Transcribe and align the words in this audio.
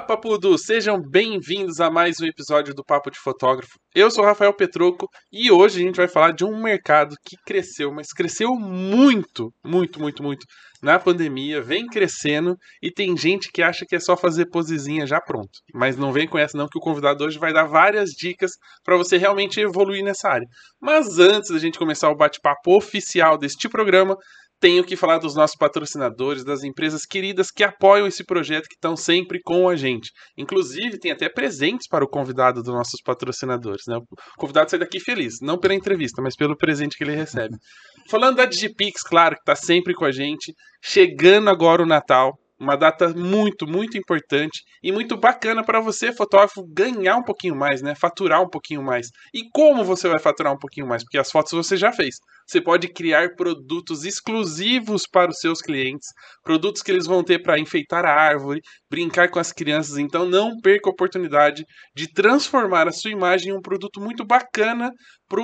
Olá, 0.00 0.06
Papudo! 0.06 0.56
Sejam 0.56 0.98
bem-vindos 0.98 1.78
a 1.78 1.90
mais 1.90 2.18
um 2.20 2.24
episódio 2.24 2.72
do 2.72 2.82
Papo 2.82 3.10
de 3.10 3.18
Fotógrafo. 3.18 3.74
Eu 3.94 4.10
sou 4.10 4.24
Rafael 4.24 4.54
Petroco 4.54 5.06
e 5.30 5.52
hoje 5.52 5.78
a 5.78 5.86
gente 5.86 5.96
vai 5.96 6.08
falar 6.08 6.32
de 6.32 6.42
um 6.42 6.58
mercado 6.62 7.14
que 7.22 7.36
cresceu, 7.44 7.92
mas 7.92 8.06
cresceu 8.08 8.54
muito, 8.54 9.52
muito, 9.62 10.00
muito, 10.00 10.22
muito 10.22 10.46
na 10.82 10.98
pandemia, 10.98 11.60
vem 11.60 11.86
crescendo 11.86 12.56
e 12.82 12.90
tem 12.90 13.14
gente 13.14 13.50
que 13.52 13.62
acha 13.62 13.84
que 13.86 13.94
é 13.94 14.00
só 14.00 14.16
fazer 14.16 14.46
posezinha 14.46 15.06
já 15.06 15.20
pronto. 15.20 15.50
Mas 15.74 15.98
não 15.98 16.12
vem 16.12 16.26
com 16.26 16.38
essa 16.38 16.56
não 16.56 16.66
que 16.66 16.78
o 16.78 16.82
convidado 16.82 17.22
hoje 17.22 17.38
vai 17.38 17.52
dar 17.52 17.64
várias 17.64 18.08
dicas 18.10 18.52
para 18.82 18.96
você 18.96 19.18
realmente 19.18 19.60
evoluir 19.60 20.02
nessa 20.02 20.30
área. 20.30 20.46
Mas 20.80 21.18
antes 21.18 21.50
da 21.50 21.58
gente 21.58 21.78
começar 21.78 22.08
o 22.08 22.16
bate-papo 22.16 22.74
oficial 22.74 23.36
deste 23.36 23.68
programa, 23.68 24.16
tenho 24.60 24.84
que 24.84 24.94
falar 24.94 25.18
dos 25.18 25.34
nossos 25.34 25.56
patrocinadores, 25.56 26.44
das 26.44 26.62
empresas 26.62 27.02
queridas 27.06 27.50
que 27.50 27.64
apoiam 27.64 28.06
esse 28.06 28.22
projeto, 28.24 28.68
que 28.68 28.74
estão 28.74 28.94
sempre 28.94 29.40
com 29.42 29.68
a 29.68 29.74
gente. 29.74 30.10
Inclusive, 30.36 30.98
tem 30.98 31.10
até 31.10 31.28
presentes 31.28 31.88
para 31.88 32.04
o 32.04 32.08
convidado 32.08 32.62
dos 32.62 32.72
nossos 32.72 33.00
patrocinadores. 33.02 33.82
Né? 33.88 33.96
O 33.96 34.06
convidado 34.38 34.70
sai 34.70 34.78
daqui 34.78 35.00
feliz, 35.00 35.36
não 35.40 35.58
pela 35.58 35.74
entrevista, 35.74 36.20
mas 36.22 36.36
pelo 36.36 36.56
presente 36.56 36.96
que 36.96 37.02
ele 37.02 37.16
recebe. 37.16 37.56
Falando 38.10 38.36
da 38.36 38.44
Digipix, 38.44 39.02
claro, 39.02 39.34
que 39.34 39.40
está 39.42 39.56
sempre 39.56 39.94
com 39.94 40.04
a 40.04 40.12
gente. 40.12 40.52
Chegando 40.82 41.48
agora 41.48 41.82
o 41.82 41.86
Natal, 41.86 42.32
uma 42.60 42.76
data 42.76 43.08
muito, 43.08 43.66
muito 43.66 43.96
importante 43.96 44.62
e 44.82 44.92
muito 44.92 45.16
bacana 45.16 45.64
para 45.64 45.80
você, 45.80 46.12
fotógrafo, 46.12 46.62
ganhar 46.68 47.16
um 47.16 47.22
pouquinho 47.22 47.56
mais, 47.56 47.80
né? 47.80 47.94
Faturar 47.94 48.42
um 48.42 48.48
pouquinho 48.48 48.82
mais. 48.82 49.08
E 49.34 49.48
como 49.50 49.82
você 49.82 50.08
vai 50.08 50.18
faturar 50.18 50.52
um 50.52 50.58
pouquinho 50.58 50.86
mais? 50.86 51.02
Porque 51.02 51.18
as 51.18 51.30
fotos 51.30 51.52
você 51.52 51.76
já 51.76 51.90
fez. 51.90 52.16
Você 52.46 52.60
pode 52.60 52.88
criar 52.88 53.34
produtos 53.36 54.04
exclusivos 54.04 55.04
para 55.10 55.30
os 55.30 55.38
seus 55.38 55.62
clientes, 55.62 56.08
produtos 56.42 56.82
que 56.82 56.90
eles 56.90 57.06
vão 57.06 57.22
ter 57.22 57.40
para 57.40 57.58
enfeitar 57.58 58.04
a 58.04 58.12
árvore, 58.12 58.60
brincar 58.90 59.30
com 59.30 59.38
as 59.38 59.52
crianças. 59.52 59.96
Então 59.98 60.26
não 60.26 60.56
perca 60.60 60.90
a 60.90 60.92
oportunidade 60.92 61.64
de 61.96 62.12
transformar 62.12 62.88
a 62.88 62.92
sua 62.92 63.10
imagem 63.10 63.52
em 63.52 63.56
um 63.56 63.62
produto 63.62 64.00
muito 64.00 64.24
bacana 64.26 64.90
para 65.30 65.40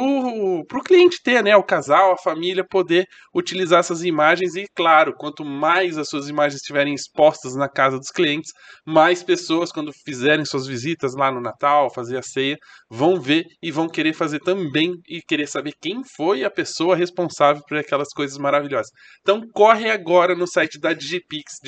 o 0.78 0.82
cliente 0.84 1.22
ter, 1.22 1.44
né? 1.44 1.56
O 1.56 1.62
casal, 1.62 2.12
a 2.12 2.18
família 2.18 2.66
poder 2.68 3.06
utilizar 3.32 3.78
essas 3.78 4.02
imagens. 4.02 4.56
E 4.56 4.66
claro, 4.74 5.14
quanto 5.16 5.44
mais 5.44 5.96
as 5.96 6.08
suas 6.08 6.28
imagens 6.28 6.56
estiverem 6.60 6.92
expostas 6.92 7.54
na 7.54 7.68
casa 7.68 7.96
dos 7.96 8.10
clientes, 8.10 8.50
mais 8.84 9.22
pessoas, 9.22 9.70
quando 9.70 9.92
fizerem 10.04 10.44
suas 10.44 10.66
visitas 10.66 11.14
lá 11.14 11.30
no 11.30 11.40
Natal, 11.40 11.88
fazer 11.94 12.18
a 12.18 12.22
ceia, 12.22 12.56
vão 12.90 13.20
ver 13.20 13.44
e 13.62 13.70
vão 13.70 13.88
querer 13.88 14.12
fazer 14.12 14.40
também 14.40 14.92
e 15.08 15.20
querer 15.22 15.46
saber 15.46 15.72
quem 15.80 16.02
foi 16.16 16.42
a 16.42 16.50
pessoa 16.50 16.96
responsável 16.96 17.62
por 17.68 17.78
aquelas 17.78 18.08
coisas 18.08 18.36
maravilhosas. 18.38 18.90
Então 19.20 19.40
corre 19.54 19.88
agora 19.88 20.34
no 20.34 20.48
site 20.48 20.80
da 20.80 20.92
Digipix, 20.92 21.60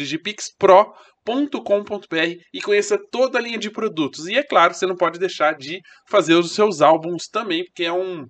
digipixpro.com.br 1.28 2.42
e 2.52 2.60
conheça 2.60 2.98
toda 3.10 3.38
a 3.38 3.42
linha 3.42 3.58
de 3.58 3.70
produtos. 3.70 4.26
E 4.26 4.36
é 4.36 4.42
claro, 4.42 4.74
você 4.74 4.86
não 4.86 4.96
pode 4.96 5.18
deixar 5.18 5.54
de 5.56 5.80
fazer 6.08 6.34
os 6.34 6.54
seus 6.54 6.80
álbuns 6.80 7.28
também, 7.28 7.64
porque 7.64 7.84
é 7.84 7.92
um 7.92 8.24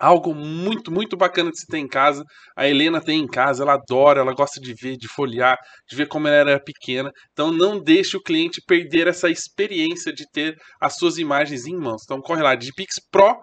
algo 0.00 0.34
muito, 0.34 0.90
muito 0.90 1.16
bacana 1.16 1.50
de 1.50 1.60
se 1.60 1.66
ter 1.66 1.78
em 1.78 1.86
casa. 1.86 2.24
A 2.56 2.66
Helena 2.66 3.00
tem 3.00 3.20
em 3.20 3.26
casa, 3.26 3.62
ela 3.62 3.74
adora, 3.74 4.20
ela 4.20 4.34
gosta 4.34 4.60
de 4.60 4.74
ver, 4.74 4.96
de 4.96 5.06
folhear, 5.08 5.56
de 5.88 5.96
ver 5.96 6.08
como 6.08 6.26
ela 6.26 6.50
era 6.50 6.60
pequena. 6.60 7.10
Então 7.32 7.52
não 7.52 7.80
deixe 7.80 8.16
o 8.16 8.22
cliente 8.22 8.60
perder 8.66 9.06
essa 9.06 9.30
experiência 9.30 10.12
de 10.12 10.24
ter 10.32 10.56
as 10.80 10.96
suas 10.96 11.18
imagens 11.18 11.66
em 11.66 11.76
mãos. 11.76 12.02
Então 12.04 12.20
corre 12.20 12.42
lá, 12.42 12.54
Digipix 12.54 12.96
Pro 13.10 13.36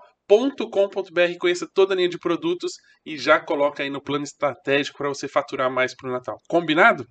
com.br 0.72 1.38
conheça 1.38 1.68
toda 1.74 1.94
a 1.94 1.98
linha 1.98 2.08
de 2.08 2.18
produtos 2.18 2.72
e 3.06 3.18
já 3.18 3.38
coloca 3.38 3.84
aí 3.84 3.90
no 3.90 4.02
plano 4.02 4.24
estratégico 4.24 4.98
para 4.98 5.10
você 5.10 5.28
faturar 5.28 5.70
mais 5.70 5.94
para 5.94 6.10
o 6.10 6.14
Natal. 6.14 6.38
Combinado? 6.48 7.06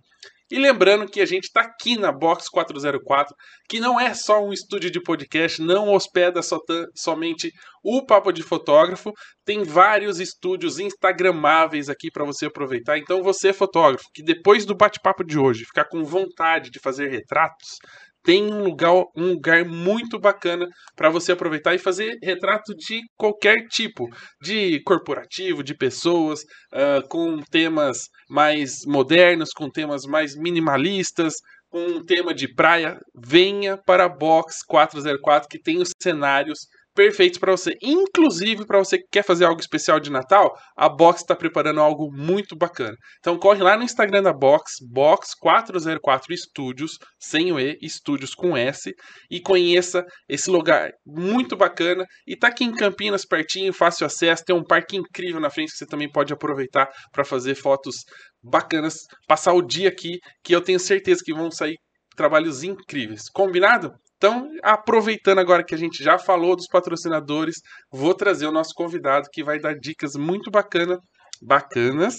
E 0.50 0.58
lembrando 0.58 1.08
que 1.08 1.20
a 1.20 1.26
gente 1.26 1.44
está 1.44 1.60
aqui 1.60 1.96
na 1.96 2.10
Box 2.10 2.48
404, 2.50 3.34
que 3.68 3.78
não 3.78 4.00
é 4.00 4.12
só 4.14 4.44
um 4.44 4.52
estúdio 4.52 4.90
de 4.90 5.00
podcast, 5.00 5.62
não 5.62 5.92
hospeda 5.92 6.40
somente 6.94 7.52
o 7.84 8.04
Papo 8.04 8.32
de 8.32 8.42
Fotógrafo, 8.42 9.12
tem 9.44 9.62
vários 9.62 10.18
estúdios 10.18 10.80
instagramáveis 10.80 11.88
aqui 11.88 12.10
para 12.10 12.24
você 12.24 12.46
aproveitar. 12.46 12.98
Então 12.98 13.22
você, 13.22 13.52
fotógrafo, 13.52 14.04
que 14.12 14.24
depois 14.24 14.66
do 14.66 14.76
bate-papo 14.76 15.24
de 15.24 15.38
hoje 15.38 15.64
ficar 15.64 15.84
com 15.84 16.02
vontade 16.04 16.70
de 16.70 16.80
fazer 16.80 17.08
retratos, 17.08 17.78
tem 18.22 18.52
um 18.52 18.62
lugar, 18.64 18.92
um 19.16 19.28
lugar 19.32 19.64
muito 19.64 20.18
bacana 20.18 20.66
para 20.94 21.10
você 21.10 21.32
aproveitar 21.32 21.74
e 21.74 21.78
fazer 21.78 22.18
retrato 22.22 22.74
de 22.74 23.00
qualquer 23.16 23.66
tipo, 23.68 24.08
de 24.40 24.82
corporativo, 24.84 25.62
de 25.62 25.74
pessoas, 25.74 26.40
uh, 26.72 27.06
com 27.08 27.40
temas 27.50 28.08
mais 28.28 28.84
modernos, 28.86 29.50
com 29.50 29.70
temas 29.70 30.04
mais 30.04 30.36
minimalistas, 30.36 31.34
com 31.70 31.80
um 31.80 32.04
tema 32.04 32.34
de 32.34 32.52
praia. 32.52 32.98
Venha 33.14 33.78
para 33.78 34.04
a 34.04 34.08
Box 34.08 34.58
404 34.66 35.48
que 35.48 35.60
tem 35.60 35.80
os 35.80 35.90
cenários 36.02 36.66
perfeitos 37.00 37.38
para 37.38 37.52
você. 37.52 37.74
Inclusive, 37.80 38.66
para 38.66 38.78
você 38.78 38.98
que 38.98 39.06
quer 39.10 39.24
fazer 39.24 39.46
algo 39.46 39.58
especial 39.58 39.98
de 39.98 40.10
Natal, 40.10 40.54
a 40.76 40.86
Box 40.86 41.22
está 41.22 41.34
preparando 41.34 41.80
algo 41.80 42.12
muito 42.12 42.54
bacana. 42.54 42.94
Então 43.20 43.38
corre 43.38 43.62
lá 43.62 43.74
no 43.74 43.82
Instagram 43.82 44.22
da 44.22 44.34
Box, 44.34 44.74
Box404 44.94 46.30
Estúdios, 46.30 46.98
sem 47.18 47.52
o 47.52 47.58
E, 47.58 47.78
Estúdios 47.80 48.34
com 48.34 48.54
S, 48.54 48.92
e 49.30 49.40
conheça 49.40 50.04
esse 50.28 50.50
lugar 50.50 50.90
muito 51.06 51.56
bacana. 51.56 52.04
E 52.26 52.36
tá 52.36 52.48
aqui 52.48 52.64
em 52.64 52.74
Campinas, 52.74 53.24
pertinho, 53.24 53.72
fácil 53.72 54.04
acesso, 54.04 54.44
tem 54.44 54.54
um 54.54 54.62
parque 54.62 54.98
incrível 54.98 55.40
na 55.40 55.48
frente 55.48 55.72
que 55.72 55.78
você 55.78 55.86
também 55.86 56.10
pode 56.10 56.34
aproveitar 56.34 56.86
para 57.10 57.24
fazer 57.24 57.54
fotos 57.54 58.04
bacanas, 58.42 59.06
passar 59.26 59.54
o 59.54 59.62
dia 59.62 59.88
aqui, 59.88 60.18
que 60.44 60.54
eu 60.54 60.60
tenho 60.60 60.78
certeza 60.78 61.22
que 61.24 61.32
vão 61.32 61.50
sair 61.50 61.76
trabalhos 62.14 62.62
incríveis. 62.62 63.30
Combinado? 63.32 63.90
Então, 64.20 64.50
aproveitando 64.62 65.38
agora 65.38 65.64
que 65.64 65.74
a 65.74 65.78
gente 65.78 66.04
já 66.04 66.18
falou 66.18 66.54
dos 66.54 66.66
patrocinadores, 66.66 67.56
vou 67.90 68.14
trazer 68.14 68.46
o 68.46 68.52
nosso 68.52 68.74
convidado 68.74 69.30
que 69.32 69.42
vai 69.42 69.58
dar 69.58 69.74
dicas 69.74 70.12
muito 70.14 70.50
bacana, 70.50 70.98
bacanas 71.40 72.16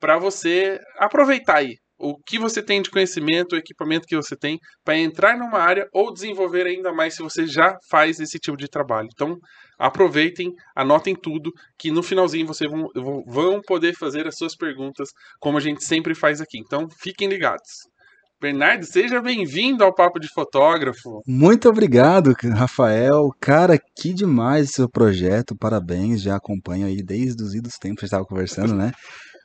para 0.00 0.18
você 0.18 0.80
aproveitar 0.96 1.56
aí 1.56 1.74
o 1.98 2.16
que 2.16 2.38
você 2.38 2.62
tem 2.62 2.80
de 2.80 2.90
conhecimento, 2.90 3.52
o 3.52 3.58
equipamento 3.58 4.06
que 4.06 4.16
você 4.16 4.34
tem 4.34 4.58
para 4.82 4.96
entrar 4.96 5.36
numa 5.36 5.58
área 5.58 5.86
ou 5.92 6.12
desenvolver 6.14 6.66
ainda 6.66 6.94
mais 6.94 7.14
se 7.14 7.22
você 7.22 7.46
já 7.46 7.76
faz 7.90 8.20
esse 8.20 8.38
tipo 8.38 8.56
de 8.56 8.66
trabalho. 8.66 9.08
Então, 9.12 9.36
aproveitem, 9.78 10.50
anotem 10.74 11.14
tudo, 11.14 11.50
que 11.78 11.90
no 11.90 12.02
finalzinho 12.02 12.46
vocês 12.46 12.70
vão, 12.70 12.88
vão 13.26 13.60
poder 13.60 13.94
fazer 13.98 14.26
as 14.26 14.36
suas 14.36 14.56
perguntas, 14.56 15.10
como 15.38 15.58
a 15.58 15.60
gente 15.60 15.84
sempre 15.84 16.14
faz 16.14 16.40
aqui. 16.40 16.58
Então, 16.58 16.88
fiquem 17.02 17.28
ligados. 17.28 17.70
Bernardo, 18.44 18.84
seja 18.84 19.22
bem-vindo 19.22 19.82
ao 19.82 19.94
Papo 19.94 20.20
de 20.20 20.28
Fotógrafo. 20.28 21.22
Muito 21.26 21.66
obrigado, 21.66 22.34
Rafael. 22.54 23.30
Cara, 23.40 23.78
que 23.96 24.12
demais 24.12 24.72
seu 24.72 24.86
projeto. 24.86 25.56
Parabéns, 25.56 26.20
já 26.20 26.36
acompanho 26.36 26.86
aí 26.86 27.02
desde 27.02 27.42
os 27.42 27.54
idos 27.54 27.78
tempos 27.78 28.00
que 28.00 28.04
a 28.04 28.06
gente 28.06 28.12
estava 28.12 28.26
conversando, 28.26 28.74
né? 28.74 28.92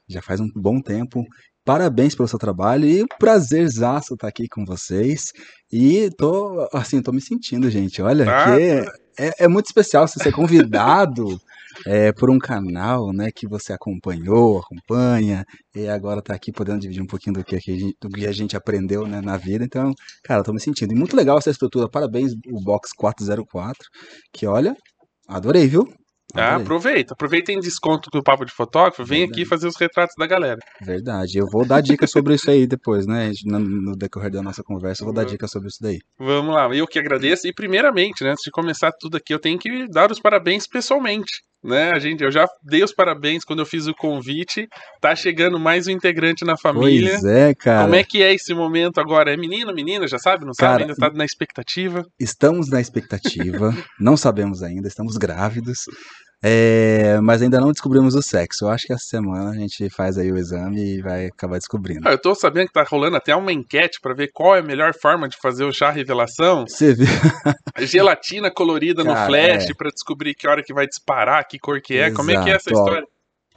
Já 0.09 0.21
faz 0.21 0.41
um 0.41 0.49
bom 0.53 0.81
tempo. 0.81 1.23
Parabéns 1.63 2.13
pelo 2.13 2.27
seu 2.27 2.37
trabalho 2.37 2.83
e 2.85 3.05
prazerzaço 3.17 4.15
estar 4.15 4.27
aqui 4.27 4.49
com 4.49 4.65
vocês. 4.65 5.31
E 5.71 6.09
tô, 6.17 6.67
assim, 6.73 7.01
tô 7.01 7.13
me 7.13 7.21
sentindo, 7.21 7.69
gente. 7.69 8.01
Olha, 8.01 8.29
ah, 8.29 8.43
que 8.43 8.61
é, 9.17 9.45
é, 9.45 9.47
muito 9.47 9.67
especial 9.67 10.09
você 10.09 10.21
ser 10.21 10.33
convidado 10.33 11.39
é, 11.85 12.11
por 12.11 12.29
um 12.29 12.39
canal 12.39 13.11
né, 13.13 13.29
que 13.33 13.47
você 13.47 13.73
acompanhou, 13.73 14.59
acompanha, 14.59 15.45
e 15.75 15.87
agora 15.87 16.19
está 16.19 16.33
aqui 16.33 16.51
podendo 16.51 16.79
dividir 16.79 17.01
um 17.01 17.07
pouquinho 17.07 17.35
do 17.35 17.43
que, 17.43 17.55
a 17.55 17.59
gente, 17.59 17.95
do 18.01 18.09
que 18.09 18.25
a 18.25 18.31
gente 18.31 18.55
aprendeu 18.55 19.07
né, 19.07 19.21
na 19.21 19.37
vida. 19.37 19.63
Então, 19.63 19.93
cara, 20.23 20.41
estou 20.41 20.53
me 20.53 20.61
sentindo. 20.61 20.93
E 20.93 20.95
muito 20.95 21.15
legal 21.15 21.37
essa 21.37 21.49
estrutura. 21.49 21.89
Parabéns, 21.89 22.33
o 22.51 22.61
Box 22.63 22.91
404, 22.95 23.77
que 24.33 24.45
olha, 24.45 24.75
adorei, 25.27 25.67
viu? 25.67 25.87
Ah, 26.35 26.57
aproveita. 26.57 27.13
Aproveita 27.13 27.51
em 27.51 27.59
desconto 27.59 28.09
do 28.11 28.21
Papo 28.21 28.45
de 28.45 28.51
Fotógrafo. 28.51 29.03
Vem 29.03 29.21
Verdade. 29.21 29.41
aqui 29.41 29.49
fazer 29.49 29.67
os 29.67 29.75
retratos 29.75 30.13
da 30.17 30.27
galera. 30.27 30.59
Verdade. 30.81 31.39
Eu 31.39 31.47
vou 31.51 31.65
dar 31.65 31.81
dicas 31.81 32.11
sobre 32.11 32.35
isso 32.35 32.49
aí 32.51 32.67
depois, 32.67 33.07
né? 33.07 33.31
No 33.45 33.95
decorrer 33.95 34.31
da 34.31 34.43
nossa 34.43 34.61
conversa, 34.63 35.01
eu 35.01 35.05
vou 35.05 35.13
dar 35.13 35.23
dicas 35.23 35.49
sobre 35.49 35.69
isso 35.69 35.79
daí. 35.81 35.97
Vamos 36.19 36.53
lá. 36.53 36.67
Eu 36.75 36.85
que 36.85 36.99
agradeço. 36.99 37.47
E 37.47 37.53
primeiramente, 37.53 38.23
né, 38.23 38.31
antes 38.31 38.43
de 38.43 38.51
começar 38.51 38.91
tudo 38.99 39.17
aqui, 39.17 39.33
eu 39.33 39.39
tenho 39.39 39.57
que 39.57 39.87
dar 39.87 40.11
os 40.11 40.19
parabéns 40.19 40.67
pessoalmente 40.67 41.48
né? 41.63 41.91
A 41.91 41.99
gente, 41.99 42.23
eu 42.23 42.31
já 42.31 42.47
dei 42.63 42.83
os 42.83 42.93
parabéns 42.93 43.43
quando 43.43 43.59
eu 43.59 43.65
fiz 43.65 43.87
o 43.87 43.93
convite. 43.93 44.67
Tá 45.01 45.15
chegando 45.15 45.59
mais 45.59 45.87
um 45.87 45.91
integrante 45.91 46.45
na 46.45 46.57
família. 46.57 47.11
Pois 47.11 47.23
é, 47.25 47.53
cara. 47.53 47.83
Como 47.83 47.95
é 47.95 48.03
que 48.03 48.23
é 48.23 48.33
esse 48.33 48.53
momento 48.53 48.99
agora? 48.99 49.33
É 49.33 49.37
menino, 49.37 49.73
menina? 49.73 50.07
Já 50.07 50.17
sabe? 50.17 50.45
Não 50.45 50.53
cara, 50.53 50.71
sabe? 50.71 50.83
Ainda 50.83 50.95
tá 50.95 51.11
na 51.11 51.25
expectativa? 51.25 52.05
Estamos 52.19 52.69
na 52.69 52.79
expectativa. 52.79 53.75
não 53.99 54.15
sabemos 54.15 54.63
ainda. 54.63 54.87
Estamos 54.87 55.17
grávidos. 55.17 55.85
É, 56.41 57.19
mas 57.21 57.41
ainda 57.41 57.59
não 57.59 57.71
descobrimos 57.71 58.15
o 58.15 58.21
sexo. 58.21 58.65
Eu 58.65 58.69
acho 58.69 58.87
que 58.87 58.93
essa 58.93 59.05
semana 59.05 59.51
a 59.51 59.55
gente 59.55 59.89
faz 59.89 60.17
aí 60.17 60.31
o 60.31 60.37
exame 60.37 60.97
e 60.97 61.01
vai 61.01 61.25
acabar 61.27 61.57
descobrindo. 61.57 62.07
Ah, 62.07 62.11
eu 62.11 62.17
tô 62.17 62.33
sabendo 62.33 62.67
que 62.67 62.73
tá 62.73 62.83
rolando 62.83 63.17
até 63.17 63.35
uma 63.35 63.51
enquete 63.51 63.99
para 64.01 64.13
ver 64.13 64.31
qual 64.33 64.55
é 64.55 64.59
a 64.59 64.63
melhor 64.63 64.93
forma 64.93 65.27
de 65.27 65.37
fazer 65.37 65.65
o 65.65 65.73
chá 65.73 65.89
revelação. 65.89 66.65
Você 66.65 66.93
viu? 66.93 67.07
Gelatina 67.79 68.49
colorida 68.49 69.03
Cara, 69.03 69.19
no 69.19 69.25
flash 69.25 69.69
é. 69.69 69.73
para 69.73 69.89
descobrir 69.89 70.33
que 70.33 70.47
hora 70.47 70.63
que 70.63 70.73
vai 70.73 70.87
disparar, 70.87 71.45
que 71.45 71.59
cor 71.59 71.81
que 71.81 71.95
é. 71.95 72.07
Exato. 72.07 72.15
Como 72.15 72.31
é 72.31 72.43
que 72.43 72.49
é 72.49 72.53
essa 72.53 72.71
história? 72.71 73.05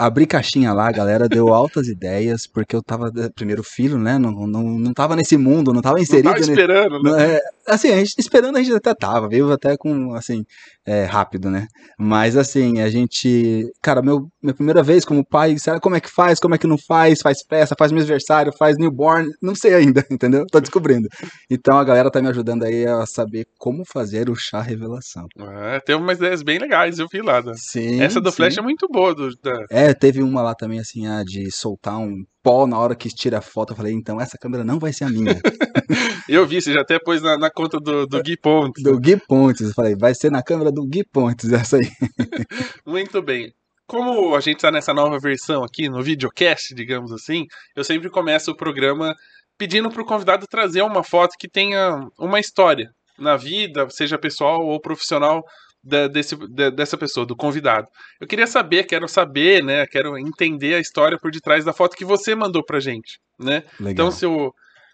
Abri 0.07 0.27
caixinha 0.27 0.73
lá, 0.73 0.89
a 0.89 0.93
galera 0.93 1.29
deu 1.29 1.53
altas 1.53 1.89
ideias, 1.89 2.47
porque 2.47 2.75
eu 2.75 2.83
tava, 2.83 3.13
eh, 3.17 3.29
primeiro 3.35 3.63
filho, 3.63 3.99
né, 3.99 4.19
não, 4.19 4.33
não, 4.47 4.63
não 4.63 4.93
tava 4.93 5.15
nesse 5.15 5.37
mundo, 5.37 5.73
não 5.73 5.81
tava 5.81 6.01
inserido. 6.01 6.27
Não 6.27 6.33
tava 6.33 6.45
esperando, 6.45 7.03
né? 7.03 7.35
É, 7.37 7.41
assim, 7.67 7.91
a 7.91 7.97
gente, 7.97 8.15
esperando 8.19 8.57
a 8.57 8.63
gente 8.63 8.75
até 8.75 8.95
tava, 8.95 9.29
veio 9.29 9.51
até 9.53 9.77
com, 9.77 10.15
assim, 10.15 10.45
é, 10.85 11.05
rápido, 11.05 11.51
né? 11.51 11.67
Mas, 11.99 12.37
assim, 12.37 12.81
a 12.81 12.89
gente, 12.89 13.71
cara, 13.81 14.03
meu, 14.03 14.29
minha 14.43 14.55
primeira 14.55 14.83
vez 14.83 15.05
como 15.05 15.25
pai, 15.25 15.57
sabe 15.59 15.81
como 15.81 15.95
é 15.95 16.01
que 16.01 16.11
faz, 16.11 16.41
como 16.41 16.55
é 16.55 16.59
que 16.59 16.67
não 16.67 16.77
faz, 16.77 17.21
faz 17.23 17.39
festa, 17.49 17.77
faz 17.79 17.93
aniversário, 17.93 18.53
faz 18.59 18.77
newborn, 18.77 19.29
não 19.41 19.55
sei 19.55 19.75
ainda, 19.75 20.05
entendeu? 20.11 20.45
Tô 20.51 20.61
descobrindo. 20.61 21.09
Então 21.49 21.79
a 21.79 21.85
galera 21.85 22.11
tá 22.11 22.21
me 22.21 22.29
ajudando 22.29 22.65
aí 22.65 22.87
a 22.87 23.07
saber 23.07 23.47
como 23.59 23.85
fazer 23.85 24.29
o 24.29 24.35
chá 24.35 24.61
revelação. 24.61 25.27
É, 25.39 25.81
tem 25.81 25.95
umas 25.95 26.19
ideias 26.19 26.43
bem 26.43 26.59
legais, 26.59 26.99
eu 26.99 27.07
vi 27.11 27.23
lá. 27.23 27.41
Né? 27.43 27.53
Sim. 27.57 28.03
Essa 28.03 28.21
do 28.21 28.31
sim. 28.31 28.37
Flash 28.37 28.59
é 28.59 28.63
muito 28.63 28.89
boa. 28.89 29.15
Do, 29.15 29.31
da... 29.37 29.65
É, 29.71 29.92
teve 29.95 30.23
uma 30.23 30.43
lá 30.43 30.55
também, 30.55 30.79
assim, 30.79 31.07
ah, 31.07 31.23
de 31.25 31.51
soltar 31.51 31.99
um 31.99 32.25
pó 32.43 32.67
na 32.67 32.79
hora 32.79 32.95
que 32.95 33.09
tira 33.09 33.39
a 33.39 33.43
foto. 33.43 33.73
Eu 33.73 33.77
falei, 33.77 33.93
então 33.93 34.21
essa 34.21 34.39
câmera 34.39 34.65
não 34.65 34.79
vai 34.79 34.93
ser 34.93 35.05
a 35.05 35.09
minha. 35.09 35.35
eu 36.29 36.47
vi, 36.47 36.61
você 36.61 36.73
já 36.73 36.81
até 36.81 36.99
pôs 36.99 37.23
na, 37.23 37.39
na 37.39 37.51
conta 37.51 37.79
do, 37.79 38.07
do 38.07 38.23
Gui 38.23 38.37
Pontes. 38.37 38.83
Do 38.83 38.99
Gui 38.99 39.17
Pontes. 39.17 39.69
Eu 39.69 39.75
falei, 39.75 39.95
vai 39.97 40.15
ser 40.15 40.31
na 40.31 40.43
câmera 40.43 40.71
do 40.71 40.87
Gui 40.87 41.05
Pontes, 41.05 41.53
essa 41.53 41.77
aí. 41.77 41.91
muito 42.87 43.23
bem. 43.23 43.53
Como 43.87 44.35
a 44.35 44.41
gente 44.41 44.57
está 44.57 44.71
nessa 44.71 44.95
nova 44.95 45.19
versão 45.19 45.65
aqui, 45.65 45.89
no 45.89 46.03
videocast, 46.03 46.75
digamos 46.75 47.13
assim, 47.13 47.47
eu 47.77 47.85
sempre 47.85 48.09
começo 48.09 48.51
o 48.51 48.57
programa 48.57 49.15
pedindo 49.59 49.91
para 49.91 50.03
o 50.03 50.07
convidado 50.07 50.47
trazer 50.47 50.83
uma 50.83 51.05
foto 51.05 51.37
que 51.39 51.49
tenha 51.49 52.01
uma 52.19 52.41
história 52.41 52.91
na 53.19 53.37
vida, 53.37 53.89
seja 53.91 54.19
pessoal 54.19 54.65
ou 54.65 54.81
profissional, 54.81 55.43
da, 55.83 56.07
desse, 56.07 56.37
da, 56.49 56.71
dessa 56.71 56.97
pessoa, 56.97 57.27
do 57.27 57.37
convidado. 57.37 57.89
Eu 58.21 58.27
queria 58.27 58.47
saber, 58.47 58.85
quero 58.85 59.09
saber, 59.09 59.65
né? 59.65 59.87
Quero 59.87 60.17
entender 60.17 60.75
a 60.75 60.81
história 60.81 61.19
por 61.19 61.31
detrás 61.31 61.65
da 61.65 61.73
foto 61.73 61.97
que 61.97 62.05
você 62.05 62.35
mandou 62.35 62.65
pra 62.65 62.81
gente, 62.81 63.19
né? 63.39 63.65
Legal. 63.81 63.93
Então, 63.93 64.11
se 64.11 64.25
o, 64.27 64.53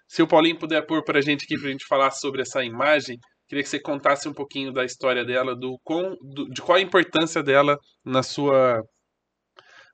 se 0.09 0.23
o 0.23 0.27
Paulinho 0.27 0.59
puder 0.59 0.87
pôr 0.87 1.05
pra 1.05 1.21
gente 1.21 1.45
aqui, 1.45 1.59
pra 1.59 1.71
gente 1.71 1.87
falar 1.87 2.11
sobre 2.13 2.43
essa 2.43 2.65
imagem, 2.65 3.19
queria 3.47 3.63
que 3.63 3.69
você 3.69 3.79
contasse 3.79 4.29
um 4.29 4.33
pouquinho 4.33 4.73
da 4.73 4.85
história 4.85 5.25
dela, 5.25 5.55
do, 5.55 5.79
com, 5.85 6.17
do 6.23 6.49
de 6.51 6.63
qual 6.63 6.79
a 6.79 6.81
importância 6.81 7.43
dela 7.43 7.79
na 8.05 8.23
sua, 8.23 8.83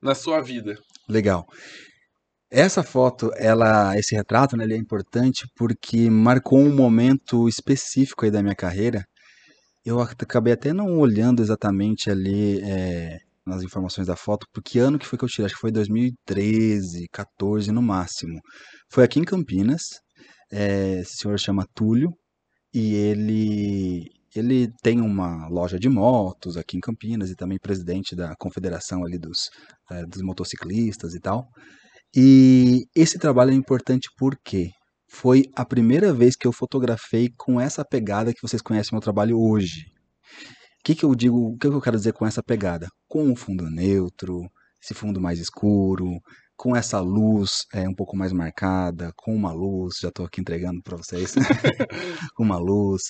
na 0.01 0.15
sua 0.15 0.41
vida. 0.41 0.79
Legal. 1.09 1.47
Essa 2.51 2.85
foto, 2.85 3.33
ela, 3.37 3.99
esse 3.99 4.15
retrato, 4.15 4.57
né, 4.57 4.63
ele 4.63 4.75
é 4.75 4.77
importante 4.77 5.45
porque 5.57 6.09
marcou 6.09 6.61
um 6.61 6.73
momento 6.73 7.49
específico 7.49 8.25
aí 8.25 8.31
da 8.31 8.43
minha 8.43 8.55
carreira. 8.55 9.05
Eu 9.85 10.01
acabei 10.01 10.53
até 10.53 10.73
não 10.73 10.99
olhando 10.99 11.43
exatamente 11.43 12.11
ali 12.11 12.61
é, 12.63 13.19
nas 13.47 13.63
informações 13.63 14.07
da 14.07 14.17
foto, 14.17 14.47
porque 14.53 14.79
ano 14.79 14.99
que 14.99 15.07
foi 15.07 15.19
que 15.19 15.25
eu 15.25 15.29
tirei? 15.29 15.47
Acho 15.47 15.55
que 15.55 15.61
foi 15.61 15.71
2013, 15.71 17.07
14 17.13 17.71
no 17.71 17.83
máximo. 17.83 18.41
Foi 18.91 19.05
aqui 19.05 19.21
em 19.21 19.25
Campinas. 19.25 20.01
É, 20.51 21.01
esse 21.01 21.17
senhor 21.19 21.39
chama 21.39 21.67
Túlio 21.75 22.11
e 22.73 22.95
ele 22.95 24.11
ele 24.35 24.69
tem 24.83 25.01
uma 25.01 25.47
loja 25.49 25.79
de 25.79 25.89
motos 25.89 26.57
aqui 26.57 26.77
em 26.77 26.81
Campinas 26.81 27.31
e 27.31 27.37
também 27.37 27.59
presidente 27.59 28.17
da 28.17 28.35
confederação 28.37 29.05
ali 29.05 29.17
dos, 29.19 29.49
é, 29.91 30.05
dos 30.07 30.23
motociclistas 30.23 31.15
e 31.15 31.21
tal. 31.21 31.49
E 32.17 32.85
esse 32.97 33.19
trabalho 33.19 33.53
é 33.53 33.55
importante 33.55 34.09
porque 34.19 34.71
foi 35.15 35.45
a 35.55 35.65
primeira 35.65 36.13
vez 36.13 36.35
que 36.35 36.45
eu 36.45 36.53
fotografei 36.53 37.33
com 37.39 37.61
essa 37.61 37.85
pegada 37.85 38.35
que 38.35 38.43
vocês 38.43 38.61
conhecem 38.61 38.91
meu 38.93 39.01
trabalho 39.01 39.41
hoje. 39.41 39.87
O 40.81 40.85
que, 40.85 40.95
que 40.95 41.05
eu 41.05 41.15
digo, 41.15 41.37
o 41.37 41.53
que, 41.57 41.69
que 41.69 41.75
eu 41.75 41.81
quero 41.81 41.97
dizer 41.97 42.13
com 42.13 42.27
essa 42.27 42.43
pegada? 42.43 42.89
Com 43.09 43.25
um 43.25 43.37
fundo 43.37 43.71
neutro, 43.71 44.43
esse 44.83 44.93
fundo 44.93 45.21
mais 45.21 45.39
escuro, 45.39 46.21
com 46.57 46.75
essa 46.75 46.99
luz 47.01 47.65
é, 47.73 47.89
um 47.89 47.95
pouco 47.95 48.17
mais 48.17 48.33
marcada, 48.33 49.13
com 49.17 49.33
uma 49.35 49.53
luz, 49.53 49.99
já 50.01 50.09
estou 50.09 50.27
aqui 50.27 50.41
entregando 50.41 50.83
para 50.83 50.97
vocês, 50.97 51.35
com 52.35 52.43
uma 52.43 52.59
luz. 52.59 53.03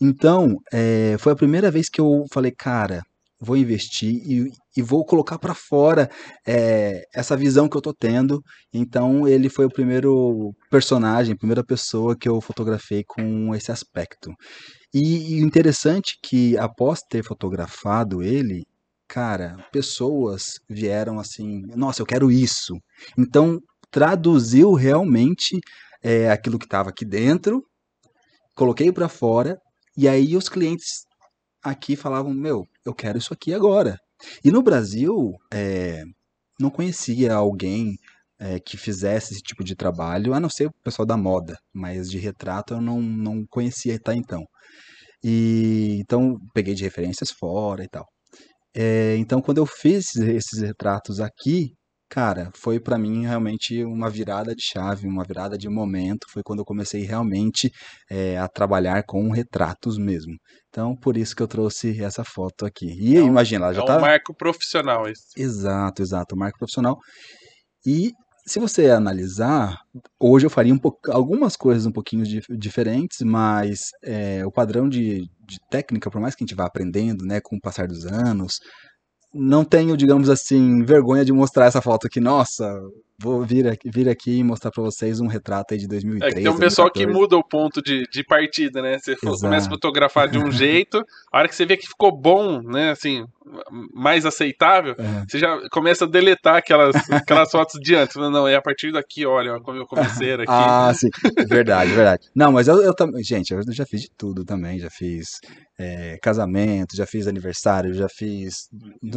Então, 0.00 0.56
é, 0.72 1.16
foi 1.18 1.32
a 1.32 1.36
primeira 1.36 1.70
vez 1.70 1.90
que 1.90 2.00
eu 2.00 2.24
falei, 2.32 2.52
cara, 2.52 3.02
vou 3.40 3.56
investir 3.56 4.10
e, 4.10 4.52
e 4.76 4.82
vou 4.82 5.04
colocar 5.04 5.38
para 5.38 5.54
fora 5.54 6.10
é, 6.46 7.02
essa 7.14 7.36
visão 7.36 7.68
que 7.68 7.76
eu 7.76 7.80
tô 7.80 7.94
tendo. 7.94 8.42
Então 8.72 9.26
ele 9.26 9.48
foi 9.48 9.64
o 9.64 9.72
primeiro 9.72 10.54
personagem, 10.70 11.36
primeira 11.36 11.64
pessoa 11.64 12.16
que 12.16 12.28
eu 12.28 12.40
fotografei 12.40 13.02
com 13.04 13.54
esse 13.54 13.72
aspecto. 13.72 14.30
E, 14.92 15.36
e 15.36 15.40
interessante 15.40 16.18
que 16.22 16.58
após 16.58 17.00
ter 17.00 17.24
fotografado 17.24 18.22
ele, 18.22 18.64
cara, 19.08 19.56
pessoas 19.72 20.60
vieram 20.68 21.18
assim, 21.18 21.62
nossa, 21.74 22.02
eu 22.02 22.06
quero 22.06 22.30
isso. 22.30 22.74
Então 23.16 23.58
traduziu 23.90 24.74
realmente 24.74 25.58
é, 26.02 26.30
aquilo 26.30 26.58
que 26.58 26.66
estava 26.66 26.90
aqui 26.90 27.04
dentro, 27.04 27.62
coloquei 28.54 28.92
para 28.92 29.08
fora 29.08 29.58
e 29.96 30.06
aí 30.06 30.36
os 30.36 30.48
clientes 30.48 31.04
aqui 31.62 31.96
falavam, 31.96 32.32
meu, 32.32 32.64
eu 32.90 32.94
quero 32.94 33.18
isso 33.18 33.32
aqui 33.32 33.54
agora. 33.54 33.96
E 34.44 34.50
no 34.50 34.62
Brasil, 34.62 35.32
é, 35.52 36.02
não 36.58 36.70
conhecia 36.70 37.34
alguém 37.34 37.96
é, 38.38 38.58
que 38.60 38.76
fizesse 38.76 39.34
esse 39.34 39.42
tipo 39.42 39.64
de 39.64 39.74
trabalho, 39.76 40.34
a 40.34 40.40
não 40.40 40.50
ser 40.50 40.66
o 40.66 40.72
pessoal 40.84 41.06
da 41.06 41.16
moda, 41.16 41.56
mas 41.72 42.10
de 42.10 42.18
retrato 42.18 42.74
eu 42.74 42.80
não, 42.80 43.00
não 43.00 43.44
conhecia 43.48 43.96
até 43.96 44.14
então. 44.14 44.44
E 45.22 45.98
então 46.00 46.36
peguei 46.54 46.74
de 46.74 46.84
referências 46.84 47.30
fora 47.30 47.84
e 47.84 47.88
tal. 47.88 48.06
É, 48.74 49.16
então 49.18 49.40
quando 49.42 49.58
eu 49.58 49.66
fiz 49.66 50.16
esses 50.16 50.60
retratos 50.60 51.20
aqui, 51.20 51.74
cara, 52.10 52.50
foi 52.54 52.80
para 52.80 52.98
mim 52.98 53.24
realmente 53.24 53.84
uma 53.84 54.10
virada 54.10 54.54
de 54.54 54.62
chave, 54.62 55.06
uma 55.06 55.24
virada 55.24 55.56
de 55.56 55.68
momento. 55.68 56.26
Foi 56.30 56.42
quando 56.42 56.58
eu 56.58 56.64
comecei 56.64 57.04
realmente 57.04 57.70
é, 58.10 58.36
a 58.36 58.48
trabalhar 58.48 59.04
com 59.06 59.30
retratos 59.30 59.96
mesmo. 59.96 60.34
Então, 60.68 60.96
por 60.96 61.16
isso 61.16 61.34
que 61.34 61.42
eu 61.42 61.48
trouxe 61.48 62.02
essa 62.02 62.24
foto 62.24 62.66
aqui. 62.66 62.86
E 63.00 63.16
é 63.16 63.22
um, 63.22 63.28
imagina, 63.28 63.66
ela 63.66 63.74
já 63.74 63.82
é 63.82 63.86
tá. 63.86 63.98
um 63.98 64.00
marco 64.00 64.34
profissional 64.34 65.08
esse. 65.08 65.40
Exato, 65.40 66.02
exato, 66.02 66.36
marco 66.36 66.58
profissional. 66.58 66.98
E 67.86 68.12
se 68.46 68.58
você 68.58 68.90
analisar, 68.90 69.78
hoje 70.18 70.46
eu 70.46 70.50
faria 70.50 70.74
um 70.74 70.80
algumas 71.08 71.56
coisas 71.56 71.86
um 71.86 71.92
pouquinho 71.92 72.24
dif 72.24 72.44
diferentes, 72.56 73.18
mas 73.20 73.90
é, 74.02 74.44
o 74.44 74.50
padrão 74.50 74.88
de, 74.88 75.20
de, 75.46 75.58
técnica, 75.70 76.10
por 76.10 76.20
mais 76.20 76.34
que 76.34 76.42
a 76.42 76.46
gente 76.46 76.56
vá 76.56 76.66
aprendendo, 76.66 77.24
né, 77.24 77.40
com 77.40 77.56
o 77.56 77.60
passar 77.60 77.86
dos 77.86 78.04
anos, 78.06 78.58
não 79.32 79.64
tenho, 79.64 79.96
digamos 79.96 80.28
assim, 80.28 80.82
vergonha 80.84 81.24
de 81.24 81.32
mostrar 81.32 81.66
essa 81.66 81.80
foto 81.80 82.06
aqui. 82.06 82.20
Nossa, 82.20 82.80
vou 83.20 83.44
vir 83.44 83.68
aqui, 83.68 83.90
vir 83.90 84.08
aqui 84.08 84.38
e 84.38 84.44
mostrar 84.44 84.70
para 84.70 84.82
vocês 84.82 85.20
um 85.20 85.26
retrato 85.26 85.74
aí 85.74 85.78
de 85.78 85.86
2003. 85.86 86.32
É 86.32 86.36
que 86.36 86.42
tem 86.42 86.50
um 86.50 86.58
pessoal 86.58 86.90
que 86.90 87.06
muda 87.06 87.36
o 87.36 87.44
ponto 87.44 87.82
de, 87.82 88.04
de 88.10 88.24
partida, 88.24 88.80
né? 88.80 88.98
Você 88.98 89.12
Exato. 89.12 89.40
começa 89.40 89.66
a 89.66 89.70
fotografar 89.70 90.28
de 90.28 90.38
um 90.38 90.50
jeito, 90.50 91.04
a 91.30 91.38
hora 91.38 91.48
que 91.48 91.54
você 91.54 91.66
vê 91.66 91.76
que 91.76 91.86
ficou 91.86 92.10
bom, 92.16 92.62
né? 92.62 92.90
Assim, 92.90 93.24
mais 93.92 94.24
aceitável, 94.24 94.94
é. 94.98 95.24
você 95.28 95.38
já 95.38 95.58
começa 95.70 96.04
a 96.04 96.08
deletar 96.08 96.56
aquelas, 96.56 96.94
aquelas 97.10 97.50
fotos 97.50 97.78
de 97.80 97.94
antes. 97.94 98.16
Não, 98.16 98.48
é 98.48 98.54
a 98.54 98.62
partir 98.62 98.92
daqui, 98.92 99.26
olha, 99.26 99.60
como 99.60 99.78
eu 99.78 99.86
comecei 99.86 100.32
aqui. 100.34 100.44
ah, 100.48 100.92
sim, 100.94 101.08
verdade, 101.46 101.92
verdade. 101.92 102.28
Não, 102.34 102.52
mas 102.52 102.68
eu, 102.68 102.80
eu 102.80 102.94
também, 102.94 103.22
gente, 103.22 103.52
eu 103.52 103.60
já 103.70 103.84
fiz 103.84 104.02
de 104.02 104.10
tudo 104.16 104.44
também, 104.44 104.78
já 104.78 104.90
fiz 104.90 105.40
é, 105.78 106.18
casamento, 106.22 106.96
já 106.96 107.06
fiz 107.06 107.26
aniversário, 107.26 107.92
já 107.92 108.08
fiz, 108.08 108.68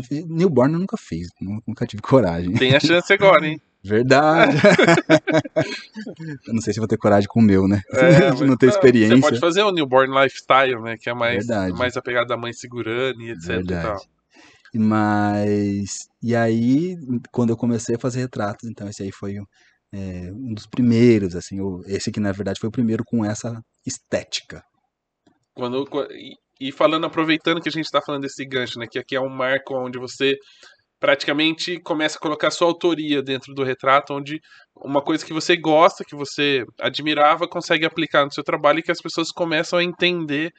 fiz 0.07 0.25
newborn 0.27 0.73
eu 0.73 0.79
nunca 0.79 0.97
fiz, 0.97 1.27
nunca 1.39 1.85
tive 1.85 2.01
coragem. 2.01 2.53
Tem 2.53 2.75
a 2.75 2.79
chance 2.79 3.11
agora, 3.13 3.45
hein? 3.45 3.61
Verdade. 3.83 4.55
eu 6.47 6.53
não 6.53 6.61
sei 6.61 6.73
se 6.73 6.79
vou 6.79 6.87
ter 6.87 6.97
coragem 6.97 7.27
com 7.27 7.41
o 7.41 7.43
meu, 7.43 7.67
né? 7.67 7.81
É, 7.91 8.31
não 8.45 8.55
ter 8.55 8.69
experiência. 8.69 9.17
Você 9.17 9.21
pode 9.21 9.39
fazer 9.39 9.63
o 9.63 9.71
newborn 9.71 10.13
lifestyle, 10.23 10.81
né? 10.81 10.95
Que 10.97 11.09
é 11.09 11.13
mais, 11.13 11.45
mais 11.77 11.97
a 11.97 12.01
pegada 12.01 12.27
da 12.27 12.37
mãe 12.37 12.53
segurando 12.53 13.21
e 13.21 13.31
etc. 13.31 13.47
Verdade. 13.47 14.01
E 14.73 14.79
Mas. 14.79 16.07
E 16.21 16.33
aí, 16.33 16.95
quando 17.31 17.49
eu 17.49 17.57
comecei 17.57 17.95
a 17.95 17.99
fazer 17.99 18.21
retratos, 18.21 18.69
então 18.69 18.87
esse 18.87 19.03
aí 19.03 19.11
foi 19.11 19.35
é, 19.93 20.31
um 20.31 20.53
dos 20.53 20.65
primeiros, 20.65 21.35
assim. 21.35 21.57
Esse 21.85 22.09
aqui, 22.09 22.21
na 22.21 22.31
verdade, 22.31 22.61
foi 22.61 22.69
o 22.69 22.71
primeiro 22.71 23.03
com 23.05 23.25
essa 23.25 23.61
estética. 23.85 24.63
Quando, 25.53 25.85
e 26.59 26.71
falando, 26.71 27.05
aproveitando 27.05 27.61
que 27.61 27.67
a 27.67 27.71
gente 27.71 27.85
está 27.85 28.01
falando 28.01 28.21
desse 28.21 28.45
gancho, 28.45 28.79
né? 28.79 28.87
Que 28.89 28.97
aqui 28.97 29.15
é 29.15 29.19
um 29.19 29.29
marco 29.29 29.75
onde 29.75 29.99
você 29.99 30.37
praticamente 31.03 31.81
começa 31.81 32.17
a 32.17 32.21
colocar 32.21 32.49
sua 32.49 32.65
autoria 32.65 33.21
dentro 33.21 33.53
do 33.53 33.61
retrato, 33.61 34.13
onde 34.13 34.39
uma 34.73 35.01
coisa 35.01 35.25
que 35.25 35.33
você 35.33 35.57
gosta, 35.57 36.05
que 36.05 36.15
você 36.15 36.63
admirava, 36.79 37.45
consegue 37.45 37.85
aplicar 37.85 38.23
no 38.23 38.31
seu 38.31 38.41
trabalho 38.41 38.79
e 38.79 38.81
que 38.81 38.91
as 38.91 39.01
pessoas 39.01 39.29
começam 39.29 39.77
a 39.79 39.83
entender 39.83 40.53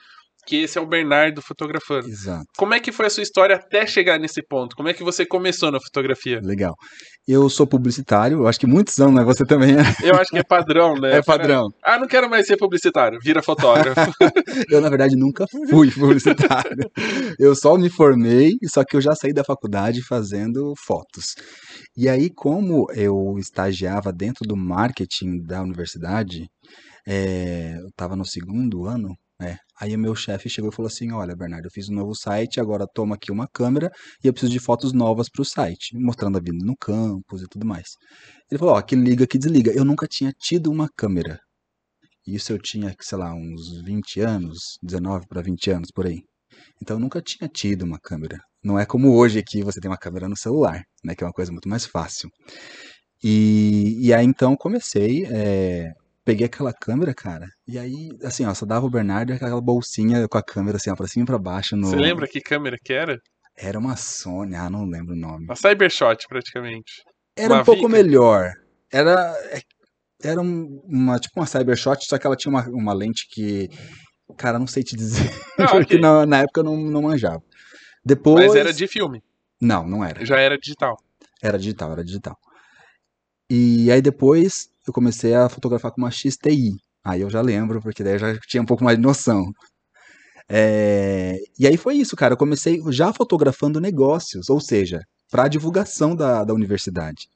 que 0.46 0.62
esse 0.62 0.78
é 0.78 0.80
o 0.80 0.86
Bernardo 0.86 1.42
fotografando. 1.42 2.08
Exato. 2.08 2.46
Como 2.56 2.74
é 2.74 2.80
que 2.80 2.92
foi 2.92 3.06
a 3.06 3.10
sua 3.10 3.22
história 3.22 3.56
até 3.56 3.86
chegar 3.86 4.18
nesse 4.18 4.42
ponto? 4.46 4.76
Como 4.76 4.88
é 4.88 4.94
que 4.94 5.02
você 5.02 5.24
começou 5.24 5.70
na 5.70 5.78
fotografia? 5.80 6.40
Legal. 6.42 6.74
Eu 7.26 7.48
sou 7.48 7.66
publicitário, 7.66 8.40
eu 8.40 8.46
acho 8.46 8.60
que 8.60 8.66
muitos 8.66 8.98
anos, 9.00 9.14
né? 9.14 9.24
Você 9.24 9.44
também 9.46 9.72
é. 9.72 10.08
Eu 10.08 10.16
acho 10.16 10.30
que 10.30 10.38
é 10.38 10.42
padrão, 10.42 10.94
né? 10.94 11.16
É 11.16 11.22
padrão. 11.22 11.68
Ah, 11.82 11.98
não 11.98 12.06
quero 12.06 12.28
mais 12.28 12.46
ser 12.46 12.58
publicitário, 12.58 13.18
vira 13.22 13.42
fotógrafo. 13.42 14.12
eu, 14.70 14.80
na 14.80 14.90
verdade, 14.90 15.16
nunca 15.16 15.46
fui 15.70 15.90
publicitário. 15.90 16.90
eu 17.38 17.54
só 17.54 17.78
me 17.78 17.88
formei, 17.88 18.52
só 18.66 18.84
que 18.84 18.96
eu 18.96 19.00
já 19.00 19.14
saí 19.14 19.32
da 19.32 19.42
faculdade 19.42 20.02
fazendo 20.02 20.74
fotos. 20.86 21.34
E 21.96 22.08
aí, 22.08 22.28
como 22.28 22.86
eu 22.94 23.36
estagiava 23.38 24.12
dentro 24.12 24.46
do 24.46 24.56
marketing 24.56 25.42
da 25.42 25.62
universidade, 25.62 26.46
é, 27.06 27.76
eu 27.80 27.88
estava 27.88 28.16
no 28.16 28.24
segundo 28.26 28.86
ano? 28.86 29.14
Aí 29.80 29.94
o 29.94 29.98
meu 29.98 30.14
chefe 30.14 30.48
chegou 30.48 30.70
e 30.70 30.74
falou 30.74 30.88
assim: 30.88 31.12
Olha, 31.12 31.34
Bernardo, 31.34 31.66
eu 31.66 31.70
fiz 31.70 31.88
um 31.88 31.94
novo 31.94 32.14
site, 32.14 32.60
agora 32.60 32.86
toma 32.86 33.16
aqui 33.16 33.32
uma 33.32 33.48
câmera 33.48 33.90
e 34.22 34.28
eu 34.28 34.32
preciso 34.32 34.52
de 34.52 34.60
fotos 34.60 34.92
novas 34.92 35.28
para 35.28 35.42
o 35.42 35.44
site, 35.44 35.96
mostrando 35.98 36.38
a 36.38 36.40
vida 36.40 36.64
no 36.64 36.76
campus 36.76 37.42
e 37.42 37.48
tudo 37.48 37.66
mais. 37.66 37.88
Ele 38.50 38.58
falou: 38.58 38.74
Ó, 38.74 38.82
que 38.82 38.94
liga, 38.94 39.26
que 39.26 39.38
desliga. 39.38 39.72
Eu 39.72 39.84
nunca 39.84 40.06
tinha 40.06 40.32
tido 40.32 40.70
uma 40.70 40.88
câmera. 40.96 41.38
Isso 42.26 42.52
eu 42.52 42.58
tinha, 42.58 42.94
sei 43.00 43.18
lá, 43.18 43.34
uns 43.34 43.82
20 43.82 44.20
anos, 44.20 44.78
19 44.82 45.26
para 45.28 45.42
20 45.42 45.70
anos 45.70 45.90
por 45.92 46.06
aí. 46.06 46.22
Então 46.80 46.96
eu 46.96 47.00
nunca 47.00 47.20
tinha 47.20 47.48
tido 47.48 47.82
uma 47.82 47.98
câmera. 47.98 48.38
Não 48.62 48.78
é 48.78 48.86
como 48.86 49.14
hoje 49.14 49.42
que 49.42 49.62
você 49.62 49.80
tem 49.80 49.90
uma 49.90 49.98
câmera 49.98 50.28
no 50.28 50.36
celular, 50.36 50.82
né? 51.04 51.14
Que 51.14 51.22
é 51.22 51.26
uma 51.26 51.32
coisa 51.32 51.52
muito 51.52 51.68
mais 51.68 51.84
fácil. 51.84 52.30
E, 53.22 54.06
e 54.06 54.12
aí 54.12 54.24
então 54.24 54.56
comecei, 54.56 55.24
é, 55.26 55.92
peguei 56.24 56.46
aquela 56.46 56.72
câmera, 56.72 57.14
cara, 57.14 57.46
e 57.66 57.78
aí, 57.78 58.08
assim, 58.22 58.44
ó, 58.46 58.54
só 58.54 58.64
dava 58.64 58.86
o 58.86 58.90
Bernardo 58.90 59.30
e 59.32 59.36
aquela 59.36 59.60
bolsinha 59.60 60.26
com 60.28 60.38
a 60.38 60.42
câmera, 60.42 60.76
assim, 60.78 60.90
ó, 60.90 60.96
pra 60.96 61.06
cima 61.06 61.24
e 61.24 61.26
pra 61.26 61.38
baixo. 61.38 61.76
No... 61.76 61.88
Você 61.88 61.96
lembra 61.96 62.26
que 62.26 62.40
câmera 62.40 62.76
que 62.82 62.92
era? 62.92 63.20
Era 63.56 63.78
uma 63.78 63.94
Sony, 63.96 64.54
ah, 64.56 64.68
não 64.70 64.84
lembro 64.84 65.14
o 65.14 65.18
nome. 65.18 65.44
Uma 65.44 65.54
Cybershot, 65.56 66.26
praticamente. 66.28 67.02
Era 67.36 67.54
Uma 67.54 67.62
um 67.62 67.64
pouco 67.64 67.88
melhor. 67.88 68.52
Era, 68.92 69.32
é, 69.50 69.60
era 70.22 70.40
um- 70.40 70.80
uma, 70.86 71.18
tipo 71.18 71.38
uma 71.38 71.46
Cybershot, 71.46 72.04
só 72.06 72.18
que 72.18 72.26
ela 72.26 72.36
tinha 72.36 72.50
uma, 72.50 72.66
uma 72.68 72.92
lente 72.92 73.28
que, 73.30 73.68
cara, 74.36 74.58
não 74.58 74.66
sei 74.66 74.82
te 74.82 74.96
dizer, 74.96 75.30
Ah, 75.58 75.66
porque 75.70 75.96
ok. 75.96 76.00
na, 76.00 76.26
na 76.26 76.38
época 76.40 76.60
eu 76.60 76.64
não, 76.64 76.76
não 76.76 77.02
manjava. 77.02 77.42
Depois... 78.04 78.46
Mas 78.46 78.54
era 78.56 78.72
de 78.72 78.86
filme. 78.88 79.22
Não, 79.60 79.86
não 79.86 80.04
era. 80.04 80.24
Já 80.24 80.38
era 80.38 80.58
digital. 80.58 80.96
Era 81.42 81.58
digital, 81.58 81.92
era 81.92 82.04
digital. 82.04 82.36
E 83.50 83.90
aí 83.90 84.00
depois 84.00 84.68
eu 84.86 84.92
comecei 84.94 85.34
a 85.34 85.48
fotografar 85.48 85.92
com 85.92 86.00
uma 86.02 86.10
XTI. 86.10 86.72
Aí 87.04 87.20
eu 87.22 87.30
já 87.30 87.40
lembro, 87.40 87.80
porque 87.82 88.02
daí 88.04 88.14
eu 88.14 88.18
já 88.18 88.38
tinha 88.48 88.62
um 88.62 88.66
pouco 88.66 88.84
mais 88.84 88.96
de 88.98 89.02
noção. 89.02 89.44
É, 90.48 91.36
E 91.58 91.66
aí 91.66 91.76
foi 91.76 91.96
isso, 91.96 92.16
cara. 92.16 92.34
Eu 92.34 92.38
comecei 92.38 92.80
já 92.90 93.12
fotografando 93.12 93.80
negócios, 93.80 94.48
ou 94.50 94.60
seja, 94.60 95.00
para 95.30 95.48
divulgação 95.48 96.14
da, 96.14 96.44
da 96.44 96.54
universidade. 96.54 97.28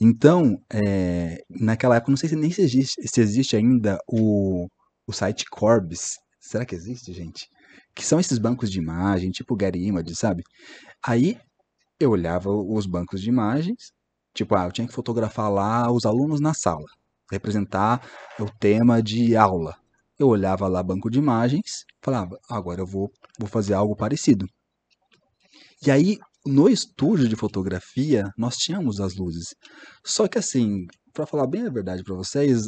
Então, 0.00 0.58
é, 0.72 1.38
naquela 1.50 1.96
época, 1.96 2.12
não 2.12 2.16
sei 2.18 2.28
se 2.28 2.36
nem 2.36 2.50
se 2.50 2.62
existe, 2.62 2.96
se 3.08 3.20
existe 3.20 3.56
ainda 3.56 3.98
o, 4.08 4.66
o 5.06 5.12
site 5.12 5.44
Corbis. 5.50 6.14
Será 6.40 6.64
que 6.66 6.74
existe, 6.74 7.12
gente? 7.12 7.48
Que 7.94 8.04
são 8.04 8.20
esses 8.20 8.38
bancos 8.38 8.70
de 8.70 8.78
imagem, 8.78 9.30
tipo 9.30 9.56
Getty 9.60 9.78
Images, 9.80 10.18
sabe? 10.18 10.42
Aí 11.04 11.38
eu 12.00 12.10
olhava 12.10 12.50
os 12.50 12.86
bancos 12.86 13.20
de 13.22 13.28
imagens, 13.30 13.92
tipo, 14.36 14.54
ah, 14.54 14.66
eu 14.66 14.72
tinha 14.72 14.86
que 14.86 14.94
fotografar 14.94 15.50
lá 15.50 15.90
os 15.90 16.04
alunos 16.04 16.40
na 16.40 16.54
sala, 16.54 16.84
representar 17.30 18.06
o 18.38 18.46
tema 18.58 19.02
de 19.02 19.36
aula. 19.36 19.74
Eu 20.18 20.28
olhava 20.28 20.68
lá 20.68 20.82
banco 20.82 21.10
de 21.10 21.18
imagens, 21.18 21.84
falava, 22.02 22.38
agora 22.48 22.80
eu 22.80 22.86
vou, 22.86 23.10
vou 23.38 23.48
fazer 23.48 23.74
algo 23.74 23.96
parecido. 23.96 24.46
E 25.84 25.90
aí, 25.90 26.18
no 26.44 26.68
estúdio 26.68 27.28
de 27.28 27.36
fotografia, 27.36 28.30
nós 28.36 28.56
tínhamos 28.56 29.00
as 29.00 29.14
luzes. 29.14 29.54
Só 30.04 30.26
que 30.28 30.38
assim, 30.38 30.86
para 31.12 31.26
falar 31.26 31.46
bem 31.46 31.66
a 31.66 31.70
verdade 31.70 32.02
para 32.02 32.14
vocês, 32.14 32.62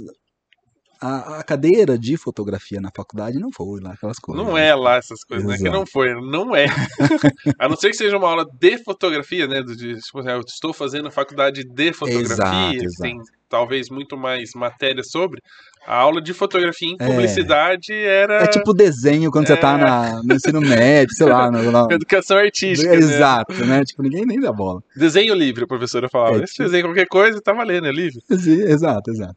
a, 1.00 1.38
a 1.38 1.42
cadeira 1.42 1.98
de 1.98 2.16
fotografia 2.16 2.80
na 2.80 2.90
faculdade 2.94 3.38
não 3.38 3.50
foi 3.52 3.80
lá 3.80 3.92
aquelas 3.92 4.18
coisas. 4.18 4.44
Não 4.44 4.56
é 4.56 4.74
lá 4.74 4.96
essas 4.96 5.22
coisas, 5.24 5.44
não 5.46 5.52
é 5.52 5.56
que 5.56 5.62
Exato. 5.62 5.76
não 5.78 5.86
foi, 5.86 6.14
não 6.14 6.56
é. 6.56 6.66
a 7.58 7.68
não 7.68 7.76
ser 7.76 7.90
que 7.90 7.96
seja 7.96 8.16
uma 8.16 8.28
aula 8.28 8.44
de 8.58 8.78
fotografia, 8.82 9.46
né? 9.46 9.62
De, 9.62 9.76
tipo, 10.00 10.18
assim, 10.20 10.30
eu 10.30 10.40
estou 10.40 10.72
fazendo 10.72 11.10
faculdade 11.10 11.62
de 11.64 11.92
fotografia, 11.92 12.32
Exato, 12.34 12.74
exato. 12.74 13.02
tem 13.02 13.16
talvez 13.48 13.88
muito 13.90 14.16
mais 14.16 14.50
matéria 14.54 15.02
sobre. 15.02 15.40
A 15.86 15.94
aula 15.96 16.20
de 16.20 16.34
fotografia 16.34 16.88
em 16.88 16.96
É. 17.00 17.06
publicidade 17.06 17.92
era 17.94 18.42
É 18.42 18.46
tipo 18.46 18.74
desenho 18.74 19.30
quando 19.30 19.46
você 19.46 19.56
tá 19.56 19.78
É. 19.78 19.80
na, 19.82 20.22
no 20.22 20.34
ensino 20.34 20.60
médio, 20.60 21.14
sei 21.14 21.26
lá. 21.26 21.48
Educação 21.90 22.36
artística. 22.36 22.90
né? 22.90 22.96
Exato, 22.96 23.54
né? 23.64 23.84
Tipo, 23.84 24.02
ninguém 24.02 24.26
nem 24.26 24.38
dá 24.38 24.52
bola. 24.52 24.82
Desenho 24.94 25.32
livre, 25.34 25.64
a 25.64 25.66
professora 25.66 26.08
falava. 26.10 26.36
É, 26.40 26.44
Esse 26.44 26.54
tipo- 26.54 26.64
desenho 26.64 26.84
qualquer 26.86 27.06
coisa, 27.06 27.40
tá 27.40 27.52
valendo, 27.54 27.86
é 27.86 27.92
livre. 27.92 28.20
Exato, 28.30 29.10
exato. 29.10 29.36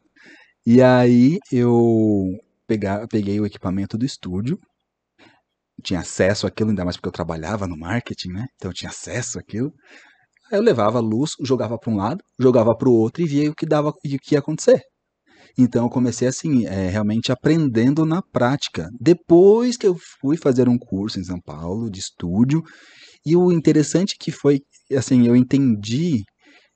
E 0.64 0.80
aí 0.80 1.38
eu 1.50 2.38
pegar, 2.66 3.06
peguei 3.08 3.40
o 3.40 3.46
equipamento 3.46 3.98
do 3.98 4.04
estúdio, 4.04 4.58
tinha 5.82 6.00
acesso 6.00 6.46
àquilo, 6.46 6.70
ainda 6.70 6.84
mais 6.84 6.96
porque 6.96 7.08
eu 7.08 7.12
trabalhava 7.12 7.66
no 7.66 7.76
marketing, 7.76 8.28
né? 8.28 8.46
Então 8.56 8.70
eu 8.70 8.74
tinha 8.74 8.90
acesso 8.90 9.38
àquilo. 9.38 9.72
Aí 10.50 10.58
eu 10.58 10.62
levava 10.62 10.98
a 10.98 11.00
luz, 11.00 11.32
jogava 11.40 11.78
para 11.78 11.92
um 11.92 11.96
lado, 11.96 12.22
jogava 12.38 12.76
para 12.76 12.88
o 12.88 12.92
outro 12.92 13.22
e 13.22 13.26
via 13.26 13.50
o 13.50 13.54
que 13.54 13.66
dava 13.66 13.92
e 14.04 14.16
o 14.16 14.18
que 14.20 14.34
ia 14.34 14.38
acontecer. 14.38 14.80
Então 15.58 15.84
eu 15.84 15.90
comecei 15.90 16.28
assim, 16.28 16.66
é, 16.66 16.88
realmente 16.88 17.32
aprendendo 17.32 18.06
na 18.06 18.22
prática. 18.22 18.88
Depois 19.00 19.76
que 19.76 19.86
eu 19.86 19.96
fui 20.20 20.36
fazer 20.36 20.68
um 20.68 20.78
curso 20.78 21.18
em 21.20 21.24
São 21.24 21.40
Paulo 21.40 21.90
de 21.90 22.00
estúdio, 22.00 22.62
e 23.24 23.36
o 23.36 23.52
interessante 23.52 24.16
que 24.18 24.32
foi, 24.32 24.60
assim, 24.96 25.26
eu 25.26 25.36
entendi 25.36 26.22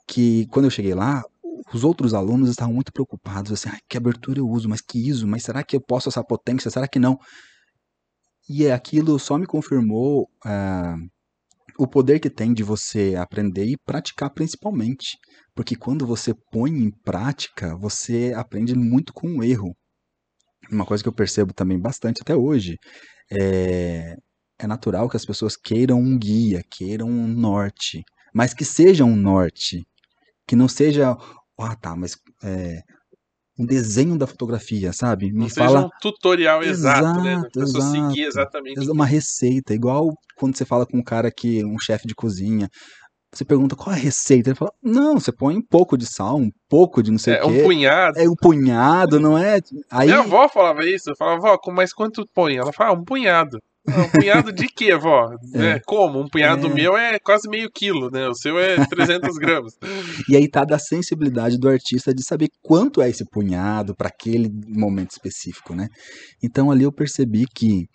que 0.07 0.47
quando 0.49 0.67
eu 0.67 0.71
cheguei 0.71 0.95
lá, 0.95 1.23
os 1.73 1.85
outros 1.85 2.15
alunos 2.15 2.49
estavam 2.49 2.75
muito 2.75 2.93
preocupados, 2.93 3.53
assim, 3.53 3.69
ah, 3.69 3.79
que 3.89 3.97
abertura 3.97 4.39
eu 4.39 4.49
uso, 4.49 4.69
mas 4.69 4.81
que 4.81 4.99
ISO, 4.99 5.27
mas 5.27 5.43
será 5.43 5.63
que 5.63 5.77
eu 5.77 5.81
posso 5.81 6.09
essa 6.09 6.23
potência, 6.23 6.71
será 6.71 6.87
que 6.87 6.99
não? 6.99 7.19
E 8.49 8.71
aquilo 8.71 9.19
só 9.19 9.37
me 9.37 9.47
confirmou 9.47 10.29
ah, 10.45 10.97
o 11.79 11.87
poder 11.87 12.21
que 12.21 12.31
tem 12.31 12.53
de 12.53 12.63
você 12.63 13.15
aprender 13.17 13.67
e 13.67 13.77
praticar 13.77 14.31
principalmente. 14.31 15.17
Porque 15.55 15.75
quando 15.75 16.07
você 16.07 16.35
põe 16.53 16.71
em 16.71 16.91
prática, 16.91 17.77
você 17.77 18.33
aprende 18.37 18.75
muito 18.75 19.13
com 19.13 19.39
o 19.39 19.43
erro. 19.43 19.75
Uma 20.71 20.87
coisa 20.87 21.03
que 21.03 21.09
eu 21.09 21.15
percebo 21.15 21.53
também 21.53 21.79
bastante 21.79 22.21
até 22.23 22.35
hoje 22.35 22.77
é, 23.31 24.17
é 24.59 24.67
natural 24.67 25.09
que 25.09 25.17
as 25.17 25.25
pessoas 25.25 25.57
queiram 25.57 25.99
um 25.99 26.19
guia, 26.19 26.63
queiram 26.71 27.09
um 27.09 27.27
norte, 27.27 28.03
mas 28.35 28.55
que 28.55 28.65
seja 28.65 29.05
um 29.05 29.17
norte, 29.17 29.87
que 30.47 30.57
não 30.57 30.69
seja, 30.69 31.17
ah 31.59 31.77
tá, 31.77 31.97
mas 31.97 32.17
é, 32.43 32.81
um 33.59 33.65
desenho 33.67 34.19
da 34.19 34.27
fotografia, 34.27 34.93
sabe? 34.93 35.33
Me 35.33 35.41
Não 35.41 35.49
fala 35.49 35.71
seja 35.71 35.87
um 35.87 35.91
tutorial 36.01 36.63
exato, 36.63 37.23
né? 37.23 37.35
A 37.35 37.39
Exato, 37.39 37.61
pessoa 37.61 37.85
exato. 37.85 38.09
seguir 38.11 38.25
exatamente. 38.27 38.91
uma 38.91 39.07
receita, 39.07 39.75
igual 39.75 40.13
quando 40.37 40.57
você 40.57 40.65
fala 40.65 40.87
com 40.87 40.99
um 40.99 41.03
cara 41.05 41.31
que 41.31 41.65
um 41.65 41.79
chefe 41.79 42.07
de 42.07 42.15
cozinha, 42.15 42.69
você 43.33 43.45
pergunta 43.45 43.75
qual 43.77 43.95
é 43.95 43.99
a 43.99 44.03
receita, 44.03 44.51
ele 44.51 44.57
fala: 44.57 44.73
"Não, 44.83 45.19
você 45.19 45.33
põe 45.33 45.57
um 45.57 45.63
pouco 45.63 45.97
de 45.97 46.07
sal, 46.07 46.37
um 46.37 46.51
pouco 46.69 47.03
de 47.03 47.11
não 47.11 47.19
sei 47.19 47.35
É 47.35 47.45
o 47.45 47.49
um 47.49 47.53
quê". 47.53 47.63
punhado. 47.63 48.19
É 48.19 48.29
um 48.29 48.35
punhado, 48.35 49.19
não 49.21 49.37
é? 49.39 49.59
Aí 49.91 50.09
Minha 50.09 50.21
avó 50.21 50.49
falava 50.49 50.85
isso. 50.85 51.11
Eu 51.11 51.17
falava, 51.17 51.41
vó, 51.41 51.59
mas 51.73 51.93
quanto 51.93 52.27
põe? 52.35 52.57
Ela 52.57 52.73
falava, 52.73 52.97
ah, 52.97 53.01
um 53.01 53.05
punhado. 53.05 53.59
Ah, 53.89 54.03
um 54.05 54.11
punhado 54.11 54.53
de 54.53 54.67
quê, 54.67 54.97
vó? 54.97 55.31
Né? 55.53 55.81
Como? 55.87 56.21
Um 56.21 56.29
punhado 56.29 56.67
É. 56.67 56.75
meu 56.75 56.97
é 56.97 57.19
quase 57.19 57.49
meio 57.49 57.71
quilo, 57.73 58.11
né? 58.11 58.29
O 58.29 58.35
seu 58.35 58.59
é 58.59 58.85
300 58.87 59.37
gramas. 59.39 59.75
E 60.29 60.37
aí 60.37 60.49
tá 60.49 60.65
da 60.65 60.79
sensibilidade 60.79 61.59
do 61.59 61.69
artista 61.69 62.13
de 62.15 62.23
saber 62.25 62.49
quanto 62.63 63.01
é 63.01 63.09
esse 63.09 63.25
punhado 63.31 63.95
para 63.95 64.09
aquele 64.09 64.51
momento 64.69 65.13
específico, 65.13 65.75
né? 65.75 65.89
Então 66.43 66.71
ali 66.71 66.85
eu 66.85 66.93
percebi 66.93 67.47
que 67.55 67.87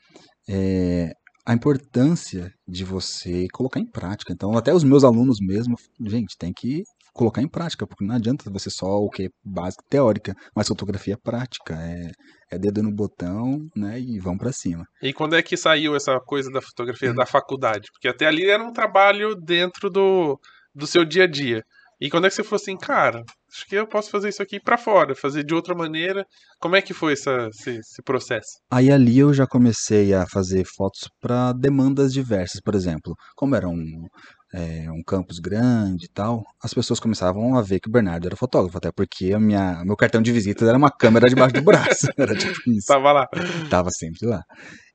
é, 0.50 1.12
a 1.46 1.54
importância 1.54 2.52
de 2.68 2.84
você 2.84 3.48
colocar 3.54 3.80
em 3.80 3.90
prática. 3.90 4.32
Então 4.34 4.58
até 4.58 4.74
os 4.74 4.84
meus 4.84 5.04
alunos 5.04 5.38
mesmo, 5.42 5.76
gente, 6.06 6.36
tem 6.38 6.52
que 6.54 6.84
colocar 7.14 7.42
em 7.42 7.48
prática, 7.48 7.86
porque 7.86 8.06
não 8.06 8.16
adianta 8.16 8.50
você 8.50 8.70
só 8.70 8.98
o 8.98 9.10
que 9.10 9.30
básico 9.44 9.84
teórica, 9.90 10.34
mas 10.56 10.68
fotografia 10.68 11.18
prática, 11.22 11.76
é, 11.76 12.12
é 12.52 12.58
dedo 12.58 12.82
no 12.82 12.94
botão, 12.94 13.58
né, 13.76 14.00
e 14.00 14.20
vão 14.20 14.38
para 14.38 14.52
cima. 14.52 14.86
E 15.02 15.14
quando 15.14 15.36
é 15.36 15.42
que 15.42 15.58
saiu 15.58 15.96
essa 15.96 16.20
coisa 16.20 16.50
da 16.52 16.62
fotografia 16.62 17.14
da 17.14 17.26
faculdade? 17.26 17.88
Porque 17.92 18.08
até 18.08 18.26
ali 18.26 18.50
era 18.50 18.64
um 18.64 18.72
trabalho 18.72 19.36
dentro 19.36 19.90
do, 19.90 20.40
do 20.74 20.88
seu 20.88 21.06
dia 21.06 21.24
a 21.24 21.28
dia. 21.28 21.64
E 22.02 22.10
quando 22.10 22.26
é 22.26 22.30
que 22.30 22.36
você 22.36 22.44
falou 22.44 22.60
assim, 22.60 22.76
cara, 22.76 23.24
acho 23.54 23.68
que 23.68 23.76
eu 23.76 23.86
posso 23.86 24.10
fazer 24.10 24.30
isso 24.30 24.42
aqui 24.42 24.60
pra 24.60 24.76
fora, 24.76 25.14
fazer 25.14 25.44
de 25.44 25.54
outra 25.54 25.76
maneira. 25.76 26.26
Como 26.60 26.76
é 26.76 26.82
que 26.82 26.96
foi 26.96 27.14
essa, 27.14 27.48
esse, 27.50 27.78
esse 27.78 28.02
processo? 28.04 28.58
Aí 28.72 28.92
ali 28.92 29.20
eu 29.20 29.32
já 29.32 29.46
comecei 29.46 30.12
a 30.12 30.26
fazer 30.26 30.66
fotos 30.66 31.08
para 31.22 31.54
demandas 31.54 32.12
diversas, 32.12 32.60
por 32.60 32.74
exemplo, 32.74 33.14
como 33.36 33.56
era 33.56 33.70
um, 33.70 34.08
é, 34.54 34.92
um 34.92 35.02
campus 35.06 35.40
grande 35.40 36.06
e 36.06 36.10
tal, 36.10 36.44
as 36.62 36.74
pessoas 36.74 37.00
começavam 37.00 37.56
a 37.58 37.62
ver 37.62 37.80
que 37.80 37.88
o 37.90 37.92
Bernardo 37.92 38.26
era 38.28 38.36
fotógrafo, 38.36 38.78
até 38.78 38.92
porque 38.92 39.32
a 39.34 39.40
minha, 39.40 39.84
meu 39.86 39.96
cartão 39.96 40.22
de 40.22 40.32
visita 40.32 40.66
era 40.66 40.78
uma 40.78 40.92
câmera 40.92 41.30
debaixo 41.30 41.56
do 41.56 41.64
braço, 41.64 42.08
era 42.18 42.36
tipo 42.36 42.60
isso, 42.72 42.88
Tava 42.88 43.12
lá. 43.12 43.28
tava 43.70 43.90
sempre 43.92 44.28
lá. 44.28 44.44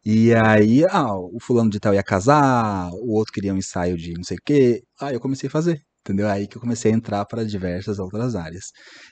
E 0.04 0.34
aí, 0.34 0.84
ah, 0.90 1.14
o 1.14 1.38
fulano 1.40 1.70
de 1.70 1.80
tal 1.80 1.94
ia 1.94 2.02
casar, 2.02 2.90
o 2.92 3.14
outro 3.16 3.32
queria 3.32 3.52
um 3.52 3.56
ensaio 3.58 3.96
de 3.96 4.12
não 4.14 4.22
sei 4.24 4.36
o 4.36 4.40
quê, 4.44 4.82
aí 5.00 5.14
eu 5.14 5.20
comecei 5.20 5.48
a 5.48 5.50
fazer. 5.50 5.80
Entendeu? 6.08 6.28
Aí 6.28 6.46
que 6.46 6.56
eu 6.56 6.60
comecei 6.60 6.92
a 6.92 6.94
entrar 6.94 7.24
para 7.24 7.44
diversas 7.44 7.98
outras 7.98 8.36
áreas. 8.36 8.66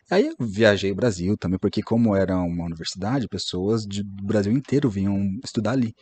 Aí 0.09 0.29
eu 0.29 0.35
viajei 0.47 0.93
o 0.93 0.95
Brasil 0.95 1.37
também, 1.37 1.59
porque 1.59 1.83
como 1.83 2.15
era 2.15 2.37
uma 2.39 2.67
universidade, 2.67 3.27
pessoas 3.27 3.83
de- 3.83 4.05
do 4.05 4.25
Brasil 4.25 4.53
inteiro 4.53 4.89
vinham 4.89 5.17
estudar 5.45 5.73
ali. 5.73 5.93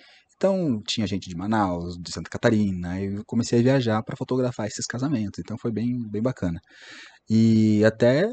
Então 0.42 0.82
tinha 0.82 1.06
gente 1.06 1.28
de 1.28 1.36
Manaus, 1.36 1.96
de 1.96 2.10
Santa 2.12 2.28
Catarina, 2.28 2.94
aí 2.94 3.14
eu 3.14 3.24
comecei 3.24 3.60
a 3.60 3.62
viajar 3.62 4.02
para 4.02 4.16
fotografar 4.16 4.66
esses 4.66 4.84
casamentos, 4.84 5.38
então 5.38 5.56
foi 5.56 5.70
bem, 5.70 6.02
bem 6.10 6.20
bacana. 6.20 6.58
E 7.30 7.84
até, 7.84 8.26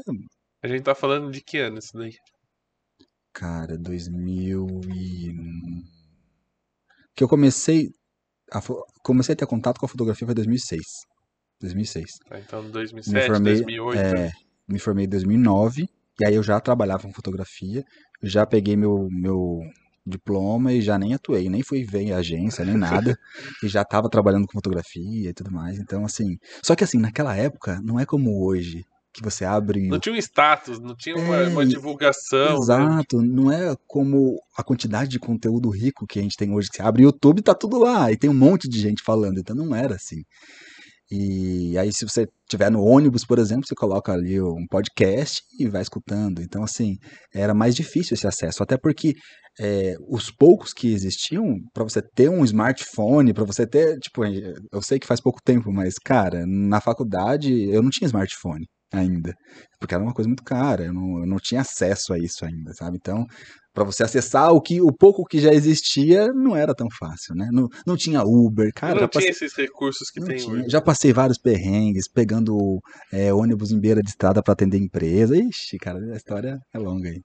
A 0.60 0.66
gente 0.66 0.82
tá 0.82 0.92
falando 0.92 1.30
de 1.30 1.40
que 1.40 1.58
ano 1.58 1.78
isso 1.78 1.92
daí? 1.94 2.10
cara, 3.32 3.78
2000 3.78 4.66
e 4.92 5.30
que 7.14 7.22
eu 7.22 7.28
comecei 7.28 7.90
a 8.52 8.60
comecei 9.04 9.34
a 9.34 9.36
ter 9.36 9.46
contato 9.46 9.78
com 9.78 9.86
a 9.86 9.88
fotografia 9.88 10.26
foi 10.26 10.34
2006. 10.34 10.82
2006. 11.60 12.10
Tá, 12.28 12.40
então 12.40 12.64
Me 12.64 12.70
2007, 12.72 13.26
formei, 13.26 13.54
2008. 13.54 13.98
é, 14.00 14.30
me 14.68 14.80
formei 14.80 15.04
em 15.04 15.08
2009, 15.08 15.86
e 16.18 16.26
aí 16.26 16.34
eu 16.34 16.42
já 16.42 16.58
trabalhava 16.58 17.04
com 17.04 17.14
fotografia, 17.14 17.84
já 18.20 18.44
peguei 18.44 18.76
meu, 18.76 19.06
meu 19.12 19.60
diploma 20.06 20.72
e 20.72 20.80
já 20.80 20.98
nem 20.98 21.14
atuei, 21.14 21.48
nem 21.48 21.62
fui 21.62 21.84
ver 21.84 22.00
em 22.02 22.12
agência, 22.12 22.64
nem 22.64 22.76
nada, 22.76 23.16
e 23.62 23.68
já 23.68 23.82
estava 23.82 24.08
trabalhando 24.08 24.46
com 24.46 24.52
fotografia 24.52 25.30
e 25.30 25.34
tudo 25.34 25.50
mais, 25.52 25.78
então 25.78 26.04
assim, 26.04 26.36
só 26.62 26.74
que 26.74 26.84
assim, 26.84 26.98
naquela 26.98 27.36
época, 27.36 27.80
não 27.84 27.98
é 28.00 28.06
como 28.06 28.44
hoje, 28.44 28.84
que 29.12 29.22
você 29.22 29.44
abre 29.44 29.88
Não 29.88 29.98
tinha 29.98 30.14
um 30.14 30.18
status, 30.18 30.78
não 30.78 30.94
tinha 30.94 31.16
uma, 31.16 31.36
É, 31.36 31.48
uma 31.48 31.64
e- 31.64 31.68
divulgação. 31.68 32.54
né? 32.54 32.56
Exato, 32.62 33.20
não 33.20 33.50
é 33.50 33.74
como 33.86 34.40
a 34.56 34.62
quantidade 34.62 35.10
de 35.10 35.18
conteúdo 35.18 35.68
rico 35.68 36.06
que 36.06 36.18
a 36.18 36.22
gente 36.22 36.36
tem 36.36 36.52
hoje, 36.52 36.68
que 36.70 36.76
você 36.76 36.82
abre 36.82 37.02
o 37.02 37.06
YouTube 37.06 37.40
e 37.40 37.42
tá 37.42 37.54
tudo 37.54 37.78
lá, 37.78 38.10
e 38.12 38.16
tem 38.16 38.30
um 38.30 38.34
monte 38.34 38.68
de 38.68 38.78
gente 38.78 39.02
falando, 39.02 39.38
então 39.38 39.54
não 39.56 39.74
era 39.74 39.96
assim. 39.96 40.22
E 41.10 41.76
aí, 41.76 41.92
se 41.92 42.04
você 42.08 42.26
estiver 42.44 42.70
no 42.70 42.84
ônibus, 42.84 43.24
por 43.24 43.38
exemplo, 43.38 43.66
você 43.66 43.74
coloca 43.74 44.12
ali 44.12 44.40
um 44.40 44.66
podcast 44.68 45.40
e 45.58 45.68
vai 45.68 45.82
escutando. 45.82 46.40
Então, 46.40 46.62
assim, 46.62 46.96
era 47.34 47.52
mais 47.52 47.74
difícil 47.74 48.14
esse 48.14 48.26
acesso, 48.26 48.62
até 48.62 48.76
porque 48.78 49.14
é, 49.58 49.94
os 50.08 50.30
poucos 50.30 50.72
que 50.72 50.92
existiam, 50.92 51.56
para 51.74 51.84
você 51.84 52.00
ter 52.00 52.28
um 52.28 52.44
smartphone, 52.44 53.34
para 53.34 53.44
você 53.44 53.66
ter, 53.66 53.98
tipo, 53.98 54.24
eu 54.24 54.82
sei 54.82 54.98
que 54.98 55.06
faz 55.06 55.20
pouco 55.20 55.40
tempo, 55.44 55.72
mas, 55.72 55.94
cara, 55.94 56.44
na 56.46 56.80
faculdade 56.80 57.52
eu 57.70 57.82
não 57.82 57.90
tinha 57.90 58.06
smartphone 58.06 58.66
ainda, 58.92 59.34
porque 59.80 59.94
era 59.94 60.04
uma 60.04 60.12
coisa 60.12 60.28
muito 60.28 60.44
cara, 60.44 60.84
eu 60.84 60.92
não, 60.92 61.20
eu 61.20 61.26
não 61.26 61.38
tinha 61.38 61.62
acesso 61.62 62.12
a 62.12 62.18
isso 62.18 62.44
ainda, 62.44 62.72
sabe? 62.74 62.98
Então, 62.98 63.26
para 63.72 63.84
você 63.84 64.02
acessar 64.02 64.52
o 64.52 64.60
que 64.60 64.80
o 64.80 64.92
pouco 64.92 65.24
que 65.24 65.38
já 65.38 65.52
existia, 65.52 66.28
não 66.28 66.56
era 66.56 66.74
tão 66.74 66.88
fácil, 66.98 67.34
né? 67.34 67.48
Não, 67.52 67.68
não 67.86 67.96
tinha 67.96 68.22
Uber, 68.22 68.70
cara, 68.74 68.94
não 68.94 69.00
já 69.00 69.08
tinha 69.08 69.30
esses 69.30 69.54
recursos 69.54 70.10
que 70.10 70.20
não 70.20 70.26
tem 70.26 70.36
tinha. 70.36 70.54
hoje. 70.54 70.68
Já 70.68 70.80
passei 70.80 71.12
vários 71.12 71.38
perrengues, 71.38 72.08
pegando 72.08 72.80
é, 73.12 73.32
ônibus 73.32 73.70
em 73.70 73.80
beira 73.80 74.02
de 74.02 74.10
estrada 74.10 74.42
para 74.42 74.52
atender 74.52 74.78
empresa. 74.78 75.36
Ixi, 75.36 75.78
cara, 75.78 75.98
a 76.12 76.16
história 76.16 76.58
é 76.74 76.78
longa 76.78 77.08
aí. 77.08 77.20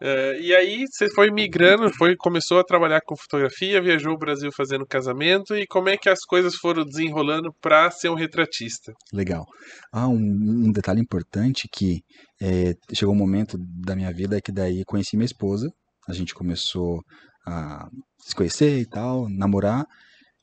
É, 0.00 0.40
e 0.40 0.54
aí 0.54 0.84
você 0.86 1.08
foi 1.10 1.30
migrando, 1.30 1.90
foi, 1.94 2.14
começou 2.16 2.60
a 2.60 2.64
trabalhar 2.64 3.00
com 3.00 3.16
fotografia, 3.16 3.82
viajou 3.82 4.12
o 4.12 4.18
Brasil 4.18 4.50
fazendo 4.56 4.86
casamento 4.86 5.56
e 5.56 5.66
como 5.66 5.88
é 5.88 5.96
que 5.96 6.08
as 6.08 6.20
coisas 6.20 6.54
foram 6.54 6.84
desenrolando 6.84 7.52
para 7.60 7.90
ser 7.90 8.10
um 8.10 8.14
retratista? 8.14 8.92
Legal. 9.12 9.44
Ah, 9.92 10.06
um, 10.06 10.14
um 10.16 10.70
detalhe 10.70 11.00
importante 11.00 11.68
que 11.72 11.95
é, 12.40 12.74
chegou 12.92 13.14
um 13.14 13.18
momento 13.18 13.56
da 13.58 13.94
minha 13.94 14.12
vida 14.12 14.40
que 14.40 14.52
daí 14.52 14.84
conheci 14.84 15.16
minha 15.16 15.26
esposa, 15.26 15.70
a 16.08 16.12
gente 16.12 16.34
começou 16.34 17.02
a 17.46 17.88
se 18.20 18.34
conhecer 18.34 18.78
e 18.78 18.86
tal, 18.86 19.28
namorar, 19.28 19.84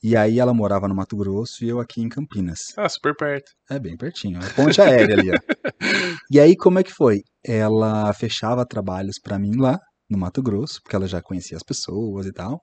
e 0.01 0.17
aí 0.17 0.39
ela 0.39 0.53
morava 0.53 0.87
no 0.87 0.95
Mato 0.95 1.15
Grosso 1.15 1.63
e 1.63 1.69
eu 1.69 1.79
aqui 1.79 2.01
em 2.01 2.09
Campinas. 2.09 2.59
Ah, 2.77 2.89
super 2.89 3.15
perto. 3.15 3.51
É 3.69 3.79
bem 3.79 3.95
pertinho, 3.95 4.37
é 4.43 4.49
ponte 4.49 4.81
aérea 4.81 5.15
ali, 5.15 5.31
ó. 5.31 5.33
E 6.29 6.39
aí 6.39 6.55
como 6.57 6.79
é 6.79 6.83
que 6.83 6.91
foi? 6.91 7.21
Ela 7.45 8.13
fechava 8.13 8.65
trabalhos 8.65 9.17
pra 9.21 9.39
mim 9.39 9.55
lá 9.55 9.79
no 10.09 10.17
Mato 10.17 10.41
Grosso, 10.41 10.81
porque 10.83 10.95
ela 10.95 11.07
já 11.07 11.21
conhecia 11.21 11.55
as 11.55 11.63
pessoas 11.63 12.25
e 12.25 12.33
tal, 12.33 12.59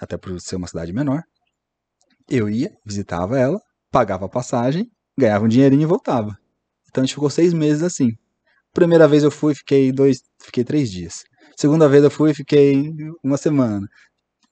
até 0.00 0.18
por 0.18 0.38
ser 0.40 0.56
uma 0.56 0.66
cidade 0.66 0.92
menor. 0.92 1.22
Eu 2.28 2.48
ia, 2.48 2.70
visitava 2.84 3.38
ela, 3.38 3.58
pagava 3.90 4.26
a 4.26 4.28
passagem, 4.28 4.86
ganhava 5.18 5.44
um 5.44 5.48
dinheirinho 5.48 5.82
e 5.82 5.86
voltava. 5.86 6.36
Então 6.88 7.02
a 7.02 7.06
gente 7.06 7.14
ficou 7.14 7.30
seis 7.30 7.52
meses 7.52 7.82
assim. 7.82 8.10
Primeira 8.74 9.08
vez 9.08 9.22
eu 9.22 9.30
fui, 9.30 9.54
fiquei 9.54 9.92
dois, 9.92 10.22
fiquei 10.42 10.64
três 10.64 10.90
dias. 10.90 11.24
Segunda 11.56 11.88
vez 11.88 12.02
eu 12.04 12.10
fui, 12.10 12.34
fiquei 12.34 12.92
uma 13.22 13.36
semana. 13.36 13.88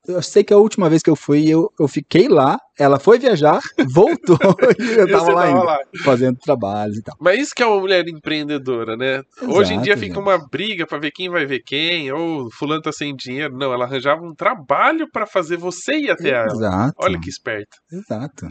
Eu 0.07 0.23
sei 0.23 0.45
que 0.45 0.55
a 0.55 0.59
última 0.59 0.89
vez 0.89 1.03
que 1.03 1.11
eu 1.11 1.17
fui, 1.17 1.49
eu, 1.49 1.71
eu 1.79 1.89
fiquei 1.89 2.29
lá, 2.29 2.59
ela 2.83 2.99
foi 2.99 3.19
viajar, 3.19 3.61
voltou 3.89 4.39
e 4.79 4.99
eu 5.01 5.09
tava 5.11 5.33
lá 5.33 5.47
tava 5.47 5.63
lá. 5.65 5.79
fazendo 6.05 6.37
trabalhos 6.39 6.97
e 6.99 7.03
tal. 7.03 7.17
Mas 7.21 7.39
isso 7.41 7.55
que 7.55 7.63
é 7.63 7.67
uma 7.67 7.81
mulher 7.81 8.07
empreendedora, 8.09 8.97
né? 8.97 9.23
Hoje 9.43 9.75
em 9.75 9.81
dia 9.81 9.93
Exato, 9.93 10.07
fica 10.07 10.19
uma 10.21 10.39
briga 10.51 10.87
pra 10.87 10.99
ver 10.99 11.11
quem 11.11 11.29
vai 11.31 11.47
ver 11.47 11.61
quem, 11.65 12.11
ou 12.13 12.49
fulano 12.53 12.83
tá 12.83 12.93
sem 12.93 13.15
dinheiro. 13.15 13.57
Não, 13.57 13.73
ela 13.73 13.85
arranjava 13.85 14.23
um 14.23 14.35
trabalho 14.35 15.07
pra 15.13 15.27
fazer 15.27 15.57
você 15.57 15.95
ir 15.99 16.11
até 16.11 16.31
ela. 16.31 16.47
Exato. 16.53 16.95
Olha 16.99 17.21
que 17.21 17.29
esperta. 17.29 17.77
Exato. 17.93 18.47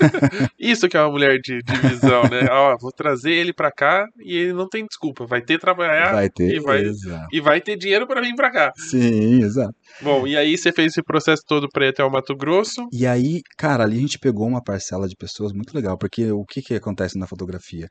Isso 0.58 0.88
que 0.88 0.96
é 0.96 1.00
uma 1.00 1.10
mulher 1.10 1.38
de, 1.42 1.60
de 1.62 1.76
visão, 1.88 2.22
né? 2.24 2.46
Ó, 2.50 2.76
vou 2.80 2.90
trazer 2.92 3.32
ele 3.32 3.52
pra 3.52 3.70
cá 3.70 4.06
e 4.18 4.36
ele 4.36 4.52
não 4.52 4.68
tem 4.68 4.84
desculpa. 4.84 5.26
Vai 5.26 5.40
ter 5.40 5.58
trabalhar 5.58 6.12
vai 6.12 6.28
ter. 6.28 6.54
e 6.54 6.60
vai- 6.60 6.82
Exato. 6.82 7.26
e 7.32 7.40
vai 7.40 7.60
ter 7.60 7.76
dinheiro 7.76 8.06
pra 8.06 8.20
vir 8.20 8.34
pra 8.34 8.50
cá. 8.50 8.72
Sim, 8.76 9.42
exato. 9.42 9.74
Bom, 10.02 10.26
e 10.26 10.36
aí 10.36 10.56
você 10.56 10.72
fez 10.72 10.92
esse 10.92 11.02
processo 11.02 11.42
todo 11.46 11.68
pra 11.68 11.86
ir 11.86 11.88
até 11.90 12.04
o 12.04 12.10
Mato 12.10 12.34
Grosso. 12.36 12.86
E 12.92 13.06
aí, 13.06 13.40
cara, 13.56 13.75
ali 13.84 13.98
a 13.98 14.00
gente 14.00 14.18
pegou 14.18 14.46
uma 14.46 14.62
parcela 14.62 15.08
de 15.08 15.16
pessoas 15.16 15.52
muito 15.52 15.74
legal, 15.74 15.98
porque 15.98 16.30
o 16.32 16.44
que 16.44 16.62
que 16.62 16.74
acontece 16.74 17.18
na 17.18 17.26
fotografia? 17.26 17.88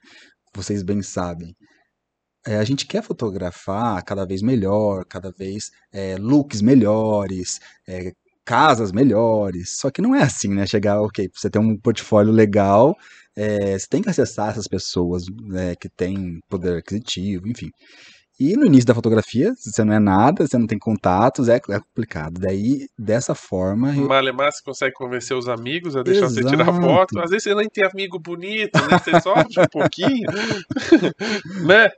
Vocês 0.56 0.84
bem 0.84 1.02
sabem. 1.02 1.54
É, 2.48 2.58
a 2.58 2.64
gente 2.64 2.86
quer 2.88 3.04
fotografar 3.04 4.04
cada 4.04 4.26
vez 4.26 4.42
melhor, 4.42 5.06
cada 5.06 5.32
vez 5.32 5.72
é, 5.92 6.16
looks 6.18 6.62
melhores, 6.62 7.60
é, 7.88 8.12
casas 8.46 8.92
melhores. 8.92 9.78
Só 9.80 9.90
que 9.92 10.02
não 10.02 10.16
é 10.16 10.24
assim, 10.24 10.50
né? 10.50 10.66
Chegar, 10.68 11.02
ok, 11.02 11.28
você 11.34 11.50
ter 11.50 11.60
um 11.60 11.78
portfólio 11.78 12.32
legal, 12.32 12.96
é, 13.36 13.78
você 13.78 13.88
tem 13.90 14.02
que 14.02 14.10
acessar 14.10 14.50
essas 14.52 14.68
pessoas 14.68 15.24
né, 15.44 15.76
que 15.76 15.90
têm 15.90 16.40
poder 16.50 16.78
aquisitivo, 16.78 17.48
enfim. 17.48 17.70
E 18.38 18.58
no 18.58 18.66
início 18.66 18.88
da 18.88 18.94
fotografia, 18.94 19.54
você 19.58 19.84
não 19.84 19.94
é 19.94 20.00
nada, 20.00 20.46
você 20.46 20.58
não 20.58 20.68
tem 20.68 20.78
contatos, 20.78 21.48
é, 21.48 21.56
é 21.56 21.80
complicado. 21.80 22.34
Daí, 22.40 22.88
dessa 23.00 23.34
forma, 23.34 23.96
eu- 23.96 24.08
Malemar, 24.08 24.52
você 24.52 24.62
consegue 24.62 24.94
convencer 24.94 25.38
os 25.38 25.48
amigos 25.48 25.96
a 25.96 26.04
deixar 26.04 26.28
você 26.28 26.44
tirar 26.44 26.68
Exato. 26.68 26.82
foto. 26.82 27.20
Às 27.20 27.30
vezes 27.30 27.44
você 27.44 27.56
nem 27.56 27.70
tem 27.70 27.86
amigo 27.86 28.20
bonito, 28.20 28.78
né? 28.88 28.98
Você 29.00 29.22
sofre 29.22 29.62
um 29.62 29.68
pouquinho. 29.72 30.30
né? 31.66 31.90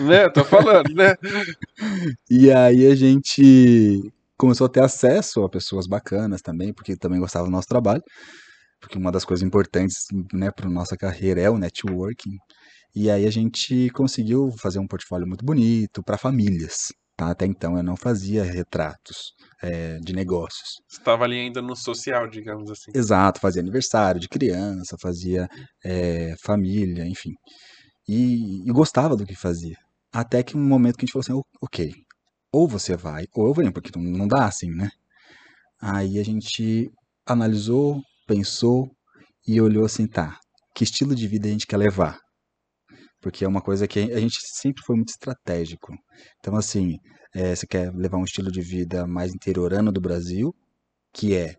Né? 0.00 0.28
Tô 0.28 0.44
falando, 0.44 0.92
né? 0.94 1.14
E 2.28 2.52
aí 2.52 2.86
a 2.86 2.94
gente 2.94 4.02
começou 4.36 4.66
a 4.66 4.70
ter 4.70 4.82
acesso 4.82 5.42
a 5.44 5.48
pessoas 5.48 5.86
bacanas 5.86 6.42
também, 6.42 6.74
porque 6.74 6.96
também 6.96 7.20
gostava 7.20 7.46
do 7.46 7.50
nosso 7.50 7.68
trabalho. 7.68 8.02
Porque 8.80 8.98
uma 8.98 9.10
das 9.10 9.24
coisas 9.24 9.46
importantes, 9.46 10.04
né, 10.32 10.50
para 10.50 10.68
nossa 10.68 10.96
carreira 10.96 11.40
é 11.40 11.48
o 11.48 11.56
networking. 11.56 12.36
E 12.96 13.10
aí 13.10 13.26
a 13.26 13.30
gente 13.30 13.90
conseguiu 13.90 14.50
fazer 14.58 14.78
um 14.78 14.86
portfólio 14.86 15.26
muito 15.28 15.44
bonito 15.44 16.02
para 16.02 16.16
famílias. 16.16 16.86
Tá? 17.14 17.30
Até 17.30 17.44
então 17.46 17.76
eu 17.76 17.82
não 17.82 17.94
fazia 17.96 18.42
retratos 18.42 19.34
é, 19.62 19.98
de 19.98 20.14
negócios. 20.14 20.76
Você 20.88 21.02
tava 21.02 21.24
ali 21.24 21.38
ainda 21.38 21.60
no 21.60 21.76
social, 21.76 22.26
digamos 22.28 22.70
assim. 22.70 22.90
Exato, 22.94 23.38
fazia 23.38 23.60
aniversário 23.60 24.18
de 24.18 24.28
criança, 24.28 24.96
fazia 25.00 25.46
é, 25.84 26.34
família, 26.42 27.06
enfim. 27.06 27.32
E, 28.08 28.66
e 28.68 28.72
gostava 28.72 29.14
do 29.14 29.26
que 29.26 29.34
fazia. 29.36 29.76
Até 30.12 30.42
que 30.42 30.56
um 30.56 30.64
momento 30.66 30.96
que 30.96 31.04
a 31.04 31.06
gente 31.06 31.12
falou 31.12 31.22
assim, 31.22 31.32
"O- 31.34 31.44
ok, 31.66 31.92
ou 32.52 32.66
você 32.66 32.96
vai, 32.96 33.26
ou 33.34 33.46
eu 33.48 33.54
venho, 33.54 33.72
porque 33.72 33.90
não, 33.98 34.02
não 34.02 34.26
dá 34.28 34.46
assim, 34.46 34.70
né? 34.70 34.88
Aí 35.80 36.18
a 36.18 36.24
gente 36.24 36.90
analisou, 37.26 38.00
pensou 38.26 38.90
e 39.46 39.60
olhou 39.60 39.84
assim, 39.84 40.06
tá, 40.06 40.38
que 40.74 40.84
estilo 40.84 41.14
de 41.14 41.28
vida 41.28 41.48
a 41.48 41.50
gente 41.50 41.66
quer 41.66 41.76
levar? 41.76 42.18
Porque 43.20 43.44
é 43.44 43.48
uma 43.48 43.60
coisa 43.62 43.88
que 43.88 44.12
a 44.12 44.20
gente 44.20 44.38
sempre 44.42 44.82
foi 44.84 44.96
muito 44.96 45.10
estratégico. 45.10 45.94
Então, 46.38 46.56
assim, 46.56 46.98
é, 47.34 47.54
você 47.54 47.66
quer 47.66 47.92
levar 47.94 48.18
um 48.18 48.24
estilo 48.24 48.50
de 48.50 48.60
vida 48.60 49.06
mais 49.06 49.34
interiorano 49.34 49.92
do 49.92 50.00
Brasil, 50.00 50.54
que 51.12 51.34
é 51.34 51.56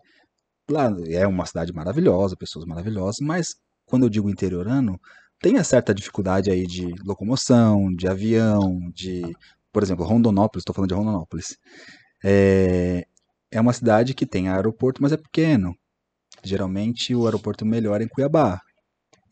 lá 0.70 0.90
é 1.08 1.26
uma 1.28 1.46
cidade 1.46 1.74
maravilhosa, 1.74 2.36
pessoas 2.36 2.66
maravilhosas, 2.66 3.18
mas 3.22 3.56
quando 3.86 4.04
eu 4.04 4.10
digo 4.10 4.30
interiorano, 4.30 5.00
tem 5.40 5.54
uma 5.54 5.64
certa 5.64 5.94
dificuldade 5.94 6.52
aí 6.52 6.66
de 6.66 6.94
locomoção, 7.06 7.94
de 7.96 8.08
avião, 8.08 8.80
de, 8.94 9.22
por 9.72 9.84
exemplo, 9.84 10.06
Rondonópolis, 10.06 10.62
estou 10.62 10.76
falando 10.76 10.90
de 10.90 10.96
Rondonópolis. 10.96 11.58
É, 12.24 13.06
é 13.52 13.62
uma 13.62 13.74
cidade 13.74 14.14
que 14.14 14.26
tem 14.26 14.50
aeroporto, 14.50 15.02
mas 15.02 15.12
é 15.12 15.18
pequeno. 15.18 15.76
Geralmente 16.44 17.16
o 17.16 17.26
aeroporto 17.26 17.66
melhor 17.66 18.02
é 18.02 18.04
em 18.04 18.08
Cuiabá. 18.08 18.60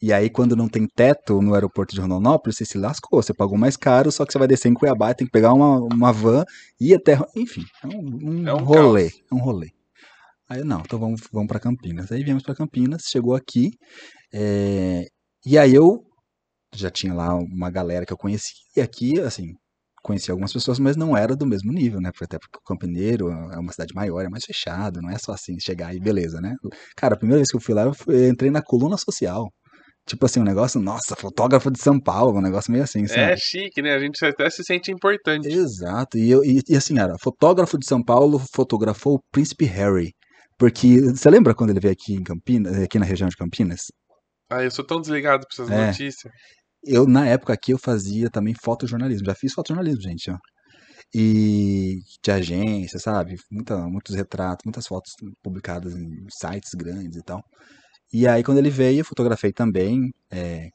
E 0.06 0.14
aí, 0.14 0.30
quando 0.30 0.56
não 0.56 0.70
tem 0.70 0.86
teto 0.86 1.42
no 1.42 1.56
aeroporto 1.56 1.96
de 1.96 2.00
Rondonópolis, 2.00 2.58
você 2.58 2.64
se 2.64 2.78
lascou. 2.78 3.24
Você 3.24 3.34
pagou 3.34 3.58
mais 3.58 3.76
caro, 3.76 4.12
só 4.12 4.24
que 4.24 4.32
você 4.32 4.38
vai 4.38 4.48
descer 4.48 4.70
em 4.70 4.76
Cuiabá, 4.76 5.16
tem 5.16 5.26
que 5.26 5.32
pegar 5.32 5.52
uma, 5.52 5.80
uma 5.80 6.14
van 6.14 6.44
e 6.80 6.94
até. 6.94 7.18
Enfim, 7.36 7.64
é 7.84 7.88
um, 7.88 8.20
um 8.22 8.48
É 8.48 8.54
um 8.54 8.64
rolê. 8.64 9.10
caos. 9.10 9.22
É 9.32 9.36
um 9.36 9.40
rolê. 9.40 9.70
Aí, 10.48 10.64
não, 10.64 10.82
então 10.82 11.00
vamos, 11.00 11.22
vamos 11.34 11.48
para 11.48 11.60
Campinas. 11.60 12.12
Aí 12.12 12.24
viemos 12.24 12.44
para 12.44 12.54
Campinas, 12.54 13.02
chegou 13.10 13.34
aqui. 13.34 13.72
é, 14.32 15.06
e 15.44 15.58
aí 15.58 15.74
eu 15.74 16.04
já 16.76 16.92
tinha 16.92 17.12
lá 17.14 17.34
uma 17.36 17.72
galera 17.72 18.06
que 18.06 18.14
eu 18.14 18.18
conhecia. 18.18 18.54
E 18.78 18.82
aqui, 18.82 19.20
assim, 19.22 19.54
conheci 20.04 20.30
algumas 20.30 20.54
pessoas, 20.54 20.78
mas 20.78 20.96
não 20.96 21.18
era 21.18 21.36
do 21.36 21.48
mesmo 21.48 21.72
nível, 21.74 22.00
né? 22.00 22.12
Até 22.22 22.38
porque 22.38 22.60
o 22.60 22.62
Campineiro 22.64 23.32
é 23.32 23.58
uma 23.58 23.72
cidade 23.72 23.96
maior, 23.96 24.24
é 24.24 24.30
mais 24.30 24.46
fechado, 24.46 25.02
não 25.02 25.10
é 25.10 25.18
só 25.18 25.32
assim, 25.34 25.60
chegar 25.60 25.96
e 25.96 26.00
beleza, 26.00 26.40
né? 26.40 26.54
Cara, 26.96 27.16
a 27.16 27.18
primeira 27.18 27.40
vez 27.40 27.50
que 27.50 27.58
eu 27.58 27.62
fui 27.62 27.74
lá, 27.74 27.84
eu, 27.86 27.94
fui, 27.96 28.14
eu 28.16 28.30
entrei 28.30 28.52
na 28.52 28.62
coluna 28.62 28.98
social. 28.98 29.52
Tipo 30.08 30.26
assim, 30.28 30.40
um 30.40 30.44
negócio, 30.44 30.80
nossa, 30.80 31.16
fotógrafo 31.16 31.72
de 31.72 31.80
São 31.82 32.00
Paulo, 32.00 32.38
um 32.38 32.42
negócio 32.42 32.72
meio 32.72 32.84
assim, 32.84 33.08
sabe? 33.08 33.22
É 33.22 33.38
chique, 33.38 33.82
né? 33.82 33.94
A 33.96 34.00
gente 34.00 34.24
até 34.24 34.48
se 34.52 34.64
sente 34.64 34.92
importante. 34.92 35.48
Exato. 35.48 36.18
E, 36.18 36.30
eu, 36.30 36.44
e, 36.44 36.62
e 36.70 36.76
assim, 36.76 36.96
cara, 36.96 37.16
fotógrafo 37.20 37.78
de 37.78 37.88
São 37.88 38.04
Paulo 38.04 38.40
fotografou 38.54 39.16
o 39.16 39.20
Príncipe 39.32 39.66
Harry. 39.66 40.12
Porque, 40.60 41.02
você 41.02 41.30
lembra 41.30 41.56
quando 41.56 41.72
ele 41.72 41.80
veio 41.80 41.94
aqui 41.94 42.14
em 42.14 42.24
Campinas, 42.24 42.78
aqui 42.78 43.00
na 43.00 43.06
região 43.06 43.28
de 43.28 43.36
Campinas? 43.36 43.82
Ah, 44.50 44.64
eu 44.64 44.70
sou 44.70 44.86
tão 44.86 45.02
desligado 45.02 45.44
pra 45.48 45.64
essas 45.64 45.76
É. 45.76 45.88
notícias. 45.88 46.32
Eu, 46.86 47.08
na 47.08 47.26
época 47.28 47.52
aqui, 47.52 47.74
eu 47.74 47.80
fazia 47.80 48.30
também 48.30 48.54
fotojornalismo. 48.64 49.26
Já 49.26 49.34
fiz 49.34 49.54
fotojornalismo, 49.54 50.02
gente, 50.02 50.30
ó. 50.30 50.38
E 51.14 51.96
de 52.24 52.32
agência, 52.32 53.00
sabe? 53.00 53.36
Muita, 53.52 53.76
muitos 53.88 54.16
retratos, 54.16 54.64
muitas 54.66 54.86
fotos 54.86 55.14
publicadas 55.44 55.96
em 55.96 56.10
sites 56.30 56.72
grandes 56.76 57.18
e 57.18 57.24
tal. 57.24 57.42
E 58.14 58.28
aí, 58.28 58.44
quando 58.44 58.60
ele 58.60 58.70
veio, 58.70 59.00
eu 59.02 59.06
fotografei 59.06 59.52
também, 59.52 60.12
é, 60.32 60.70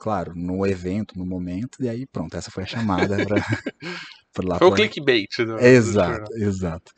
claro, 0.00 0.32
no 0.34 0.66
evento, 0.66 1.18
no 1.18 1.26
momento, 1.26 1.82
e 1.82 1.88
aí 1.88 2.06
pronto, 2.06 2.36
essa 2.36 2.50
foi 2.50 2.62
a 2.64 2.66
chamada 2.66 3.16
pra, 3.22 3.36
pra 4.32 4.48
lá 4.48 4.58
Foi 4.58 4.66
o 4.68 4.70
pra- 4.70 4.76
clickbait. 4.78 5.28
Do, 5.38 5.44
do 5.44 5.60
Exato, 5.62 6.10
jornal. 6.12 6.28
exato. 6.36 6.92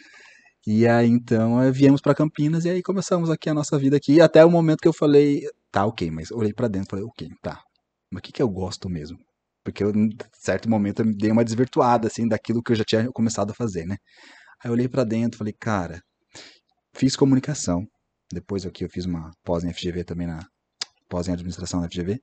E 0.66 0.87
aí, 0.87 1.09
então, 1.09 1.62
eh, 1.62 1.70
viemos 1.72 2.01
pra 2.01 2.14
Campinas 2.14 2.64
e 2.64 2.70
aí 2.70 2.83
começamos 2.83 3.31
aqui 3.31 3.48
a 3.51 3.55
nossa 3.55 3.79
vida 3.79 3.96
aqui, 3.96 4.20
até 4.20 4.44
o 4.44 4.51
momento 4.51 4.81
que 4.81 4.88
eu 4.88 4.92
falei, 4.92 5.42
tá, 5.72 5.87
ok, 5.87 6.11
mas 6.11 6.31
olhei 6.31 6.53
pra 6.53 6.68
dentro 6.68 6.88
e 6.88 6.90
falei, 6.90 7.05
ok, 7.07 7.29
tá, 7.42 7.62
mas 8.12 8.20
o 8.20 8.22
que 8.22 8.33
que 8.33 8.42
eu 8.42 8.48
gosto 8.48 8.88
mesmo? 8.90 9.18
Porque 9.64 9.85
eu, 9.85 9.90
em 9.92 10.11
certo 10.35 10.68
momento, 10.70 11.01
eu 11.03 11.07
me 11.07 11.16
dei 11.16 11.31
uma 11.31 11.44
desvirtuada, 11.44 12.09
assim, 12.09 12.29
daquilo 12.29 12.62
que 12.62 12.72
eu 12.72 12.77
já 12.77 12.85
tinha 12.85 13.11
começado 13.12 13.51
a 13.53 13.55
fazer, 13.55 13.87
né? 13.87 13.96
Aí 14.62 14.70
eu 14.70 14.72
olhei 14.74 14.88
pra 14.88 15.05
dentro 15.05 15.37
e 15.37 15.38
falei, 15.38 15.55
cara, 15.59 16.03
fiz 16.94 17.16
comunicação, 17.16 17.87
depois 18.33 18.64
aqui 18.67 18.85
eu 18.85 18.91
fiz 18.91 19.05
uma 19.05 19.31
pós 19.45 19.64
em 19.64 19.73
FGV 19.73 20.05
também, 20.05 20.27
na 20.27 20.47
pós 21.09 21.27
em 21.27 21.33
administração 21.33 21.81
na 21.81 21.88
FGV, 21.88 22.21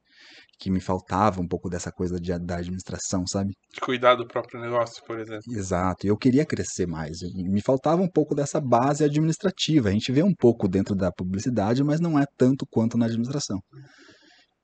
que 0.60 0.70
me 0.70 0.80
faltava 0.80 1.42
um 1.42 1.48
pouco 1.48 1.70
dessa 1.70 1.92
coisa 1.92 2.20
de, 2.20 2.38
da 2.40 2.58
administração, 2.58 3.26
sabe? 3.26 3.54
De 3.74 3.82
cuidar 3.82 4.16
do 4.16 4.28
próprio 4.28 4.62
negócio, 4.62 5.04
por 5.06 5.20
exemplo. 5.20 5.42
Exato, 5.50 6.06
eu 6.06 6.16
queria 6.16 6.46
crescer 6.46 6.86
mais. 6.86 7.18
Me 7.34 7.62
faltava 7.62 8.02
um 8.02 8.10
pouco 8.10 8.36
dessa 8.36 8.62
base 8.62 9.04
administrativa. 9.04 9.90
A 9.90 9.92
gente 9.92 10.12
vê 10.12 10.24
um 10.24 10.34
pouco 10.34 10.68
dentro 10.68 10.96
da 10.96 11.12
publicidade, 11.12 11.84
mas 11.84 12.00
não 12.00 12.20
é 12.20 12.26
tanto 12.38 12.66
quanto 12.70 12.98
na 12.98 13.06
administração. 13.06 13.60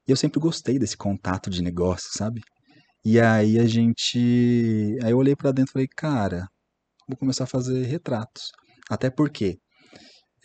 E 0.08 0.12
eu 0.12 0.16
sempre 0.16 0.40
gostei 0.40 0.78
desse 0.80 0.96
contato 0.96 1.50
de 1.50 1.62
negócio, 1.62 2.10
sabe? 2.14 2.42
E 3.04 3.20
aí 3.20 3.60
a 3.60 3.66
gente. 3.66 4.98
Aí 5.04 5.12
eu 5.12 5.18
olhei 5.18 5.36
pra 5.36 5.52
dentro 5.52 5.72
e 5.72 5.74
falei, 5.74 5.88
cara, 5.96 6.48
vou 7.08 7.18
começar 7.18 7.46
a 7.46 7.48
fazer 7.48 7.84
retratos. 7.86 8.52
Até 8.90 9.10
porque, 9.10 9.58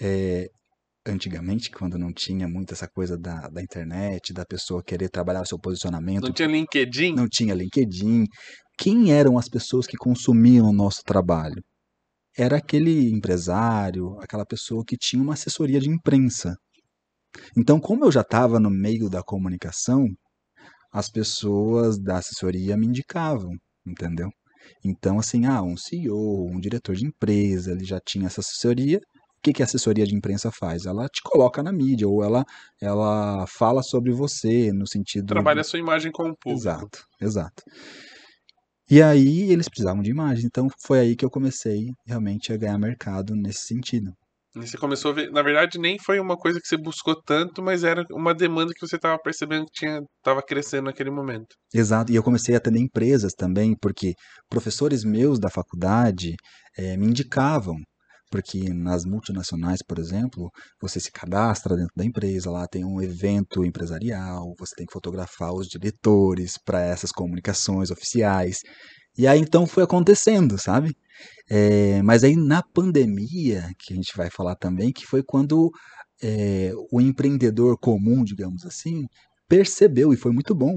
é, 0.00 0.48
antigamente, 1.12 1.70
quando 1.70 1.98
não 1.98 2.12
tinha 2.12 2.48
muito 2.48 2.72
essa 2.74 2.88
coisa 2.88 3.16
da, 3.18 3.48
da 3.48 3.62
internet, 3.62 4.32
da 4.32 4.44
pessoa 4.44 4.82
querer 4.82 5.08
trabalhar 5.08 5.42
o 5.42 5.46
seu 5.46 5.58
posicionamento, 5.58 6.24
Não 6.24 6.32
tinha 6.32 6.48
LinkedIn? 6.48 7.14
não 7.14 7.28
tinha 7.28 7.54
LinkedIn. 7.54 8.24
Quem 8.78 9.12
eram 9.12 9.38
as 9.38 9.48
pessoas 9.48 9.86
que 9.86 9.96
consumiam 9.96 10.68
o 10.68 10.72
nosso 10.72 11.02
trabalho? 11.04 11.62
Era 12.36 12.58
aquele 12.58 13.10
empresário, 13.10 14.18
aquela 14.20 14.44
pessoa 14.44 14.84
que 14.86 14.96
tinha 14.96 15.22
uma 15.22 15.34
assessoria 15.34 15.80
de 15.80 15.88
imprensa. 15.88 16.54
Então, 17.56 17.80
como 17.80 18.04
eu 18.04 18.12
já 18.12 18.20
estava 18.22 18.60
no 18.60 18.70
meio 18.70 19.08
da 19.08 19.22
comunicação, 19.22 20.06
as 20.92 21.10
pessoas 21.10 21.98
da 21.98 22.18
assessoria 22.18 22.76
me 22.76 22.86
indicavam, 22.86 23.52
entendeu? 23.86 24.30
Então, 24.84 25.18
assim, 25.18 25.46
ah, 25.46 25.62
um 25.62 25.76
CEO, 25.76 26.48
um 26.50 26.58
diretor 26.60 26.94
de 26.96 27.06
empresa, 27.06 27.72
ele 27.72 27.84
já 27.84 28.00
tinha 28.00 28.26
essa 28.26 28.40
assessoria. 28.40 29.00
O 29.46 29.48
que, 29.48 29.52
que 29.52 29.62
a 29.62 29.64
assessoria 29.64 30.04
de 30.04 30.12
imprensa 30.12 30.50
faz? 30.50 30.86
Ela 30.86 31.08
te 31.08 31.22
coloca 31.22 31.62
na 31.62 31.70
mídia, 31.70 32.08
ou 32.08 32.24
ela, 32.24 32.44
ela 32.82 33.46
fala 33.46 33.80
sobre 33.80 34.10
você, 34.10 34.72
no 34.72 34.88
sentido. 34.88 35.28
Trabalha 35.28 35.60
a 35.60 35.64
sua 35.64 35.78
imagem 35.78 36.10
com 36.10 36.24
o 36.24 36.36
público. 36.36 36.62
Exato, 36.62 37.04
exato. 37.20 37.62
E 38.90 39.00
aí 39.00 39.52
eles 39.52 39.68
precisavam 39.68 40.02
de 40.02 40.10
imagens, 40.10 40.44
então 40.44 40.66
foi 40.84 40.98
aí 40.98 41.14
que 41.14 41.24
eu 41.24 41.30
comecei 41.30 41.92
realmente 42.04 42.52
a 42.52 42.56
ganhar 42.56 42.76
mercado 42.76 43.36
nesse 43.36 43.68
sentido. 43.68 44.12
Você 44.56 44.76
começou 44.76 45.12
a 45.12 45.14
ver. 45.14 45.30
Na 45.30 45.42
verdade, 45.42 45.78
nem 45.78 45.96
foi 45.96 46.18
uma 46.18 46.36
coisa 46.36 46.58
que 46.60 46.66
você 46.66 46.76
buscou 46.76 47.14
tanto, 47.14 47.62
mas 47.62 47.84
era 47.84 48.04
uma 48.10 48.34
demanda 48.34 48.72
que 48.74 48.84
você 48.84 48.96
estava 48.96 49.16
percebendo 49.16 49.66
que 49.66 49.72
tinha, 49.74 50.00
estava 50.16 50.42
crescendo 50.42 50.86
naquele 50.86 51.10
momento. 51.10 51.54
Exato, 51.72 52.10
e 52.10 52.16
eu 52.16 52.22
comecei 52.22 52.56
a 52.56 52.58
atender 52.58 52.80
empresas 52.80 53.32
também, 53.32 53.76
porque 53.80 54.14
professores 54.50 55.04
meus 55.04 55.38
da 55.38 55.50
faculdade 55.50 56.34
eh, 56.76 56.96
me 56.96 57.06
indicavam, 57.06 57.76
porque 58.36 58.68
nas 58.74 59.06
multinacionais, 59.06 59.80
por 59.82 59.98
exemplo, 59.98 60.50
você 60.78 61.00
se 61.00 61.10
cadastra 61.10 61.74
dentro 61.74 61.94
da 61.96 62.04
empresa, 62.04 62.50
lá 62.50 62.66
tem 62.68 62.84
um 62.84 63.00
evento 63.00 63.64
empresarial, 63.64 64.54
você 64.58 64.74
tem 64.76 64.84
que 64.84 64.92
fotografar 64.92 65.54
os 65.54 65.66
diretores 65.66 66.58
para 66.62 66.82
essas 66.82 67.10
comunicações 67.10 67.90
oficiais. 67.90 68.58
E 69.16 69.26
aí 69.26 69.40
então 69.40 69.66
foi 69.66 69.84
acontecendo, 69.84 70.58
sabe? 70.58 70.94
Eh, 71.50 72.02
mas 72.02 72.24
aí 72.24 72.36
na 72.36 72.62
pandemia, 72.62 73.70
que 73.78 73.94
a 73.94 73.96
gente 73.96 74.14
vai 74.14 74.28
falar 74.28 74.54
também, 74.56 74.92
que 74.92 75.06
foi 75.06 75.22
quando 75.22 75.70
eh, 76.22 76.72
o 76.92 77.00
empreendedor 77.00 77.78
comum, 77.80 78.22
digamos 78.22 78.66
assim, 78.66 79.06
percebeu, 79.48 80.12
e 80.12 80.16
foi 80.18 80.32
muito 80.32 80.54
bom, 80.54 80.74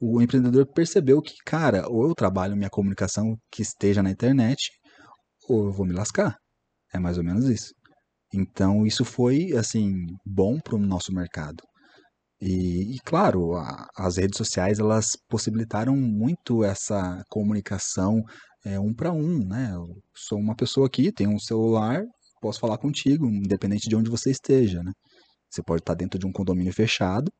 o 0.00 0.22
empreendedor 0.22 0.66
percebeu 0.72 1.20
que, 1.20 1.34
cara, 1.44 1.88
ou 1.88 2.06
eu 2.08 2.14
trabalho 2.14 2.56
minha 2.56 2.70
comunicação 2.70 3.36
que 3.50 3.62
esteja 3.62 4.04
na 4.04 4.10
internet, 4.10 4.70
ou 5.48 5.66
eu 5.66 5.72
vou 5.72 5.84
me 5.86 5.92
lascar. 5.94 6.41
É 6.92 6.98
mais 6.98 7.18
ou 7.18 7.24
menos 7.24 7.44
isso. 7.48 7.74
Então, 8.34 8.86
isso 8.86 9.04
foi, 9.04 9.52
assim, 9.56 10.06
bom 10.26 10.60
para 10.60 10.76
o 10.76 10.80
nosso 10.80 11.12
mercado. 11.14 11.62
E, 12.40 12.96
e, 12.96 13.00
claro, 13.04 13.56
a- 13.56 13.88
as 13.96 14.18
redes 14.18 14.38
sociais, 14.38 14.78
elas 14.80 15.16
possibilitaram 15.28 15.96
muito 15.96 16.64
essa 16.64 17.22
comunicação 17.30 18.22
é, 18.64 18.80
um 18.80 18.94
para 18.94 19.12
um, 19.12 19.38
né? 19.46 19.72
Eu 19.74 19.88
sou 20.16 20.38
uma 20.38 20.56
pessoa 20.56 20.86
aqui, 20.88 21.12
tenho 21.12 21.30
um 21.32 21.38
celular, 21.40 22.04
posso 22.42 22.60
falar 22.60 22.78
contigo, 22.78 23.26
independente 23.28 23.88
de 23.88 23.96
onde 23.96 24.10
você 24.10 24.30
esteja, 24.30 24.82
né? 24.82 24.92
Você 25.50 25.62
pode 25.64 25.82
estar 25.82 25.94
dentro 25.94 26.18
de 26.18 26.26
um 26.26 26.32
condomínio 26.32 26.72
fechado, 26.74 27.32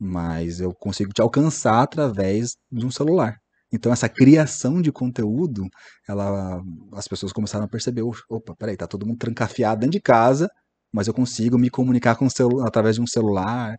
mas 0.00 0.60
eu 0.60 0.74
consigo 0.74 1.12
te 1.12 1.22
alcançar 1.22 1.82
através 1.82 2.56
de 2.72 2.86
um 2.86 2.90
celular. 2.90 3.38
Então 3.72 3.92
essa 3.92 4.08
criação 4.08 4.80
de 4.80 4.92
conteúdo, 4.92 5.66
ela, 6.08 6.60
as 6.94 7.08
pessoas 7.08 7.32
começaram 7.32 7.64
a 7.64 7.68
perceber, 7.68 8.02
opa, 8.30 8.54
peraí, 8.56 8.76
tá 8.76 8.86
todo 8.86 9.06
mundo 9.06 9.18
trancafiado 9.18 9.80
dentro 9.80 9.92
de 9.92 10.00
casa, 10.00 10.48
mas 10.92 11.06
eu 11.08 11.14
consigo 11.14 11.58
me 11.58 11.68
comunicar 11.70 12.16
com 12.16 12.26
através 12.64 12.96
de 12.96 13.02
um 13.02 13.06
celular 13.06 13.76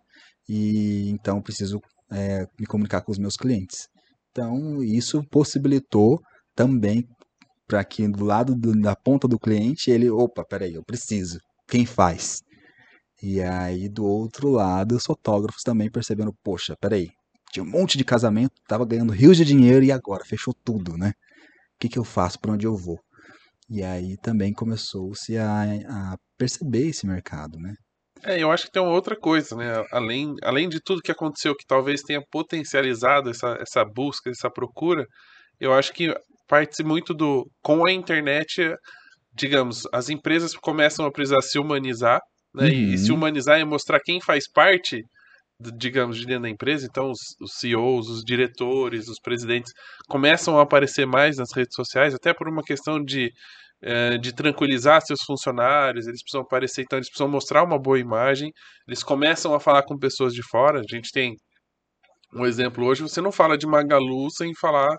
e 0.48 1.10
então 1.10 1.42
preciso 1.42 1.80
é, 2.12 2.46
me 2.60 2.66
comunicar 2.66 3.02
com 3.02 3.12
os 3.12 3.18
meus 3.18 3.36
clientes. 3.38 3.88
Então 4.32 4.84
isso 4.84 5.24
possibilitou 5.30 6.20
também 6.56 7.08
para 7.68 7.84
que 7.86 8.08
do 8.08 8.26
lado 8.26 8.56
do- 8.56 8.80
da 8.82 8.96
ponta 8.96 9.28
do 9.28 9.40
cliente 9.40 9.92
ele, 9.92 10.10
opa, 10.10 10.46
peraí, 10.46 10.76
eu 10.76 10.84
preciso. 10.84 11.40
Quem 11.68 11.86
faz? 11.86 12.42
E 13.22 13.42
aí, 13.42 13.90
do 13.90 14.06
outro 14.06 14.50
lado, 14.52 14.96
os 14.96 15.06
fotógrafos 15.06 15.64
também 15.64 15.90
percebendo, 15.92 16.34
poxa, 16.44 16.76
peraí, 16.80 17.10
tinha 17.52 17.64
um 17.64 17.70
monte 17.70 17.98
de 17.98 18.04
casamento, 18.06 18.54
tava 18.68 18.86
ganhando 18.86 19.14
rios 19.14 19.38
de 19.38 19.46
dinheiro 19.46 19.84
e 19.86 19.92
agora 19.92 20.26
fechou 20.26 20.54
tudo, 20.66 20.98
né? 20.98 21.10
O 21.76 21.80
que 21.80 21.90
que 21.90 22.00
eu 22.00 22.04
faço? 22.04 22.40
Para 22.40 22.52
onde 22.54 22.66
eu 22.68 22.76
vou? 22.76 23.00
E 23.70 23.84
aí 23.84 24.18
também 24.18 24.54
começou-se 24.54 25.38
a, 25.38 25.64
a 25.90 26.18
perceber 26.38 26.88
esse 26.88 27.06
mercado, 27.08 27.60
né? 27.60 27.76
É, 28.24 28.42
eu 28.42 28.52
acho 28.52 28.66
que 28.66 28.72
tem 28.72 28.82
uma 28.82 28.92
outra 28.92 29.16
coisa, 29.16 29.56
né? 29.56 29.84
Além, 29.92 30.34
além 30.44 30.68
de 30.68 30.80
tudo 30.82 31.02
que 31.02 31.12
aconteceu, 31.12 31.56
que 31.56 31.66
talvez 31.68 32.02
tenha 32.02 32.22
potencializado 32.32 33.30
essa, 33.30 33.58
essa 33.62 33.86
busca, 33.86 34.30
essa 34.30 34.50
procura, 34.50 35.06
eu 35.60 35.74
acho 35.74 35.94
que 35.94 36.14
parte 36.48 36.84
muito 36.84 37.14
do. 37.14 37.50
Com 37.62 37.86
a 37.86 37.92
internet, 37.92 38.74
digamos, 39.34 39.84
as 39.94 40.10
empresas 40.10 40.54
começam 40.56 41.06
a 41.06 41.12
precisar 41.12 41.42
se 41.42 41.60
humanizar, 41.60 42.20
né? 42.54 42.70
E, 42.72 42.94
e 42.94 42.98
se 42.98 43.12
Uhum. 43.12 43.18
humanizar 43.18 43.60
é 43.60 43.66
mostrar 43.66 44.00
quem 44.04 44.20
faz 44.22 44.50
parte, 44.52 45.02
digamos, 45.60 46.18
de 46.18 46.26
dentro 46.26 46.44
da 46.44 46.50
empresa. 46.50 46.86
Então, 46.86 47.12
os, 47.12 47.20
os 47.42 47.54
CEOs, 47.54 48.10
os 48.10 48.24
diretores, 48.24 49.08
os 49.08 49.20
presidentes 49.20 49.74
começam 50.08 50.60
a 50.60 50.64
aparecer 50.64 51.06
mais 51.06 51.38
nas 51.38 51.52
redes 51.56 51.76
sociais, 51.76 52.14
até 52.14 52.34
por 52.34 52.48
uma 52.48 52.64
questão 52.64 53.04
de 53.04 53.32
eh, 53.82 54.18
de 54.18 54.34
tranquilizar 54.34 55.02
seus 55.02 55.22
funcionários, 55.24 56.08
eles 56.08 56.24
precisam 56.24 56.42
aparecer, 56.42 56.82
então 56.82 56.98
eles 56.98 57.10
precisam 57.10 57.30
mostrar 57.30 57.64
uma 57.64 57.78
boa 57.78 58.00
imagem, 58.00 58.52
eles 58.88 59.04
começam 59.04 59.54
a 59.54 59.60
falar 59.60 59.84
com 59.84 59.98
pessoas 59.98 60.34
de 60.34 60.42
fora. 60.50 60.80
A 60.80 60.96
gente 60.96 61.12
tem 61.12 61.36
um 62.34 62.46
exemplo 62.46 62.86
hoje, 62.86 63.04
você 63.04 63.22
não 63.22 63.32
fala 63.32 63.58
de 63.58 63.68
Magalu 63.68 64.30
sem 64.32 64.54
falar 64.56 64.98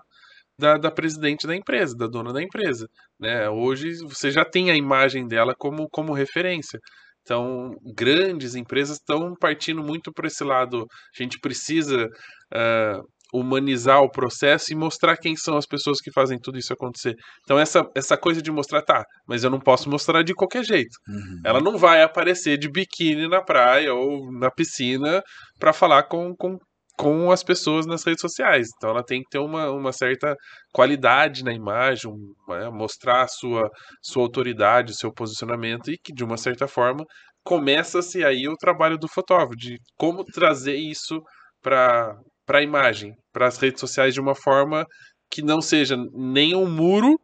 da, 0.59 0.77
da 0.77 0.91
presidente 0.91 1.47
da 1.47 1.55
empresa, 1.55 1.95
da 1.97 2.07
dona 2.07 2.33
da 2.33 2.41
empresa. 2.41 2.87
Né? 3.19 3.49
Hoje 3.49 3.97
você 4.03 4.31
já 4.31 4.45
tem 4.45 4.71
a 4.71 4.75
imagem 4.75 5.27
dela 5.27 5.53
como, 5.57 5.87
como 5.91 6.13
referência. 6.13 6.79
Então, 7.29 7.75
grandes 7.95 8.55
empresas 8.55 8.97
estão 8.97 9.35
partindo 9.39 9.83
muito 9.83 10.11
para 10.11 10.25
esse 10.25 10.43
lado. 10.43 10.87
A 11.15 11.21
gente 11.21 11.37
precisa 11.39 12.07
ah, 12.51 12.99
humanizar 13.31 14.01
o 14.01 14.09
processo 14.09 14.73
e 14.73 14.75
mostrar 14.75 15.15
quem 15.15 15.35
são 15.35 15.55
as 15.55 15.67
pessoas 15.67 16.01
que 16.01 16.11
fazem 16.11 16.39
tudo 16.41 16.57
isso 16.57 16.73
acontecer. 16.73 17.13
Então 17.43 17.59
essa, 17.59 17.83
essa 17.95 18.17
coisa 18.17 18.41
de 18.41 18.51
mostrar, 18.51 18.81
tá, 18.81 19.03
mas 19.27 19.43
eu 19.43 19.49
não 19.49 19.59
posso 19.59 19.89
mostrar 19.89 20.23
de 20.23 20.33
qualquer 20.33 20.63
jeito. 20.63 20.97
Uhum. 21.07 21.41
Ela 21.45 21.61
não 21.61 21.77
vai 21.77 22.01
aparecer 22.01 22.57
de 22.57 22.69
biquíni 22.69 23.27
na 23.27 23.43
praia 23.43 23.93
ou 23.93 24.31
na 24.31 24.49
piscina 24.49 25.21
para 25.59 25.71
falar 25.71 26.03
com, 26.03 26.33
com, 26.35 26.57
com 26.99 27.31
as 27.31 27.41
pessoas 27.41 27.85
nas 27.85 28.03
redes 28.03 28.19
sociais. 28.19 28.67
Então 28.75 28.89
ela 28.89 29.03
tem 29.03 29.21
que 29.21 29.29
ter 29.29 29.39
uma, 29.39 29.71
uma 29.71 29.93
certa 29.93 30.35
qualidade 30.73 31.45
na 31.45 31.53
imagem, 31.53 32.11
né, 32.49 32.69
mostrar 32.69 33.21
a 33.21 33.27
sua, 33.27 33.69
sua 34.01 34.23
autoridade, 34.23 34.97
seu 34.97 35.09
posicionamento 35.13 35.89
e 35.89 35.97
que 35.97 36.11
de 36.13 36.25
uma 36.25 36.35
certa 36.35 36.67
forma 36.67 37.05
começa-se 37.41 38.21
aí 38.21 38.49
o 38.49 38.57
trabalho 38.57 38.97
do 38.97 39.07
fotógrafo, 39.07 39.55
de 39.55 39.77
como 39.97 40.25
trazer 40.25 40.75
isso 40.75 41.21
para 41.63 42.17
a 42.49 42.61
imagem, 42.61 43.13
para 43.31 43.47
as 43.47 43.57
redes 43.57 43.79
sociais 43.79 44.13
de 44.13 44.19
uma 44.19 44.35
forma 44.35 44.85
que 45.31 45.41
não 45.41 45.61
seja 45.61 45.95
nem 46.13 46.53
um 46.53 46.69
muro 46.69 47.17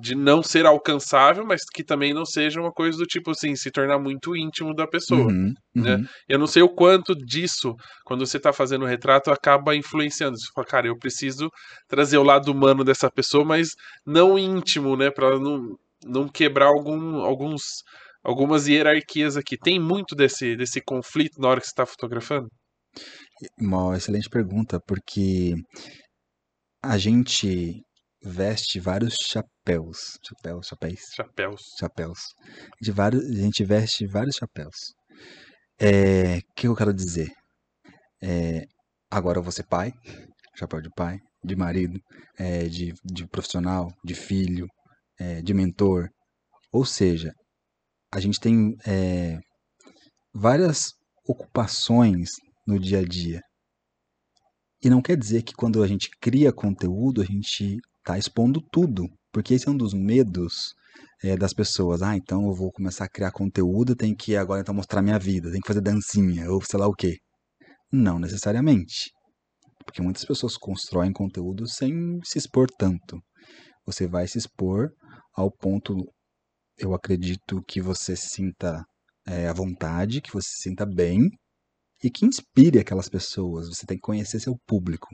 de 0.00 0.14
não 0.14 0.42
ser 0.42 0.66
alcançável, 0.66 1.44
mas 1.44 1.62
que 1.64 1.82
também 1.82 2.14
não 2.14 2.24
seja 2.24 2.60
uma 2.60 2.70
coisa 2.70 2.98
do 2.98 3.04
tipo 3.04 3.32
assim, 3.32 3.56
se 3.56 3.70
tornar 3.70 3.98
muito 3.98 4.36
íntimo 4.36 4.74
da 4.74 4.86
pessoa. 4.86 5.26
Uhum, 5.26 5.52
né? 5.74 5.96
uhum. 5.96 6.04
Eu 6.28 6.38
não 6.38 6.46
sei 6.46 6.62
o 6.62 6.68
quanto 6.68 7.14
disso, 7.14 7.74
quando 8.04 8.24
você 8.24 8.36
está 8.36 8.52
fazendo 8.52 8.82
o 8.82 8.88
retrato, 8.88 9.30
acaba 9.30 9.74
influenciando. 9.74 10.38
Você 10.38 10.46
fala, 10.54 10.66
cara, 10.66 10.86
eu 10.86 10.98
preciso 10.98 11.48
trazer 11.88 12.18
o 12.18 12.22
lado 12.22 12.52
humano 12.52 12.84
dessa 12.84 13.10
pessoa, 13.10 13.44
mas 13.44 13.70
não 14.06 14.38
íntimo, 14.38 14.96
né? 14.96 15.10
Para 15.10 15.38
não, 15.38 15.76
não 16.04 16.28
quebrar 16.28 16.66
algum, 16.66 17.16
alguns, 17.16 17.62
algumas 18.22 18.68
hierarquias 18.68 19.36
aqui. 19.36 19.56
Tem 19.56 19.80
muito 19.80 20.14
desse, 20.14 20.56
desse 20.56 20.80
conflito 20.80 21.40
na 21.40 21.48
hora 21.48 21.60
que 21.60 21.66
você 21.66 21.72
está 21.72 21.86
fotografando? 21.86 22.48
Uma 23.58 23.96
excelente 23.96 24.28
pergunta, 24.28 24.80
porque 24.86 25.54
a 26.82 26.96
gente 26.98 27.82
veste 28.22 28.78
vários 28.80 29.14
chapéus. 29.14 30.18
Chapéus, 30.26 30.66
chapéus, 30.68 31.00
Chapéus. 31.16 31.62
chapéus. 31.78 32.20
De 32.80 32.90
vários, 32.92 33.24
a 33.24 33.34
gente 33.42 33.64
veste 33.64 34.06
vários 34.06 34.36
chapéus. 34.36 34.94
É, 35.78 36.38
O 36.38 36.42
que 36.54 36.66
eu 36.68 36.76
quero 36.76 36.92
dizer? 36.92 37.30
É, 38.22 38.64
agora 39.10 39.38
eu 39.38 39.42
vou 39.42 39.52
ser 39.52 39.64
pai, 39.64 39.92
chapéu 40.56 40.80
de 40.80 40.90
pai, 40.94 41.18
de 41.42 41.56
marido, 41.56 41.98
é, 42.38 42.64
de, 42.68 42.92
de 43.04 43.26
profissional, 43.28 43.90
de 44.04 44.14
filho, 44.14 44.66
é, 45.18 45.40
de 45.42 45.54
mentor. 45.54 46.08
Ou 46.72 46.84
seja, 46.84 47.32
a 48.12 48.20
gente 48.20 48.38
tem 48.40 48.76
é, 48.86 49.38
várias 50.34 50.92
ocupações 51.26 52.30
no 52.66 52.78
dia 52.78 52.98
a 53.00 53.04
dia. 53.04 53.40
E 54.82 54.88
não 54.90 55.02
quer 55.02 55.16
dizer 55.16 55.42
que 55.42 55.54
quando 55.54 55.82
a 55.82 55.86
gente 55.86 56.08
cria 56.20 56.52
conteúdo, 56.52 57.20
a 57.20 57.24
gente 57.24 57.78
está 58.00 58.18
expondo 58.18 58.60
tudo. 58.72 59.08
Porque 59.32 59.54
esse 59.54 59.68
é 59.68 59.70
um 59.70 59.76
dos 59.76 59.94
medos 59.94 60.74
é, 61.22 61.36
das 61.36 61.52
pessoas. 61.52 62.02
Ah, 62.02 62.16
então 62.16 62.46
eu 62.46 62.54
vou 62.54 62.72
começar 62.72 63.04
a 63.04 63.08
criar 63.08 63.30
conteúdo, 63.30 63.94
tenho 63.94 64.16
que 64.16 64.36
agora 64.36 64.60
então 64.60 64.74
mostrar 64.74 65.02
minha 65.02 65.18
vida, 65.18 65.50
tenho 65.50 65.62
que 65.62 65.68
fazer 65.68 65.80
dancinha, 65.80 66.50
ou 66.50 66.60
sei 66.62 66.78
lá 66.78 66.86
o 66.86 66.94
quê. 66.94 67.18
Não 67.92 68.18
necessariamente. 68.18 69.10
Porque 69.84 70.02
muitas 70.02 70.24
pessoas 70.24 70.56
constroem 70.56 71.12
conteúdo 71.12 71.66
sem 71.66 72.20
se 72.24 72.38
expor 72.38 72.68
tanto. 72.78 73.20
Você 73.86 74.06
vai 74.06 74.26
se 74.28 74.38
expor 74.38 74.90
ao 75.34 75.50
ponto, 75.50 75.96
eu 76.78 76.94
acredito, 76.94 77.62
que 77.66 77.80
você 77.80 78.14
se 78.16 78.28
sinta 78.28 78.84
é, 79.26 79.48
à 79.48 79.52
vontade, 79.52 80.20
que 80.20 80.32
você 80.32 80.48
se 80.48 80.62
sinta 80.62 80.86
bem 80.86 81.28
e 82.02 82.10
que 82.10 82.24
inspire 82.24 82.78
aquelas 82.78 83.08
pessoas. 83.08 83.68
Você 83.68 83.86
tem 83.86 83.96
que 83.96 84.02
conhecer 84.02 84.40
seu 84.40 84.56
público. 84.66 85.08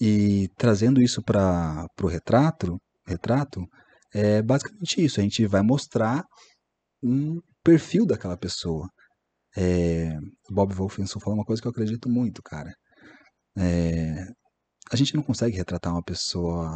E 0.00 0.48
trazendo 0.56 1.00
isso 1.02 1.22
para 1.22 1.86
o 2.02 2.06
retrato, 2.06 2.78
retrato, 3.06 3.64
é 4.14 4.40
basicamente 4.42 5.04
isso. 5.04 5.20
A 5.20 5.22
gente 5.22 5.44
vai 5.46 5.62
mostrar 5.62 6.24
um 7.02 7.40
perfil 7.64 8.06
daquela 8.06 8.36
pessoa. 8.36 8.88
É, 9.56 10.16
Bob 10.50 10.72
Wolfenson 10.74 11.18
falou 11.20 11.38
uma 11.38 11.44
coisa 11.44 11.60
que 11.60 11.66
eu 11.66 11.72
acredito 11.72 12.08
muito, 12.08 12.42
cara. 12.42 12.72
É, 13.56 14.24
a 14.90 14.96
gente 14.96 15.14
não 15.14 15.22
consegue 15.22 15.56
retratar 15.56 15.92
uma 15.92 16.02
pessoa 16.02 16.70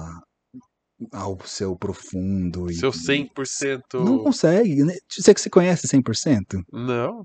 ao 1.12 1.38
seu 1.46 1.76
profundo. 1.76 2.70
E, 2.70 2.74
Seu 2.74 2.90
100%. 2.90 4.04
Não 4.04 4.22
consegue. 4.22 4.82
né? 4.84 4.94
Você 5.10 5.32
que 5.34 5.40
se 5.40 5.50
conhece 5.50 5.86
100%? 5.88 6.62
Não. 6.72 7.24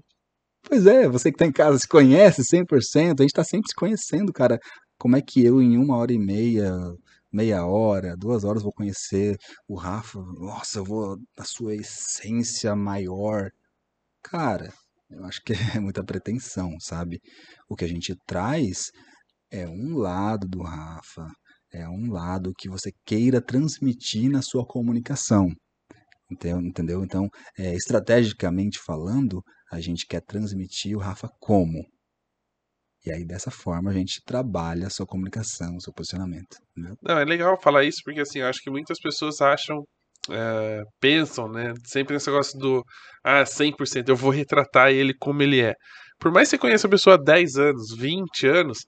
Pois 0.64 0.86
é, 0.86 1.08
você 1.08 1.32
que 1.32 1.38
tá 1.38 1.46
em 1.46 1.52
casa 1.52 1.80
se 1.80 1.88
conhece 1.88 2.42
100%, 2.44 3.20
a 3.20 3.24
gente 3.24 3.32
tá 3.34 3.44
sempre 3.44 3.70
se 3.70 3.76
conhecendo, 3.76 4.34
cara. 4.34 4.60
Como 4.98 5.16
é 5.16 5.22
que 5.22 5.44
eu, 5.44 5.62
em 5.62 5.78
uma 5.78 5.98
hora 5.98 6.12
e 6.14 6.20
meia, 6.20 6.72
meia 7.32 7.66
hora, 7.66 8.16
duas 8.18 8.44
horas, 8.44 8.64
vou 8.64 8.74
conhecer 8.74 9.38
o 9.68 9.76
Rafa? 9.76 10.20
Nossa, 10.20 10.80
eu 10.80 10.84
vou 10.86 11.18
na 11.38 11.46
sua 11.46 11.76
essência 11.76 12.76
maior. 12.76 13.50
Cara, 14.24 14.74
eu 15.10 15.24
acho 15.26 15.42
que 15.44 15.54
é 15.78 15.80
muita 15.80 16.04
pretensão, 16.04 16.80
sabe? 16.80 17.22
O 17.70 17.76
que 17.76 17.86
a 17.86 17.88
gente 17.88 18.16
traz 18.26 18.92
é 19.52 19.68
um 19.68 19.98
lado 19.98 20.48
do 20.48 20.62
Rafa, 20.64 21.28
é 21.72 21.88
um 21.88 22.12
lado 22.12 22.54
que 22.58 22.70
você 22.70 22.92
queira 23.06 23.42
transmitir 23.42 24.30
na 24.30 24.42
sua 24.42 24.66
comunicação. 24.66 25.50
Entendeu? 26.30 27.04
Então, 27.04 27.30
é, 27.58 27.74
estrategicamente 27.74 28.80
falando, 28.80 29.42
a 29.72 29.80
gente 29.80 30.06
quer 30.06 30.22
transmitir 30.22 30.96
o 30.98 31.00
Rafa 31.00 31.30
como? 31.40 31.86
E 33.08 33.12
aí, 33.14 33.24
dessa 33.24 33.50
forma, 33.50 33.90
a 33.90 33.94
gente 33.94 34.22
trabalha 34.26 34.88
a 34.88 34.90
sua 34.90 35.06
comunicação, 35.06 35.78
o 35.78 35.82
seu 35.82 35.94
posicionamento. 35.94 36.58
Entendeu? 36.72 36.98
Não, 37.02 37.18
é 37.18 37.24
legal 37.24 37.58
falar 37.62 37.86
isso 37.86 38.02
porque 38.04 38.20
assim, 38.20 38.42
acho 38.42 38.60
que 38.62 38.70
muitas 38.70 39.00
pessoas 39.00 39.40
acham, 39.40 39.86
é, 40.30 40.84
pensam, 41.00 41.48
né? 41.48 41.74
Sempre 41.86 42.16
nesse 42.16 42.30
negócio 42.30 42.60
do 42.60 42.84
ah, 43.24 43.46
100%, 43.46 44.10
eu 44.10 44.16
vou 44.16 44.30
retratar 44.30 44.92
ele 44.92 45.14
como 45.18 45.42
ele 45.42 45.62
é. 45.62 45.74
Por 46.20 46.34
mais 46.34 46.50
que 46.50 46.58
você 46.58 46.58
conheça 46.58 46.88
a 46.88 46.90
pessoa 46.90 47.16
há 47.16 47.24
10 47.24 47.56
anos, 47.56 47.96
20 47.98 48.46
anos, 48.46 48.80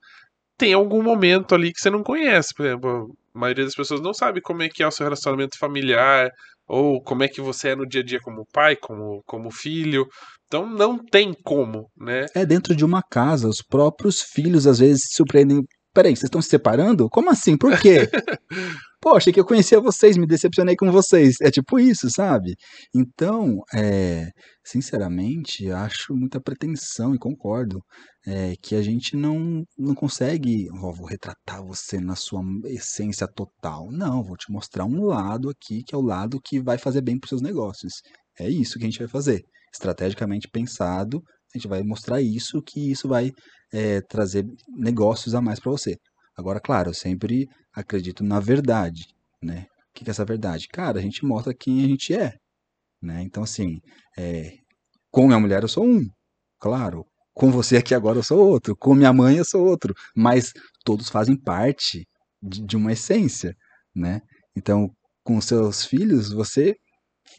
tem 0.57 0.73
algum 0.73 1.01
momento 1.01 1.55
ali 1.55 1.71
que 1.71 1.79
você 1.79 1.89
não 1.89 2.03
conhece. 2.03 2.53
Por 2.53 2.65
exemplo, 2.65 3.15
a 3.33 3.39
maioria 3.39 3.63
das 3.63 3.75
pessoas 3.75 4.01
não 4.01 4.13
sabe 4.13 4.41
como 4.41 4.63
é 4.63 4.67
que 4.67 4.83
é 4.83 4.87
o 4.87 4.91
seu 4.91 5.05
relacionamento 5.05 5.57
familiar, 5.57 6.29
ou 6.67 7.01
como 7.01 7.23
é 7.23 7.29
que 7.29 7.39
você 7.39 7.69
é 7.69 7.75
no 7.75 7.87
dia 7.87 8.01
a 8.01 8.03
dia 8.03 8.19
como 8.21 8.45
pai, 8.51 8.75
como, 8.75 9.23
como 9.25 9.49
filho. 9.49 10.05
Então 10.49 10.67
não 10.67 10.97
tem 10.97 11.31
como, 11.43 11.91
né? 11.95 12.25
É 12.33 12.43
dentro 12.43 12.75
de 12.75 12.83
uma 12.83 13.03
casa, 13.03 13.47
os 13.47 13.61
próprios 13.61 14.19
filhos 14.19 14.65
às 14.65 14.79
vezes 14.79 15.03
se 15.03 15.15
surpreendem. 15.15 15.63
Peraí, 15.93 16.15
vocês 16.15 16.23
estão 16.23 16.41
se 16.41 16.49
separando? 16.49 17.07
Como 17.07 17.29
assim? 17.29 17.55
Por 17.55 17.79
quê? 17.79 18.09
Pô, 18.99 19.15
achei 19.15 19.31
que 19.31 19.39
eu 19.39 19.45
conhecia 19.45 19.79
vocês, 19.79 20.17
me 20.17 20.25
decepcionei 20.25 20.75
com 20.75 20.91
vocês. 20.91 21.35
É 21.41 21.51
tipo 21.51 21.79
isso, 21.79 22.09
sabe? 22.09 22.55
Então, 22.95 23.59
é, 23.73 24.29
sinceramente, 24.65 25.69
acho 25.71 26.15
muita 26.15 26.41
pretensão 26.41 27.13
e 27.13 27.19
concordo 27.19 27.79
é, 28.25 28.55
que 28.61 28.75
a 28.75 28.81
gente 28.81 29.15
não, 29.15 29.63
não 29.77 29.93
consegue, 29.93 30.67
ó, 30.81 30.91
vou 30.91 31.05
retratar 31.05 31.63
você 31.63 31.99
na 31.99 32.15
sua 32.15 32.41
essência 32.65 33.27
total. 33.27 33.87
Não, 33.91 34.23
vou 34.23 34.35
te 34.35 34.51
mostrar 34.51 34.85
um 34.85 35.05
lado 35.05 35.49
aqui, 35.49 35.83
que 35.83 35.93
é 35.93 35.97
o 35.97 36.01
lado 36.01 36.41
que 36.43 36.59
vai 36.59 36.77
fazer 36.79 37.01
bem 37.01 37.19
para 37.19 37.27
os 37.27 37.29
seus 37.29 37.41
negócios. 37.41 38.01
É 38.39 38.49
isso 38.49 38.79
que 38.79 38.85
a 38.85 38.87
gente 38.87 38.99
vai 38.99 39.07
fazer. 39.07 39.43
Estrategicamente 39.73 40.47
pensado, 40.47 41.23
a 41.53 41.57
gente 41.57 41.67
vai 41.67 41.81
mostrar 41.81 42.21
isso, 42.21 42.61
que 42.61 42.91
isso 42.91 43.07
vai 43.07 43.31
é, 43.73 44.01
trazer 44.01 44.45
negócios 44.67 45.33
a 45.33 45.41
mais 45.41 45.59
para 45.59 45.71
você. 45.71 45.97
Agora, 46.37 46.59
claro, 46.59 46.89
eu 46.89 46.93
sempre 46.93 47.47
acredito 47.73 48.23
na 48.23 48.39
verdade, 48.39 49.07
né? 49.41 49.65
O 49.89 49.93
que, 49.93 50.09
é 50.09 50.11
essa 50.11 50.23
verdade? 50.23 50.67
Cara, 50.67 50.99
a 50.99 51.01
gente 51.01 51.25
mostra 51.25 51.53
quem 51.53 51.83
a 51.83 51.87
gente 51.87 52.13
é, 52.13 52.33
né? 53.01 53.21
Então, 53.23 53.43
assim, 53.43 53.79
é, 54.17 54.53
com 55.11 55.27
minha 55.27 55.39
mulher 55.39 55.63
eu 55.63 55.67
sou 55.67 55.85
um, 55.85 56.07
claro. 56.59 57.05
Com 57.33 57.51
você 57.51 57.77
aqui 57.77 57.95
agora 57.95 58.19
eu 58.19 58.23
sou 58.23 58.39
outro. 58.39 58.75
Com 58.75 58.93
minha 58.93 59.13
mãe 59.13 59.37
eu 59.37 59.45
sou 59.45 59.65
outro. 59.65 59.93
Mas 60.15 60.51
todos 60.83 61.09
fazem 61.09 61.37
parte 61.37 62.05
de, 62.41 62.65
de 62.65 62.77
uma 62.77 62.91
essência, 62.91 63.55
né? 63.95 64.21
Então, 64.55 64.89
com 65.23 65.39
seus 65.41 65.85
filhos, 65.85 66.31
você 66.31 66.75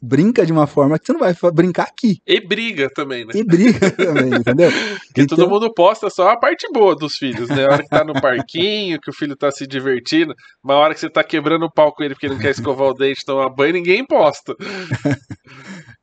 brinca 0.03 0.45
de 0.47 0.53
uma 0.53 0.67
forma 0.67 0.99
que 0.99 1.07
você 1.07 1.13
não 1.13 1.21
vai 1.21 1.35
brincar 1.53 1.85
aqui. 1.85 2.19
E 2.27 2.41
briga 2.41 2.89
também, 2.95 3.25
né? 3.25 3.33
E 3.35 3.45
briga 3.45 3.91
também, 3.93 4.35
entendeu? 4.35 4.71
Porque 5.07 5.27
todo 5.27 5.49
mundo 5.49 5.73
posta 5.73 6.09
só 6.11 6.31
a 6.31 6.39
parte 6.39 6.67
boa 6.73 6.95
dos 6.95 7.17
filhos, 7.17 7.49
né? 7.49 7.65
A 7.65 7.73
hora 7.73 7.83
que 7.83 7.89
tá 7.89 8.05
no 8.05 8.15
parquinho, 8.15 9.01
que 9.01 9.11
o 9.11 9.15
filho 9.15 9.37
tá 9.37 9.51
se 9.51 9.67
divertindo, 9.67 10.35
uma 10.63 10.75
hora 10.75 10.95
que 10.95 11.01
você 11.01 11.11
tá 11.11 11.23
quebrando 11.23 11.65
o 11.65 11.73
pau 11.73 11.93
com 11.95 12.03
ele 12.03 12.15
porque 12.15 12.29
não 12.29 12.39
quer 12.39 12.51
escovar 12.51 12.89
o 12.89 12.95
dente, 12.95 13.25
tomar 13.25 13.49
banho, 13.51 13.75
ninguém 13.75 14.05
posta. 14.07 14.55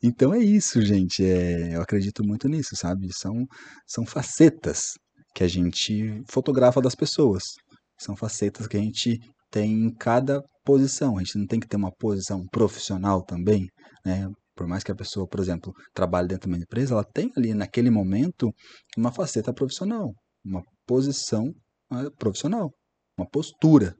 Então 0.04 0.34
é 0.34 0.40
isso, 0.40 0.80
gente. 0.82 1.26
É, 1.26 1.76
eu 1.76 1.82
acredito 1.82 2.24
muito 2.24 2.48
nisso, 2.48 2.76
sabe? 2.76 3.08
São, 3.12 3.46
são 3.88 4.06
facetas 4.06 4.94
que 5.34 5.44
a 5.44 5.48
gente 5.48 6.22
fotografa 6.30 6.80
das 6.82 6.96
pessoas. 6.96 7.44
São 8.00 8.16
facetas 8.16 8.68
que 8.68 8.78
a 8.78 8.80
gente 8.80 9.20
tem 9.52 9.72
em 9.72 9.94
cada 9.94 10.42
posição. 10.64 11.18
A 11.18 11.20
gente 11.20 11.38
não 11.38 11.48
tem 11.48 11.60
que 11.60 11.68
ter 11.68 11.78
uma 11.78 11.92
posição 11.92 12.46
profissional 12.52 13.24
também, 13.24 13.68
né? 14.08 14.32
Por 14.56 14.66
mais 14.66 14.84
que 14.84 14.92
a 14.92 14.96
pessoa, 14.96 15.28
por 15.28 15.40
exemplo, 15.40 15.74
trabalhe 15.94 16.30
dentro 16.30 16.50
de 16.50 16.56
uma 16.56 16.64
empresa, 16.64 16.94
ela 16.94 17.04
tem 17.04 17.32
ali 17.38 17.54
naquele 17.54 17.92
momento 17.92 18.52
uma 18.98 19.12
faceta 19.12 19.54
profissional, 19.54 20.16
uma 20.44 20.64
posição 20.88 21.54
ah, 21.92 22.10
profissional. 22.18 22.74
uma 23.18 23.28
postura 23.30 23.96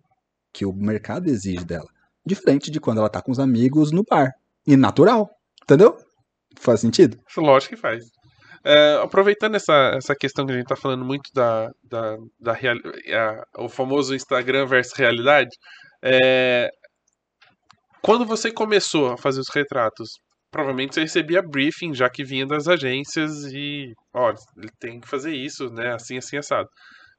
que 0.54 0.66
o 0.66 0.74
mercado 0.74 1.28
exige 1.28 1.66
dela. 1.66 1.88
Diferente 2.26 2.72
de 2.72 2.80
quando 2.80 3.00
ela 3.00 3.10
tá 3.10 3.22
com 3.22 3.32
os 3.32 3.40
amigos 3.40 3.92
no 3.92 4.04
bar. 4.04 4.32
E 4.66 4.76
natural, 4.76 5.30
entendeu? 5.64 5.98
Faz 6.60 6.80
sentido? 6.80 7.18
Lógico 7.38 7.76
que 7.76 7.82
faz. 7.82 8.04
É, 8.66 9.00
aproveitando 9.02 9.56
essa, 9.56 9.94
essa 9.96 10.16
questão 10.16 10.46
que 10.46 10.52
a 10.52 10.56
gente 10.56 10.68
tá 10.68 10.76
falando 10.76 11.06
muito 11.06 11.32
da, 11.34 11.70
da, 11.84 12.18
da 12.40 12.54
real, 12.54 12.76
a, 12.76 13.64
o 13.64 13.70
famoso 13.70 14.16
Instagram 14.16 14.66
versus 14.66 14.94
realidade, 14.98 15.56
é, 16.04 16.70
quando 18.08 18.26
você 18.26 18.50
começou 18.50 19.12
a 19.12 19.18
fazer 19.18 19.42
os 19.42 19.54
retratos, 19.54 20.12
provavelmente 20.50 20.94
você 20.94 21.02
recebia 21.02 21.42
briefing 21.42 21.94
já 21.94 22.10
que 22.10 22.24
vinha 22.24 22.48
das 22.48 22.66
agências 22.66 23.44
e, 23.52 23.92
olha, 24.16 24.38
ele 24.56 24.70
tem 24.80 25.02
que 25.02 25.10
fazer 25.10 25.36
isso, 25.36 25.70
né, 25.72 25.94
assim, 25.94 26.18
assim, 26.18 26.38
assado. 26.38 26.70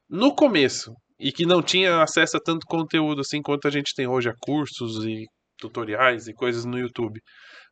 No 0.08 0.34
começo, 0.34 0.90
e 1.20 1.30
que 1.30 1.44
não 1.44 1.60
tinha 1.62 2.02
acesso 2.02 2.38
a 2.38 2.40
tanto 2.40 2.64
conteúdo 2.66 3.20
assim 3.20 3.42
quanto 3.42 3.68
a 3.68 3.70
gente 3.70 3.92
tem 3.94 4.06
hoje, 4.06 4.30
a 4.30 4.34
cursos 4.40 5.04
e 5.04 5.26
tutoriais 5.58 6.26
e 6.26 6.32
coisas 6.32 6.64
no 6.64 6.78
YouTube. 6.78 7.20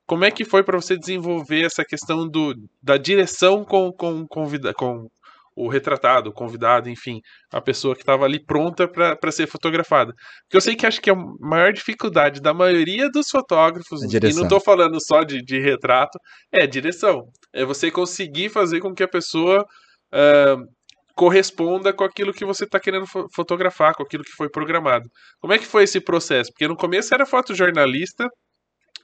Como 0.07 0.27
é 0.27 0.31
que 0.31 0.45
foi 0.45 0.63
para 0.63 0.79
você 0.79 0.95
desenvolver 0.99 1.65
essa 1.65 1.87
questão 1.87 2.29
do, 2.29 2.55
da 2.83 2.99
direção 2.99 3.65
com, 3.65 3.91
com, 3.93 4.27
convida, 4.27 4.75
com 4.75 5.09
o 5.57 5.69
retratado, 5.69 6.29
o 6.29 6.33
convidado, 6.33 6.91
enfim, 6.91 7.21
a 7.51 7.61
pessoa 7.63 7.95
que 7.95 8.03
estava 8.03 8.25
ali 8.27 8.45
pronta 8.45 8.87
para 8.87 9.33
ser 9.33 9.47
fotografada? 9.47 10.13
Porque 10.43 10.57
eu 10.57 10.61
sei 10.61 10.77
que 10.77 10.87
acho 10.87 11.01
que 11.01 11.11
a 11.11 11.17
maior 11.41 11.73
dificuldade 11.73 12.41
da 12.41 12.53
maioria 12.53 13.09
dos 13.11 13.29
fotógrafos, 13.31 14.03
e 14.03 14.35
não 14.35 14.43
estou 14.43 14.61
falando 14.61 14.99
só 15.01 15.23
de, 15.23 15.41
de 15.41 15.59
retrato, 15.59 16.19
é 16.53 16.65
a 16.65 16.67
direção. 16.67 17.23
É 17.55 17.65
você 17.65 17.91
conseguir 17.91 18.51
fazer 18.51 18.81
com 18.81 18.93
que 18.93 19.03
a 19.03 19.09
pessoa 19.09 19.65
uh, 20.13 20.77
corresponda 21.17 21.95
com 21.95 22.05
aquilo 22.05 22.35
que 22.35 22.45
você 22.45 22.65
está 22.65 22.79
querendo 22.79 23.07
fotografar, 23.35 23.95
com 23.95 24.03
aquilo 24.03 24.23
que 24.23 24.37
foi 24.37 24.51
programado. 24.51 25.09
Como 25.41 25.55
é 25.55 25.59
que 25.59 25.65
foi 25.65 25.85
esse 25.85 25.99
processo? 26.01 26.51
Porque 26.53 26.69
no 26.69 26.77
começo 26.77 27.15
era 27.15 27.25
fotojornalista, 27.25 28.29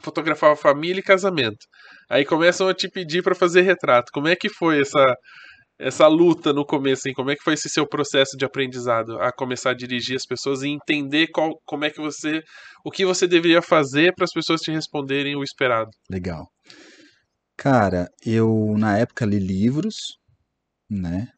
fotografava 0.02 0.54
família 0.54 1.00
e 1.00 1.02
casamento. 1.02 1.64
Aí 2.10 2.26
começam 2.26 2.68
a 2.68 2.74
te 2.74 2.88
pedir 2.90 3.22
para 3.22 3.34
fazer 3.34 3.62
retrato. 3.62 4.10
Como 4.12 4.28
é 4.28 4.36
que 4.36 4.50
foi 4.50 4.82
essa 4.82 5.14
essa 5.83 6.07
luta 6.07 6.53
no 6.53 6.64
começo, 6.64 7.09
hein? 7.09 7.14
como 7.14 7.31
é 7.31 7.37
que 7.37 7.42
foi 7.42 7.55
esse 7.55 7.68
seu 7.68 7.87
processo 7.87 8.37
de 8.37 8.45
aprendizado 8.45 9.21
a 9.21 9.33
começar 9.33 9.71
a 9.71 9.75
dirigir 9.75 10.16
as 10.16 10.25
pessoas 10.25 10.62
e 10.62 10.68
entender 10.68 11.29
qual, 11.29 11.59
como 11.66 11.85
é 11.85 11.90
que 11.90 12.01
você, 12.01 12.40
o 12.85 12.90
que 12.90 13.05
você 13.05 13.27
deveria 13.27 13.61
fazer 13.61 14.14
para 14.14 14.25
as 14.25 14.33
pessoas 14.33 14.61
te 14.61 14.71
responderem 14.71 15.37
o 15.37 15.42
esperado? 15.42 15.90
Legal. 16.09 16.47
Cara, 17.57 18.09
eu 18.25 18.75
na 18.79 18.99
época 18.99 19.27
li 19.27 19.38
livros, 19.38 19.97
né? 20.88 21.29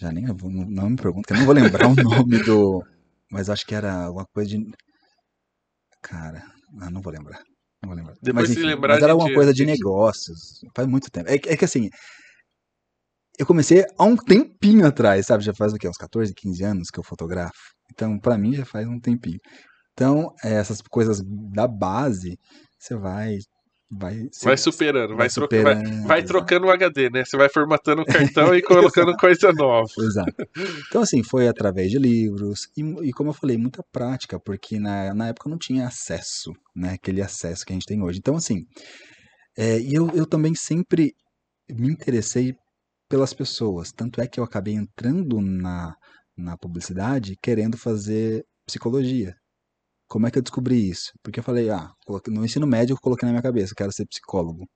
Já 0.00 0.10
nem 0.10 0.26
vou, 0.26 0.50
não 0.50 0.90
me 0.90 0.96
pergunto, 0.96 1.26
que 1.26 1.32
eu 1.32 1.38
não 1.38 1.44
vou 1.44 1.54
lembrar 1.54 1.86
o 1.86 1.94
nome 1.94 2.42
do. 2.42 2.82
Mas 3.30 3.48
acho 3.48 3.64
que 3.64 3.74
era 3.74 4.06
alguma 4.06 4.26
coisa 4.34 4.50
de. 4.50 4.64
Cara, 6.02 6.42
ah, 6.80 6.90
não 6.90 7.00
vou 7.00 7.12
lembrar. 7.12 7.38
Não 7.82 7.88
vou 7.88 7.96
lembrar. 7.96 8.14
Depois 8.20 8.48
mas, 8.48 8.58
enfim, 8.58 8.66
lembrar, 8.66 8.94
mas 8.94 9.02
era 9.02 9.12
alguma 9.12 9.32
coisa 9.32 9.52
de 9.52 9.64
negócios. 9.64 10.60
Faz 10.74 10.88
muito 10.88 11.10
tempo. 11.10 11.28
É, 11.28 11.34
é, 11.34 11.56
que 11.56 11.64
assim. 11.64 11.88
Eu 13.38 13.46
comecei 13.46 13.84
há 13.98 14.04
um 14.04 14.16
tempinho 14.16 14.86
atrás, 14.86 15.26
sabe? 15.26 15.44
Já 15.44 15.54
faz 15.54 15.72
o 15.72 15.76
quê? 15.76 15.88
Uns 15.88 15.96
14, 15.96 16.34
15 16.34 16.64
anos 16.64 16.90
que 16.90 16.98
eu 16.98 17.04
fotografo. 17.04 17.72
Então, 17.92 18.18
para 18.18 18.38
mim, 18.38 18.52
já 18.54 18.64
faz 18.64 18.86
um 18.86 19.00
tempinho. 19.00 19.38
Então, 19.92 20.34
essas 20.42 20.80
coisas 20.82 21.22
da 21.52 21.66
base, 21.66 22.38
você 22.78 22.96
vai 22.96 23.38
vai, 23.92 24.28
vai 24.42 24.56
superando, 24.56 25.08
vai, 25.10 25.16
vai, 25.18 25.30
superando, 25.30 25.84
vai, 25.84 26.06
vai 26.06 26.22
trocando 26.22 26.66
o 26.66 26.70
HD, 26.70 27.10
né? 27.10 27.24
Você 27.24 27.36
vai 27.36 27.48
formatando 27.48 28.02
o 28.02 28.06
cartão 28.06 28.54
e 28.54 28.62
colocando 28.62 29.14
coisa 29.16 29.52
nova. 29.52 29.86
Exato. 29.98 30.34
Então, 30.88 31.02
assim, 31.02 31.22
foi 31.22 31.46
através 31.46 31.90
de 31.90 31.98
livros 31.98 32.68
e, 32.76 33.08
e, 33.08 33.12
como 33.12 33.30
eu 33.30 33.34
falei, 33.34 33.58
muita 33.58 33.84
prática, 33.92 34.40
porque 34.40 34.78
na, 34.78 35.12
na 35.12 35.28
época 35.28 35.50
não 35.50 35.58
tinha 35.58 35.86
acesso, 35.86 36.52
né? 36.74 36.94
Aquele 36.94 37.20
acesso 37.20 37.66
que 37.66 37.72
a 37.72 37.74
gente 37.74 37.86
tem 37.86 38.02
hoje. 38.02 38.18
Então, 38.18 38.36
assim, 38.36 38.64
é, 39.56 39.78
e 39.78 39.94
eu, 39.94 40.10
eu 40.14 40.26
também 40.26 40.54
sempre 40.54 41.12
me 41.70 41.88
interessei 41.88 42.54
pelas 43.12 43.34
pessoas. 43.34 43.92
Tanto 43.92 44.22
é 44.22 44.26
que 44.26 44.40
eu 44.40 44.44
acabei 44.44 44.72
entrando 44.72 45.38
na, 45.38 45.94
na 46.34 46.56
publicidade 46.56 47.36
querendo 47.42 47.76
fazer 47.76 48.42
psicologia. 48.66 49.34
Como 50.08 50.26
é 50.26 50.30
que 50.30 50.38
eu 50.38 50.42
descobri 50.42 50.88
isso? 50.88 51.12
Porque 51.22 51.40
eu 51.40 51.44
falei, 51.44 51.68
ah, 51.68 51.90
no 52.28 52.42
ensino 52.42 52.66
médio 52.66 52.94
eu 52.94 52.98
coloquei 52.98 53.26
na 53.26 53.32
minha 53.32 53.42
cabeça, 53.42 53.74
quero 53.76 53.92
ser 53.92 54.06
psicólogo. 54.06 54.66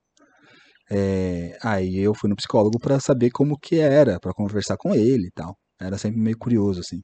É, 0.91 1.57
aí 1.63 1.97
eu 1.97 2.15
fui 2.15 2.29
no 2.29 2.37
psicólogo 2.37 2.79
para 2.79 3.01
saber 3.01 3.31
como 3.31 3.59
que 3.59 3.77
era, 3.77 4.21
para 4.21 4.35
conversar 4.35 4.77
com 4.77 4.95
ele 4.95 5.29
e 5.29 5.33
tal. 5.33 5.57
Era 5.81 5.97
sempre 5.97 6.21
meio 6.21 6.37
curioso, 6.37 6.81
assim. 6.81 7.01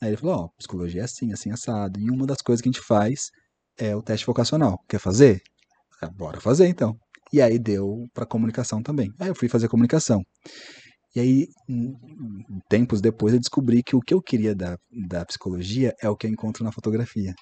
Aí 0.00 0.10
ele 0.10 0.16
falou, 0.16 0.36
ó, 0.36 0.44
oh, 0.44 0.50
psicologia 0.56 1.00
é 1.00 1.04
assim, 1.04 1.32
assim, 1.32 1.50
assado. 1.50 1.98
E 1.98 2.08
uma 2.12 2.26
das 2.26 2.40
coisas 2.42 2.62
que 2.62 2.68
a 2.68 2.72
gente 2.72 2.86
faz 2.86 3.30
é 3.76 3.96
o 3.96 4.02
teste 4.02 4.24
vocacional. 4.24 4.78
Quer 4.88 5.00
fazer? 5.00 5.40
É, 6.00 6.06
bora 6.06 6.40
fazer, 6.40 6.68
então. 6.68 6.96
E 7.32 7.40
aí 7.40 7.58
deu 7.58 8.06
para 8.14 8.26
comunicação 8.26 8.82
também. 8.82 9.12
Aí 9.18 9.28
eu 9.28 9.34
fui 9.34 9.48
fazer 9.48 9.68
comunicação. 9.68 10.22
E 11.14 11.20
aí, 11.20 11.46
tempos 12.68 13.00
depois, 13.00 13.34
eu 13.34 13.40
descobri 13.40 13.82
que 13.82 13.96
o 13.96 14.00
que 14.00 14.14
eu 14.14 14.22
queria 14.22 14.54
da, 14.54 14.78
da 15.08 15.24
psicologia 15.24 15.92
é 16.00 16.08
o 16.08 16.16
que 16.16 16.26
eu 16.26 16.30
encontro 16.30 16.64
na 16.64 16.72
fotografia 16.72 17.34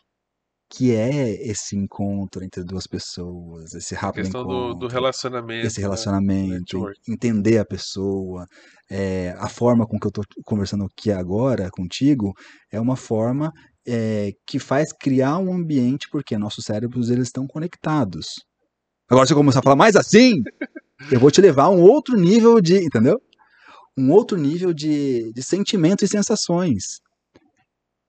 que 0.70 0.94
é 0.94 1.30
esse 1.48 1.76
encontro 1.76 2.44
entre 2.44 2.62
duas 2.62 2.86
pessoas, 2.86 3.72
esse 3.72 3.94
rápido 3.94 4.20
a 4.20 4.22
questão 4.24 4.42
encontro, 4.42 4.74
do, 4.74 4.80
do 4.80 4.88
relacionamento, 4.88 5.66
esse 5.66 5.80
né, 5.80 5.86
relacionamento, 5.86 6.78
né? 6.78 6.92
entender 7.08 7.58
a 7.58 7.64
pessoa, 7.64 8.46
é, 8.90 9.34
a 9.38 9.48
forma 9.48 9.86
com 9.86 9.98
que 9.98 10.06
eu 10.06 10.10
estou 10.10 10.24
conversando 10.44 10.84
aqui 10.84 11.10
agora 11.10 11.70
contigo 11.70 12.34
é 12.70 12.78
uma 12.78 12.96
forma 12.96 13.50
é, 13.86 14.32
que 14.46 14.58
faz 14.58 14.92
criar 14.92 15.38
um 15.38 15.54
ambiente 15.54 16.06
porque 16.10 16.36
nossos 16.36 16.64
cérebros 16.66 17.08
eles 17.08 17.28
estão 17.28 17.46
conectados. 17.46 18.26
Agora 19.08 19.26
se 19.26 19.32
eu 19.32 19.36
começar 19.36 19.60
a 19.60 19.62
falar 19.62 19.76
mais 19.76 19.96
assim, 19.96 20.42
eu 21.10 21.18
vou 21.18 21.30
te 21.30 21.40
levar 21.40 21.64
a 21.64 21.70
um 21.70 21.80
outro 21.80 22.16
nível 22.16 22.60
de, 22.60 22.76
entendeu? 22.84 23.20
Um 23.96 24.12
outro 24.12 24.36
nível 24.36 24.72
de, 24.72 25.32
de 25.32 25.42
sentimentos 25.42 26.02
e 26.04 26.08
sensações. 26.08 27.00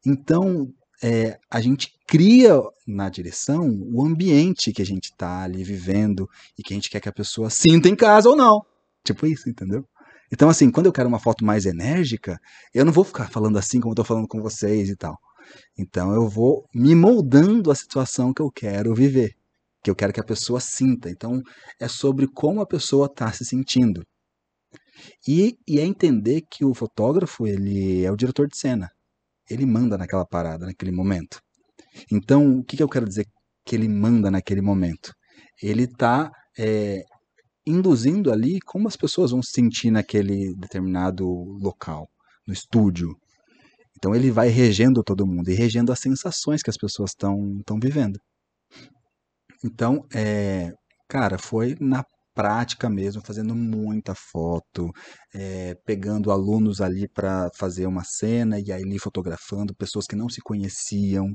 Então, 0.05 0.67
é, 1.01 1.38
a 1.49 1.62
gente 1.62 1.91
cria 2.05 2.59
na 2.85 3.09
direção 3.09 3.69
o 3.93 4.05
ambiente 4.05 4.73
que 4.73 4.81
a 4.81 4.85
gente 4.85 5.05
está 5.05 5.43
ali 5.43 5.63
vivendo 5.63 6.27
e 6.57 6.63
que 6.63 6.73
a 6.73 6.75
gente 6.75 6.89
quer 6.89 6.99
que 6.99 7.09
a 7.09 7.13
pessoa 7.13 7.49
sinta 7.49 7.88
em 7.88 7.95
casa 7.95 8.29
ou 8.29 8.35
não. 8.35 8.62
Tipo 9.05 9.25
isso, 9.25 9.49
entendeu? 9.49 9.85
Então, 10.31 10.49
assim, 10.49 10.69
quando 10.69 10.88
eu 10.88 10.91
quero 10.91 11.07
uma 11.07 11.19
foto 11.19 11.45
mais 11.45 11.65
enérgica, 11.65 12.38
eu 12.73 12.83
não 12.83 12.91
vou 12.91 13.03
ficar 13.03 13.29
falando 13.29 13.57
assim 13.57 13.79
como 13.79 13.93
eu 13.93 13.95
tô 13.95 14.03
falando 14.03 14.27
com 14.27 14.41
vocês 14.41 14.89
e 14.89 14.95
tal. 14.95 15.17
Então, 15.77 16.13
eu 16.13 16.27
vou 16.27 16.67
me 16.73 16.93
moldando 16.93 17.71
a 17.71 17.75
situação 17.75 18.33
que 18.33 18.41
eu 18.41 18.51
quero 18.51 18.93
viver, 18.93 19.33
que 19.83 19.89
eu 19.89 19.95
quero 19.95 20.13
que 20.13 20.19
a 20.19 20.25
pessoa 20.25 20.59
sinta. 20.59 21.09
Então, 21.09 21.41
é 21.79 21.87
sobre 21.87 22.27
como 22.27 22.61
a 22.61 22.67
pessoa 22.67 23.05
está 23.07 23.31
se 23.31 23.45
sentindo. 23.45 24.03
E, 25.27 25.55
e 25.67 25.79
é 25.79 25.85
entender 25.85 26.41
que 26.49 26.65
o 26.65 26.73
fotógrafo, 26.73 27.47
ele 27.47 28.03
é 28.03 28.11
o 28.11 28.17
diretor 28.17 28.47
de 28.47 28.57
cena 28.57 28.89
ele 29.49 29.65
manda 29.65 29.97
naquela 29.97 30.25
parada, 30.25 30.65
naquele 30.65 30.91
momento. 30.91 31.41
Então, 32.11 32.59
o 32.59 32.63
que, 32.63 32.77
que 32.77 32.83
eu 32.83 32.87
quero 32.87 33.07
dizer 33.07 33.25
que 33.65 33.75
ele 33.75 33.89
manda 33.89 34.29
naquele 34.29 34.61
momento? 34.61 35.13
Ele 35.61 35.83
está 35.83 36.31
é, 36.57 37.03
induzindo 37.65 38.31
ali 38.31 38.59
como 38.61 38.87
as 38.87 38.95
pessoas 38.95 39.31
vão 39.31 39.41
se 39.41 39.51
sentir 39.51 39.91
naquele 39.91 40.53
determinado 40.55 41.25
local, 41.59 42.07
no 42.47 42.53
estúdio. 42.53 43.15
Então 43.97 44.15
ele 44.15 44.31
vai 44.31 44.47
regendo 44.47 45.03
todo 45.03 45.27
mundo 45.27 45.49
e 45.49 45.55
regendo 45.55 45.91
as 45.91 45.99
sensações 45.99 46.61
que 46.61 46.69
as 46.69 46.77
pessoas 46.77 47.11
estão 47.11 47.79
vivendo. 47.81 48.19
Então, 49.63 50.05
é, 50.13 50.71
cara, 51.07 51.37
foi 51.37 51.75
na 51.79 52.03
prática 52.33 52.89
mesmo, 52.89 53.21
fazendo 53.25 53.53
muita 53.55 54.15
foto, 54.15 54.89
é, 55.33 55.75
pegando 55.85 56.31
alunos 56.31 56.79
ali 56.79 57.07
para 57.07 57.49
fazer 57.57 57.85
uma 57.85 58.03
cena 58.05 58.59
e 58.59 58.71
aí 58.71 58.81
ali 58.83 58.97
fotografando 58.99 59.75
pessoas 59.75 60.05
que 60.07 60.15
não 60.15 60.29
se 60.29 60.39
conheciam. 60.41 61.33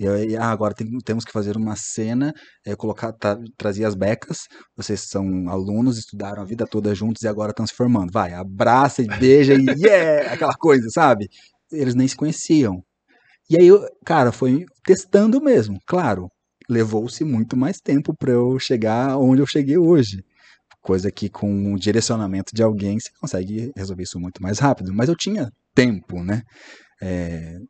E 0.00 0.08
aí, 0.08 0.36
ah, 0.36 0.50
agora 0.50 0.74
tem, 0.74 0.86
temos 1.04 1.24
que 1.24 1.32
fazer 1.32 1.56
uma 1.56 1.76
cena, 1.76 2.32
é, 2.64 2.74
colocar, 2.76 3.12
tra, 3.12 3.38
trazer 3.58 3.84
as 3.84 3.94
becas. 3.94 4.38
Vocês 4.76 5.08
são 5.08 5.48
alunos, 5.50 5.98
estudaram 5.98 6.42
a 6.42 6.46
vida 6.46 6.66
toda 6.66 6.94
juntos 6.94 7.22
e 7.22 7.28
agora 7.28 7.50
estão 7.50 7.66
se 7.66 7.74
formando. 7.74 8.10
Vai, 8.12 8.32
abraça 8.32 9.02
e 9.02 9.06
beija 9.06 9.54
e 9.54 9.66
yeah! 9.84 10.32
Aquela 10.32 10.54
coisa, 10.54 10.88
sabe? 10.90 11.28
Eles 11.70 11.94
nem 11.94 12.08
se 12.08 12.16
conheciam. 12.16 12.82
E 13.50 13.56
aí, 13.60 13.68
cara, 14.04 14.32
foi 14.32 14.64
testando 14.84 15.40
mesmo. 15.42 15.78
Claro, 15.86 16.28
levou-se 16.68 17.24
muito 17.24 17.56
mais 17.56 17.78
tempo 17.78 18.14
para 18.16 18.32
eu 18.32 18.58
chegar 18.58 19.16
onde 19.18 19.42
eu 19.42 19.46
cheguei 19.46 19.78
hoje. 19.78 20.22
Coisa 20.82 21.10
que 21.10 21.28
com 21.28 21.74
o 21.74 21.78
direcionamento 21.78 22.54
de 22.54 22.62
alguém 22.62 22.98
você 22.98 23.10
consegue 23.20 23.72
resolver 23.76 24.02
isso 24.02 24.20
muito 24.20 24.42
mais 24.42 24.58
rápido. 24.58 24.92
Mas 24.94 25.08
eu 25.08 25.16
tinha 25.16 25.50
tempo, 25.74 26.22
né? 26.22 26.42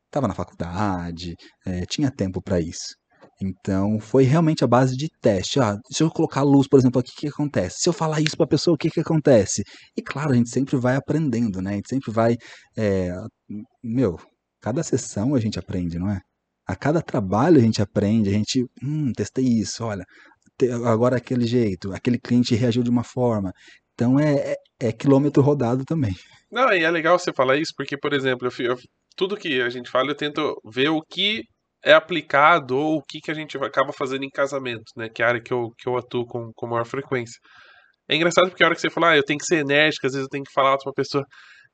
Estava 0.07 0.27
é, 0.27 0.29
na 0.29 0.35
faculdade, 0.35 1.35
é, 1.67 1.85
tinha 1.87 2.11
tempo 2.11 2.43
para 2.43 2.61
isso. 2.61 2.95
Então 3.43 4.01
foi 4.01 4.25
realmente 4.25 4.65
a 4.65 4.67
base 4.67 4.97
de 4.97 5.09
teste. 5.21 5.61
Ah, 5.61 5.77
se 5.93 6.03
eu 6.03 6.11
colocar 6.11 6.43
luz, 6.43 6.69
por 6.69 6.79
exemplo, 6.79 7.01
aqui, 7.01 7.11
o 7.11 7.15
que, 7.15 7.21
que 7.23 7.29
acontece? 7.29 7.77
Se 7.81 7.89
eu 7.89 7.93
falar 7.93 8.21
isso 8.21 8.37
para 8.37 8.45
a 8.45 8.49
pessoa, 8.49 8.75
o 8.75 8.79
que, 8.79 8.91
que 8.91 9.01
acontece? 9.01 9.63
E 9.97 10.03
claro, 10.03 10.33
a 10.33 10.35
gente 10.37 10.51
sempre 10.51 10.77
vai 10.77 10.97
aprendendo, 10.97 11.63
né? 11.63 11.73
A 11.73 11.75
gente 11.75 11.89
sempre 11.89 12.13
vai. 12.13 12.37
É, 12.77 13.13
meu, 13.83 14.19
Cada 14.61 14.83
sessão 14.83 15.35
a 15.35 15.41
gente 15.41 15.59
aprende, 15.59 15.99
não 15.99 16.11
é? 16.11 16.21
A 16.69 16.77
cada 16.77 17.01
trabalho 17.01 17.57
a 17.57 17.63
gente 17.63 17.81
aprende, 17.81 18.29
a 18.29 18.33
gente, 18.33 18.65
hum, 18.83 19.11
testei 19.13 19.45
isso, 19.45 19.85
olha, 19.85 20.05
agora 20.85 21.17
aquele 21.17 21.47
jeito, 21.47 21.93
aquele 21.95 22.19
cliente 22.19 22.55
reagiu 22.55 22.83
de 22.83 22.91
uma 22.91 23.03
forma. 23.03 23.53
Então 23.95 24.21
é, 24.21 24.53
é, 24.53 24.89
é 24.89 24.93
quilômetro 24.93 25.43
rodado 25.43 25.85
também. 25.85 26.15
Não, 26.51 26.73
e 26.73 26.85
é 26.85 26.91
legal 26.91 27.19
você 27.19 27.33
falar 27.33 27.57
isso, 27.57 27.73
porque, 27.77 27.97
por 27.97 28.13
exemplo, 28.13 28.49
eu, 28.49 28.67
eu, 28.67 28.77
tudo 29.17 29.37
que 29.37 29.61
a 29.61 29.69
gente 29.69 29.91
fala, 29.91 30.11
eu 30.11 30.15
tento 30.15 30.61
ver 30.73 30.89
o 30.89 31.03
que 31.03 31.43
é 31.85 31.93
aplicado 31.93 32.77
ou 32.77 32.99
o 32.99 33.03
que, 33.03 33.21
que 33.21 33.31
a 33.31 33.35
gente 33.35 33.57
acaba 33.59 33.93
fazendo 33.93 34.25
em 34.25 34.31
casamento, 34.31 34.85
né? 34.97 35.09
Que 35.09 35.23
é 35.23 35.25
a 35.25 35.29
área 35.29 35.43
que 35.43 35.53
eu, 35.53 35.71
que 35.79 35.89
eu 35.89 35.97
atuo 35.97 36.27
com, 36.27 36.51
com 36.55 36.67
maior 36.67 36.87
frequência. 36.87 37.39
É 38.09 38.17
engraçado 38.17 38.49
porque 38.49 38.63
a 38.63 38.67
hora 38.67 38.75
que 38.75 38.81
você 38.81 38.91
fala, 38.91 39.11
ah, 39.11 39.17
eu 39.17 39.25
tenho 39.25 39.39
que 39.39 39.45
ser 39.45 39.59
enérgico, 39.59 40.07
às 40.07 40.13
vezes 40.13 40.25
eu 40.25 40.31
tenho 40.31 40.45
que 40.45 40.53
falar 40.53 40.77
com 40.79 40.89
uma 40.89 40.95
pessoa. 40.95 41.25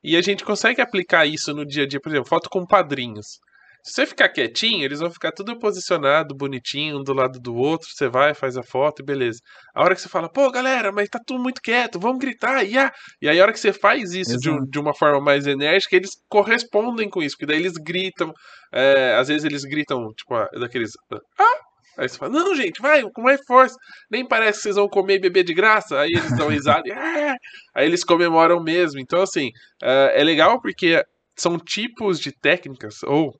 E 0.02 0.16
a 0.16 0.22
gente 0.22 0.44
consegue 0.44 0.80
aplicar 0.80 1.26
isso 1.26 1.54
no 1.54 1.64
dia 1.64 1.84
a 1.84 1.86
dia, 1.86 2.00
por 2.00 2.10
exemplo, 2.10 2.28
foto 2.28 2.48
com 2.50 2.66
padrinhos. 2.66 3.38
Se 3.86 3.92
você 3.92 4.06
ficar 4.06 4.30
quietinho, 4.30 4.82
eles 4.82 5.00
vão 5.00 5.10
ficar 5.10 5.30
tudo 5.30 5.58
posicionado, 5.58 6.34
bonitinho, 6.34 7.00
um 7.00 7.02
do 7.02 7.12
lado 7.12 7.38
do 7.38 7.54
outro. 7.54 7.86
Você 7.90 8.08
vai, 8.08 8.32
faz 8.32 8.56
a 8.56 8.62
foto 8.62 9.02
e 9.02 9.04
beleza. 9.04 9.40
A 9.74 9.82
hora 9.84 9.94
que 9.94 10.00
você 10.00 10.08
fala, 10.08 10.26
pô, 10.26 10.50
galera, 10.50 10.90
mas 10.90 11.06
tá 11.10 11.20
tudo 11.24 11.42
muito 11.42 11.60
quieto, 11.60 12.00
vamos 12.00 12.18
gritar, 12.18 12.62
yeah! 12.62 12.90
e 13.20 13.28
aí 13.28 13.38
a 13.38 13.42
hora 13.42 13.52
que 13.52 13.60
você 13.60 13.74
faz 13.74 14.14
isso 14.14 14.38
de, 14.38 14.50
de, 14.70 14.78
uma 14.78 14.94
forma 14.94 15.20
mais 15.20 15.46
enérgica, 15.46 15.96
eles 15.96 16.12
correspondem 16.30 17.10
com 17.10 17.22
isso, 17.22 17.36
porque 17.36 17.52
daí 17.52 17.60
eles 17.60 17.74
gritam, 17.74 18.32
é, 18.72 19.16
às 19.16 19.28
vezes 19.28 19.44
eles 19.44 19.64
gritam, 19.64 20.08
tipo, 20.14 20.34
daqueles. 20.58 20.92
Ah! 21.38 21.60
Aí 21.98 22.08
você 22.08 22.16
fala, 22.16 22.32
não, 22.32 22.54
gente, 22.56 22.80
vai, 22.80 23.02
com 23.02 23.20
mais 23.20 23.40
força. 23.46 23.76
Nem 24.10 24.26
parece 24.26 24.58
que 24.58 24.62
vocês 24.62 24.76
vão 24.76 24.88
comer 24.88 25.16
e 25.16 25.20
beber 25.20 25.44
de 25.44 25.52
graça. 25.52 26.00
Aí 26.00 26.10
eles 26.10 26.36
dão 26.36 26.48
risada. 26.48 26.82
ah! 26.90 27.36
Aí 27.74 27.86
eles 27.86 28.02
comemoram 28.02 28.62
mesmo. 28.62 28.98
Então, 28.98 29.22
assim, 29.22 29.50
é, 29.82 30.20
é 30.20 30.24
legal 30.24 30.60
porque 30.60 31.04
são 31.36 31.58
tipos 31.58 32.18
de 32.18 32.32
técnicas, 32.32 33.02
ou 33.04 33.32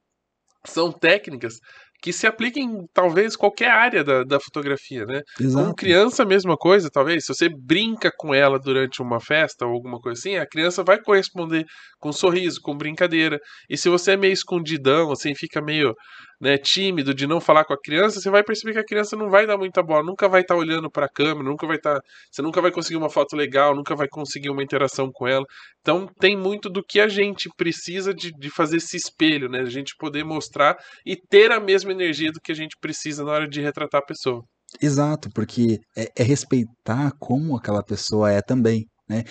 são 0.66 0.90
técnicas 0.92 1.58
que 2.04 2.12
se 2.12 2.26
aplicam 2.26 2.62
em 2.62 2.86
talvez 2.92 3.34
qualquer 3.34 3.70
área 3.70 4.04
da, 4.04 4.24
da 4.24 4.38
fotografia, 4.38 5.06
né? 5.06 5.22
Exato. 5.40 5.68
Com 5.68 5.74
criança, 5.74 6.22
a 6.22 6.26
mesma 6.26 6.54
coisa, 6.54 6.90
talvez. 6.92 7.24
Se 7.24 7.34
você 7.34 7.48
brinca 7.48 8.10
com 8.14 8.34
ela 8.34 8.58
durante 8.58 9.00
uma 9.00 9.18
festa 9.18 9.64
ou 9.64 9.72
alguma 9.72 9.98
coisa 9.98 10.18
assim, 10.18 10.36
a 10.36 10.46
criança 10.46 10.84
vai 10.84 11.00
corresponder 11.00 11.64
com 11.98 12.12
sorriso, 12.12 12.60
com 12.62 12.76
brincadeira. 12.76 13.38
E 13.70 13.78
se 13.78 13.88
você 13.88 14.12
é 14.12 14.16
meio 14.18 14.34
escondidão, 14.34 15.10
assim, 15.12 15.34
fica 15.34 15.62
meio 15.62 15.94
né, 16.40 16.58
tímido 16.58 17.14
de 17.14 17.26
não 17.26 17.40
falar 17.40 17.64
com 17.64 17.72
a 17.72 17.80
criança, 17.80 18.20
você 18.20 18.30
vai 18.30 18.42
perceber 18.42 18.72
que 18.72 18.78
a 18.78 18.84
criança 18.84 19.16
não 19.16 19.30
vai 19.30 19.46
dar 19.46 19.56
muita 19.56 19.82
bola, 19.82 20.04
nunca 20.04 20.28
vai 20.28 20.42
estar 20.42 20.54
tá 20.54 20.60
olhando 20.60 20.90
para 20.90 21.06
a 21.06 21.08
câmera, 21.08 21.48
nunca 21.48 21.66
vai 21.66 21.76
estar, 21.76 21.94
tá, 21.94 22.00
você 22.30 22.42
nunca 22.42 22.60
vai 22.60 22.70
conseguir 22.70 22.96
uma 22.96 23.10
foto 23.10 23.36
legal, 23.36 23.74
nunca 23.74 23.94
vai 23.94 24.08
conseguir 24.08 24.50
uma 24.50 24.62
interação 24.62 25.10
com 25.12 25.26
ela. 25.26 25.44
Então 25.80 26.06
tem 26.20 26.36
muito 26.36 26.68
do 26.68 26.82
que 26.82 27.00
a 27.00 27.08
gente 27.08 27.48
precisa 27.56 28.12
de, 28.14 28.30
de 28.32 28.50
fazer 28.50 28.78
esse 28.78 28.96
espelho, 28.96 29.48
né, 29.48 29.60
a 29.60 29.70
gente 29.70 29.94
poder 29.98 30.24
mostrar 30.24 30.76
e 31.06 31.16
ter 31.16 31.52
a 31.52 31.60
mesma 31.60 31.92
energia 31.92 32.32
do 32.32 32.40
que 32.40 32.52
a 32.52 32.56
gente 32.56 32.76
precisa 32.80 33.24
na 33.24 33.32
hora 33.32 33.48
de 33.48 33.60
retratar 33.60 34.00
a 34.00 34.04
pessoa. 34.04 34.42
Exato, 34.80 35.28
porque 35.34 35.78
é, 35.96 36.10
é 36.18 36.22
respeitar 36.22 37.12
como 37.18 37.56
aquela 37.56 37.82
pessoa 37.82 38.30
é 38.30 38.40
também, 38.42 38.86
né? 39.08 39.24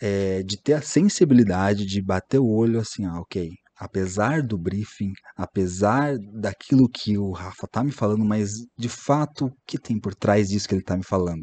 É, 0.00 0.42
de 0.42 0.60
ter 0.60 0.72
a 0.72 0.82
sensibilidade 0.82 1.86
de 1.86 2.02
bater 2.02 2.40
o 2.40 2.48
olho 2.48 2.80
assim, 2.80 3.04
ah, 3.04 3.20
ok, 3.20 3.50
apesar 3.82 4.42
do 4.44 4.56
briefing, 4.56 5.12
apesar 5.36 6.16
daquilo 6.40 6.88
que 6.88 7.18
o 7.18 7.32
Rafa 7.32 7.66
tá 7.66 7.82
me 7.82 7.90
falando, 7.90 8.24
mas 8.24 8.52
de 8.78 8.88
fato 8.88 9.46
o 9.46 9.52
que 9.66 9.76
tem 9.76 9.98
por 9.98 10.14
trás 10.14 10.48
disso 10.48 10.68
que 10.68 10.74
ele 10.76 10.84
tá 10.84 10.96
me 10.96 11.04
falando? 11.04 11.42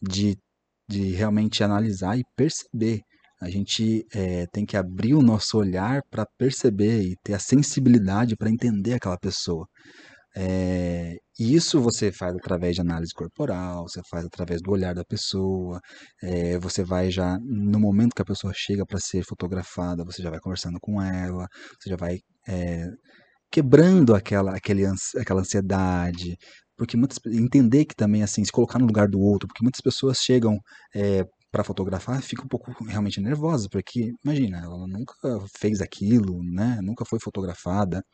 De, 0.00 0.34
de 0.88 1.12
realmente 1.12 1.62
analisar 1.62 2.18
e 2.18 2.22
perceber. 2.34 3.02
A 3.40 3.50
gente 3.50 4.02
é, 4.14 4.46
tem 4.46 4.64
que 4.64 4.78
abrir 4.78 5.14
o 5.14 5.22
nosso 5.22 5.58
olhar 5.58 6.00
para 6.10 6.26
perceber 6.38 7.02
e 7.02 7.14
ter 7.22 7.34
a 7.34 7.38
sensibilidade 7.38 8.34
para 8.34 8.50
entender 8.50 8.94
aquela 8.94 9.18
pessoa. 9.18 9.66
É, 10.40 11.16
isso 11.36 11.80
você 11.80 12.12
faz 12.12 12.32
através 12.36 12.76
de 12.76 12.80
análise 12.80 13.12
corporal, 13.12 13.88
você 13.88 14.00
faz 14.08 14.24
através 14.24 14.62
do 14.62 14.70
olhar 14.70 14.94
da 14.94 15.04
pessoa, 15.04 15.80
é, 16.22 16.56
você 16.60 16.84
vai 16.84 17.10
já, 17.10 17.36
no 17.40 17.80
momento 17.80 18.14
que 18.14 18.22
a 18.22 18.24
pessoa 18.24 18.52
chega 18.54 18.86
para 18.86 19.00
ser 19.00 19.24
fotografada, 19.24 20.04
você 20.04 20.22
já 20.22 20.30
vai 20.30 20.38
conversando 20.38 20.78
com 20.80 21.02
ela, 21.02 21.48
você 21.80 21.90
já 21.90 21.96
vai 21.96 22.20
é, 22.48 22.86
quebrando 23.50 24.14
aquela, 24.14 24.56
aquele, 24.56 24.84
aquela 25.16 25.40
ansiedade, 25.40 26.36
porque 26.76 26.96
muitas, 26.96 27.18
entender 27.26 27.84
que 27.86 27.96
também, 27.96 28.22
assim, 28.22 28.44
se 28.44 28.52
colocar 28.52 28.78
no 28.78 28.86
lugar 28.86 29.08
do 29.08 29.20
outro, 29.20 29.48
porque 29.48 29.64
muitas 29.64 29.80
pessoas 29.80 30.18
chegam 30.18 30.58
é, 30.94 31.24
para 31.50 31.64
fotografar 31.64 32.22
fica 32.22 32.44
um 32.44 32.48
pouco 32.48 32.72
realmente 32.84 33.20
nervosa, 33.20 33.68
porque 33.70 34.12
imagina, 34.24 34.58
ela 34.58 34.86
nunca 34.86 35.14
fez 35.58 35.80
aquilo, 35.80 36.42
né? 36.44 36.78
Nunca 36.82 37.04
foi 37.04 37.18
fotografada. 37.20 38.04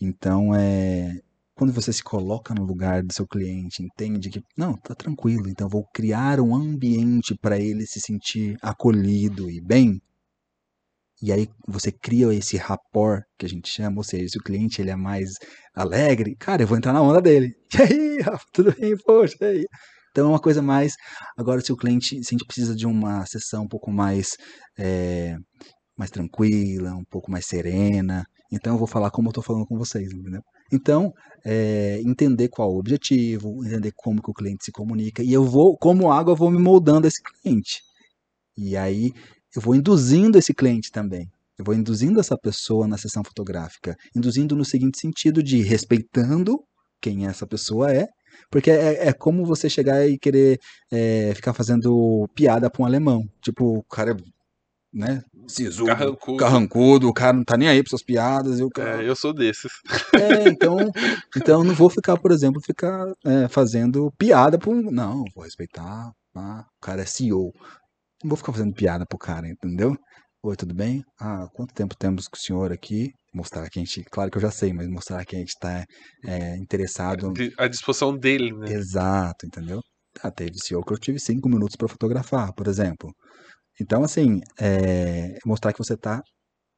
Então, 0.00 0.54
é, 0.54 1.20
quando 1.56 1.72
você 1.72 1.90
se 1.90 2.04
coloca 2.04 2.54
no 2.54 2.64
lugar 2.64 3.02
do 3.02 3.12
seu 3.12 3.26
cliente, 3.26 3.82
entende 3.82 4.28
que, 4.28 4.42
não, 4.56 4.74
tá 4.74 4.94
tranquilo, 4.94 5.48
então 5.48 5.68
vou 5.68 5.86
criar 5.92 6.38
um 6.38 6.54
ambiente 6.54 7.34
para 7.34 7.58
ele 7.58 7.86
se 7.86 7.98
sentir 7.98 8.58
acolhido 8.60 9.50
e 9.50 9.58
bem. 9.60 9.98
E 11.22 11.32
aí 11.32 11.48
você 11.66 11.90
cria 11.90 12.32
esse 12.34 12.58
rapport 12.58 13.24
que 13.38 13.46
a 13.46 13.48
gente 13.48 13.70
chama, 13.70 13.96
ou 13.96 14.04
seja, 14.04 14.28
se 14.28 14.38
o 14.38 14.42
cliente 14.42 14.82
ele 14.82 14.90
é 14.90 14.96
mais 14.96 15.30
alegre, 15.74 16.36
cara, 16.36 16.62
eu 16.62 16.66
vou 16.66 16.76
entrar 16.76 16.92
na 16.92 17.02
onda 17.02 17.22
dele. 17.22 17.54
E 17.74 17.82
aí, 17.82 18.20
Rafa, 18.20 18.44
tudo 18.52 18.74
bem? 18.78 18.94
Poxa, 18.98 19.36
aí? 19.40 19.64
Então 20.10 20.26
é 20.26 20.28
uma 20.28 20.40
coisa 20.40 20.60
mais. 20.60 20.94
Agora, 21.38 21.60
se 21.62 21.72
o 21.72 21.76
cliente, 21.76 22.22
se 22.22 22.34
a 22.34 22.36
gente 22.36 22.44
precisa 22.46 22.74
de 22.76 22.86
uma 22.86 23.24
sessão 23.26 23.64
um 23.64 23.68
pouco 23.68 23.90
mais, 23.90 24.36
é, 24.78 25.36
mais 25.96 26.10
tranquila, 26.10 26.94
um 26.94 27.04
pouco 27.10 27.30
mais 27.30 27.46
serena, 27.46 28.24
então 28.52 28.74
eu 28.74 28.78
vou 28.78 28.86
falar 28.86 29.10
como 29.10 29.28
eu 29.28 29.30
estou 29.30 29.44
falando 29.44 29.66
com 29.66 29.78
vocês, 29.78 30.12
entendeu? 30.12 30.42
Então, 30.72 31.12
é, 31.44 32.00
entender 32.04 32.48
qual 32.48 32.72
o 32.72 32.78
objetivo, 32.78 33.64
entender 33.64 33.92
como 33.94 34.22
que 34.22 34.30
o 34.30 34.34
cliente 34.34 34.64
se 34.64 34.72
comunica, 34.72 35.22
e 35.22 35.32
eu 35.32 35.44
vou, 35.44 35.76
como 35.76 36.10
água, 36.10 36.32
eu 36.32 36.36
vou 36.36 36.50
me 36.50 36.58
moldando 36.58 37.06
esse 37.06 37.22
cliente. 37.22 37.82
E 38.56 38.76
aí 38.76 39.12
eu 39.54 39.62
vou 39.62 39.74
induzindo 39.74 40.38
esse 40.38 40.52
cliente 40.52 40.90
também. 40.90 41.30
Eu 41.58 41.64
vou 41.64 41.74
induzindo 41.74 42.20
essa 42.20 42.36
pessoa 42.36 42.86
na 42.86 42.98
sessão 42.98 43.22
fotográfica, 43.24 43.96
induzindo 44.14 44.54
no 44.54 44.64
seguinte 44.64 45.00
sentido 45.00 45.42
de 45.42 45.62
respeitando 45.62 46.62
quem 47.00 47.26
essa 47.26 47.46
pessoa 47.46 47.92
é, 47.92 48.08
porque 48.50 48.70
é, 48.70 49.08
é 49.08 49.12
como 49.12 49.44
você 49.44 49.68
chegar 49.68 50.06
e 50.08 50.18
querer 50.18 50.58
é, 50.90 51.32
ficar 51.34 51.54
fazendo 51.54 52.28
piada 52.34 52.70
para 52.70 52.82
um 52.82 52.86
alemão. 52.86 53.24
Tipo, 53.40 53.78
o 53.78 53.82
cara 53.84 54.12
é 54.12 54.16
né? 54.96 55.22
Sisudo, 55.46 55.86
carrancudo. 55.86 56.38
carrancudo, 56.38 57.08
o 57.08 57.12
cara 57.12 57.34
não 57.34 57.44
tá 57.44 57.56
nem 57.56 57.68
aí 57.68 57.82
para 57.82 57.90
suas 57.90 58.02
piadas. 58.02 58.58
Eu, 58.58 58.70
cara... 58.70 59.02
É, 59.02 59.08
eu 59.08 59.14
sou 59.14 59.32
desses. 59.34 59.70
É, 60.14 60.48
então, 60.48 60.78
então 61.36 61.60
eu 61.60 61.64
não 61.64 61.74
vou 61.74 61.90
ficar, 61.90 62.16
por 62.16 62.32
exemplo, 62.32 62.60
ficar 62.64 63.04
é, 63.24 63.46
fazendo 63.48 64.10
piada 64.18 64.58
pro. 64.58 64.90
Não, 64.90 65.22
vou 65.34 65.44
respeitar. 65.44 66.10
Ah, 66.34 66.64
o 66.78 66.80
cara 66.80 67.02
é 67.02 67.04
CEO. 67.04 67.52
Não 68.22 68.30
vou 68.30 68.36
ficar 68.36 68.52
fazendo 68.52 68.72
piada 68.72 69.04
pro 69.06 69.18
cara, 69.18 69.46
entendeu? 69.46 69.94
Oi, 70.42 70.56
tudo 70.56 70.74
bem? 70.74 71.02
Ah, 71.20 71.46
quanto 71.52 71.74
tempo 71.74 71.94
temos 71.96 72.26
com 72.26 72.36
o 72.36 72.40
senhor 72.40 72.72
aqui? 72.72 73.10
Mostrar 73.34 73.68
que 73.68 73.78
a 73.78 73.82
gente, 73.82 74.02
claro 74.04 74.30
que 74.30 74.38
eu 74.38 74.42
já 74.42 74.50
sei, 74.50 74.72
mas 74.72 74.88
mostrar 74.88 75.24
que 75.26 75.36
a 75.36 75.38
gente 75.38 75.50
está 75.50 75.84
é, 76.24 76.56
interessado. 76.56 77.32
À 77.58 77.68
disposição 77.68 78.16
dele, 78.16 78.52
né? 78.52 78.72
Exato, 78.72 79.44
entendeu? 79.44 79.80
Ah, 80.22 80.30
teve 80.30 80.52
CEO 80.58 80.82
que 80.82 80.92
eu 80.94 80.98
tive 80.98 81.18
cinco 81.18 81.48
minutos 81.48 81.76
para 81.76 81.88
fotografar, 81.88 82.54
por 82.54 82.66
exemplo. 82.66 83.12
Então, 83.80 84.02
assim, 84.02 84.40
é, 84.60 85.38
mostrar 85.44 85.72
que 85.72 85.78
você 85.78 85.94
está, 85.94 86.22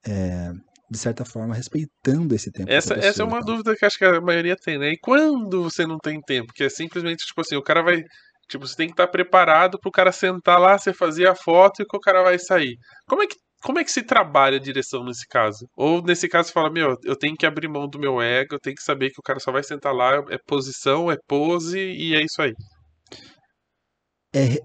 é, 0.06 0.50
de 0.90 0.98
certa 0.98 1.24
forma, 1.24 1.54
respeitando 1.54 2.34
esse 2.34 2.50
tempo. 2.50 2.70
Essa, 2.70 2.94
pessoa, 2.94 3.08
essa 3.08 3.22
é 3.22 3.26
uma 3.26 3.40
dúvida 3.40 3.76
que 3.76 3.84
acho 3.84 3.98
que 3.98 4.04
a 4.04 4.20
maioria 4.20 4.56
tem, 4.56 4.78
né? 4.78 4.90
E 4.90 4.98
quando 4.98 5.62
você 5.62 5.86
não 5.86 5.98
tem 5.98 6.20
tempo? 6.20 6.52
Que 6.52 6.64
é 6.64 6.68
simplesmente, 6.68 7.26
tipo 7.26 7.40
assim, 7.40 7.56
o 7.56 7.62
cara 7.62 7.82
vai. 7.82 8.02
Tipo, 8.48 8.66
você 8.66 8.76
tem 8.76 8.86
que 8.86 8.94
estar 8.94 9.06
preparado 9.06 9.78
para 9.78 9.88
o 9.88 9.92
cara 9.92 10.10
sentar 10.10 10.58
lá, 10.58 10.78
você 10.78 10.92
fazer 10.92 11.28
a 11.28 11.34
foto 11.34 11.82
e 11.82 11.86
que 11.86 11.96
o 11.96 12.00
cara 12.00 12.22
vai 12.22 12.38
sair. 12.38 12.76
Como 13.06 13.22
é 13.22 13.26
que 13.26 13.36
como 13.62 13.78
é 13.78 13.84
que 13.84 13.90
se 13.90 14.02
trabalha 14.02 14.56
a 14.56 14.60
direção 14.60 15.04
nesse 15.04 15.26
caso? 15.26 15.68
Ou 15.76 16.02
nesse 16.02 16.28
caso 16.28 16.48
você 16.48 16.54
fala, 16.54 16.70
meu, 16.70 16.96
eu 17.04 17.16
tenho 17.16 17.36
que 17.36 17.44
abrir 17.44 17.68
mão 17.68 17.88
do 17.88 17.98
meu 17.98 18.20
ego, 18.22 18.54
eu 18.54 18.60
tenho 18.60 18.76
que 18.76 18.82
saber 18.82 19.10
que 19.10 19.18
o 19.18 19.22
cara 19.22 19.40
só 19.40 19.50
vai 19.50 19.62
sentar 19.62 19.92
lá, 19.92 20.24
é 20.30 20.38
posição, 20.46 21.10
é 21.10 21.16
pose 21.26 21.78
e 21.78 22.14
é 22.14 22.22
isso 22.22 22.40
aí. 22.40 22.52
É, 24.34 24.58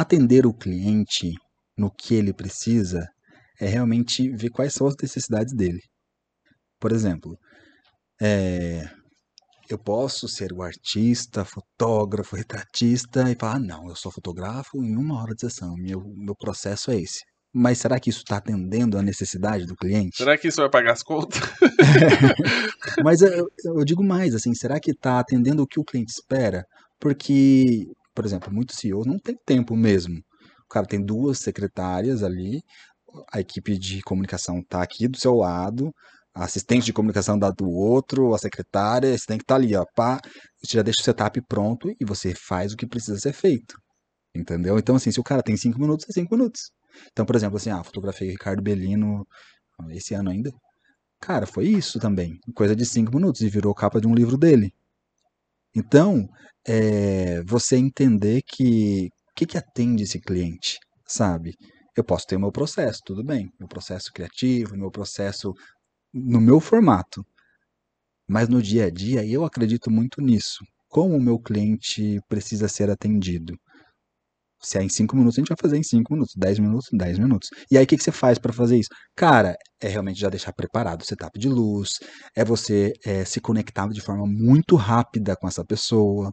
atender 0.00 0.46
o 0.46 0.54
cliente 0.54 1.32
no 1.76 1.90
que 1.90 2.14
ele 2.14 2.32
precisa 2.32 3.06
é 3.60 3.66
realmente 3.66 4.28
ver 4.30 4.50
quais 4.50 4.72
são 4.72 4.86
as 4.86 4.94
necessidades 5.00 5.52
dele. 5.54 5.80
Por 6.78 6.92
exemplo, 6.92 7.36
é, 8.20 8.88
eu 9.68 9.78
posso 9.78 10.28
ser 10.28 10.52
o 10.52 10.62
artista, 10.62 11.44
fotógrafo, 11.44 12.36
retratista 12.36 13.30
e 13.30 13.34
falar: 13.34 13.56
ah, 13.56 13.60
não, 13.60 13.88
eu 13.88 13.96
só 13.96 14.10
fotografo 14.10 14.82
em 14.82 14.96
uma 14.96 15.20
hora 15.20 15.34
de 15.34 15.40
sessão, 15.40 15.74
meu, 15.76 16.00
meu 16.16 16.34
processo 16.36 16.90
é 16.90 17.00
esse. 17.00 17.22
Mas 17.52 17.78
será 17.78 17.98
que 17.98 18.10
isso 18.10 18.20
está 18.20 18.36
atendendo 18.36 18.98
a 18.98 19.02
necessidade 19.02 19.66
do 19.66 19.74
cliente? 19.74 20.18
Será 20.18 20.36
que 20.36 20.48
isso 20.48 20.60
vai 20.60 20.70
pagar 20.70 20.92
as 20.92 21.02
contas? 21.02 21.40
mas 23.02 23.22
eu, 23.22 23.48
eu, 23.64 23.84
digo 23.84 24.04
mais, 24.04 24.34
assim, 24.34 24.54
será 24.54 24.78
que 24.78 24.90
está 24.90 25.18
atendendo 25.18 25.62
o 25.62 25.66
que 25.66 25.80
o 25.80 25.84
cliente 25.84 26.12
espera? 26.12 26.64
Porque 27.00 27.86
por 28.18 28.26
exemplo, 28.26 28.52
muitos 28.52 28.76
CEOs 28.78 29.06
não 29.06 29.16
têm 29.16 29.36
tempo 29.46 29.76
mesmo. 29.76 30.18
O 30.64 30.68
cara 30.68 30.84
tem 30.84 31.00
duas 31.00 31.38
secretárias 31.38 32.24
ali, 32.24 32.64
a 33.32 33.38
equipe 33.38 33.78
de 33.78 34.02
comunicação 34.02 34.60
tá 34.60 34.82
aqui 34.82 35.06
do 35.06 35.16
seu 35.16 35.36
lado, 35.36 35.94
a 36.34 36.42
assistente 36.42 36.86
de 36.86 36.92
comunicação 36.92 37.38
dá 37.38 37.52
do 37.52 37.70
outro, 37.70 38.34
a 38.34 38.38
secretária, 38.38 39.16
você 39.16 39.24
tem 39.24 39.38
que 39.38 39.44
estar 39.44 39.54
tá 39.54 39.60
ali, 39.60 39.76
ó, 39.76 39.86
pá, 39.94 40.20
você 40.60 40.78
já 40.78 40.82
deixa 40.82 41.00
o 41.00 41.04
setup 41.04 41.40
pronto 41.42 41.94
e 42.00 42.04
você 42.04 42.34
faz 42.34 42.72
o 42.72 42.76
que 42.76 42.88
precisa 42.88 43.20
ser 43.20 43.32
feito. 43.32 43.80
Entendeu? 44.34 44.76
Então, 44.80 44.96
assim, 44.96 45.12
se 45.12 45.20
o 45.20 45.24
cara 45.24 45.40
tem 45.40 45.56
cinco 45.56 45.78
minutos, 45.78 46.04
é 46.10 46.12
cinco 46.12 46.34
minutos. 46.34 46.72
Então, 47.12 47.24
por 47.24 47.36
exemplo, 47.36 47.56
assim, 47.56 47.70
ah, 47.70 47.84
fotografei 47.84 48.30
Ricardo 48.30 48.60
Bellino 48.60 49.24
esse 49.90 50.14
ano 50.14 50.30
ainda. 50.30 50.50
Cara, 51.20 51.46
foi 51.46 51.68
isso 51.68 52.00
também. 52.00 52.40
Coisa 52.52 52.74
de 52.74 52.84
cinco 52.84 53.14
minutos 53.14 53.42
e 53.42 53.48
virou 53.48 53.72
capa 53.72 54.00
de 54.00 54.08
um 54.08 54.14
livro 54.14 54.36
dele. 54.36 54.72
Então, 55.72 56.28
é, 56.68 57.42
você 57.44 57.76
entender 57.76 58.42
que 58.42 59.08
o 59.30 59.34
que, 59.34 59.46
que 59.46 59.58
atende 59.58 60.02
esse 60.02 60.20
cliente, 60.20 60.78
sabe? 61.06 61.54
Eu 61.96 62.04
posso 62.04 62.26
ter 62.26 62.36
o 62.36 62.40
meu 62.40 62.52
processo, 62.52 63.00
tudo 63.04 63.24
bem. 63.24 63.50
Meu 63.58 63.68
processo 63.68 64.12
criativo, 64.12 64.76
meu 64.76 64.90
processo 64.90 65.52
no 66.12 66.40
meu 66.40 66.60
formato. 66.60 67.24
Mas 68.28 68.48
no 68.48 68.62
dia 68.62 68.86
a 68.86 68.90
dia, 68.90 69.24
eu 69.24 69.44
acredito 69.44 69.90
muito 69.90 70.20
nisso. 70.20 70.64
Como 70.88 71.16
o 71.16 71.20
meu 71.20 71.38
cliente 71.38 72.20
precisa 72.28 72.68
ser 72.68 72.90
atendido. 72.90 73.56
Se 74.60 74.76
é 74.78 74.82
em 74.82 74.88
5 74.88 75.16
minutos, 75.16 75.38
a 75.38 75.40
gente 75.40 75.48
vai 75.48 75.56
fazer 75.60 75.78
em 75.78 75.82
5 75.82 76.12
minutos, 76.12 76.34
10 76.36 76.58
minutos, 76.58 76.88
10 76.92 77.18
minutos. 77.18 77.48
E 77.70 77.78
aí 77.78 77.84
o 77.84 77.86
que, 77.86 77.96
que 77.96 78.02
você 78.02 78.10
faz 78.12 78.38
para 78.38 78.52
fazer 78.52 78.76
isso? 78.76 78.88
Cara, 79.16 79.56
é 79.80 79.88
realmente 79.88 80.18
já 80.20 80.28
deixar 80.28 80.52
preparado 80.52 81.02
o 81.02 81.04
setup 81.04 81.38
de 81.38 81.48
luz, 81.48 81.98
é 82.36 82.44
você 82.44 82.92
é, 83.04 83.24
se 83.24 83.40
conectar 83.40 83.88
de 83.88 84.00
forma 84.00 84.26
muito 84.26 84.74
rápida 84.74 85.36
com 85.36 85.46
essa 85.46 85.64
pessoa, 85.64 86.32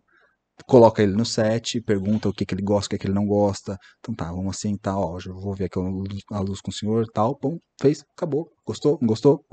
coloca 0.67 1.03
ele 1.03 1.13
no 1.13 1.25
set, 1.25 1.81
pergunta 1.81 2.29
o 2.29 2.33
que, 2.33 2.45
que 2.45 2.55
ele 2.55 2.63
gosta, 2.63 2.87
o 2.87 2.89
que, 2.91 2.97
que 2.97 3.07
ele 3.07 3.13
não 3.13 3.25
gosta. 3.25 3.77
Então 3.99 4.15
tá, 4.15 4.25
vamos 4.31 4.55
assim, 4.55 4.77
tá, 4.77 4.97
ó, 4.97 5.19
já 5.19 5.31
vou 5.31 5.53
ver 5.53 5.65
aqui 5.65 5.79
a 6.31 6.39
luz 6.39 6.61
com 6.61 6.71
o 6.71 6.73
senhor, 6.73 7.05
tal, 7.13 7.37
bom, 7.41 7.57
fez, 7.81 8.03
acabou, 8.15 8.49
gostou, 8.65 8.97
não 9.01 9.07
gostou, 9.07 9.45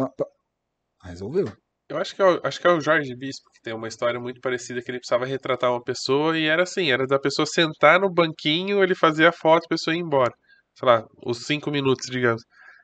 resolveu. 1.02 1.46
Eu 1.88 1.98
acho 1.98 2.14
que, 2.16 2.22
é 2.22 2.24
o, 2.24 2.40
acho 2.42 2.60
que 2.60 2.66
é 2.66 2.70
o 2.70 2.80
Jorge 2.80 3.14
Bispo, 3.14 3.50
que 3.52 3.60
tem 3.60 3.74
uma 3.74 3.88
história 3.88 4.18
muito 4.18 4.40
parecida 4.40 4.80
que 4.80 4.90
ele 4.90 4.98
precisava 4.98 5.26
retratar 5.26 5.70
uma 5.70 5.82
pessoa 5.82 6.38
e 6.38 6.46
era 6.46 6.62
assim, 6.62 6.90
era 6.90 7.06
da 7.06 7.18
pessoa 7.18 7.44
sentar 7.44 8.00
no 8.00 8.10
banquinho, 8.10 8.82
ele 8.82 8.94
fazia 8.94 9.28
a 9.28 9.32
foto, 9.32 9.64
a 9.66 9.68
pessoa 9.68 9.94
ia 9.94 10.00
embora. 10.00 10.32
Sei 10.74 10.88
lá, 10.88 11.04
os 11.26 11.44
cinco 11.44 11.70
minutos, 11.70 12.06
digamos. 12.10 12.42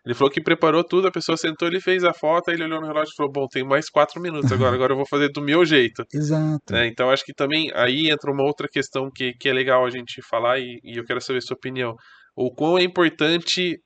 Ele 0.09 0.15
falou 0.15 0.31
que 0.31 0.41
preparou 0.41 0.83
tudo, 0.83 1.07
a 1.07 1.11
pessoa 1.11 1.37
sentou, 1.37 1.69
ele 1.69 1.83
fez 1.83 2.03
a 2.03 2.15
foto, 2.15 2.49
aí 2.49 2.57
ele 2.57 2.65
olhou 2.65 2.81
no 2.81 2.87
relógio 2.87 3.13
e 3.13 3.15
falou: 3.15 3.31
Bom, 3.31 3.47
tem 3.47 3.63
mais 3.63 3.91
quatro 3.91 4.19
minutos 4.23 4.51
agora, 4.51 4.75
agora 4.75 4.95
eu 4.95 4.97
vou 4.97 5.07
fazer 5.07 5.29
do 5.29 5.43
meu 5.43 5.67
jeito. 5.67 6.03
Exato. 6.11 6.73
Né? 6.73 6.87
Então 6.87 7.11
acho 7.11 7.23
que 7.23 7.35
também 7.35 7.71
aí 7.75 8.09
entra 8.09 8.33
uma 8.33 8.43
outra 8.43 8.67
questão 8.73 9.11
que, 9.15 9.35
que 9.39 9.51
é 9.51 9.53
legal 9.53 9.85
a 9.85 9.91
gente 9.91 10.23
falar 10.23 10.61
e, 10.61 10.81
e 10.83 10.99
eu 10.99 11.05
quero 11.05 11.21
saber 11.21 11.41
a 11.41 11.43
sua 11.43 11.57
opinião. 11.57 11.95
O 12.35 12.51
quão 12.51 12.79
é 12.79 12.83
importante 12.83 13.79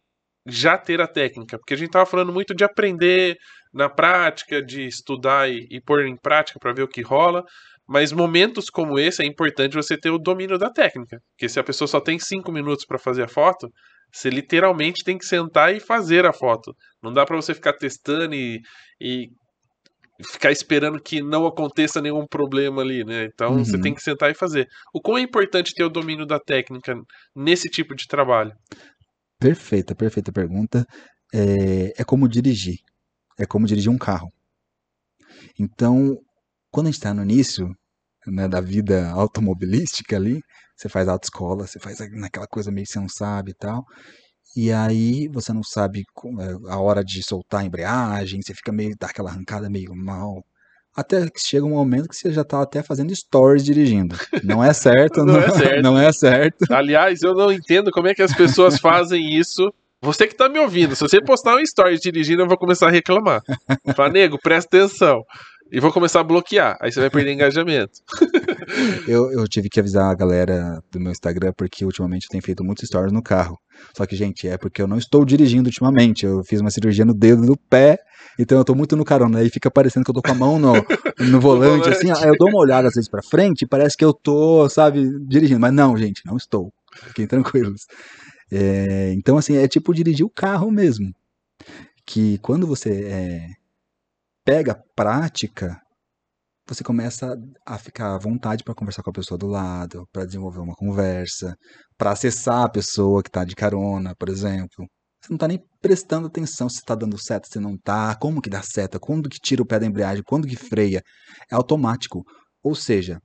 já 0.46 0.78
ter 0.78 1.00
a 1.00 1.08
técnica, 1.08 1.58
porque 1.58 1.74
a 1.74 1.76
gente 1.76 1.90
tava 1.90 2.06
falando 2.06 2.32
muito 2.32 2.54
de 2.54 2.62
aprender 2.62 3.34
na 3.74 3.88
prática, 3.88 4.62
de 4.62 4.86
estudar 4.86 5.50
e, 5.50 5.66
e 5.72 5.80
pôr 5.80 6.06
em 6.06 6.16
prática 6.16 6.56
para 6.60 6.72
ver 6.72 6.84
o 6.84 6.88
que 6.88 7.02
rola. 7.02 7.42
Mas 7.88 8.12
momentos 8.12 8.70
como 8.70 8.96
esse 8.96 9.24
é 9.24 9.26
importante 9.26 9.74
você 9.74 9.98
ter 9.98 10.10
o 10.10 10.18
domínio 10.18 10.56
da 10.56 10.70
técnica. 10.70 11.18
Porque 11.32 11.48
se 11.48 11.58
a 11.58 11.64
pessoa 11.64 11.88
só 11.88 12.00
tem 12.00 12.16
cinco 12.16 12.52
minutos 12.52 12.84
para 12.86 12.96
fazer 12.96 13.24
a 13.24 13.28
foto, 13.28 13.68
você 14.12 14.28
literalmente 14.28 15.02
tem 15.04 15.16
que 15.16 15.24
sentar 15.24 15.74
e 15.74 15.80
fazer 15.80 16.26
a 16.26 16.32
foto. 16.32 16.74
Não 17.02 17.12
dá 17.12 17.24
para 17.24 17.36
você 17.36 17.54
ficar 17.54 17.72
testando 17.72 18.34
e, 18.34 18.60
e 19.00 19.28
ficar 20.30 20.52
esperando 20.52 21.00
que 21.00 21.22
não 21.22 21.46
aconteça 21.46 22.00
nenhum 22.00 22.26
problema 22.26 22.82
ali, 22.82 23.04
né? 23.04 23.24
Então 23.24 23.54
uhum. 23.54 23.64
você 23.64 23.80
tem 23.80 23.94
que 23.94 24.02
sentar 24.02 24.30
e 24.30 24.34
fazer. 24.34 24.68
O 24.92 25.00
quão 25.00 25.18
é 25.18 25.22
importante 25.22 25.74
ter 25.74 25.84
o 25.84 25.88
domínio 25.88 26.26
da 26.26 26.38
técnica 26.38 26.94
nesse 27.34 27.68
tipo 27.68 27.94
de 27.94 28.06
trabalho? 28.06 28.52
Perfeita, 29.40 29.94
perfeita 29.94 30.30
pergunta. 30.30 30.86
É, 31.34 32.02
é 32.02 32.04
como 32.04 32.28
dirigir 32.28 32.78
é 33.38 33.46
como 33.46 33.66
dirigir 33.66 33.90
um 33.90 33.98
carro. 33.98 34.32
Então, 35.58 36.16
quando 36.70 36.86
a 36.86 36.90
gente 36.90 36.98
está 36.98 37.12
no 37.12 37.22
início 37.22 37.74
né, 38.26 38.48
da 38.48 38.60
vida 38.60 39.10
automobilística 39.10 40.16
ali, 40.16 40.40
você 40.82 40.88
faz 40.88 41.08
autoescola, 41.08 41.66
você 41.66 41.78
faz 41.78 41.98
naquela 42.12 42.46
coisa 42.46 42.70
meio 42.70 42.86
que 42.86 42.92
você 42.92 43.00
não 43.00 43.08
sabe 43.08 43.52
e 43.52 43.54
tal, 43.54 43.84
e 44.56 44.72
aí 44.72 45.28
você 45.28 45.52
não 45.52 45.62
sabe 45.62 46.00
é, 46.00 46.72
a 46.72 46.78
hora 46.78 47.04
de 47.04 47.22
soltar 47.22 47.60
a 47.60 47.64
embreagem, 47.64 48.40
você 48.42 48.54
fica 48.54 48.72
meio, 48.72 48.94
dá 48.98 49.06
aquela 49.06 49.30
arrancada 49.30 49.70
meio 49.70 49.94
mal, 49.94 50.44
até 50.94 51.28
que 51.30 51.40
chega 51.40 51.64
um 51.64 51.70
momento 51.70 52.08
que 52.08 52.16
você 52.16 52.32
já 52.32 52.42
está 52.42 52.60
até 52.60 52.82
fazendo 52.82 53.14
stories 53.14 53.64
dirigindo. 53.64 54.14
Não 54.44 54.62
é 54.62 54.74
certo, 54.74 55.24
não, 55.24 55.34
não, 55.34 55.40
é 55.40 55.50
certo. 55.50 55.82
não 55.82 55.98
é 55.98 56.12
certo. 56.12 56.70
Aliás, 56.70 57.22
eu 57.22 57.34
não 57.34 57.50
entendo 57.50 57.90
como 57.90 58.08
é 58.08 58.14
que 58.14 58.22
as 58.22 58.34
pessoas 58.34 58.78
fazem 58.78 59.34
isso 59.34 59.72
você 60.02 60.26
que 60.26 60.34
tá 60.34 60.48
me 60.48 60.58
ouvindo, 60.58 60.96
se 60.96 61.00
você 61.00 61.22
postar 61.22 61.54
um 61.54 61.60
story 61.60 61.96
dirigindo, 61.96 62.42
eu 62.42 62.48
vou 62.48 62.58
começar 62.58 62.88
a 62.88 62.90
reclamar. 62.90 63.40
Fala, 63.94 64.08
nego, 64.08 64.36
presta 64.36 64.76
atenção. 64.76 65.22
E 65.70 65.78
vou 65.78 65.92
começar 65.92 66.20
a 66.20 66.24
bloquear. 66.24 66.76
Aí 66.80 66.90
você 66.90 66.98
vai 66.98 67.08
perder 67.08 67.32
engajamento. 67.32 68.00
eu, 69.06 69.30
eu 69.32 69.46
tive 69.48 69.68
que 69.68 69.80
avisar 69.80 70.10
a 70.10 70.14
galera 70.14 70.82
do 70.90 71.00
meu 71.00 71.12
Instagram, 71.12 71.52
porque 71.56 71.84
ultimamente 71.84 72.24
eu 72.24 72.30
tenho 72.30 72.42
feito 72.42 72.64
muitos 72.64 72.86
stories 72.86 73.12
no 73.12 73.22
carro. 73.22 73.58
Só 73.96 74.06
que, 74.06 74.16
gente, 74.16 74.48
é 74.48 74.56
porque 74.56 74.80
eu 74.80 74.86
não 74.86 74.98
estou 74.98 75.24
dirigindo 75.24 75.68
ultimamente. 75.68 76.24
Eu 76.24 76.42
fiz 76.44 76.60
uma 76.60 76.70
cirurgia 76.70 77.04
no 77.04 77.14
dedo 77.14 77.44
do 77.44 77.56
pé, 77.56 77.98
então 78.38 78.58
eu 78.58 78.64
tô 78.64 78.74
muito 78.74 78.96
no 78.96 79.04
carona. 79.04 79.38
Aí 79.40 79.50
fica 79.50 79.70
parecendo 79.70 80.04
que 80.04 80.10
eu 80.10 80.14
tô 80.14 80.22
com 80.22 80.32
a 80.32 80.34
mão 80.34 80.58
no, 80.58 80.72
no 81.30 81.40
volante, 81.40 81.88
assim. 81.88 82.10
Aí 82.10 82.28
eu 82.28 82.36
dou 82.36 82.48
uma 82.48 82.60
olhada 82.60 82.88
às 82.88 82.94
vezes 82.94 83.10
pra 83.10 83.22
frente 83.22 83.62
e 83.62 83.68
parece 83.68 83.96
que 83.96 84.04
eu 84.04 84.12
tô, 84.12 84.68
sabe, 84.68 85.08
dirigindo. 85.26 85.60
Mas 85.60 85.72
não, 85.72 85.96
gente, 85.96 86.22
não 86.24 86.36
estou. 86.36 86.72
Fiquem 87.08 87.26
tranquilos. 87.26 87.82
É, 88.50 89.12
então, 89.14 89.38
assim, 89.38 89.56
é 89.56 89.66
tipo 89.66 89.94
dirigir 89.94 90.26
o 90.26 90.30
carro 90.30 90.70
mesmo. 90.70 91.10
Que 92.06 92.38
quando 92.38 92.66
você 92.66 93.04
é, 93.04 93.46
pega 94.44 94.80
prática, 94.94 95.80
você 96.74 96.84
começa 96.84 97.36
a 97.66 97.78
ficar 97.78 98.14
à 98.14 98.18
vontade 98.18 98.64
para 98.64 98.74
conversar 98.74 99.02
com 99.02 99.10
a 99.10 99.12
pessoa 99.12 99.38
do 99.38 99.46
lado, 99.46 100.06
para 100.12 100.24
desenvolver 100.24 100.60
uma 100.60 100.74
conversa, 100.74 101.54
para 101.96 102.12
acessar 102.12 102.64
a 102.64 102.68
pessoa 102.68 103.22
que 103.22 103.28
está 103.28 103.44
de 103.44 103.54
carona, 103.54 104.14
por 104.18 104.28
exemplo. 104.28 104.86
Você 105.20 105.30
não 105.30 105.36
está 105.36 105.46
nem 105.46 105.62
prestando 105.80 106.26
atenção 106.26 106.68
se 106.68 106.78
está 106.78 106.94
dando 106.94 107.16
seta, 107.16 107.46
se 107.48 107.60
não 107.60 107.74
está, 107.74 108.16
como 108.16 108.40
que 108.42 108.50
dá 108.50 108.62
seta, 108.62 108.98
quando 108.98 109.28
que 109.28 109.38
tira 109.38 109.62
o 109.62 109.66
pé 109.66 109.78
da 109.78 109.86
embreagem, 109.86 110.22
quando 110.26 110.48
que 110.48 110.56
freia. 110.56 111.02
É 111.50 111.54
automático. 111.54 112.24
Ou 112.62 112.74
seja, 112.74 113.20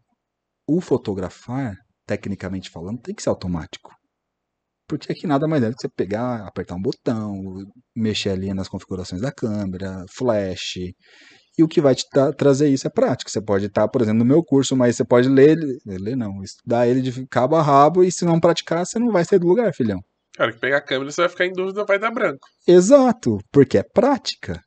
o 0.67 0.81
fotografar, 0.81 1.75
tecnicamente 2.05 2.69
falando, 2.69 3.01
tem 3.01 3.15
que 3.15 3.23
ser 3.23 3.29
automático. 3.29 3.91
Porque 4.87 5.11
aqui 5.11 5.27
nada 5.27 5.47
mais 5.47 5.63
é 5.63 5.69
do 5.69 5.75
que 5.75 5.81
você 5.81 5.89
pegar, 5.89 6.47
apertar 6.47 6.75
um 6.75 6.81
botão, 6.81 7.41
mexer 7.95 8.29
ali 8.29 8.53
nas 8.53 8.69
configurações 8.69 9.21
da 9.21 9.31
câmera, 9.31 10.05
flash. 10.15 10.77
E 11.57 11.63
o 11.63 11.67
que 11.67 11.81
vai 11.81 11.95
te 11.95 12.05
trazer 12.37 12.69
isso 12.69 12.85
é 12.85 12.89
prática. 12.89 13.31
Você 13.31 13.41
pode 13.41 13.65
estar, 13.65 13.87
por 13.87 14.01
exemplo, 14.01 14.19
no 14.19 14.25
meu 14.25 14.43
curso, 14.43 14.75
mas 14.75 14.95
você 14.95 15.03
pode 15.03 15.27
ler, 15.27 15.57
ler 15.85 16.15
não, 16.15 16.43
estudar 16.43 16.87
ele 16.87 17.01
de 17.01 17.25
cabo 17.27 17.55
a 17.55 17.61
rabo 17.61 18.03
e 18.03 18.11
se 18.11 18.25
não 18.25 18.39
praticar, 18.39 18.85
você 18.85 18.99
não 18.99 19.11
vai 19.11 19.25
sair 19.25 19.39
do 19.39 19.47
lugar, 19.47 19.73
filhão. 19.73 19.99
Cara, 20.35 20.51
que 20.51 20.59
pegar 20.59 20.77
a 20.77 20.81
câmera, 20.81 21.09
você 21.09 21.21
vai 21.21 21.29
ficar 21.29 21.45
em 21.47 21.51
dúvida, 21.53 21.83
vai 21.83 21.97
dar 21.97 22.11
branco. 22.11 22.47
Exato, 22.67 23.39
porque 23.51 23.79
é 23.79 23.83
prática. 23.83 24.61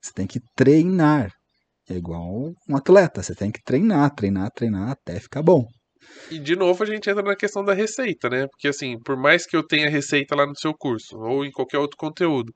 Você 0.00 0.12
tem 0.14 0.26
que 0.26 0.40
treinar. 0.56 1.30
É 1.88 1.94
igual 1.94 2.52
um 2.68 2.76
atleta, 2.76 3.22
você 3.22 3.34
tem 3.34 3.50
que 3.52 3.62
treinar, 3.62 4.14
treinar, 4.14 4.50
treinar 4.50 4.90
até 4.90 5.20
ficar 5.20 5.42
bom. 5.42 5.66
E 6.30 6.38
de 6.38 6.56
novo 6.56 6.82
a 6.82 6.86
gente 6.86 7.08
entra 7.10 7.22
na 7.22 7.36
questão 7.36 7.64
da 7.64 7.74
receita, 7.74 8.28
né? 8.28 8.46
Porque 8.48 8.68
assim, 8.68 8.98
por 9.04 9.16
mais 9.16 9.46
que 9.46 9.56
eu 9.56 9.62
tenha 9.62 9.90
receita 9.90 10.34
lá 10.34 10.46
no 10.46 10.56
seu 10.56 10.72
curso 10.72 11.16
ou 11.18 11.44
em 11.44 11.50
qualquer 11.50 11.78
outro 11.78 11.96
conteúdo, 11.96 12.52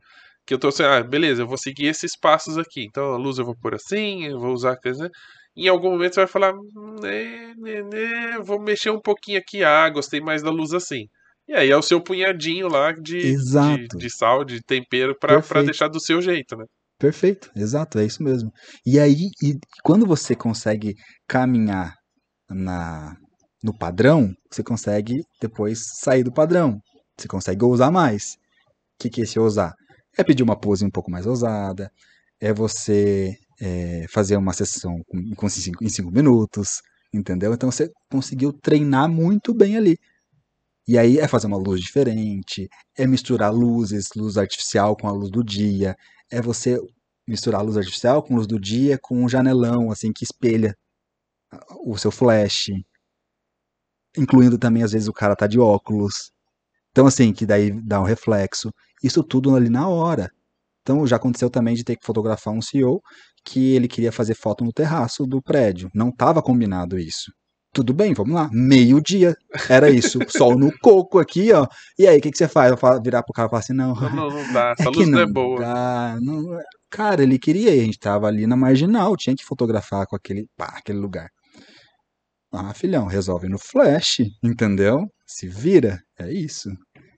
que 0.51 0.55
eu 0.55 0.59
tô 0.59 0.67
assim, 0.67 0.83
ah, 0.83 1.01
beleza, 1.01 1.43
eu 1.43 1.47
vou 1.47 1.57
seguir 1.57 1.87
esses 1.87 2.19
passos 2.19 2.59
aqui. 2.59 2.85
Então 2.85 3.13
a 3.13 3.17
luz 3.17 3.39
eu 3.39 3.45
vou 3.45 3.55
pôr 3.57 3.73
assim, 3.73 4.25
eu 4.25 4.41
vou 4.41 4.53
usar 4.53 4.77
coisa, 4.79 5.05
né? 5.05 5.11
Em 5.57 5.69
algum 5.69 5.93
momento 5.93 6.15
você 6.15 6.23
vai 6.23 6.27
falar, 6.27 6.53
né, 7.01 7.55
né, 7.57 7.83
né, 7.83 8.39
vou 8.43 8.61
mexer 8.61 8.91
um 8.91 9.01
pouquinho 9.01 9.39
aqui, 9.39 9.63
ah, 9.63 9.89
gostei 9.89 10.21
mais 10.21 10.43
da 10.43 10.51
luz 10.51 10.73
assim. 10.73 11.05
E 11.47 11.55
aí 11.55 11.71
é 11.71 11.77
o 11.77 11.83
seu 11.83 12.03
punhadinho 12.03 12.67
lá 12.67 12.91
de, 12.91 13.37
de, 13.37 13.87
de, 13.97 14.11
sal, 14.11 14.45
de 14.45 14.61
tempero 14.61 15.17
para 15.17 15.63
deixar 15.63 15.87
do 15.87 16.01
seu 16.01 16.21
jeito, 16.21 16.57
né? 16.57 16.65
Perfeito, 16.99 17.49
exato, 17.55 18.01
é 18.01 18.05
isso 18.05 18.21
mesmo. 18.21 18.51
E 18.85 18.99
aí, 18.99 19.29
e 19.41 19.55
quando 19.85 20.05
você 20.05 20.35
consegue 20.35 20.95
caminhar 21.29 21.95
na, 22.49 23.15
no 23.63 23.77
padrão, 23.77 24.33
você 24.51 24.65
consegue 24.65 25.23
depois 25.41 25.81
sair 26.01 26.25
do 26.25 26.33
padrão. 26.33 26.81
Você 27.17 27.29
consegue 27.29 27.65
ousar 27.65 27.93
mais. 27.93 28.35
O 28.35 29.03
que, 29.03 29.11
que 29.11 29.21
é 29.21 29.25
esse 29.25 29.39
ousar? 29.39 29.75
É 30.17 30.25
pedir 30.25 30.43
uma 30.43 30.59
pose 30.59 30.85
um 30.85 30.91
pouco 30.91 31.11
mais 31.11 31.27
ousada, 31.27 31.91
é 32.41 32.53
você 32.53 33.37
é, 33.61 34.07
fazer 34.09 34.37
uma 34.37 34.53
sessão 34.53 35.03
com, 35.07 35.35
com 35.37 35.49
cinco, 35.49 35.85
em 35.85 35.89
cinco 35.89 36.11
minutos, 36.11 36.81
entendeu? 37.13 37.53
Então 37.55 37.71
você 37.71 37.91
conseguiu 38.11 38.53
treinar 38.53 39.09
muito 39.09 39.55
bem 39.55 39.77
ali. 39.77 39.99
E 40.89 40.99
aí 40.99 41.19
é 41.19 41.29
fazer 41.29 41.47
uma 41.47 41.57
luz 41.57 41.81
diferente, 41.81 42.69
é 42.99 43.07
misturar 43.07 43.53
luzes, 43.53 44.09
luz 44.17 44.37
artificial 44.37 44.97
com 44.97 45.07
a 45.07 45.13
luz 45.13 45.31
do 45.31 45.45
dia, 45.45 45.95
é 46.31 46.41
você 46.43 46.81
misturar 47.29 47.61
a 47.61 47.65
luz 47.65 47.77
artificial 47.77 48.23
com 48.23 48.35
a 48.35 48.37
luz 48.39 48.47
do 48.47 48.59
dia 48.59 48.99
com 49.01 49.23
um 49.23 49.29
janelão 49.29 49.91
assim 49.93 50.13
que 50.13 50.25
espelha 50.25 50.77
o 51.85 51.97
seu 51.97 52.11
flash, 52.11 52.71
incluindo 54.17 54.59
também 54.59 54.83
às 54.83 54.93
vezes 54.93 55.09
o 55.09 55.13
cara 55.13 55.37
tá 55.37 55.47
de 55.47 55.59
óculos. 55.59 56.33
Então, 56.91 57.07
assim, 57.07 57.33
que 57.33 57.47
daí 57.47 57.71
dá 57.87 58.01
um 58.01 58.05
reflexo. 58.05 58.71
Isso 59.03 59.23
tudo 59.23 59.55
ali 59.55 59.69
na 59.71 59.89
hora. 59.89 60.29
Então, 60.83 61.07
já 61.07 61.17
aconteceu 61.17 61.49
também 61.51 61.75
de 61.75 61.85
ter 61.85 61.97
que 61.97 62.05
fotografar 62.05 62.53
um 62.55 62.61
CEO 62.63 63.01
que 63.45 63.75
ele 63.75 63.87
queria 63.89 64.11
fazer 64.13 64.35
foto 64.35 64.65
no 64.65 64.73
terraço 64.73 65.25
do 65.27 65.41
prédio. 65.43 65.89
Não 65.95 66.09
estava 66.09 66.43
combinado 66.43 66.99
isso. 66.99 67.31
Tudo 67.73 67.95
bem, 67.95 68.13
vamos 68.13 68.35
lá. 68.35 68.49
Meio-dia. 68.53 69.35
Era 69.69 69.89
isso. 69.89 70.19
Sol 70.29 70.59
no 70.59 70.73
coco 70.81 71.21
aqui, 71.21 71.53
ó. 71.53 71.67
E 71.97 72.07
aí, 72.07 72.19
o 72.19 72.21
que, 72.21 72.33
que 72.33 72.37
você 72.39 72.49
faz? 72.49 72.75
Falo, 72.81 73.01
virar 73.01 73.23
pro 73.23 73.33
cara 73.33 73.47
e 73.47 73.51
falar 73.51 73.61
assim: 73.61 73.73
não. 73.73 73.95
Não, 73.95 74.29
não, 74.29 74.53
dá. 74.53 74.75
É 74.77 74.83
Essa 74.83 74.91
que 74.91 74.99
luz 74.99 75.09
não, 75.09 75.21
é 75.21 75.27
boa. 75.27 75.61
dá, 75.61 76.17
não- 76.21 76.59
Cara, 76.91 77.23
ele 77.23 77.39
queria. 77.39 77.71
A 77.71 77.77
gente 77.77 77.99
tava 77.99 78.27
ali 78.27 78.45
na 78.47 78.57
marginal. 78.57 79.17
Tinha 79.17 79.37
que 79.37 79.45
fotografar 79.45 80.05
com 80.09 80.17
aquele, 80.17 80.47
pá, 80.57 80.75
aquele 80.77 80.99
lugar. 80.99 81.29
Ah, 82.53 82.75
filhão, 82.75 83.07
resolve 83.07 83.49
no 83.49 83.59
flash, 83.59 84.19
entendeu? 84.43 85.07
Se 85.27 85.47
vira. 85.49 86.01
É 86.19 86.33
isso. 86.33 86.69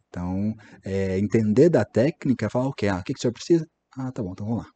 Então, 0.09 0.55
é, 0.85 1.18
entender 1.18 1.70
da 1.70 1.85
técnica, 1.85 2.51
falar, 2.51 2.68
ok, 2.68 2.89
ah, 2.89 2.99
o 2.99 3.03
que, 3.03 3.14
que 3.14 3.18
o 3.18 3.22
senhor 3.22 3.33
precisa? 3.33 3.66
Ah, 3.97 4.12
tá 4.12 4.22
bom, 4.22 4.33
então 4.33 4.47
vamos 4.47 4.64
lá. 4.64 4.70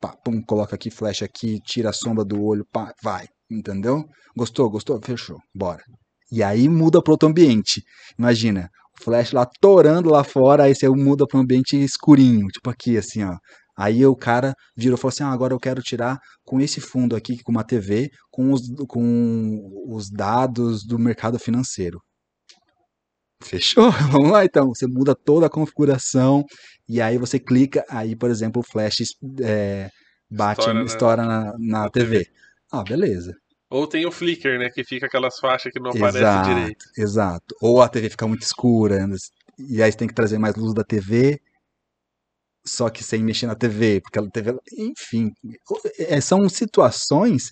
Pá, 0.00 0.16
pum, 0.24 0.42
coloca 0.42 0.74
aqui, 0.76 0.90
flash 0.90 1.22
aqui, 1.22 1.58
tira 1.60 1.90
a 1.90 1.92
sombra 1.92 2.24
do 2.24 2.42
olho, 2.42 2.66
pá, 2.70 2.92
vai, 3.02 3.26
entendeu? 3.50 4.04
Gostou, 4.36 4.68
gostou? 4.70 5.00
Fechou, 5.02 5.38
bora. 5.54 5.82
E 6.30 6.42
aí 6.42 6.68
muda 6.68 7.02
para 7.02 7.12
outro 7.12 7.28
ambiente. 7.28 7.82
Imagina, 8.18 8.68
o 9.00 9.04
flash 9.04 9.32
lá 9.32 9.46
torando 9.60 10.10
lá 10.10 10.22
fora, 10.24 10.64
aí 10.64 10.74
você 10.74 10.88
muda 10.90 11.26
para 11.26 11.38
um 11.38 11.42
ambiente 11.42 11.76
escurinho, 11.82 12.46
tipo 12.48 12.68
aqui, 12.68 12.98
assim, 12.98 13.24
ó. 13.24 13.36
Aí 13.76 14.04
o 14.06 14.16
cara 14.16 14.54
virou 14.76 14.96
e 14.96 15.00
falou 15.00 15.10
assim: 15.10 15.22
ah, 15.24 15.30
agora 15.30 15.52
eu 15.54 15.60
quero 15.60 15.82
tirar 15.82 16.18
com 16.44 16.60
esse 16.60 16.80
fundo 16.80 17.14
aqui, 17.14 17.42
com 17.42 17.52
uma 17.52 17.64
TV, 17.64 18.10
com 18.30 18.52
os, 18.52 18.62
com 18.88 19.84
os 19.88 20.10
dados 20.10 20.84
do 20.84 20.98
mercado 20.98 21.38
financeiro. 21.38 22.00
Fechou? 23.42 23.90
Vamos 24.10 24.30
lá 24.30 24.44
então. 24.44 24.68
Você 24.68 24.86
muda 24.86 25.14
toda 25.14 25.46
a 25.46 25.50
configuração 25.50 26.44
e 26.88 27.00
aí 27.00 27.18
você 27.18 27.38
clica, 27.38 27.84
aí, 27.88 28.16
por 28.16 28.30
exemplo, 28.30 28.60
o 28.60 28.64
flash 28.64 29.02
é, 29.42 29.90
bate, 30.30 30.60
Estoura 30.60 30.84
estoura, 30.84 31.22
na- 31.24 31.44
na, 31.44 31.58
na, 31.58 31.82
na 31.82 31.90
TV. 31.90 32.26
Ah, 32.72 32.82
beleza. 32.82 33.34
Ou 33.70 33.86
tem 33.86 34.06
o 34.06 34.12
flicker, 34.12 34.58
né? 34.58 34.70
Que 34.70 34.84
fica 34.84 35.06
aquelas 35.06 35.38
faixas 35.38 35.72
que 35.72 35.80
não 35.80 35.90
aparecem 35.90 36.20
Exato, 36.20 36.48
direito. 36.48 36.84
exato. 36.96 37.54
Ou 37.60 37.82
a 37.82 37.88
TV 37.88 38.10
fica 38.10 38.26
muito 38.26 38.42
escura, 38.42 39.06
e 39.58 39.82
aí 39.82 39.90
você 39.90 39.98
tem 39.98 40.08
que 40.08 40.14
trazer 40.14 40.38
mais 40.38 40.54
luz 40.54 40.72
da 40.72 40.84
TV, 40.84 41.40
só 42.66 42.88
que 42.90 43.02
sem 43.04 43.22
mexer 43.22 43.46
na 43.46 43.54
TV, 43.54 44.00
porque 44.00 44.18
a 44.18 44.30
TV, 44.30 44.54
enfim, 44.78 45.30
é, 45.98 46.20
são 46.20 46.48
situações 46.48 47.50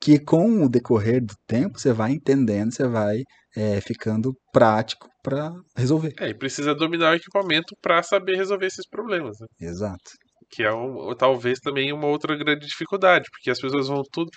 que 0.00 0.18
com 0.18 0.64
o 0.64 0.68
decorrer 0.68 1.20
do 1.24 1.34
tempo 1.46 1.78
você 1.78 1.92
vai 1.92 2.12
entendendo, 2.12 2.72
você 2.72 2.86
vai 2.86 3.22
é, 3.56 3.80
ficando 3.80 4.32
prático 4.52 5.08
para 5.22 5.50
resolver. 5.76 6.12
É, 6.20 6.28
e 6.28 6.34
precisa 6.36 6.74
dominar 6.74 7.12
o 7.12 7.16
equipamento 7.16 7.74
para 7.82 8.02
saber 8.02 8.36
resolver 8.36 8.66
esses 8.66 8.86
problemas, 8.88 9.36
né? 9.40 9.46
Exato. 9.60 10.10
Que 10.50 10.62
é 10.62 10.72
um, 10.72 11.14
talvez 11.16 11.58
também 11.58 11.92
uma 11.92 12.06
outra 12.06 12.36
grande 12.36 12.66
dificuldade, 12.66 13.26
porque 13.30 13.50
as 13.50 13.60
pessoas 13.60 13.88
vão 13.88 14.02
tudo. 14.12 14.30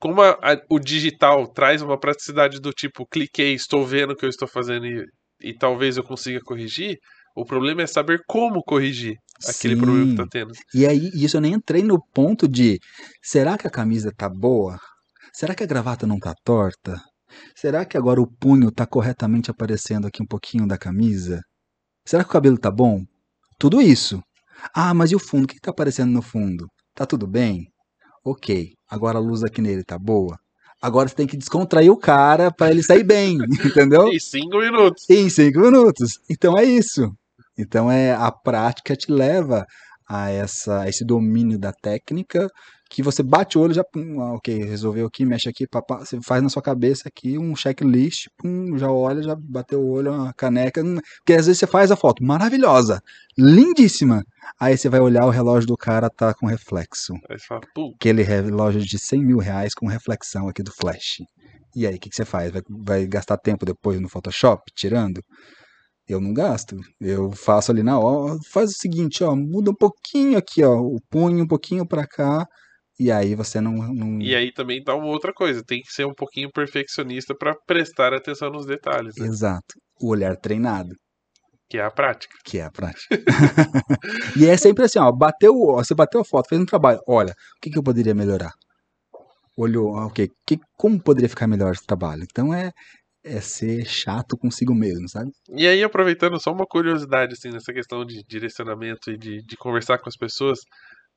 Como 0.00 0.22
a- 0.22 0.38
a- 0.40 0.60
o 0.70 0.78
digital 0.78 1.46
traz 1.52 1.82
uma 1.82 1.98
praticidade 1.98 2.60
do 2.60 2.70
tipo, 2.70 3.04
cliquei, 3.06 3.52
estou 3.54 3.84
vendo 3.84 4.12
o 4.12 4.16
que 4.16 4.24
eu 4.24 4.30
estou 4.30 4.46
fazendo 4.48 4.86
e, 4.86 5.04
e 5.42 5.54
talvez 5.56 5.96
eu 5.96 6.04
consiga 6.04 6.38
corrigir, 6.40 6.96
o 7.40 7.44
problema 7.44 7.82
é 7.82 7.86
saber 7.86 8.22
como 8.26 8.62
corrigir 8.62 9.16
aquele 9.46 9.74
Sim. 9.74 9.80
problema 9.80 10.04
que 10.06 10.10
está 10.10 10.26
tendo. 10.28 10.52
E 10.74 10.86
aí, 10.86 11.10
isso 11.14 11.36
eu 11.36 11.40
nem 11.40 11.54
entrei 11.54 11.82
no 11.82 12.02
ponto 12.12 12.48
de 12.48 12.80
será 13.22 13.56
que 13.56 13.66
a 13.66 13.70
camisa 13.70 14.12
tá 14.16 14.28
boa? 14.28 14.76
Será 15.32 15.54
que 15.54 15.62
a 15.62 15.66
gravata 15.66 16.06
não 16.06 16.18
tá 16.18 16.34
torta? 16.44 17.00
Será 17.54 17.84
que 17.84 17.96
agora 17.96 18.20
o 18.20 18.26
punho 18.26 18.72
tá 18.72 18.84
corretamente 18.86 19.50
aparecendo 19.50 20.06
aqui 20.06 20.20
um 20.22 20.26
pouquinho 20.26 20.66
da 20.66 20.76
camisa? 20.76 21.40
Será 22.04 22.24
que 22.24 22.30
o 22.30 22.32
cabelo 22.32 22.58
tá 22.58 22.70
bom? 22.70 23.02
Tudo 23.58 23.80
isso. 23.80 24.20
Ah, 24.74 24.92
mas 24.92 25.12
e 25.12 25.14
o 25.14 25.20
fundo? 25.20 25.44
O 25.44 25.46
que 25.46 25.60
tá 25.60 25.70
aparecendo 25.70 26.10
no 26.10 26.22
fundo? 26.22 26.66
Tá 26.94 27.06
tudo 27.06 27.26
bem? 27.26 27.68
Ok. 28.24 28.72
Agora 28.90 29.18
a 29.18 29.20
luz 29.20 29.44
aqui 29.44 29.62
nele 29.62 29.84
tá 29.84 29.96
boa? 29.96 30.36
Agora 30.82 31.08
você 31.08 31.14
tem 31.14 31.26
que 31.26 31.36
descontrair 31.36 31.90
o 31.90 31.96
cara 31.96 32.50
para 32.52 32.70
ele 32.70 32.82
sair 32.82 33.04
bem, 33.04 33.36
entendeu? 33.64 34.08
E 34.08 34.20
cinco 34.20 34.58
minutos. 34.58 35.08
em 35.10 35.28
cinco 35.28 35.60
minutos. 35.60 36.18
Então 36.30 36.56
é 36.56 36.64
isso. 36.64 37.12
Então 37.58 37.90
é 37.90 38.12
a 38.12 38.30
prática 38.30 38.94
te 38.96 39.10
leva 39.10 39.64
a 40.08 40.30
essa 40.30 40.82
a 40.82 40.88
esse 40.88 41.04
domínio 41.04 41.58
da 41.58 41.72
técnica 41.72 42.48
que 42.90 43.02
você 43.02 43.22
bate 43.22 43.58
o 43.58 43.60
olho 43.60 43.74
já 43.74 43.84
pum, 43.84 44.20
ah, 44.22 44.32
ok 44.34 44.64
resolveu 44.64 45.06
aqui 45.06 45.26
mexe 45.26 45.48
aqui 45.48 45.66
papá, 45.68 45.98
você 45.98 46.18
faz 46.24 46.42
na 46.42 46.48
sua 46.48 46.62
cabeça 46.62 47.02
aqui 47.06 47.36
um 47.38 47.54
checklist 47.54 48.28
pum, 48.38 48.78
já 48.78 48.90
olha 48.90 49.22
já 49.22 49.36
bateu 49.38 49.80
o 49.80 49.90
olho 49.90 50.10
uma 50.10 50.32
caneca 50.32 50.82
hum, 50.82 50.96
porque 51.18 51.34
às 51.34 51.46
vezes 51.46 51.58
você 51.58 51.66
faz 51.66 51.90
a 51.90 51.96
foto 51.96 52.24
maravilhosa 52.24 53.02
lindíssima 53.36 54.22
aí 54.58 54.78
você 54.78 54.88
vai 54.88 55.00
olhar 55.00 55.26
o 55.26 55.30
relógio 55.30 55.68
do 55.68 55.76
cara 55.76 56.08
tá 56.08 56.32
com 56.32 56.46
reflexo 56.46 57.12
fala, 57.46 57.60
aquele 57.96 58.22
relógio 58.22 58.80
de 58.80 58.98
100 58.98 59.22
mil 59.22 59.38
reais 59.38 59.74
com 59.74 59.86
reflexão 59.86 60.48
aqui 60.48 60.62
do 60.62 60.72
flash. 60.72 61.18
E 61.76 61.86
aí, 61.86 61.96
o 61.96 62.00
que, 62.00 62.08
que 62.08 62.16
você 62.16 62.24
faz? 62.24 62.50
Vai, 62.50 62.62
vai 62.68 63.06
gastar 63.06 63.36
tempo 63.36 63.66
depois 63.66 64.00
no 64.00 64.08
Photoshop, 64.08 64.62
tirando? 64.74 65.22
Eu 66.08 66.20
não 66.20 66.32
gasto. 66.32 66.76
Eu 67.00 67.30
faço 67.32 67.70
ali 67.70 67.82
na 67.82 67.98
hora. 67.98 68.38
Faz 68.50 68.70
o 68.70 68.78
seguinte, 68.78 69.22
ó, 69.22 69.36
muda 69.36 69.70
um 69.70 69.74
pouquinho 69.74 70.38
aqui, 70.38 70.64
ó, 70.64 70.78
o 70.78 70.98
punho 71.10 71.44
um 71.44 71.46
pouquinho 71.46 71.86
pra 71.86 72.06
cá. 72.06 72.46
E 72.98 73.12
aí 73.12 73.34
você 73.34 73.60
não. 73.60 73.72
não... 73.72 74.20
E 74.20 74.34
aí 74.34 74.52
também 74.52 74.82
dá 74.82 74.94
uma 74.94 75.06
outra 75.06 75.32
coisa, 75.32 75.62
tem 75.62 75.80
que 75.80 75.92
ser 75.92 76.06
um 76.06 76.14
pouquinho 76.14 76.50
perfeccionista 76.50 77.34
para 77.34 77.54
prestar 77.66 78.12
atenção 78.12 78.50
nos 78.50 78.66
detalhes, 78.66 79.14
né? 79.16 79.26
Exato. 79.26 79.74
O 80.00 80.08
olhar 80.10 80.36
treinado, 80.36 80.94
que 81.68 81.76
é 81.76 81.82
a 81.82 81.90
prática. 81.90 82.34
que 82.44 82.58
é 82.58 82.64
a 82.64 82.70
prática. 82.70 83.06
e 84.36 84.46
é 84.46 84.56
sempre 84.56 84.84
assim, 84.84 84.98
ó, 84.98 85.12
bateu, 85.12 85.54
ó, 85.54 85.76
você 85.76 85.94
bateu 85.94 86.20
a 86.20 86.24
foto, 86.24 86.48
fez 86.48 86.60
um 86.60 86.64
trabalho. 86.64 86.98
Olha, 87.06 87.32
o 87.32 87.60
que, 87.60 87.70
que 87.70 87.78
eu 87.78 87.82
poderia 87.82 88.14
melhorar? 88.14 88.52
Olhou, 89.56 89.96
ah, 89.96 90.06
ok, 90.06 90.28
que, 90.46 90.58
como 90.76 91.02
poderia 91.02 91.28
ficar 91.28 91.46
melhor 91.46 91.72
esse 91.72 91.84
trabalho? 91.84 92.22
Então 92.22 92.54
é, 92.54 92.70
é 93.28 93.40
ser 93.40 93.84
chato 93.86 94.36
consigo 94.36 94.74
mesmo, 94.74 95.08
sabe? 95.08 95.30
E 95.50 95.66
aí, 95.66 95.82
aproveitando 95.82 96.40
só 96.40 96.52
uma 96.52 96.66
curiosidade 96.66 97.34
assim, 97.34 97.50
nessa 97.50 97.72
questão 97.72 98.04
de 98.04 98.22
direcionamento 98.26 99.10
e 99.10 99.18
de, 99.18 99.42
de 99.42 99.56
conversar 99.56 99.98
com 99.98 100.08
as 100.08 100.16
pessoas, 100.16 100.58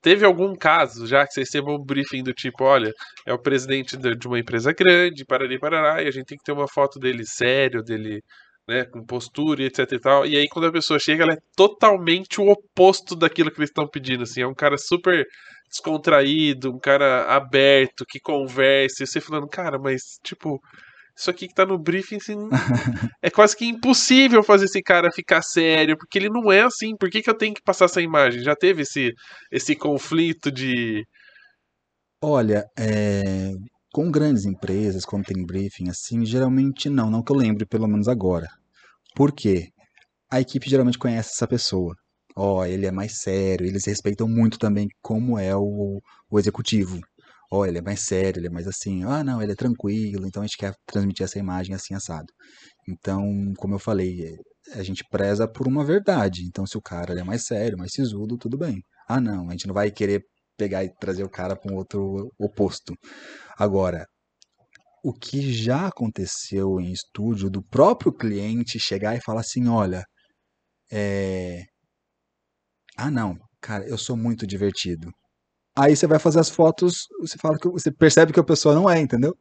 teve 0.01 0.25
algum 0.25 0.55
caso 0.55 1.07
já 1.07 1.25
que 1.25 1.33
você 1.33 1.41
recebeu 1.41 1.75
um 1.75 1.83
briefing 1.83 2.23
do 2.23 2.33
tipo, 2.33 2.63
olha, 2.63 2.91
é 3.25 3.33
o 3.33 3.39
presidente 3.41 3.95
de 3.97 4.15
de 4.15 4.27
uma 4.27 4.39
empresa 4.39 4.73
grande, 4.73 5.25
parari, 5.25 5.59
parará, 5.59 6.03
e 6.03 6.07
a 6.07 6.11
gente 6.11 6.25
tem 6.25 6.37
que 6.37 6.43
ter 6.43 6.51
uma 6.51 6.67
foto 6.67 6.99
dele 6.99 7.25
sério, 7.25 7.83
dele 7.83 8.21
né, 8.67 8.85
com 8.85 9.05
postura 9.05 9.61
e 9.63 9.65
etc 9.65 9.91
e 9.91 9.99
tal. 9.99 10.25
E 10.25 10.37
aí 10.37 10.47
quando 10.47 10.65
a 10.67 10.71
pessoa 10.71 10.99
chega, 10.99 11.23
ela 11.23 11.33
é 11.33 11.41
totalmente 11.55 12.39
o 12.41 12.49
oposto 12.49 13.15
daquilo 13.15 13.51
que 13.51 13.59
eles 13.59 13.69
estão 13.69 13.87
pedindo, 13.87 14.23
assim, 14.23 14.41
é 14.41 14.47
um 14.47 14.55
cara 14.55 14.77
super 14.77 15.25
descontraído, 15.69 16.71
um 16.71 16.79
cara 16.79 17.25
aberto, 17.33 18.05
que 18.07 18.19
conversa, 18.19 19.03
e 19.03 19.07
você 19.07 19.21
falando, 19.21 19.47
cara, 19.47 19.79
mas 19.79 20.01
tipo, 20.23 20.59
isso 21.15 21.29
aqui 21.29 21.47
que 21.47 21.53
tá 21.53 21.65
no 21.65 21.77
briefing, 21.77 22.17
assim, 22.17 22.35
é 23.21 23.29
quase 23.29 23.55
que 23.55 23.65
impossível 23.65 24.43
fazer 24.43 24.65
esse 24.65 24.81
cara 24.81 25.11
ficar 25.11 25.41
sério, 25.41 25.97
porque 25.97 26.17
ele 26.17 26.29
não 26.29 26.51
é 26.51 26.61
assim. 26.61 26.95
Por 26.95 27.09
que, 27.09 27.21
que 27.21 27.29
eu 27.29 27.37
tenho 27.37 27.53
que 27.53 27.61
passar 27.61 27.85
essa 27.85 28.01
imagem? 28.01 28.43
Já 28.43 28.55
teve 28.55 28.83
esse, 28.83 29.13
esse 29.51 29.75
conflito 29.75 30.51
de. 30.51 31.05
Olha, 32.23 32.65
é, 32.77 33.51
com 33.91 34.09
grandes 34.09 34.45
empresas, 34.45 35.05
quando 35.05 35.25
tem 35.25 35.45
briefing 35.45 35.89
assim, 35.89 36.25
geralmente 36.25 36.89
não, 36.89 37.09
não 37.09 37.23
que 37.23 37.31
eu 37.31 37.35
lembre, 37.35 37.65
pelo 37.65 37.87
menos 37.87 38.07
agora. 38.07 38.47
Por 39.15 39.31
quê? 39.31 39.69
A 40.31 40.39
equipe 40.39 40.69
geralmente 40.69 40.97
conhece 40.97 41.31
essa 41.33 41.47
pessoa. 41.47 41.95
Ó, 42.35 42.65
ele 42.65 42.85
é 42.85 42.91
mais 42.91 43.19
sério, 43.19 43.67
eles 43.67 43.85
respeitam 43.85 44.27
muito 44.27 44.57
também 44.57 44.87
como 45.01 45.37
é 45.37 45.55
o, 45.55 45.99
o 46.29 46.39
executivo. 46.39 46.99
Ó, 47.51 47.65
ele 47.65 47.79
é 47.79 47.81
mais 47.81 48.01
sério, 48.01 48.39
ele 48.39 48.47
é 48.47 48.49
mais 48.49 48.67
assim, 48.67 49.03
ah, 49.03 49.23
não, 49.23 49.41
ele 49.41 49.51
é 49.51 49.55
tranquilo, 49.55 50.25
então 50.25 50.41
a 50.41 50.45
gente 50.45 50.57
quer 50.57 50.73
transmitir 50.85 51.25
essa 51.25 51.37
imagem 51.37 51.75
assim 51.75 51.93
assado. 51.93 52.27
Então, 52.87 53.21
como 53.57 53.75
eu 53.75 53.79
falei, 53.79 54.23
é, 54.25 54.79
a 54.79 54.83
gente 54.83 55.03
preza 55.09 55.47
por 55.47 55.67
uma 55.67 55.83
verdade. 55.85 56.43
Então, 56.45 56.65
se 56.65 56.77
o 56.77 56.81
cara 56.81 57.19
é 57.19 57.23
mais 57.23 57.45
sério, 57.45 57.77
mais 57.77 57.91
sisudo, 57.93 58.37
tudo 58.37 58.57
bem. 58.57 58.81
Ah, 59.07 59.19
não, 59.19 59.49
a 59.49 59.51
gente 59.51 59.67
não 59.67 59.73
vai 59.73 59.91
querer 59.91 60.23
pegar 60.57 60.83
e 60.83 60.93
trazer 60.95 61.23
o 61.23 61.29
cara 61.29 61.55
para 61.55 61.73
um 61.73 61.77
outro 61.77 62.31
oposto. 62.39 62.93
Agora, 63.57 64.05
o 65.03 65.13
que 65.13 65.51
já 65.51 65.87
aconteceu 65.87 66.79
em 66.79 66.91
estúdio 66.91 67.49
do 67.49 67.63
próprio 67.63 68.13
cliente 68.13 68.79
chegar 68.79 69.15
e 69.15 69.21
falar 69.21 69.41
assim, 69.41 69.67
olha, 69.67 70.03
é... 70.91 71.63
ah 72.97 73.11
não, 73.11 73.35
cara, 73.59 73.87
eu 73.87 73.97
sou 73.97 74.15
muito 74.15 74.45
divertido. 74.47 75.11
Aí 75.75 75.95
você 75.95 76.05
vai 76.05 76.19
fazer 76.19 76.39
as 76.39 76.49
fotos, 76.49 77.07
você 77.19 77.37
fala 77.37 77.57
que 77.57 77.67
você 77.69 77.91
percebe 77.91 78.33
que 78.33 78.39
a 78.39 78.43
pessoa 78.43 78.75
não 78.75 78.89
é, 78.89 78.99
entendeu? 78.99 79.35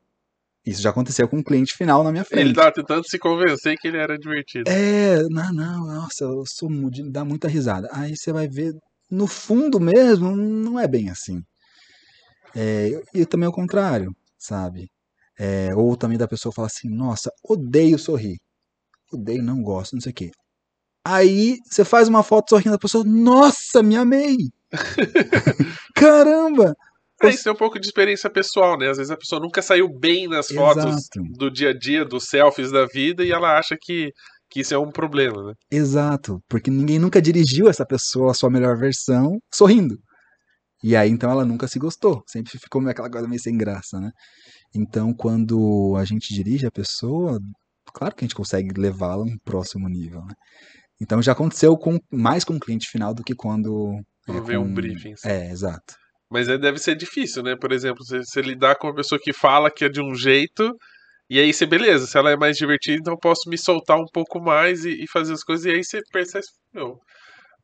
Isso 0.64 0.83
já 0.83 0.91
aconteceu 0.91 1.26
com 1.28 1.39
um 1.39 1.43
cliente 1.43 1.74
final 1.74 2.05
na 2.05 2.12
minha 2.12 2.24
frente. 2.24 2.47
Ele 2.47 2.55
tava 2.55 2.72
tentando 2.72 3.05
se 3.09 3.18
convencer 3.18 3.76
que 3.78 3.89
ele 3.89 3.97
era 3.97 4.18
divertido. 4.18 4.70
É, 4.70 5.22
não, 5.24 5.53
não, 5.53 5.87
nossa, 5.87 6.24
eu 6.24 6.45
sou 6.47 6.70
mu- 6.70 6.91
de 6.91 7.09
dar 7.11 7.24
muita 7.24 7.49
risada. 7.49 7.89
Aí 7.93 8.16
você 8.16 8.33
vai 8.33 8.47
ver, 8.47 8.74
no 9.11 9.26
fundo 9.26 9.81
mesmo, 9.81 10.37
não 10.37 10.78
é 10.78 10.87
bem 10.87 11.09
assim. 11.11 11.43
É, 12.55 12.91
e 13.14 13.24
também 13.24 13.49
o 13.49 13.53
contrário, 13.53 14.14
sabe? 14.39 14.91
É, 15.39 15.74
ou 15.74 15.97
também 15.97 16.18
da 16.18 16.28
pessoa 16.28 16.53
falar 16.53 16.66
assim, 16.66 16.89
nossa, 16.91 17.33
odeio 17.43 17.99
sorrir. 17.99 18.37
Odeio, 19.12 19.43
não 19.43 19.62
gosto, 19.62 19.95
não 19.95 20.01
sei 20.01 20.12
o 20.12 20.14
quê. 20.14 20.31
Aí 21.05 21.59
você 21.65 21.85
faz 21.85 22.09
uma 22.09 22.23
foto 22.23 22.51
sorrindo, 22.51 22.75
a 22.75 22.79
pessoa, 22.79 23.05
nossa, 23.05 23.83
me 23.83 23.97
amei! 23.97 24.37
Caramba! 25.95 26.77
É, 27.23 27.29
isso 27.29 27.49
é 27.49 27.53
um 27.53 27.57
pouco 27.57 27.79
de 27.79 27.87
experiência 27.87 28.31
pessoal, 28.31 28.79
né? 28.79 28.89
Às 28.89 28.97
vezes 28.97 29.11
a 29.11 29.17
pessoa 29.17 29.41
nunca 29.41 29.61
saiu 29.61 29.89
bem 29.89 30.27
nas 30.27 30.49
fotos 30.49 30.85
Exato. 30.85 31.23
do 31.37 31.51
dia 31.51 31.71
a 31.71 31.79
dia, 31.79 32.05
dos 32.05 32.25
selfies 32.25 32.73
da 32.73 32.87
vida, 32.87 33.23
e 33.23 33.31
ela 33.31 33.59
acha 33.59 33.77
que, 33.79 34.11
que 34.49 34.61
isso 34.61 34.73
é 34.73 34.79
um 34.79 34.91
problema, 34.91 35.43
né? 35.49 35.55
Exato, 35.71 36.43
porque 36.49 36.71
ninguém 36.71 36.99
nunca 36.99 37.21
dirigiu 37.21 37.69
essa 37.69 37.85
pessoa 37.85 38.31
a 38.31 38.35
sua 38.35 38.49
melhor 38.49 38.77
versão 38.77 39.39
sorrindo. 39.53 39.99
E 40.83 40.97
aí 40.97 41.11
então 41.11 41.31
ela 41.31 41.45
nunca 41.45 41.69
se 41.69 41.79
gostou, 41.79 42.23
sempre 42.27 42.59
ficou 42.59 42.87
aquela 42.89 43.11
coisa 43.11 43.29
meio 43.29 43.41
sem 43.41 43.57
graça, 43.57 44.01
né? 44.01 44.11
Então 44.75 45.13
quando 45.13 45.95
a 45.99 46.05
gente 46.07 46.33
dirige 46.33 46.67
a 46.67 46.71
pessoa, 46.71 47.39
claro 47.93 48.15
que 48.15 48.25
a 48.25 48.27
gente 48.27 48.35
consegue 48.35 48.81
levá-la 48.81 49.25
a 49.25 49.27
um 49.27 49.37
próximo 49.45 49.87
nível, 49.91 50.25
né? 50.25 50.35
Então 51.01 51.23
já 51.23 51.33
aconteceu 51.33 51.77
com 51.77 51.99
mais 52.11 52.45
com 52.45 52.55
o 52.55 52.61
cliente 52.61 52.89
final 52.89 53.15
do 53.15 53.25
que 53.25 53.35
quando 53.35 54.01
Quando 54.27 54.39
é, 54.39 54.41
vem 54.41 54.59
um 54.59 54.73
briefing. 54.73 55.13
assim. 55.13 55.29
É, 55.29 55.51
exato. 55.51 55.95
Mas 56.31 56.49
aí 56.49 56.59
deve 56.59 56.79
ser 56.79 56.95
difícil, 56.95 57.43
né? 57.43 57.57
Por 57.57 57.73
exemplo, 57.73 58.05
você, 58.05 58.19
você 58.19 58.41
lidar 58.41 58.77
com 58.77 58.87
uma 58.87 58.95
pessoa 58.95 59.21
que 59.21 59.33
fala 59.33 59.71
que 59.71 59.85
é 59.85 59.89
de 59.89 60.01
um 60.01 60.15
jeito, 60.15 60.77
e 61.29 61.41
aí 61.41 61.53
você, 61.53 61.67
beleza, 61.67 62.07
se 62.07 62.17
ela 62.17 62.31
é 62.31 62.37
mais 62.37 62.57
divertida, 62.57 62.99
então 62.99 63.15
eu 63.15 63.19
posso 63.19 63.49
me 63.49 63.59
soltar 63.59 63.99
um 63.99 64.07
pouco 64.13 64.41
mais 64.41 64.85
e, 64.85 65.03
e 65.03 65.09
fazer 65.09 65.33
as 65.33 65.43
coisas, 65.43 65.67
e 65.67 65.71
aí 65.71 65.83
você 65.83 66.01
percebe, 66.13 66.45
meu, 66.73 67.01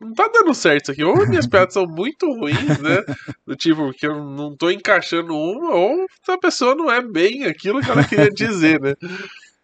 não 0.00 0.12
tá 0.12 0.28
dando 0.28 0.54
certo 0.54 0.84
isso 0.84 0.92
aqui. 0.92 1.04
Ou 1.04 1.26
minhas 1.26 1.46
piadas 1.48 1.74
são 1.74 1.86
muito 1.86 2.26
ruins, 2.26 2.78
né? 2.78 3.02
Do 3.46 3.56
tipo, 3.56 3.92
que 3.92 4.06
eu 4.06 4.24
não 4.24 4.54
tô 4.56 4.70
encaixando 4.70 5.34
uma, 5.34 5.74
ou 5.74 6.06
a 6.28 6.38
pessoa 6.38 6.74
não 6.74 6.90
é 6.90 7.00
bem 7.02 7.44
aquilo 7.44 7.80
que 7.80 7.90
ela 7.90 8.04
queria 8.04 8.30
dizer, 8.30 8.80
né? 8.80 8.94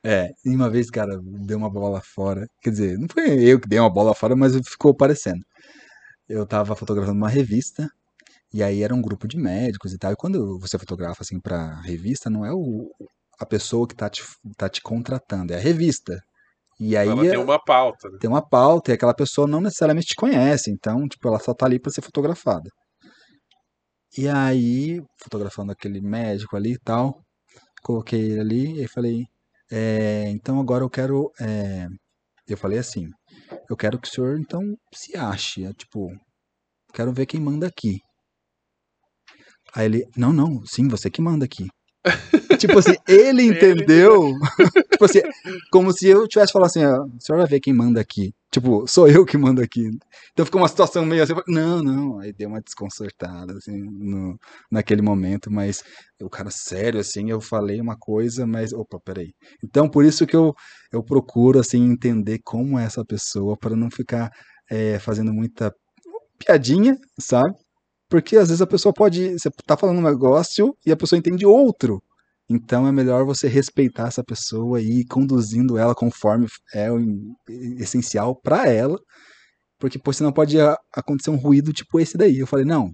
É, 0.04 0.30
e 0.44 0.54
uma 0.54 0.68
vez, 0.68 0.90
cara, 0.90 1.18
deu 1.22 1.56
uma 1.58 1.70
bola 1.70 2.00
fora. 2.00 2.46
Quer 2.60 2.70
dizer, 2.70 2.98
não 2.98 3.06
foi 3.08 3.44
eu 3.44 3.60
que 3.60 3.68
dei 3.68 3.78
uma 3.78 3.90
bola 3.90 4.14
fora, 4.14 4.34
mas 4.34 4.54
ficou 4.68 4.94
parecendo. 4.94 5.40
Eu 6.28 6.46
tava 6.46 6.74
fotografando 6.74 7.18
uma 7.18 7.28
revista, 7.28 7.88
e 8.52 8.62
aí 8.62 8.82
era 8.82 8.94
um 8.94 9.02
grupo 9.02 9.28
de 9.28 9.36
médicos 9.38 9.92
e 9.92 9.98
tal. 9.98 10.12
E 10.12 10.16
quando 10.16 10.58
você 10.58 10.78
fotografa 10.78 11.22
assim 11.22 11.40
pra 11.40 11.80
revista, 11.82 12.28
não 12.28 12.44
é 12.44 12.52
o, 12.52 12.90
a 13.38 13.46
pessoa 13.46 13.86
que 13.86 13.94
tá 13.94 14.10
te, 14.10 14.22
tá 14.56 14.68
te 14.68 14.82
contratando, 14.82 15.52
é 15.52 15.56
a 15.56 15.60
revista. 15.60 16.20
E 16.80 16.96
aí 16.96 17.08
Ela 17.08 17.22
tem 17.22 17.38
uma 17.38 17.62
pauta, 17.62 18.08
né? 18.10 18.18
tem 18.20 18.28
uma 18.28 18.46
pauta 18.46 18.90
e 18.90 18.94
aquela 18.94 19.14
pessoa 19.14 19.46
não 19.46 19.60
necessariamente 19.60 20.08
te 20.08 20.16
conhece, 20.16 20.70
então, 20.70 21.06
tipo, 21.08 21.28
ela 21.28 21.38
só 21.38 21.54
tá 21.54 21.66
ali 21.66 21.78
pra 21.78 21.92
ser 21.92 22.02
fotografada. 22.02 22.68
E 24.16 24.28
aí, 24.28 25.00
fotografando 25.22 25.72
aquele 25.72 26.00
médico 26.00 26.56
ali 26.56 26.72
e 26.72 26.78
tal, 26.78 27.22
coloquei 27.82 28.20
ele 28.32 28.40
ali 28.40 28.84
e 28.84 28.88
falei, 28.88 29.24
é, 29.72 30.28
então 30.28 30.60
agora 30.60 30.84
eu 30.84 30.90
quero, 30.90 31.32
é, 31.40 31.86
eu 32.46 32.58
falei 32.58 32.78
assim, 32.78 33.08
eu 33.70 33.76
quero 33.76 33.98
que 33.98 34.06
o 34.06 34.10
senhor 34.10 34.38
então 34.38 34.60
se 34.94 35.16
ache, 35.16 35.64
é, 35.64 35.72
tipo, 35.72 36.08
quero 36.92 37.12
ver 37.12 37.24
quem 37.24 37.40
manda 37.40 37.66
aqui. 37.66 37.98
Aí 39.74 39.86
ele, 39.86 40.04
não, 40.14 40.32
não, 40.32 40.62
sim, 40.66 40.86
você 40.88 41.10
que 41.10 41.22
manda 41.22 41.46
aqui. 41.46 41.66
tipo 42.66 42.78
assim, 42.78 42.94
ele 43.08 43.42
entendeu, 43.42 44.32
tipo 44.92 45.04
assim, 45.04 45.20
como 45.70 45.92
se 45.92 46.08
eu 46.08 46.26
tivesse 46.26 46.52
falado 46.52 46.68
assim, 46.68 46.84
ó, 46.84 47.04
o 47.04 47.20
senhor 47.20 47.38
vai 47.38 47.46
ver 47.46 47.60
quem 47.60 47.72
manda 47.74 48.00
aqui. 48.00 48.32
Tipo, 48.50 48.86
sou 48.86 49.08
eu 49.08 49.24
que 49.24 49.38
mando 49.38 49.62
aqui. 49.62 49.88
Então 50.32 50.44
ficou 50.44 50.60
uma 50.60 50.68
situação 50.68 51.06
meio 51.06 51.22
assim, 51.22 51.32
não, 51.48 51.82
não, 51.82 52.18
aí 52.20 52.32
deu 52.34 52.50
uma 52.50 52.60
desconcertada, 52.60 53.54
assim, 53.56 53.78
no, 53.78 54.38
naquele 54.70 55.00
momento, 55.00 55.50
mas 55.50 55.82
o 56.20 56.28
cara, 56.28 56.50
sério, 56.50 57.00
assim, 57.00 57.30
eu 57.30 57.40
falei 57.40 57.80
uma 57.80 57.96
coisa, 57.96 58.46
mas, 58.46 58.72
opa, 58.72 59.00
peraí. 59.00 59.32
Então, 59.64 59.88
por 59.88 60.04
isso 60.04 60.26
que 60.26 60.36
eu, 60.36 60.54
eu 60.92 61.02
procuro, 61.02 61.58
assim, 61.58 61.82
entender 61.82 62.40
como 62.44 62.78
é 62.78 62.84
essa 62.84 63.04
pessoa, 63.04 63.56
para 63.56 63.74
não 63.74 63.90
ficar 63.90 64.30
é, 64.70 64.98
fazendo 64.98 65.32
muita 65.32 65.74
piadinha, 66.38 66.96
sabe? 67.18 67.54
Porque 68.12 68.36
às 68.36 68.48
vezes 68.48 68.60
a 68.60 68.66
pessoa 68.66 68.92
pode, 68.92 69.38
você 69.38 69.50
tá 69.66 69.74
falando 69.74 69.98
um 69.98 70.02
negócio 70.02 70.76
e 70.84 70.92
a 70.92 70.96
pessoa 70.96 71.18
entende 71.18 71.46
outro. 71.46 72.02
Então 72.48 72.86
é 72.86 72.92
melhor 72.92 73.24
você 73.24 73.48
respeitar 73.48 74.08
essa 74.08 74.22
pessoa 74.22 74.80
e 74.80 75.00
ir 75.00 75.04
conduzindo 75.06 75.78
ela 75.78 75.94
conforme 75.94 76.46
é 76.74 76.90
o 76.90 76.98
essencial 77.78 78.34
para 78.34 78.68
ela, 78.68 78.98
porque 79.78 79.98
pô, 79.98 80.12
senão 80.12 80.32
pode 80.32 80.56
acontecer 80.94 81.30
um 81.30 81.36
ruído 81.36 81.72
tipo 81.72 81.98
esse 81.98 82.16
daí. 82.16 82.38
Eu 82.38 82.46
falei, 82.46 82.64
não, 82.64 82.92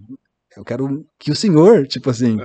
eu 0.57 0.65
quero 0.65 1.07
que 1.19 1.31
o 1.31 1.37
senhor, 1.37 1.87
tipo 1.87 2.11
assim, 2.11 2.37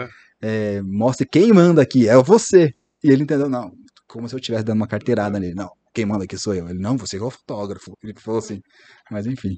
é, 0.41 0.82
mostre 0.82 1.28
quem 1.28 1.54
manda 1.54 1.82
aqui, 1.82 2.08
é 2.08 2.16
você. 2.18 2.74
E 3.04 3.10
ele 3.10 3.24
entendeu, 3.24 3.49
não, 3.49 3.72
como 4.08 4.28
se 4.28 4.36
eu 4.36 4.39
estivesse 4.39 4.64
dando 4.64 4.78
uma 4.78 4.88
carteirada 4.88 5.39
nele. 5.39 5.56
Não, 5.56 5.70
quem 5.93 6.06
manda 6.06 6.24
aqui 6.24 6.38
sou 6.38 6.54
eu. 6.54 6.68
Ele, 6.68 6.80
não, 6.80 6.97
você 6.97 7.18
é 7.18 7.22
o 7.22 7.30
fotógrafo. 7.30 7.93
Ele 8.04 8.14
falou 8.20 8.39
assim, 8.39 8.60
mas 9.10 9.26
enfim. 9.26 9.58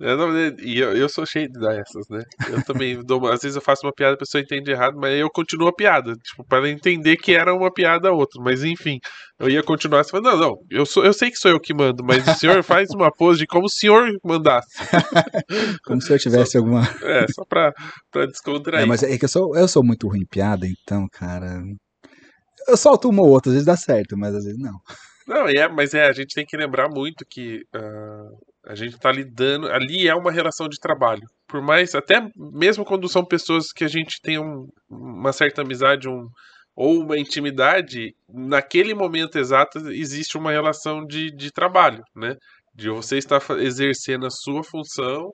É, 0.00 0.16
não, 0.16 0.32
né, 0.32 0.54
e 0.62 0.78
eu, 0.78 0.96
eu 0.96 1.08
sou 1.08 1.26
cheio 1.26 1.50
de 1.50 1.58
dessas, 1.58 2.08
né? 2.08 2.22
Eu 2.48 2.62
também 2.64 3.02
dou, 3.04 3.26
às 3.26 3.40
vezes 3.40 3.56
eu 3.56 3.62
faço 3.62 3.86
uma 3.86 3.92
piada, 3.92 4.14
a 4.14 4.18
pessoa 4.18 4.40
entende 4.40 4.70
errado, 4.70 4.96
mas 4.96 5.12
aí 5.12 5.20
eu 5.20 5.30
continuo 5.30 5.68
a 5.68 5.72
piada, 5.72 6.14
tipo, 6.14 6.44
para 6.44 6.68
entender 6.68 7.16
que 7.16 7.32
era 7.32 7.54
uma 7.54 7.72
piada 7.72 8.12
outra. 8.12 8.42
Mas 8.42 8.62
enfim, 8.64 8.98
eu 9.38 9.48
ia 9.48 9.62
continuar 9.62 10.00
assim, 10.00 10.20
não, 10.20 10.36
não, 10.36 10.56
eu, 10.70 10.86
sou, 10.86 11.04
eu 11.04 11.12
sei 11.12 11.30
que 11.30 11.36
sou 11.36 11.50
eu 11.50 11.60
que 11.60 11.74
mando, 11.74 12.04
mas 12.04 12.26
o 12.26 12.34
senhor 12.34 12.62
faz 12.62 12.90
uma 12.90 13.10
pose 13.10 13.40
de 13.40 13.46
como 13.46 13.66
o 13.66 13.70
senhor 13.70 14.08
mandasse. 14.24 14.68
Como 15.84 16.00
se 16.00 16.12
eu 16.12 16.18
tivesse 16.18 16.56
alguma. 16.56 16.80
É, 17.02 17.26
só 17.32 17.44
pra, 17.44 17.72
pra 18.10 18.26
descontrair. 18.26 18.84
É, 18.84 18.86
mas 18.86 19.02
é 19.02 19.18
que 19.18 19.24
eu 19.24 19.28
sou, 19.28 19.56
eu 19.56 19.66
sou 19.66 19.82
muito 19.82 20.06
ruim 20.06 20.20
em 20.20 20.26
piada, 20.26 20.66
então, 20.66 21.06
cara. 21.12 21.60
Eu 22.68 22.76
solto 22.76 23.08
uma 23.08 23.22
ou 23.22 23.28
outra, 23.28 23.50
às 23.50 23.54
vezes 23.54 23.66
dá 23.66 23.76
certo, 23.76 24.16
mas 24.16 24.34
às 24.34 24.44
vezes 24.44 24.58
não. 24.58 24.78
Não, 25.26 25.48
é, 25.48 25.68
mas 25.68 25.94
é, 25.94 26.06
a 26.06 26.12
gente 26.12 26.34
tem 26.34 26.44
que 26.44 26.56
lembrar 26.56 26.88
muito 26.88 27.24
que 27.28 27.62
ah, 27.74 28.28
a 28.66 28.74
gente 28.74 28.98
tá 28.98 29.10
lidando. 29.10 29.68
Ali 29.68 30.08
é 30.08 30.14
uma 30.14 30.30
relação 30.32 30.68
de 30.68 30.78
trabalho. 30.78 31.22
Por 31.48 31.62
mais, 31.62 31.94
até 31.94 32.20
mesmo 32.36 32.84
quando 32.84 33.08
são 33.08 33.24
pessoas 33.24 33.72
que 33.72 33.84
a 33.84 33.88
gente 33.88 34.20
tem 34.22 34.38
um- 34.38 34.68
uma 34.88 35.32
certa 35.32 35.62
amizade 35.62 36.08
um, 36.08 36.28
ou 36.76 37.02
uma 37.02 37.18
intimidade, 37.18 38.14
naquele 38.28 38.94
momento 38.94 39.38
exato 39.38 39.78
existe 39.90 40.36
uma 40.38 40.50
relação 40.52 41.04
de, 41.06 41.30
de 41.34 41.50
trabalho, 41.52 42.02
né? 42.14 42.36
De 42.74 42.88
você 42.90 43.18
estar 43.18 43.40
exercendo 43.58 44.26
a 44.26 44.30
sua 44.30 44.62
função 44.64 45.30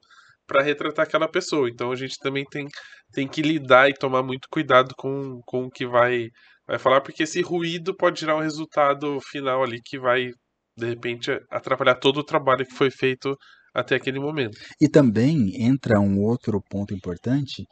para 0.47 0.63
retratar 0.63 1.05
aquela 1.07 1.29
pessoa. 1.29 1.69
Então 1.69 1.91
a 1.93 1.97
gente 1.97 2.19
também 2.19 2.45
tem, 2.51 2.67
tem 3.13 3.27
que 3.29 3.43
lidar 3.43 3.89
e 3.91 3.95
tomar 3.95 4.23
muito 4.23 4.49
cuidado 4.51 4.95
com, 4.97 5.41
com 5.47 5.65
o 5.65 5.71
que 5.71 5.87
vai 5.87 6.29
vai 6.67 6.79
falar, 6.81 7.01
porque 7.01 7.23
esse 7.23 7.41
ruído 7.43 7.95
pode 7.97 8.19
gerar 8.21 8.37
um 8.37 8.41
resultado 8.41 9.21
final 9.21 9.63
ali 9.63 9.81
que 9.81 9.99
vai, 10.01 10.31
de 10.77 10.87
repente, 10.87 11.31
atrapalhar 11.51 11.95
todo 11.95 12.19
o 12.19 12.25
trabalho 12.25 12.67
que 12.67 12.75
foi 12.75 12.91
feito 12.91 13.37
até 13.75 13.95
aquele 13.95 14.19
momento. 14.19 14.59
E 14.81 14.89
também 14.89 15.63
entra 15.63 16.01
um 16.01 16.23
outro 16.23 16.61
ponto 16.71 16.95
importante, 16.95 17.65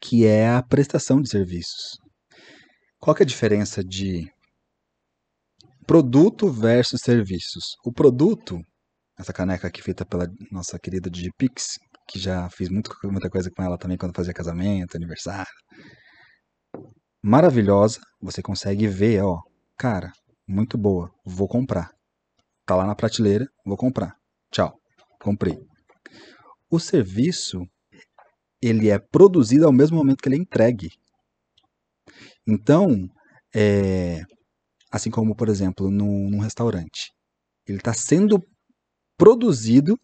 que 0.00 0.26
é 0.26 0.48
a 0.48 0.62
prestação 0.62 1.20
de 1.20 1.28
serviços. 1.28 1.98
Qual 2.98 3.16
é 3.18 3.22
a 3.22 3.26
diferença 3.26 3.82
de 3.82 4.26
produto 5.86 6.50
versus 6.50 7.00
serviços? 7.02 7.76
O 7.84 7.92
produto, 7.92 8.58
essa 9.18 9.32
caneca 9.32 9.68
aqui 9.68 9.82
feita 9.82 10.04
pela 10.04 10.26
nossa 10.50 10.78
querida 10.78 11.10
Digipix, 11.10 11.78
que 12.08 12.18
já 12.18 12.48
fiz 12.50 12.68
muito, 12.68 12.90
muita 13.04 13.30
coisa 13.30 13.50
com 13.50 13.62
ela 13.62 13.78
também 13.78 13.96
quando 13.96 14.16
fazia 14.16 14.34
casamento, 14.34 14.96
aniversário. 14.96 15.52
Maravilhosa, 17.22 18.00
você 18.20 18.42
consegue 18.42 18.86
ver, 18.86 19.22
ó, 19.22 19.38
cara, 19.76 20.10
muito 20.48 20.78
boa, 20.78 21.10
vou 21.24 21.46
comprar. 21.46 21.90
Tá 22.70 22.76
lá 22.76 22.86
na 22.86 22.94
prateleira, 22.94 23.48
vou 23.66 23.76
comprar. 23.76 24.14
Tchau, 24.48 24.78
comprei. 25.20 25.58
O 26.70 26.78
serviço, 26.78 27.66
ele 28.62 28.88
é 28.88 28.96
produzido 28.96 29.66
ao 29.66 29.72
mesmo 29.72 29.96
momento 29.96 30.22
que 30.22 30.28
ele 30.28 30.36
é 30.36 30.38
entregue. 30.38 30.88
Então, 32.46 33.10
é, 33.52 34.22
assim 34.88 35.10
como, 35.10 35.34
por 35.34 35.48
exemplo, 35.48 35.90
num, 35.90 36.30
num 36.30 36.38
restaurante, 36.38 37.10
ele 37.66 37.78
está 37.78 37.92
sendo 37.92 38.40
produzido 39.18 39.98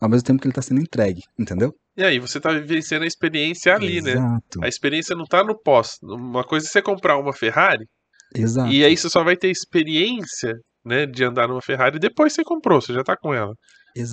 ao 0.00 0.08
mesmo 0.08 0.24
tempo 0.24 0.40
que 0.40 0.46
ele 0.46 0.52
está 0.52 0.62
sendo 0.62 0.80
entregue, 0.80 1.20
entendeu? 1.38 1.74
E 1.98 2.02
aí, 2.02 2.18
você 2.18 2.40
tá 2.40 2.50
vivenciando 2.50 3.04
a 3.04 3.06
experiência 3.06 3.74
ali, 3.74 4.00
né? 4.00 4.12
Exato, 4.12 4.64
A 4.64 4.68
experiência 4.68 5.14
não 5.14 5.26
tá 5.26 5.44
no 5.44 5.54
pós. 5.54 5.98
Uma 6.02 6.44
coisa 6.44 6.66
é 6.66 6.70
você 6.70 6.80
comprar 6.80 7.18
uma 7.18 7.34
Ferrari, 7.34 7.86
exato. 8.34 8.72
e 8.72 8.82
aí 8.82 8.96
você 8.96 9.10
só 9.10 9.22
vai 9.22 9.36
ter 9.36 9.50
experiência, 9.50 10.54
né, 10.84 11.06
de 11.06 11.24
andar 11.24 11.48
numa 11.48 11.62
Ferrari 11.62 11.98
depois 11.98 12.32
você 12.32 12.42
comprou, 12.44 12.80
você 12.80 12.92
já 12.92 13.02
tá 13.02 13.16
com 13.16 13.32
ela. 13.34 13.54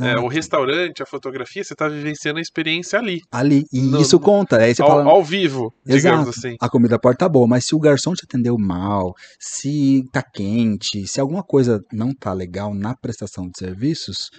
É, 0.03 0.15
o 0.19 0.27
restaurante, 0.27 1.01
a 1.01 1.07
fotografia, 1.07 1.63
você 1.63 1.73
tá 1.73 1.87
vivenciando 1.87 2.37
a 2.37 2.41
experiência 2.41 2.99
ali, 2.99 3.19
Ali, 3.31 3.63
e 3.73 3.81
No- 3.81 3.99
isso 3.99 4.19
conta. 4.19 4.57
Aí 4.57 4.75
você 4.75 4.81
ao, 4.83 4.87
fala, 4.87 5.03
ao 5.09 5.23
vivo, 5.23 5.73
digamos 5.83 6.27
Exato. 6.27 6.47
assim. 6.47 6.55
a 6.61 6.69
comida 6.69 6.99
pode 6.99 7.15
estar 7.15 7.27
boa, 7.27 7.47
mas 7.47 7.65
se 7.65 7.73
o 7.73 7.79
garçom 7.79 8.13
te 8.13 8.23
atendeu 8.23 8.55
mal, 8.59 9.11
se 9.39 10.03
tá 10.13 10.21
quente, 10.21 11.07
se 11.07 11.19
alguma 11.19 11.41
coisa 11.43 11.81
não 11.91 12.13
tá 12.13 12.31
legal 12.31 12.75
na 12.75 12.95
prestação 12.95 13.45
de 13.47 13.57
serviços, 13.57 14.29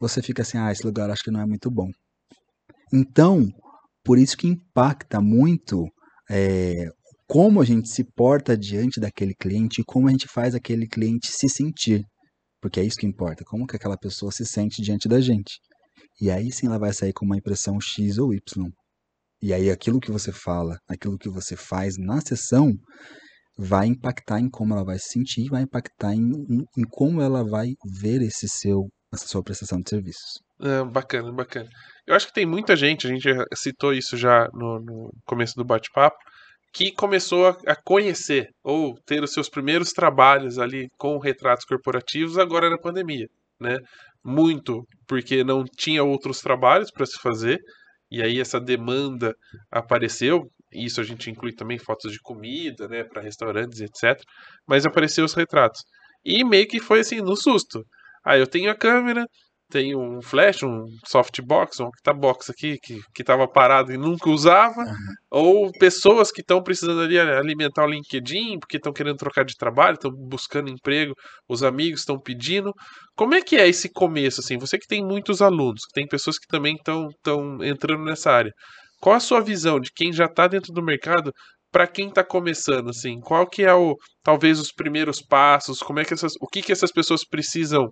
você 0.00 0.22
fica 0.22 0.40
assim, 0.40 0.56
ah, 0.56 0.72
esse 0.72 0.86
lugar 0.86 1.10
acho 1.10 1.22
que 1.22 1.30
não 1.30 1.40
é 1.40 1.46
muito 1.46 1.70
bom. 1.70 1.88
Então, 2.92 3.46
por 4.02 4.18
isso 4.18 4.36
que 4.38 4.48
impacta 4.48 5.20
muito 5.20 5.84
é, 6.30 6.86
como 7.28 7.60
a 7.60 7.64
gente 7.64 7.88
se 7.90 8.02
porta 8.16 8.56
diante 8.56 8.98
daquele 8.98 9.34
cliente 9.34 9.82
e 9.82 9.84
como 9.84 10.08
a 10.08 10.10
gente 10.10 10.26
faz 10.26 10.54
aquele 10.54 10.88
cliente 10.88 11.30
se 11.30 11.48
sentir. 11.48 12.02
Porque 12.60 12.80
é 12.80 12.84
isso 12.84 12.96
que 12.96 13.06
importa, 13.06 13.44
como 13.46 13.66
que 13.66 13.76
aquela 13.76 13.98
pessoa 13.98 14.32
se 14.32 14.46
sente 14.46 14.82
diante 14.82 15.06
da 15.06 15.20
gente. 15.20 15.60
E 16.20 16.30
aí 16.30 16.50
sim 16.50 16.66
ela 16.66 16.78
vai 16.78 16.92
sair 16.92 17.12
com 17.12 17.26
uma 17.26 17.36
impressão 17.36 17.78
X 17.80 18.18
ou 18.18 18.32
Y. 18.32 18.40
E 19.40 19.52
aí 19.52 19.70
aquilo 19.70 20.00
que 20.00 20.10
você 20.10 20.32
fala, 20.32 20.78
aquilo 20.88 21.18
que 21.18 21.28
você 21.28 21.54
faz 21.54 21.96
na 21.98 22.20
sessão, 22.20 22.72
vai 23.56 23.86
impactar 23.86 24.40
em 24.40 24.48
como 24.48 24.72
ela 24.72 24.84
vai 24.84 24.98
se 24.98 25.10
sentir, 25.10 25.48
vai 25.50 25.62
impactar 25.62 26.14
em, 26.14 26.20
em, 26.20 26.64
em 26.78 26.84
como 26.88 27.20
ela 27.20 27.44
vai 27.44 27.68
ver 28.00 28.22
esse 28.22 28.48
seu, 28.48 28.88
essa 29.12 29.26
sua 29.26 29.42
prestação 29.42 29.80
de 29.80 29.90
serviços. 29.90 30.40
É, 30.60 30.82
bacana, 30.84 31.32
bacana. 31.32 31.68
Eu 32.06 32.14
acho 32.14 32.26
que 32.26 32.32
tem 32.32 32.46
muita 32.46 32.74
gente, 32.74 33.06
a 33.06 33.10
gente 33.10 33.28
citou 33.54 33.92
isso 33.92 34.16
já 34.16 34.48
no, 34.52 34.80
no 34.80 35.10
começo 35.24 35.54
do 35.56 35.64
bate-papo, 35.64 36.16
que 36.72 36.92
começou 36.92 37.46
a, 37.46 37.76
conhecer 37.84 38.48
ou 38.62 38.94
ter 39.06 39.22
os 39.22 39.32
seus 39.32 39.48
primeiros 39.48 39.92
trabalhos 39.92 40.58
ali 40.58 40.88
com 40.98 41.18
retratos 41.18 41.64
corporativos 41.64 42.38
agora 42.38 42.70
na 42.70 42.78
pandemia, 42.78 43.26
né? 43.60 43.76
Muito 44.24 44.86
porque 45.06 45.42
não 45.42 45.64
tinha 45.64 46.04
outros 46.04 46.40
trabalhos 46.40 46.90
para 46.90 47.06
se 47.06 47.18
fazer 47.20 47.58
e 48.10 48.22
aí 48.22 48.40
essa 48.40 48.60
demanda 48.60 49.34
apareceu. 49.70 50.50
Isso 50.72 51.00
a 51.00 51.04
gente 51.04 51.30
inclui 51.30 51.54
também 51.54 51.78
fotos 51.78 52.12
de 52.12 52.20
comida, 52.20 52.86
né, 52.88 53.02
para 53.02 53.22
restaurantes, 53.22 53.80
etc. 53.80 54.20
Mas 54.66 54.84
apareceu 54.84 55.24
os 55.24 55.34
retratos 55.34 55.82
e 56.24 56.44
meio 56.44 56.66
que 56.66 56.80
foi 56.80 57.00
assim 57.00 57.20
no 57.20 57.36
susto. 57.36 57.84
Ah, 58.24 58.36
eu 58.36 58.46
tenho 58.46 58.70
a 58.70 58.74
câmera, 58.74 59.26
tem 59.70 59.94
um 59.94 60.22
flash, 60.22 60.62
um 60.62 60.86
softbox, 61.06 61.80
um 61.80 61.86
octabox 61.86 62.50
aqui 62.50 62.78
que 62.80 63.02
estava 63.20 63.46
parado 63.46 63.92
e 63.92 63.98
nunca 63.98 64.30
usava, 64.30 64.80
uhum. 64.80 64.96
ou 65.30 65.72
pessoas 65.72 66.32
que 66.32 66.40
estão 66.40 66.62
precisando 66.62 67.00
ali 67.00 67.18
alimentar 67.18 67.84
o 67.84 67.90
LinkedIn, 67.90 68.58
porque 68.58 68.78
estão 68.78 68.92
querendo 68.92 69.16
trocar 69.16 69.44
de 69.44 69.54
trabalho, 69.56 69.94
estão 69.94 70.10
buscando 70.10 70.70
emprego, 70.70 71.14
os 71.48 71.62
amigos 71.62 72.00
estão 72.00 72.18
pedindo. 72.18 72.72
Como 73.14 73.34
é 73.34 73.42
que 73.42 73.56
é 73.56 73.68
esse 73.68 73.90
começo 73.92 74.40
assim? 74.40 74.58
Você 74.58 74.78
que 74.78 74.86
tem 74.86 75.04
muitos 75.04 75.42
alunos, 75.42 75.82
tem 75.92 76.06
pessoas 76.06 76.38
que 76.38 76.46
também 76.46 76.74
estão 76.74 77.08
entrando 77.62 78.04
nessa 78.04 78.30
área. 78.30 78.52
Qual 79.00 79.14
a 79.14 79.20
sua 79.20 79.40
visão 79.40 79.78
de 79.78 79.90
quem 79.94 80.12
já 80.12 80.24
está 80.24 80.48
dentro 80.48 80.72
do 80.72 80.82
mercado 80.82 81.32
para 81.70 81.86
quem 81.86 82.08
está 82.08 82.24
começando 82.24 82.88
assim? 82.90 83.20
Qual 83.20 83.46
que 83.46 83.62
é 83.62 83.74
o 83.74 83.96
talvez 84.22 84.58
os 84.58 84.72
primeiros 84.72 85.20
passos? 85.20 85.80
Como 85.80 86.00
é 86.00 86.04
que 86.04 86.14
essas, 86.14 86.32
o 86.40 86.46
que 86.46 86.62
que 86.62 86.72
essas 86.72 86.90
pessoas 86.90 87.24
precisam 87.24 87.90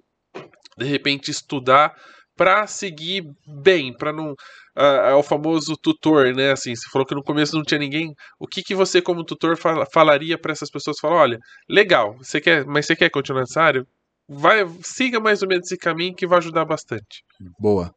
de 0.78 0.84
repente 0.86 1.30
estudar 1.30 1.94
para 2.36 2.66
seguir 2.66 3.24
bem, 3.46 3.96
para 3.96 4.12
não 4.12 4.32
uh, 4.32 5.08
é 5.08 5.14
o 5.14 5.22
famoso 5.22 5.74
tutor, 5.76 6.34
né? 6.34 6.52
Assim, 6.52 6.74
você 6.74 6.88
falou 6.90 7.06
que 7.06 7.14
no 7.14 7.22
começo 7.22 7.56
não 7.56 7.64
tinha 7.64 7.80
ninguém. 7.80 8.12
O 8.38 8.46
que, 8.46 8.62
que 8.62 8.74
você 8.74 9.00
como 9.00 9.24
tutor 9.24 9.56
fala, 9.56 9.86
falaria 9.92 10.38
para 10.38 10.52
essas 10.52 10.70
pessoas? 10.70 10.98
Falar, 11.00 11.16
olha, 11.16 11.38
legal, 11.68 12.14
você 12.18 12.40
quer, 12.40 12.64
mas 12.66 12.86
você 12.86 12.94
quer 12.94 13.10
continuar 13.10 13.40
nessa 13.40 13.62
área? 13.62 13.86
Vai, 14.28 14.66
siga 14.82 15.18
mais 15.18 15.40
ou 15.42 15.48
menos 15.48 15.66
esse 15.66 15.78
caminho 15.78 16.14
que 16.14 16.26
vai 16.26 16.38
ajudar 16.38 16.64
bastante. 16.64 17.22
Boa. 17.58 17.92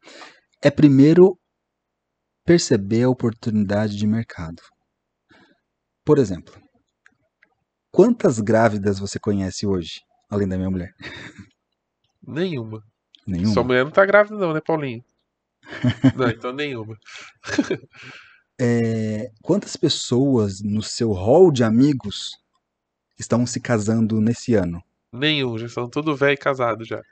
É 0.62 0.70
primeiro 0.70 1.36
perceber 2.46 3.02
a 3.02 3.10
oportunidade 3.10 3.96
de 3.96 4.06
mercado. 4.06 4.62
Por 6.04 6.18
exemplo, 6.18 6.54
quantas 7.92 8.40
grávidas 8.40 8.98
você 8.98 9.18
conhece 9.18 9.66
hoje, 9.66 10.00
além 10.30 10.48
da 10.48 10.56
minha 10.56 10.70
mulher? 10.70 10.90
Nenhuma. 12.30 12.82
Nenhuma. 13.26 13.54
Sua 13.54 13.64
mulher 13.64 13.84
não 13.84 13.92
tá 13.92 14.04
grávida, 14.04 14.36
não, 14.36 14.52
né, 14.52 14.60
Paulinho? 14.60 15.04
não, 16.16 16.28
então 16.28 16.52
nenhuma. 16.52 16.96
é, 18.60 19.30
quantas 19.42 19.76
pessoas 19.76 20.60
no 20.60 20.82
seu 20.82 21.12
hall 21.12 21.50
de 21.52 21.62
amigos 21.62 22.30
estão 23.18 23.46
se 23.46 23.60
casando 23.60 24.20
nesse 24.20 24.54
ano? 24.54 24.82
Nenhum, 25.12 25.58
já 25.58 25.68
são 25.68 25.88
tudo 25.88 26.16
velho 26.16 26.34
e 26.34 26.36
casado 26.36 26.84
já. 26.84 27.02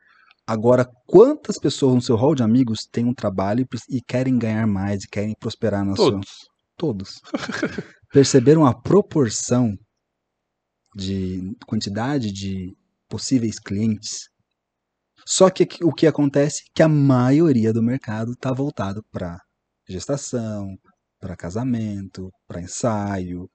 Agora, 0.47 0.89
quantas 1.07 1.59
pessoas 1.59 1.95
no 1.95 2.01
seu 2.01 2.17
hall 2.17 2.35
de 2.35 2.43
amigos 2.43 2.87
têm 2.87 3.05
um 3.05 3.13
trabalho 3.13 3.69
e 3.89 4.01
querem 4.01 4.39
ganhar 4.39 4.67
mais 4.67 5.05
e 5.05 5.09
querem 5.09 5.35
prosperar 5.39 5.85
na 5.85 5.95
Todos. 5.95 6.29
sua? 6.29 6.49
Todos. 6.77 7.21
Perceberam 8.11 8.65
a 8.65 8.73
proporção 8.73 9.77
de 10.95 11.55
quantidade 11.67 12.33
de 12.33 12.75
possíveis 13.09 13.59
clientes 13.59 14.31
só 15.31 15.51
que 15.51 15.69
o 15.83 15.93
que 15.93 16.07
acontece 16.07 16.63
é 16.63 16.71
que 16.75 16.83
a 16.83 16.89
maioria 16.89 17.71
do 17.71 17.83
mercado 17.83 18.33
está 18.33 18.51
voltado 18.51 19.05
para 19.13 19.39
gestação, 19.87 20.75
para 21.21 21.37
casamento, 21.37 22.31
para 22.47 22.63
ensaio, 22.63 23.47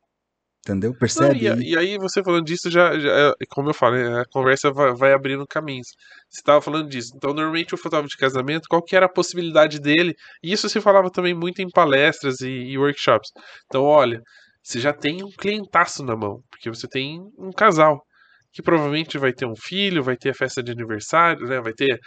entendeu? 0.60 0.96
Percebe? 0.96 1.50
Não, 1.50 1.60
e, 1.60 1.72
e, 1.72 1.76
aí 1.78 1.98
você 1.98 2.22
falando 2.22 2.46
disso 2.46 2.70
já, 2.70 3.00
já 3.00 3.10
é, 3.10 3.34
como 3.50 3.72
eu 3.72 3.74
falei, 3.74 4.06
a 4.06 4.24
conversa 4.32 4.72
vai, 4.72 4.94
vai 4.94 5.14
abrindo 5.14 5.48
caminhos. 5.48 5.88
Você 6.30 6.42
estava 6.42 6.62
falando 6.62 6.88
disso. 6.88 7.12
Então, 7.16 7.34
normalmente 7.34 7.74
o 7.74 7.78
fotógrafo 7.78 8.10
de 8.10 8.18
casamento, 8.18 8.68
qual 8.70 8.84
que 8.84 8.96
era 8.96 9.08
a 9.08 9.12
possibilidade 9.12 9.80
dele? 9.80 10.14
E 10.44 10.54
isso 10.54 10.70
se 10.70 10.80
falava 10.80 11.10
também 11.10 11.34
muito 11.34 11.60
em 11.60 11.70
palestras 11.72 12.40
e, 12.42 12.52
e 12.52 12.78
workshops. 12.78 13.32
Então, 13.66 13.82
olha, 13.82 14.22
você 14.62 14.80
já 14.80 14.94
tem 14.94 15.24
um 15.24 15.32
clientaço 15.32 16.04
na 16.04 16.16
mão, 16.16 16.44
porque 16.52 16.70
você 16.70 16.88
tem 16.88 17.20
um 17.40 17.52
casal 17.52 18.00
que 18.54 18.62
provavelmente 18.62 19.18
vai 19.18 19.34
ter 19.34 19.46
um 19.46 19.56
filho, 19.56 20.04
vai 20.04 20.16
ter 20.16 20.30
a 20.30 20.34
festa 20.34 20.62
de 20.62 20.72
aniversário, 20.72 21.48
né? 21.48 21.60
Vai 21.60 21.74
ter 21.74 22.00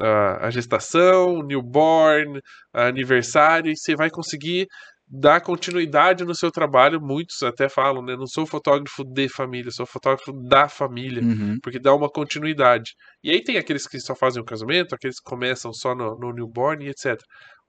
a, 0.00 0.46
a 0.46 0.50
gestação, 0.50 1.42
newborn, 1.42 2.40
aniversário, 2.72 3.70
e 3.70 3.76
você 3.76 3.96
vai 3.96 4.10
conseguir 4.10 4.66
dar 5.06 5.40
continuidade 5.40 6.24
no 6.24 6.34
seu 6.34 6.50
trabalho. 6.50 7.00
Muitos 7.00 7.42
até 7.42 7.68
falam, 7.68 8.02
né? 8.02 8.16
Não 8.16 8.26
sou 8.26 8.46
fotógrafo 8.46 9.04
de 9.04 9.28
família, 9.28 9.70
sou 9.70 9.86
fotógrafo 9.86 10.32
da 10.48 10.68
família, 10.68 11.22
uhum. 11.22 11.58
porque 11.62 11.78
dá 11.78 11.94
uma 11.94 12.10
continuidade. 12.10 12.92
E 13.22 13.30
aí 13.30 13.42
tem 13.42 13.56
aqueles 13.56 13.86
que 13.86 13.98
só 14.00 14.14
fazem 14.14 14.42
o 14.42 14.46
casamento, 14.46 14.94
aqueles 14.94 15.16
que 15.18 15.30
começam 15.30 15.72
só 15.72 15.94
no, 15.94 16.18
no 16.18 16.32
newborn 16.32 16.84
e 16.84 16.90
etc. 16.90 17.18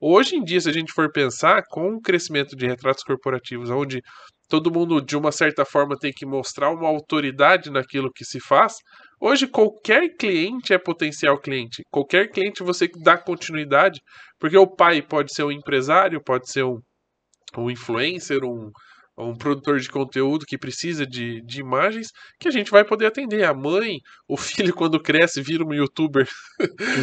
Hoje 0.00 0.36
em 0.36 0.44
dia, 0.44 0.60
se 0.60 0.68
a 0.68 0.72
gente 0.72 0.92
for 0.92 1.10
pensar, 1.10 1.62
com 1.70 1.94
o 1.94 2.00
crescimento 2.00 2.54
de 2.54 2.66
retratos 2.66 3.02
corporativos, 3.02 3.70
onde 3.70 4.02
todo 4.48 4.72
mundo, 4.72 5.00
de 5.00 5.16
uma 5.16 5.32
certa 5.32 5.64
forma, 5.64 5.96
tem 5.98 6.12
que 6.12 6.26
mostrar 6.26 6.70
uma 6.70 6.88
autoridade 6.88 7.70
naquilo 7.70 8.12
que 8.12 8.24
se 8.24 8.38
faz. 8.40 8.74
Hoje, 9.20 9.46
qualquer 9.46 10.08
cliente 10.16 10.72
é 10.72 10.78
potencial 10.78 11.38
cliente. 11.38 11.82
Qualquer 11.90 12.30
cliente 12.30 12.62
você 12.62 12.88
dá 13.02 13.16
continuidade, 13.16 14.00
porque 14.38 14.56
o 14.56 14.66
pai 14.66 15.02
pode 15.02 15.32
ser 15.34 15.44
um 15.44 15.50
empresário, 15.50 16.22
pode 16.22 16.50
ser 16.50 16.64
um, 16.64 16.78
um 17.56 17.70
influencer, 17.70 18.44
um, 18.44 18.70
um 19.18 19.34
produtor 19.34 19.80
de 19.80 19.88
conteúdo 19.88 20.44
que 20.46 20.58
precisa 20.58 21.06
de, 21.06 21.40
de 21.42 21.60
imagens, 21.60 22.08
que 22.38 22.48
a 22.48 22.50
gente 22.50 22.70
vai 22.70 22.84
poder 22.84 23.06
atender. 23.06 23.44
A 23.44 23.54
mãe, 23.54 23.98
o 24.28 24.36
filho, 24.36 24.74
quando 24.74 25.00
cresce, 25.00 25.40
vira 25.40 25.64
um 25.64 25.72
youtuber. 25.72 26.28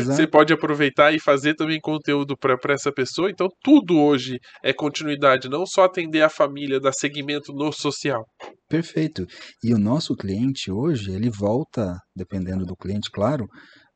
Você 0.05 0.27
pode 0.27 0.53
aproveitar 0.53 1.13
e 1.13 1.19
fazer 1.19 1.55
também 1.55 1.79
conteúdo 1.79 2.37
para 2.37 2.73
essa 2.73 2.91
pessoa. 2.91 3.29
Então, 3.29 3.47
tudo 3.63 3.99
hoje 3.99 4.39
é 4.63 4.71
continuidade, 4.71 5.49
não 5.49 5.65
só 5.65 5.85
atender 5.85 6.21
a 6.21 6.29
família, 6.29 6.79
dar 6.79 6.93
segmento 6.93 7.51
no 7.53 7.71
social. 7.71 8.25
Perfeito. 8.69 9.25
E 9.63 9.73
o 9.73 9.77
nosso 9.77 10.15
cliente 10.15 10.71
hoje, 10.71 11.11
ele 11.11 11.29
volta, 11.29 11.97
dependendo 12.15 12.65
do 12.65 12.75
cliente, 12.75 13.09
claro, 13.11 13.47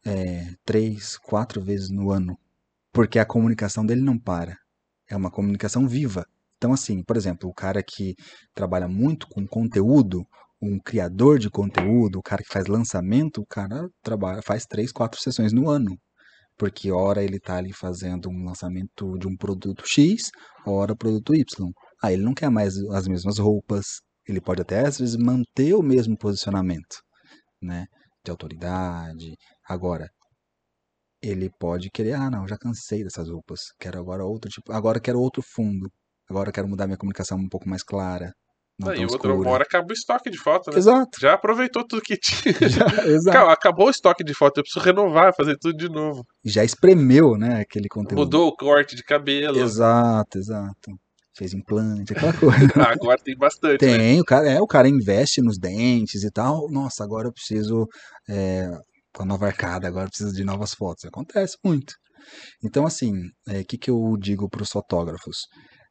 é, 0.05 0.43
três, 0.65 1.17
quatro 1.17 1.61
vezes 1.61 1.89
no 1.89 2.11
ano. 2.11 2.37
Porque 2.91 3.19
a 3.19 3.25
comunicação 3.25 3.85
dele 3.85 4.01
não 4.01 4.17
para. 4.17 4.55
É 5.09 5.15
uma 5.15 5.31
comunicação 5.31 5.87
viva. 5.87 6.25
Então, 6.57 6.73
assim, 6.73 7.03
por 7.03 7.15
exemplo, 7.15 7.49
o 7.49 7.53
cara 7.53 7.83
que 7.83 8.15
trabalha 8.53 8.87
muito 8.87 9.27
com 9.27 9.45
conteúdo, 9.47 10.25
um 10.61 10.79
criador 10.79 11.37
de 11.39 11.49
conteúdo, 11.49 12.17
o 12.19 12.23
cara 12.23 12.41
que 12.43 12.51
faz 12.51 12.65
lançamento, 12.67 13.41
o 13.41 13.45
cara 13.45 13.87
trabalha, 14.01 14.41
faz 14.43 14.65
três, 14.65 14.91
quatro 14.91 15.21
sessões 15.21 15.53
no 15.53 15.69
ano. 15.69 15.95
Porque 16.57 16.91
hora 16.91 17.23
ele 17.23 17.37
está 17.37 17.57
ali 17.57 17.73
fazendo 17.73 18.29
um 18.29 18.45
lançamento 18.45 19.17
de 19.19 19.27
um 19.27 19.37
produto 19.37 19.83
X, 19.87 20.31
hora 20.65 20.95
produto 20.95 21.35
Y. 21.35 21.71
Aí 22.03 22.15
ele 22.15 22.23
não 22.23 22.33
quer 22.33 22.49
mais 22.49 22.75
as 22.91 23.07
mesmas 23.07 23.37
roupas, 23.39 23.85
ele 24.27 24.41
pode 24.41 24.61
até 24.61 24.85
às 24.85 24.99
vezes 24.99 25.15
manter 25.17 25.73
o 25.75 25.83
mesmo 25.83 26.17
posicionamento, 26.17 26.97
né, 27.61 27.87
de 28.25 28.31
autoridade. 28.31 29.35
Agora, 29.67 30.09
ele 31.21 31.49
pode 31.59 31.89
querer, 31.91 32.13
ah, 32.13 32.29
não, 32.29 32.47
já 32.47 32.57
cansei 32.57 33.03
dessas 33.03 33.29
roupas, 33.29 33.59
quero 33.79 33.99
agora 33.99 34.25
outro 34.25 34.49
tipo, 34.49 34.71
agora 34.71 34.99
quero 34.99 35.19
outro 35.19 35.41
fundo. 35.43 35.91
Agora 36.29 36.49
eu 36.49 36.53
quero 36.53 36.67
mudar 36.67 36.87
minha 36.87 36.97
comunicação 36.97 37.37
um 37.37 37.49
pouco 37.49 37.69
mais 37.69 37.83
clara. 37.83 38.33
Não 38.79 38.93
e 38.93 39.05
outra 39.05 39.33
hora 39.33 39.63
acaba 39.63 39.87
o 39.89 39.93
estoque 39.93 40.29
de 40.29 40.37
foto, 40.37 40.69
né? 40.69 40.77
Exato. 40.77 41.19
Já 41.19 41.33
aproveitou 41.33 41.83
tudo 41.85 42.01
que 42.01 42.15
tinha. 42.15 42.53
Já, 42.69 43.07
exato. 43.07 43.49
Acabou 43.49 43.87
o 43.87 43.89
estoque 43.89 44.23
de 44.23 44.35
foto, 44.35 44.59
eu 44.59 44.63
preciso 44.63 44.85
renovar, 44.85 45.33
fazer 45.35 45.57
tudo 45.57 45.75
de 45.75 45.89
novo. 45.89 46.23
Já 46.45 46.63
espremeu, 46.63 47.35
né, 47.37 47.61
aquele 47.61 47.87
conteúdo. 47.87 48.19
Mudou 48.19 48.47
o 48.47 48.55
corte 48.55 48.95
de 48.95 49.03
cabelo. 49.03 49.57
Exato, 49.57 50.37
exato. 50.37 50.91
Fez 51.35 51.53
implante, 51.53 52.13
aquela 52.13 52.33
coisa. 52.33 52.67
Ah, 52.75 52.91
agora 52.93 53.17
tem 53.23 53.35
bastante. 53.35 53.83
Né? 53.83 53.97
Tem, 53.97 54.15
né? 54.15 54.21
o 54.21 54.25
cara, 54.25 54.49
é, 54.49 54.61
o 54.61 54.67
cara 54.67 54.87
investe 54.87 55.41
nos 55.41 55.57
dentes 55.57 56.23
e 56.23 56.31
tal. 56.31 56.69
Nossa, 56.69 57.03
agora 57.03 57.27
eu 57.27 57.33
preciso. 57.33 57.87
É, 58.29 58.69
com 59.13 59.23
a 59.23 59.25
nova 59.25 59.47
arcada, 59.47 59.87
agora 59.87 60.05
eu 60.05 60.09
preciso 60.09 60.33
de 60.33 60.43
novas 60.43 60.73
fotos. 60.73 61.05
Acontece 61.05 61.57
muito. 61.63 61.93
Então, 62.63 62.85
assim, 62.85 63.11
o 63.47 63.51
é, 63.51 63.63
que, 63.63 63.77
que 63.77 63.89
eu 63.89 64.15
digo 64.19 64.49
para 64.49 64.61
os 64.61 64.69
fotógrafos? 64.69 65.47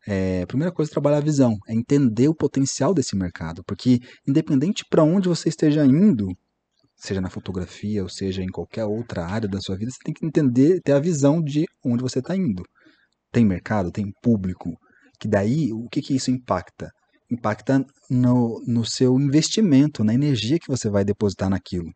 É, 0.07 0.43
a 0.43 0.47
primeira 0.47 0.73
coisa 0.73 0.91
é 0.91 0.93
trabalhar 0.93 1.19
a 1.19 1.21
visão, 1.21 1.59
é 1.67 1.75
entender 1.75 2.29
o 2.29 2.35
potencial 2.35 2.95
desse 2.95 3.17
mercado, 3.17 3.65
porque 3.65 3.99
independente 4.27 4.85
para 4.89 5.03
onde 5.03 5.29
você 5.29 5.49
esteja 5.49 5.85
indo, 5.85 6.29
seja 6.97 7.21
na 7.21 7.29
fotografia 7.29 8.03
ou 8.03 8.09
seja 8.09 8.43
em 8.43 8.49
qualquer 8.49 8.85
outra 8.85 9.27
área 9.27 9.49
da 9.49 9.61
sua 9.61 9.77
vida, 9.77 9.91
você 9.91 9.99
tem 10.05 10.15
que 10.15 10.25
entender, 10.25 10.81
ter 10.81 10.93
a 10.93 11.01
visão 11.01 11.43
de 11.43 11.67
onde 11.85 12.03
você 12.03 12.21
está 12.21 12.37
indo. 12.37 12.63
Tem 13.33 13.45
mercado, 13.45 13.91
tem 13.91 14.13
público, 14.23 14.79
que 15.19 15.27
daí 15.27 15.73
o 15.73 15.89
que, 15.89 16.01
que 16.01 16.15
isso 16.15 16.31
impacta? 16.31 16.91
Impacta 17.31 17.85
no, 18.09 18.63
no 18.67 18.85
seu 18.85 19.19
investimento, 19.19 20.05
na 20.05 20.15
energia 20.15 20.59
que 20.59 20.69
você 20.69 20.89
vai 20.89 21.05
depositar 21.05 21.51
naquilo. 21.51 21.91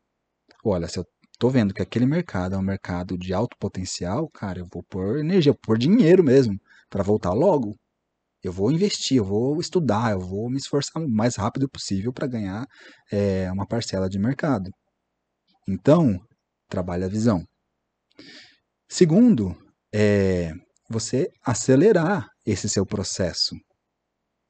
Olha, 0.65 0.89
se 0.89 0.99
eu 0.99 1.05
tô 1.39 1.49
vendo 1.49 1.73
que 1.73 1.81
aquele 1.81 2.07
mercado 2.07 2.57
é 2.57 2.59
um 2.59 2.63
mercado 2.63 3.17
de 3.17 3.33
alto 3.33 3.57
potencial, 3.59 4.29
cara, 4.31 4.59
eu 4.59 4.67
vou 4.73 4.83
pôr 4.83 5.21
energia, 5.21 5.53
vou 5.53 5.61
pôr 5.63 5.79
dinheiro 5.79 6.25
mesmo 6.25 6.59
para 6.91 7.05
voltar 7.05 7.33
logo. 7.33 7.77
Eu 8.43 8.53
vou 8.53 8.73
investir, 8.73 9.19
eu 9.19 9.25
vou 9.25 9.61
estudar, 9.61 10.13
eu 10.13 10.21
vou 10.21 10.51
me 10.51 10.57
esforçar 10.57 11.03
o 11.03 11.09
mais 11.09 11.37
rápido 11.37 11.69
possível 11.69 12.13
para 12.13 12.27
ganhar 12.27 12.67
é, 13.13 13.51
uma 13.53 13.67
parcela 13.67 14.09
de 14.09 14.19
mercado. 14.19 14.71
Então, 15.69 16.19
trabalhe 16.69 17.05
a 17.05 17.09
visão. 17.09 17.45
Segundo, 18.89 19.55
é 19.95 20.53
você 20.89 21.29
acelerar 21.45 22.27
esse 22.45 22.69
seu 22.69 22.85
processo. 22.87 23.55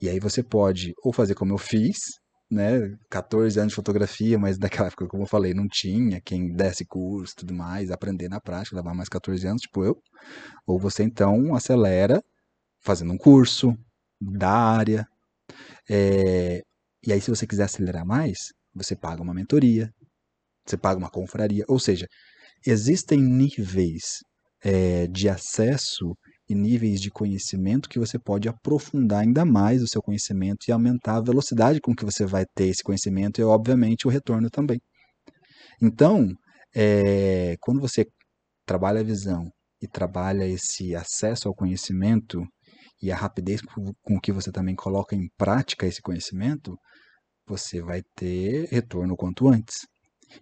E 0.01 0.09
aí 0.09 0.19
você 0.19 0.43
pode 0.43 0.93
ou 1.05 1.13
fazer 1.13 1.35
como 1.35 1.53
eu 1.53 1.59
fiz, 1.59 1.99
né, 2.51 2.81
14 3.11 3.59
anos 3.61 3.73
de 3.73 3.77
fotografia, 3.77 4.39
mas 4.39 4.59
naquela 4.59 4.89
época, 4.89 5.07
como 5.07 5.25
eu 5.25 5.27
falei, 5.27 5.53
não 5.53 5.69
tinha 5.69 6.21
quem 6.25 6.53
desse 6.53 6.87
curso 6.87 7.35
tudo 7.37 7.55
mais, 7.55 7.91
aprender 7.91 8.29
na 8.29 8.41
prática, 8.41 8.77
levar 8.77 8.95
mais 8.95 9.09
14 9.09 9.47
anos, 9.47 9.63
tipo 9.63 9.85
eu. 9.85 9.97
Ou 10.67 10.79
você 10.79 11.03
então 11.03 11.55
acelera 11.55 12.23
fazendo 12.81 13.13
um 13.13 13.19
curso 13.19 13.75
da 14.21 14.51
área. 14.51 15.07
É, 15.89 16.61
e 17.07 17.13
aí, 17.13 17.21
se 17.21 17.31
você 17.31 17.47
quiser 17.47 17.65
acelerar 17.65 18.07
mais, 18.07 18.53
você 18.75 18.95
paga 18.97 19.23
uma 19.23 19.35
mentoria, 19.35 19.91
você 20.67 20.77
paga 20.77 20.99
uma 20.99 21.11
confraria. 21.11 21.65
Ou 21.69 21.79
seja, 21.79 22.07
existem 22.67 23.21
níveis 23.21 24.23
é, 24.63 25.07
de 25.07 25.29
acesso 25.29 26.17
e 26.49 26.55
níveis 26.55 27.01
de 27.01 27.11
conhecimento 27.11 27.89
que 27.89 27.99
você 27.99 28.19
pode 28.19 28.49
aprofundar 28.49 29.21
ainda 29.21 29.45
mais 29.45 29.83
o 29.83 29.89
seu 29.89 30.03
conhecimento 30.03 30.67
e 30.69 30.73
aumentar 30.73 31.17
a 31.17 31.23
velocidade 31.23 31.81
com 31.81 31.95
que 31.95 32.05
você 32.05 32.27
vai 32.27 32.45
ter 32.55 32.67
esse 32.67 32.83
conhecimento 32.83 33.41
e, 33.41 33.45
obviamente, 33.45 34.07
o 34.07 34.11
retorno 34.11 34.51
também. 34.51 34.81
Então, 35.81 36.29
é, 36.75 37.57
quando 37.61 37.81
você 37.81 38.07
trabalha 38.67 39.01
a 39.01 39.05
visão 39.05 39.51
e 39.81 39.89
trabalha 39.89 40.47
esse 40.47 40.95
acesso 40.95 41.49
ao 41.49 41.55
conhecimento 41.55 42.45
e 43.03 43.11
a 43.11 43.17
rapidez 43.17 43.61
com 44.03 44.21
que 44.21 44.33
você 44.33 44.53
também 44.53 44.75
coloca 44.75 45.17
em 45.17 45.29
prática 45.37 45.87
esse 45.87 46.03
conhecimento, 46.03 46.77
você 47.47 47.81
vai 47.81 48.03
ter 48.15 48.69
retorno 48.71 49.17
quanto 49.17 49.49
antes. 49.49 49.87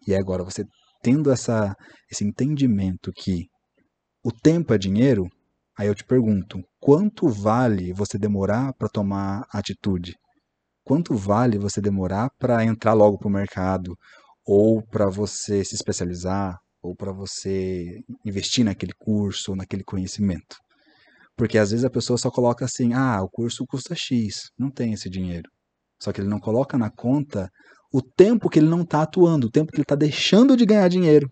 E 0.06 0.14
agora 0.14 0.44
você 0.44 0.64
tendo 1.02 1.30
essa, 1.30 1.74
esse 2.10 2.24
entendimento 2.24 3.12
que 3.12 3.46
o 4.24 4.32
tempo 4.32 4.74
é 4.74 4.78
dinheiro, 4.78 5.26
aí 5.78 5.86
eu 5.86 5.94
te 5.94 6.04
pergunto, 6.04 6.60
quanto 6.80 7.28
vale 7.28 7.92
você 7.92 8.18
demorar 8.18 8.72
para 8.74 8.88
tomar 8.88 9.46
atitude? 9.52 10.16
Quanto 10.84 11.14
vale 11.14 11.58
você 11.58 11.80
demorar 11.80 12.30
para 12.38 12.64
entrar 12.64 12.94
logo 12.94 13.18
para 13.18 13.28
o 13.28 13.32
mercado? 13.32 13.96
Ou 14.44 14.82
para 14.82 15.08
você 15.08 15.64
se 15.64 15.74
especializar? 15.74 16.58
Ou 16.82 16.96
para 16.96 17.12
você 17.12 18.00
investir 18.24 18.64
naquele 18.64 18.92
curso 18.98 19.52
ou 19.52 19.56
naquele 19.56 19.84
conhecimento? 19.84 20.56
Porque 21.38 21.56
às 21.56 21.70
vezes 21.70 21.84
a 21.84 21.90
pessoa 21.90 22.18
só 22.18 22.30
coloca 22.30 22.64
assim: 22.64 22.92
ah, 22.92 23.22
o 23.22 23.30
curso 23.30 23.64
custa 23.64 23.94
X, 23.94 24.50
não 24.58 24.70
tem 24.70 24.92
esse 24.92 25.08
dinheiro. 25.08 25.48
Só 26.02 26.12
que 26.12 26.20
ele 26.20 26.28
não 26.28 26.40
coloca 26.40 26.76
na 26.76 26.90
conta 26.90 27.48
o 27.92 28.02
tempo 28.02 28.50
que 28.50 28.58
ele 28.58 28.68
não 28.68 28.82
está 28.82 29.02
atuando, 29.02 29.46
o 29.46 29.50
tempo 29.50 29.70
que 29.70 29.76
ele 29.76 29.84
está 29.84 29.94
deixando 29.94 30.56
de 30.56 30.66
ganhar 30.66 30.88
dinheiro 30.88 31.30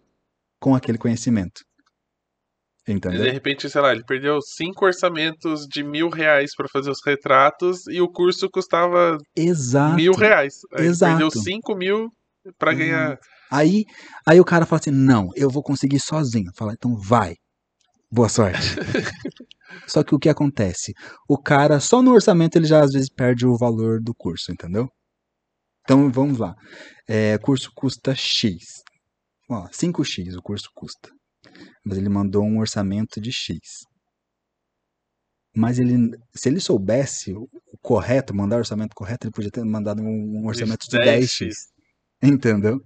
com 0.60 0.74
aquele 0.74 0.96
conhecimento. 0.96 1.60
Entendeu? 2.88 3.24
De 3.24 3.30
repente, 3.30 3.68
sei 3.68 3.80
lá, 3.80 3.90
ele 3.90 4.04
perdeu 4.04 4.38
cinco 4.40 4.86
orçamentos 4.86 5.66
de 5.66 5.82
mil 5.82 6.08
reais 6.08 6.52
para 6.56 6.68
fazer 6.68 6.88
os 6.88 7.04
retratos 7.04 7.88
e 7.88 8.00
o 8.00 8.08
curso 8.08 8.48
custava 8.48 9.18
Exato. 9.36 9.96
mil 9.96 10.12
reais. 10.12 10.60
Aí 10.72 10.86
Exato. 10.86 11.18
perdeu 11.18 11.42
cinco 11.42 11.76
mil 11.76 12.08
para 12.56 12.72
ganhar. 12.72 13.18
Aí, 13.50 13.84
aí 14.24 14.40
o 14.40 14.44
cara 14.44 14.64
fala 14.64 14.78
assim: 14.78 14.92
não, 14.92 15.30
eu 15.34 15.50
vou 15.50 15.64
conseguir 15.64 15.98
sozinho. 15.98 16.52
Fala, 16.56 16.74
então 16.74 16.96
vai. 16.96 17.34
Boa 18.10 18.28
sorte. 18.28 18.76
Só 19.96 20.04
que 20.04 20.14
o 20.14 20.18
que 20.18 20.28
acontece? 20.28 20.92
O 21.26 21.38
cara, 21.38 21.80
só 21.80 22.02
no 22.02 22.12
orçamento, 22.12 22.56
ele 22.56 22.66
já 22.66 22.84
às 22.84 22.92
vezes 22.92 23.08
perde 23.08 23.46
o 23.46 23.56
valor 23.56 23.98
do 23.98 24.14
curso, 24.14 24.52
entendeu? 24.52 24.90
Então 25.80 26.12
vamos 26.12 26.36
lá. 26.36 26.54
É, 27.08 27.38
curso 27.38 27.72
custa 27.74 28.14
X. 28.14 28.82
Ó, 29.48 29.66
5X 29.68 30.36
o 30.36 30.42
curso 30.42 30.68
custa. 30.74 31.08
Mas 31.82 31.96
ele 31.96 32.10
mandou 32.10 32.44
um 32.44 32.58
orçamento 32.58 33.18
de 33.18 33.32
X. 33.32 33.86
Mas 35.56 35.78
ele, 35.78 36.10
se 36.34 36.50
ele 36.50 36.60
soubesse 36.60 37.32
o 37.32 37.48
correto, 37.80 38.36
mandar 38.36 38.56
o 38.56 38.58
orçamento 38.58 38.94
correto, 38.94 39.26
ele 39.26 39.32
podia 39.32 39.50
ter 39.50 39.64
mandado 39.64 40.02
um, 40.02 40.42
um 40.42 40.46
orçamento 40.46 40.86
de 40.90 40.98
10X. 40.98 41.54
Entendeu? 42.22 42.84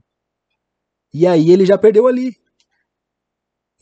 E 1.13 1.27
aí 1.27 1.51
ele 1.51 1.67
já 1.67 1.77
perdeu 1.77 2.07
ali. 2.07 2.37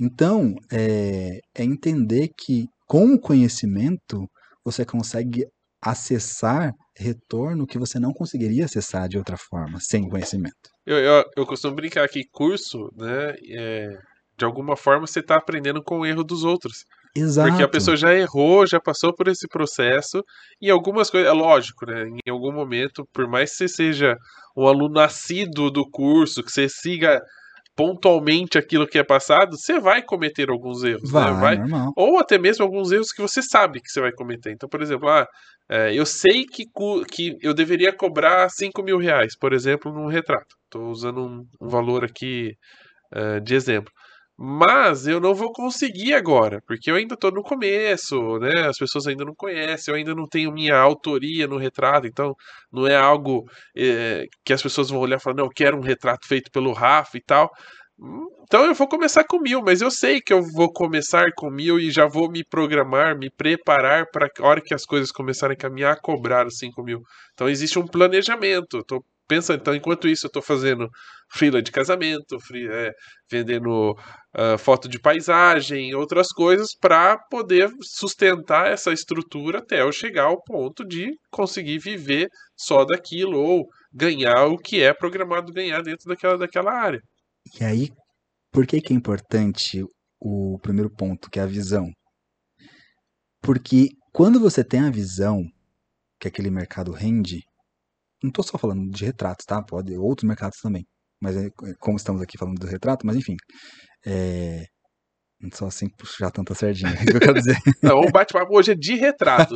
Então, 0.00 0.54
é, 0.72 1.40
é 1.54 1.62
entender 1.62 2.30
que 2.34 2.70
com 2.88 3.12
o 3.14 3.20
conhecimento 3.20 4.26
você 4.64 4.84
consegue 4.84 5.44
acessar 5.80 6.72
retorno 6.96 7.66
que 7.66 7.78
você 7.78 8.00
não 8.00 8.12
conseguiria 8.12 8.64
acessar 8.64 9.08
de 9.08 9.16
outra 9.16 9.36
forma, 9.36 9.78
sem 9.80 10.08
conhecimento. 10.08 10.56
Eu, 10.84 10.96
eu, 10.96 11.24
eu 11.36 11.46
costumo 11.46 11.76
brincar 11.76 12.08
que 12.08 12.24
curso, 12.32 12.90
né, 12.96 13.34
é, 13.56 13.88
de 14.36 14.44
alguma 14.44 14.76
forma 14.76 15.06
você 15.06 15.20
está 15.20 15.36
aprendendo 15.36 15.82
com 15.82 16.00
o 16.00 16.06
erro 16.06 16.24
dos 16.24 16.42
outros. 16.42 16.84
Exato. 17.14 17.50
Porque 17.50 17.62
a 17.62 17.68
pessoa 17.68 17.96
já 17.96 18.14
errou, 18.14 18.66
já 18.66 18.80
passou 18.80 19.14
por 19.14 19.28
esse 19.28 19.46
processo, 19.48 20.22
e 20.60 20.70
algumas 20.70 21.10
coisas, 21.10 21.28
é 21.28 21.32
lógico, 21.32 21.86
né? 21.86 22.04
Em 22.26 22.30
algum 22.30 22.52
momento, 22.52 23.04
por 23.12 23.28
mais 23.28 23.50
que 23.50 23.56
você 23.56 23.68
seja 23.68 24.16
um 24.56 24.66
aluno 24.66 24.94
nascido 24.94 25.70
do 25.70 25.88
curso, 25.90 26.42
que 26.42 26.50
você 26.50 26.68
siga 26.68 27.20
pontualmente 27.78 28.58
aquilo 28.58 28.88
que 28.88 28.98
é 28.98 29.04
passado, 29.04 29.56
você 29.56 29.78
vai 29.78 30.02
cometer 30.02 30.50
alguns 30.50 30.82
erros. 30.82 31.08
Vai, 31.08 31.32
né? 31.32 31.40
vai 31.40 31.56
normal. 31.58 31.92
Ou 31.96 32.18
até 32.18 32.36
mesmo 32.36 32.64
alguns 32.64 32.90
erros 32.90 33.12
que 33.12 33.22
você 33.22 33.40
sabe 33.40 33.80
que 33.80 33.88
você 33.88 34.00
vai 34.00 34.10
cometer. 34.10 34.50
Então, 34.50 34.68
por 34.68 34.82
exemplo, 34.82 35.08
ah, 35.08 35.24
é, 35.70 35.94
eu 35.94 36.04
sei 36.04 36.44
que, 36.44 36.64
que 37.08 37.38
eu 37.40 37.54
deveria 37.54 37.92
cobrar 37.92 38.50
5 38.50 38.82
mil 38.82 38.98
reais, 38.98 39.38
por 39.38 39.52
exemplo, 39.52 39.92
num 39.92 40.08
retrato. 40.08 40.56
Estou 40.64 40.90
usando 40.90 41.20
um, 41.20 41.46
um, 41.60 41.68
valor 41.68 42.04
aqui 42.04 42.50
uh, 43.14 43.40
de 43.40 43.54
exemplo. 43.54 43.92
Mas 44.40 45.08
eu 45.08 45.18
não 45.20 45.34
vou 45.34 45.52
conseguir 45.52 46.14
agora, 46.14 46.62
porque 46.64 46.88
eu 46.90 46.94
ainda 46.94 47.14
estou 47.14 47.32
no 47.32 47.42
começo, 47.42 48.38
né? 48.38 48.68
As 48.68 48.78
pessoas 48.78 49.08
ainda 49.08 49.24
não 49.24 49.34
conhecem, 49.34 49.92
eu 49.92 49.98
ainda 49.98 50.14
não 50.14 50.28
tenho 50.28 50.52
minha 50.52 50.76
autoria 50.76 51.48
no 51.48 51.56
retrato, 51.56 52.06
então 52.06 52.34
não 52.72 52.86
é 52.86 52.94
algo 52.94 53.44
é, 53.76 54.26
que 54.44 54.52
as 54.52 54.62
pessoas 54.62 54.90
vão 54.90 55.00
olhar 55.00 55.16
e 55.16 55.20
falar, 55.20 55.34
não, 55.36 55.46
eu 55.46 55.50
quero 55.50 55.76
um 55.76 55.80
retrato 55.80 56.28
feito 56.28 56.52
pelo 56.52 56.72
Rafa 56.72 57.16
e 57.18 57.20
tal. 57.20 57.50
Então 58.44 58.64
eu 58.64 58.74
vou 58.74 58.86
começar 58.86 59.24
com 59.24 59.40
mil, 59.40 59.60
mas 59.60 59.80
eu 59.80 59.90
sei 59.90 60.20
que 60.20 60.32
eu 60.32 60.40
vou 60.54 60.72
começar 60.72 61.32
com 61.36 61.50
mil 61.50 61.78
e 61.80 61.90
já 61.90 62.06
vou 62.06 62.30
me 62.30 62.44
programar, 62.44 63.18
me 63.18 63.28
preparar 63.30 64.06
para 64.12 64.28
a 64.38 64.46
hora 64.46 64.60
que 64.60 64.72
as 64.72 64.84
coisas 64.84 65.10
começarem 65.10 65.54
a 65.54 65.58
caminhar, 65.58 66.00
cobrar 66.00 66.46
os 66.46 66.58
cinco 66.58 66.82
mil. 66.84 67.02
Então 67.32 67.48
existe 67.48 67.76
um 67.76 67.86
planejamento. 67.86 68.78
Estou 68.78 69.04
pensa, 69.28 69.54
então, 69.54 69.74
enquanto 69.74 70.08
isso 70.08 70.26
eu 70.26 70.28
estou 70.28 70.42
fazendo 70.42 70.88
fila 71.30 71.60
de 71.62 71.70
casamento, 71.70 72.38
é, 72.72 72.92
vendendo 73.30 73.92
uh, 73.92 74.58
foto 74.58 74.88
de 74.88 74.98
paisagem, 74.98 75.94
outras 75.94 76.28
coisas, 76.32 76.70
para 76.80 77.18
poder 77.30 77.70
sustentar 77.82 78.72
essa 78.72 78.92
estrutura 78.92 79.58
até 79.58 79.82
eu 79.82 79.92
chegar 79.92 80.24
ao 80.24 80.42
ponto 80.42 80.84
de 80.84 81.12
conseguir 81.30 81.78
viver 81.78 82.28
só 82.56 82.84
daquilo 82.84 83.38
ou 83.38 83.66
ganhar 83.92 84.46
o 84.46 84.56
que 84.56 84.82
é 84.82 84.94
programado 84.94 85.52
ganhar 85.52 85.82
dentro 85.82 86.08
daquela, 86.08 86.38
daquela 86.38 86.72
área. 86.72 87.00
E 87.60 87.64
aí, 87.64 87.90
por 88.50 88.66
que, 88.66 88.80
que 88.80 88.92
é 88.92 88.96
importante 88.96 89.84
o 90.20 90.58
primeiro 90.62 90.90
ponto, 90.90 91.30
que 91.30 91.38
é 91.38 91.42
a 91.42 91.46
visão? 91.46 91.86
Porque 93.40 93.90
quando 94.12 94.40
você 94.40 94.64
tem 94.64 94.80
a 94.80 94.90
visão 94.90 95.44
que 96.18 96.26
aquele 96.26 96.50
mercado 96.50 96.90
rende, 96.90 97.42
não 98.22 98.30
estou 98.30 98.44
só 98.44 98.58
falando 98.58 98.90
de 98.90 99.04
retratos, 99.04 99.46
tá? 99.46 99.62
Pode 99.62 99.96
outros 99.96 100.26
mercados 100.28 100.58
também. 100.60 100.86
Mas 101.20 101.36
é, 101.36 101.48
como 101.80 101.96
estamos 101.96 102.22
aqui 102.22 102.38
falando 102.38 102.58
do 102.58 102.66
retrato, 102.66 103.06
mas 103.06 103.16
enfim. 103.16 103.36
É, 104.06 104.66
só 105.52 105.66
assim 105.66 105.88
puxar 105.88 106.30
tanta 106.30 106.54
sardinha. 106.54 106.88
É 106.98 107.04
que 107.04 107.16
eu 107.16 107.20
quero 107.20 107.34
dizer. 107.34 107.56
Não, 107.82 108.00
o 108.00 108.10
bate-papo 108.10 108.56
hoje 108.56 108.72
é 108.72 108.74
de 108.74 108.94
retrato. 108.94 109.54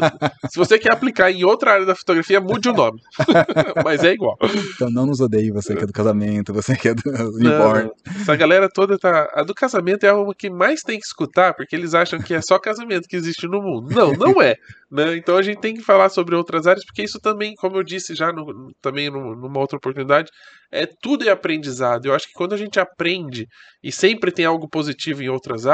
Se 0.49 0.57
você 0.59 0.79
quer 0.79 0.93
aplicar 0.93 1.31
em 1.31 1.45
outra 1.45 1.73
área 1.73 1.87
da 1.87 1.95
fotografia, 1.95 2.41
mude 2.41 2.69
o 2.69 2.73
nome. 2.73 3.01
Mas 3.85 4.05
é 4.05 4.13
igual. 4.13 4.37
Então 4.75 4.91
não 4.91 5.07
nos 5.07 5.21
odeie, 5.21 5.51
você 5.51 5.75
que 5.75 5.83
é 5.83 5.87
do 5.87 5.93
casamento, 5.93 6.53
você 6.53 6.77
que 6.77 6.89
é 6.89 6.95
do 6.95 7.03
newborn. 7.39 7.85
Não, 7.85 8.21
essa 8.21 8.37
galera 8.37 8.69
toda 8.69 8.99
tá. 8.99 9.29
A 9.35 9.43
do 9.43 9.55
casamento 9.55 10.05
é 10.05 10.13
uma 10.13 10.35
que 10.35 10.49
mais 10.49 10.83
tem 10.83 10.99
que 10.99 11.07
escutar, 11.07 11.55
porque 11.55 11.75
eles 11.75 11.95
acham 11.95 12.21
que 12.21 12.35
é 12.35 12.41
só 12.41 12.59
casamento 12.59 13.09
que 13.09 13.17
existe 13.17 13.49
no 13.49 13.61
mundo. 13.61 13.93
Não, 13.95 14.13
não 14.13 14.41
é. 14.41 14.57
Né? 14.91 15.17
Então 15.17 15.37
a 15.37 15.43
gente 15.43 15.59
tem 15.59 15.75
que 15.75 15.83
falar 15.83 16.11
sobre 16.11 16.35
outras 16.35 16.67
áreas, 16.67 16.85
porque 16.85 17.03
isso 17.03 17.19
também, 17.19 17.55
como 17.55 17.77
eu 17.77 17.83
disse 17.83 18.15
já 18.15 18.31
no, 18.31 18.73
também 18.81 19.11
numa 19.11 19.59
outra 19.59 19.79
oportunidade, 19.79 20.31
é 20.71 20.87
tudo 20.87 21.27
é 21.27 21.31
aprendizado. 21.31 22.07
Eu 22.07 22.15
acho 22.15 22.27
que 22.27 22.35
quando 22.35 22.55
a 22.55 22.59
gente 22.59 22.79
aprende 22.79 23.47
e 23.83 23.91
sempre 23.91 24.31
tem 24.31 24.45
algo 24.45 24.69
positivo 24.69 25.23
em 25.23 25.29
outras 25.29 25.67
áreas, 25.67 25.72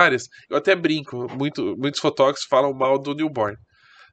eu 0.51 0.57
até 0.57 0.75
brinco, 0.75 1.27
muito, 1.37 1.75
muitos 1.77 2.01
fotógrafos 2.01 2.45
falam 2.49 2.73
mal 2.73 2.99
do 2.99 3.15
newborn. 3.15 3.57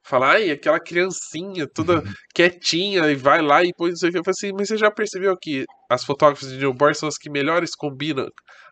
Falar, 0.08 0.34
ai, 0.34 0.52
aquela 0.52 0.80
criancinha 0.80 1.68
toda 1.74 1.96
uhum. 1.96 2.14
quietinha 2.34 3.10
e 3.10 3.16
vai 3.16 3.42
lá 3.42 3.64
e 3.64 3.72
põe 3.76 3.92
isso 3.92 4.06
aqui. 4.06 4.18
Eu 4.18 4.24
falei 4.24 4.36
assim, 4.38 4.52
mas 4.56 4.68
você 4.68 4.78
já 4.78 4.92
percebeu 4.92 5.36
que 5.42 5.66
as 5.90 6.04
fotógrafas 6.04 6.50
de 6.50 6.58
newborn 6.58 6.94
são 6.96 7.10
as 7.10 7.18
que 7.18 7.30
melhores 7.30 7.72
combinam, 7.76 8.28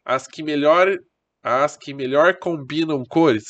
as 0.05 0.27
que 0.27 0.43
melhor, 0.43 0.95
as 1.43 1.75
que 1.75 1.93
melhor 1.93 2.37
combinam 2.39 3.03
cores? 3.09 3.45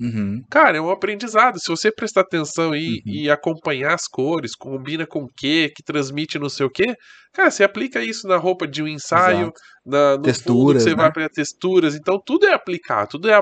Uhum. 0.00 0.42
Cara, 0.50 0.76
é 0.76 0.80
um 0.80 0.90
aprendizado. 0.90 1.60
Se 1.60 1.68
você 1.68 1.92
prestar 1.92 2.22
atenção 2.22 2.74
e, 2.74 2.88
uhum. 2.88 3.02
e 3.06 3.30
acompanhar 3.30 3.94
as 3.94 4.08
cores, 4.08 4.56
combina 4.56 5.06
com 5.06 5.24
o 5.24 5.28
que, 5.28 5.70
que 5.70 5.82
transmite 5.84 6.38
não 6.38 6.48
sei 6.48 6.66
o 6.66 6.70
que, 6.70 6.94
cara, 7.32 7.50
você 7.50 7.62
aplica 7.62 8.02
isso 8.02 8.26
na 8.26 8.36
roupa 8.36 8.66
de 8.66 8.82
um 8.82 8.88
ensaio, 8.88 9.52
na, 9.86 10.16
no 10.16 10.22
texturas, 10.22 10.82
você 10.82 10.90
né? 10.90 10.96
vai 10.96 11.06
aprender 11.06 11.30
texturas. 11.30 11.94
Então, 11.94 12.20
tudo 12.24 12.46
é 12.46 12.54
aplicar, 12.54 13.06
tudo 13.06 13.30
é. 13.30 13.40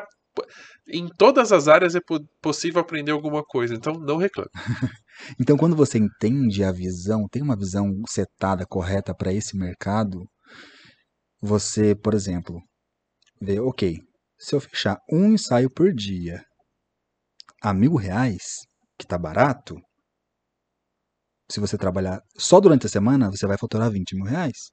Em 0.89 1.07
todas 1.17 1.53
as 1.53 1.69
áreas 1.69 1.95
é 1.95 2.01
possível 2.43 2.81
aprender 2.81 3.13
alguma 3.13 3.43
coisa, 3.43 3.75
então 3.75 3.95
não 3.95 4.17
reclame. 4.17 4.51
então, 5.41 5.57
quando 5.57 5.77
você 5.77 5.99
entende 5.99 6.65
a 6.65 6.73
visão, 6.73 7.27
tem 7.31 7.43
uma 7.43 7.57
visão 7.57 7.93
setada 8.09 8.67
correta 8.67 9.15
para 9.15 9.33
esse 9.33 9.57
mercado, 9.57 10.27
você, 11.41 11.95
por 11.95 12.15
exemplo, 12.15 12.61
vê, 13.41 13.61
ok, 13.61 13.99
se 14.43 14.57
eu 14.57 14.61
fechar 14.61 14.99
um 15.09 15.33
ensaio 15.35 15.71
por 15.71 15.95
dia 15.95 16.45
a 17.63 17.73
mil 17.73 17.95
reais, 17.95 18.67
que 18.99 19.07
tá 19.07 19.17
barato, 19.17 19.77
se 21.49 21.61
você 21.61 21.79
trabalhar 21.79 22.21
só 22.37 22.59
durante 22.59 22.87
a 22.87 22.89
semana, 22.89 23.31
você 23.31 23.47
vai 23.47 23.57
faturar 23.57 23.89
20 23.89 24.17
mil 24.17 24.25
reais. 24.25 24.73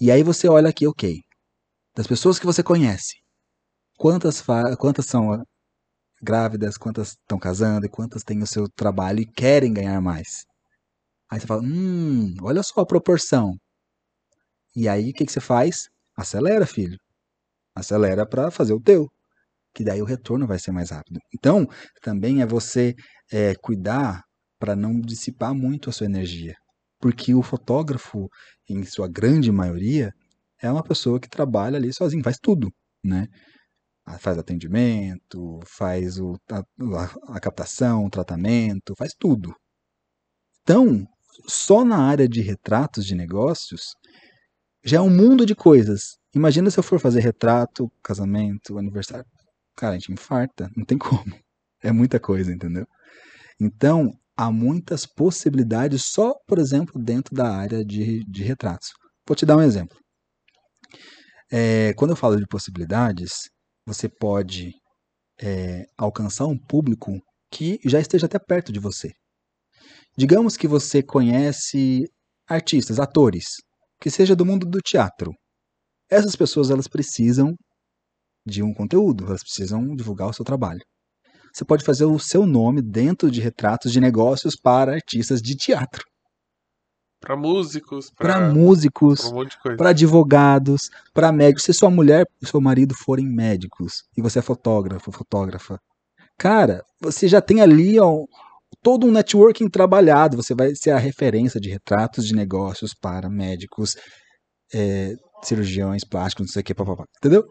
E 0.00 0.10
aí 0.10 0.24
você 0.24 0.48
olha 0.48 0.68
aqui, 0.68 0.84
ok, 0.84 1.20
das 1.94 2.08
pessoas 2.08 2.40
que 2.40 2.46
você 2.46 2.60
conhece, 2.60 3.14
quantas, 3.96 4.42
quantas 4.78 5.06
são 5.06 5.32
ah, 5.32 5.44
grávidas, 6.20 6.76
quantas 6.76 7.10
estão 7.10 7.38
casando 7.38 7.86
e 7.86 7.90
quantas 7.90 8.24
têm 8.24 8.42
o 8.42 8.48
seu 8.48 8.68
trabalho 8.68 9.20
e 9.20 9.32
querem 9.32 9.72
ganhar 9.72 10.00
mais. 10.00 10.44
Aí 11.30 11.38
você 11.38 11.46
fala, 11.46 11.62
hum, 11.62 12.34
olha 12.42 12.64
só 12.64 12.80
a 12.80 12.86
proporção. 12.86 13.56
E 14.74 14.88
aí 14.88 15.10
o 15.10 15.14
que, 15.14 15.24
que 15.24 15.32
você 15.32 15.40
faz? 15.40 15.88
Acelera, 16.16 16.66
filho. 16.66 16.98
Acelera 17.76 18.26
para 18.26 18.50
fazer 18.50 18.72
o 18.72 18.80
teu, 18.80 19.06
que 19.74 19.84
daí 19.84 20.00
o 20.00 20.06
retorno 20.06 20.46
vai 20.46 20.58
ser 20.58 20.72
mais 20.72 20.90
rápido. 20.90 21.20
Então, 21.34 21.68
também 22.02 22.40
é 22.40 22.46
você 22.46 22.94
é, 23.30 23.54
cuidar 23.56 24.22
para 24.58 24.74
não 24.74 25.00
dissipar 25.00 25.54
muito 25.54 25.90
a 25.90 25.92
sua 25.92 26.06
energia. 26.06 26.56
Porque 26.98 27.34
o 27.34 27.42
fotógrafo, 27.42 28.28
em 28.68 28.82
sua 28.84 29.06
grande 29.08 29.52
maioria, 29.52 30.12
é 30.62 30.70
uma 30.70 30.82
pessoa 30.82 31.20
que 31.20 31.28
trabalha 31.28 31.76
ali 31.76 31.92
sozinho, 31.92 32.24
faz 32.24 32.38
tudo, 32.40 32.72
né? 33.04 33.28
Ah, 34.06 34.18
faz 34.18 34.38
atendimento, 34.38 35.60
faz 35.66 36.18
o, 36.18 36.36
a, 36.50 37.36
a 37.36 37.40
captação, 37.40 38.06
o 38.06 38.10
tratamento, 38.10 38.94
faz 38.96 39.12
tudo. 39.18 39.54
Então, 40.62 41.06
só 41.46 41.84
na 41.84 41.98
área 41.98 42.28
de 42.28 42.40
retratos 42.40 43.04
de 43.04 43.14
negócios, 43.14 43.94
já 44.84 44.98
é 44.98 45.00
um 45.00 45.10
mundo 45.10 45.44
de 45.44 45.54
coisas. 45.54 46.16
Imagina 46.36 46.70
se 46.70 46.78
eu 46.78 46.82
for 46.82 47.00
fazer 47.00 47.20
retrato, 47.20 47.90
casamento, 48.02 48.76
aniversário. 48.76 49.24
Cara, 49.74 49.94
a 49.94 49.98
gente 49.98 50.12
infarta, 50.12 50.70
não 50.76 50.84
tem 50.84 50.98
como. 50.98 51.24
É 51.82 51.90
muita 51.90 52.20
coisa, 52.20 52.52
entendeu? 52.52 52.86
Então, 53.58 54.10
há 54.36 54.50
muitas 54.50 55.06
possibilidades 55.06 56.02
só, 56.12 56.34
por 56.46 56.58
exemplo, 56.58 57.02
dentro 57.02 57.34
da 57.34 57.48
área 57.48 57.82
de, 57.82 58.22
de 58.24 58.42
retratos. 58.42 58.88
Vou 59.26 59.34
te 59.34 59.46
dar 59.46 59.56
um 59.56 59.62
exemplo. 59.62 59.96
É, 61.50 61.94
quando 61.94 62.10
eu 62.10 62.16
falo 62.16 62.36
de 62.36 62.46
possibilidades, 62.46 63.48
você 63.86 64.06
pode 64.06 64.72
é, 65.40 65.86
alcançar 65.96 66.44
um 66.44 66.58
público 66.58 67.18
que 67.50 67.80
já 67.82 67.98
esteja 67.98 68.26
até 68.26 68.38
perto 68.38 68.70
de 68.70 68.78
você. 68.78 69.10
Digamos 70.18 70.54
que 70.54 70.68
você 70.68 71.02
conhece 71.02 72.04
artistas, 72.46 73.00
atores, 73.00 73.46
que 74.00 74.10
seja 74.10 74.36
do 74.36 74.44
mundo 74.44 74.66
do 74.66 74.80
teatro. 74.80 75.32
Essas 76.10 76.36
pessoas 76.36 76.70
elas 76.70 76.86
precisam 76.86 77.54
de 78.46 78.62
um 78.62 78.72
conteúdo, 78.72 79.26
elas 79.26 79.42
precisam 79.42 79.94
divulgar 79.94 80.28
o 80.28 80.32
seu 80.32 80.44
trabalho. 80.44 80.80
Você 81.52 81.64
pode 81.64 81.84
fazer 81.84 82.04
o 82.04 82.18
seu 82.18 82.44
nome 82.46 82.82
dentro 82.82 83.30
de 83.30 83.40
retratos 83.40 83.90
de 83.90 84.00
negócios 84.00 84.54
para 84.54 84.92
artistas 84.92 85.40
de 85.40 85.56
teatro. 85.56 86.04
Para 87.18 87.34
músicos, 87.34 88.10
para 88.14 88.52
músicos, 88.52 89.32
para 89.76 89.86
um 89.86 89.88
advogados, 89.88 90.90
para 91.14 91.32
médicos. 91.32 91.64
Se 91.64 91.72
sua 91.72 91.90
mulher 91.90 92.26
e 92.40 92.46
seu 92.46 92.60
marido 92.60 92.94
forem 92.94 93.26
médicos 93.26 94.04
e 94.16 94.22
você 94.22 94.38
é 94.38 94.42
fotógrafo, 94.42 95.10
fotógrafa, 95.10 95.80
cara, 96.38 96.84
você 97.00 97.26
já 97.26 97.40
tem 97.40 97.62
ali 97.62 97.98
ó, 97.98 98.26
todo 98.82 99.06
um 99.06 99.10
networking 99.10 99.68
trabalhado. 99.68 100.36
Você 100.36 100.54
vai 100.54 100.74
ser 100.74 100.90
a 100.90 100.98
referência 100.98 101.58
de 101.58 101.70
retratos 101.70 102.26
de 102.26 102.34
negócios 102.34 102.94
para 102.94 103.30
médicos, 103.30 103.96
é, 104.72 105.14
cirurgiões 105.42 106.02
plásticos, 106.04 106.46
não 106.46 106.52
sei 106.52 106.62
o 106.62 106.64
que, 106.64 106.74
papapá. 106.74 107.04
Entendeu? 107.18 107.44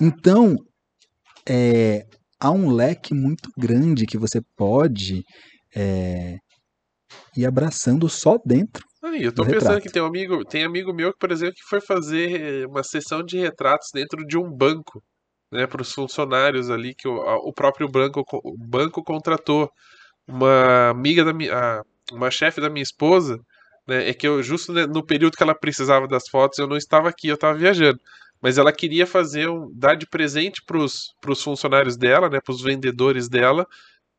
Então, 0.00 0.56
é, 1.48 2.04
há 2.40 2.50
um 2.50 2.70
leque 2.70 3.14
muito 3.14 3.50
grande 3.56 4.06
que 4.06 4.18
você 4.18 4.40
pode 4.56 5.22
é, 5.74 6.36
ir 7.36 7.46
abraçando 7.46 8.08
só 8.08 8.36
dentro. 8.44 8.84
Aí, 9.02 9.22
eu 9.22 9.32
tô 9.32 9.44
pensando 9.44 9.60
retrato. 9.60 9.82
que 9.82 9.90
tem 9.90 10.02
um 10.02 10.06
amigo, 10.06 10.44
tem 10.44 10.64
amigo 10.64 10.92
meu 10.92 11.12
que, 11.12 11.18
por 11.18 11.30
exemplo, 11.30 11.54
que 11.54 11.68
foi 11.68 11.80
fazer 11.80 12.66
uma 12.66 12.82
sessão 12.82 13.22
de 13.22 13.38
retratos 13.38 13.88
dentro 13.94 14.24
de 14.26 14.36
um 14.36 14.50
banco, 14.50 15.02
né, 15.52 15.66
para 15.66 15.80
os 15.80 15.92
funcionários 15.92 16.68
ali 16.68 16.94
que 16.94 17.08
o, 17.08 17.14
o 17.14 17.52
próprio 17.52 17.88
banco, 17.88 18.22
o 18.44 18.56
banco 18.58 19.02
contratou 19.02 19.70
uma 20.26 20.90
amiga 20.90 21.24
da 21.24 21.32
minha, 21.32 21.82
uma 22.12 22.30
chefe 22.30 22.60
da 22.60 22.68
minha 22.68 22.82
esposa 22.82 23.38
né? 23.88 24.10
É 24.10 24.14
que 24.14 24.28
eu, 24.28 24.42
justo 24.42 24.72
no 24.72 25.04
período 25.04 25.36
que 25.36 25.42
ela 25.42 25.54
precisava 25.54 26.06
das 26.06 26.28
fotos, 26.28 26.58
eu 26.58 26.68
não 26.68 26.76
estava 26.76 27.08
aqui, 27.08 27.28
eu 27.28 27.34
estava 27.34 27.56
viajando. 27.56 27.98
Mas 28.40 28.58
ela 28.58 28.72
queria 28.72 29.06
fazer 29.06 29.48
um, 29.48 29.72
dar 29.74 29.96
de 29.96 30.06
presente 30.06 30.62
para 30.64 30.78
os 30.78 31.42
funcionários 31.42 31.96
dela, 31.96 32.28
né, 32.28 32.38
para 32.44 32.54
os 32.54 32.62
vendedores 32.62 33.28
dela, 33.28 33.66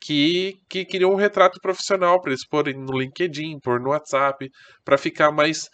que, 0.01 0.59
que 0.69 0.83
queriam 0.83 1.11
um 1.11 1.15
retrato 1.15 1.59
profissional 1.61 2.19
para 2.21 2.31
eles 2.31 2.45
porem 2.45 2.75
no 2.75 2.97
LinkedIn, 2.97 3.59
pôr 3.59 3.79
no 3.79 3.89
WhatsApp, 3.89 4.49
para 4.83 4.97
ficar 4.97 5.31
mais, 5.31 5.69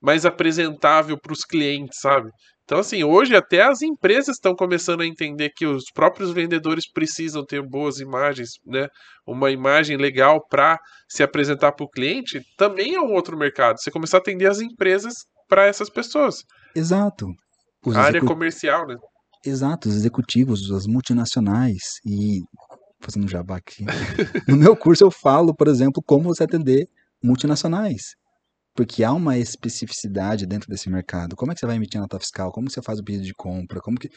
mais 0.00 0.24
apresentável 0.24 1.18
para 1.18 1.32
os 1.32 1.44
clientes, 1.44 1.98
sabe? 2.00 2.30
Então, 2.70 2.78
assim, 2.78 3.02
hoje 3.02 3.34
até 3.34 3.62
as 3.62 3.82
empresas 3.82 4.36
estão 4.36 4.54
começando 4.54 5.00
a 5.00 5.06
entender 5.06 5.50
que 5.50 5.66
os 5.66 5.86
próprios 5.92 6.30
vendedores 6.30 6.88
precisam 6.88 7.44
ter 7.44 7.60
boas 7.60 7.98
imagens, 7.98 8.50
né? 8.64 8.86
Uma 9.26 9.50
imagem 9.50 9.96
legal 9.96 10.40
para 10.48 10.78
se 11.08 11.20
apresentar 11.20 11.72
para 11.72 11.84
o 11.84 11.90
cliente 11.90 12.40
também 12.56 12.94
é 12.94 13.00
um 13.00 13.12
outro 13.12 13.36
mercado. 13.36 13.80
Você 13.80 13.90
começar 13.90 14.18
a 14.18 14.20
atender 14.20 14.46
as 14.46 14.60
empresas 14.60 15.14
para 15.48 15.66
essas 15.66 15.90
pessoas. 15.90 16.44
Exato. 16.72 17.26
Os 17.84 17.96
a 17.96 18.02
área 18.02 18.20
comercial, 18.24 18.86
né? 18.86 18.94
Exato, 19.44 19.88
os 19.88 19.96
executivos, 19.96 20.70
as 20.70 20.86
multinacionais 20.86 21.98
e 22.06 22.38
fazendo 23.00 23.26
jabá 23.26 23.56
aqui. 23.56 23.84
no 24.46 24.56
meu 24.56 24.76
curso 24.76 25.02
eu 25.02 25.10
falo, 25.10 25.52
por 25.52 25.66
exemplo, 25.66 26.00
como 26.06 26.32
você 26.32 26.44
atender 26.44 26.88
multinacionais 27.20 28.19
porque 28.74 29.04
há 29.04 29.12
uma 29.12 29.38
especificidade 29.38 30.46
dentro 30.46 30.68
desse 30.68 30.88
mercado. 30.88 31.36
Como 31.36 31.50
é 31.50 31.54
que 31.54 31.60
você 31.60 31.66
vai 31.66 31.76
emitir 31.76 32.00
nota 32.00 32.18
fiscal? 32.18 32.52
Como 32.52 32.70
você 32.70 32.80
faz 32.82 32.98
o 32.98 33.04
pedido 33.04 33.24
de 33.24 33.34
compra? 33.34 33.80
Como 33.80 33.98
que 33.98 34.08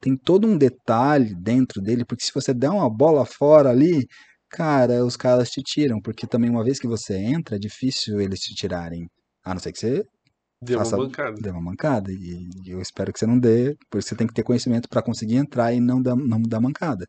tem 0.00 0.16
todo 0.16 0.46
um 0.46 0.56
detalhe 0.56 1.34
dentro 1.34 1.80
dele, 1.80 2.04
porque 2.04 2.24
se 2.24 2.32
você 2.34 2.54
der 2.54 2.70
uma 2.70 2.88
bola 2.88 3.24
fora 3.26 3.70
ali, 3.70 4.06
cara, 4.48 5.04
os 5.04 5.16
caras 5.16 5.50
te 5.50 5.62
tiram, 5.62 6.00
porque 6.00 6.26
também 6.26 6.50
uma 6.50 6.64
vez 6.64 6.78
que 6.80 6.86
você 6.86 7.16
entra, 7.16 7.56
é 7.56 7.58
difícil 7.58 8.20
eles 8.20 8.40
te 8.40 8.54
tirarem. 8.54 9.06
A 9.44 9.54
não 9.54 9.60
ser 9.60 9.72
que 9.72 9.78
você 9.78 10.04
Deu 10.62 10.78
faça, 10.78 10.96
uma 10.96 11.04
mancada. 11.04 11.36
Deu 11.40 11.52
uma 11.52 11.62
mancada. 11.62 12.12
E, 12.12 12.48
e 12.66 12.70
eu 12.70 12.80
espero 12.80 13.12
que 13.12 13.18
você 13.18 13.26
não 13.26 13.38
dê, 13.38 13.76
porque 13.90 14.06
você 14.06 14.14
tem 14.14 14.26
que 14.26 14.34
ter 14.34 14.42
conhecimento 14.42 14.88
para 14.88 15.02
conseguir 15.02 15.36
entrar 15.36 15.72
e 15.72 15.80
não 15.80 16.02
dar, 16.02 16.14
não 16.16 16.42
dar 16.42 16.60
mancada. 16.60 17.06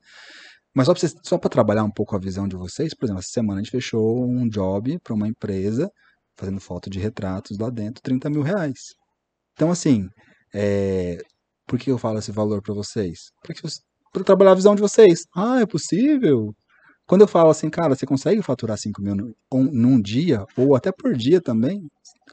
Mas 0.74 0.88
só 1.24 1.38
para 1.38 1.50
trabalhar 1.50 1.84
um 1.84 1.92
pouco 1.92 2.16
a 2.16 2.20
visão 2.20 2.48
de 2.48 2.56
vocês, 2.56 2.94
por 2.96 3.06
exemplo, 3.06 3.20
essa 3.20 3.32
semana 3.32 3.60
a 3.60 3.64
gente 3.64 3.72
fechou 3.72 4.26
um 4.26 4.48
job 4.48 4.98
para 5.04 5.14
uma 5.14 5.28
empresa 5.28 5.92
fazendo 6.38 6.60
foto 6.60 6.90
de 6.90 7.00
retratos 7.00 7.58
lá 7.58 7.70
dentro, 7.70 8.02
30 8.04 8.30
mil 8.30 8.42
reais. 8.42 8.94
Então, 9.54 9.72
assim, 9.72 10.08
é, 10.54 11.18
Por 11.68 11.80
que 11.80 11.92
eu 11.92 11.98
falo 11.98 12.20
esse 12.20 12.32
valor 12.32 12.62
para 12.62 12.74
vocês? 12.74 13.32
Para 14.14 14.24
trabalhar 14.24 14.52
a 14.52 14.56
visão 14.56 14.76
de 14.76 14.82
vocês. 14.82 15.22
Ah, 15.36 15.62
é 15.62 15.66
possível? 15.66 16.54
Quando 17.08 17.22
eu 17.22 17.28
falo 17.28 17.50
assim, 17.50 17.70
cara, 17.70 17.96
você 17.96 18.06
consegue 18.06 18.42
faturar 18.42 18.78
5 18.78 19.02
mil 19.02 19.16
num, 19.16 19.34
num 19.54 20.02
dia, 20.02 20.46
ou 20.58 20.76
até 20.76 20.92
por 20.92 21.16
dia 21.16 21.42
também, 21.42 21.82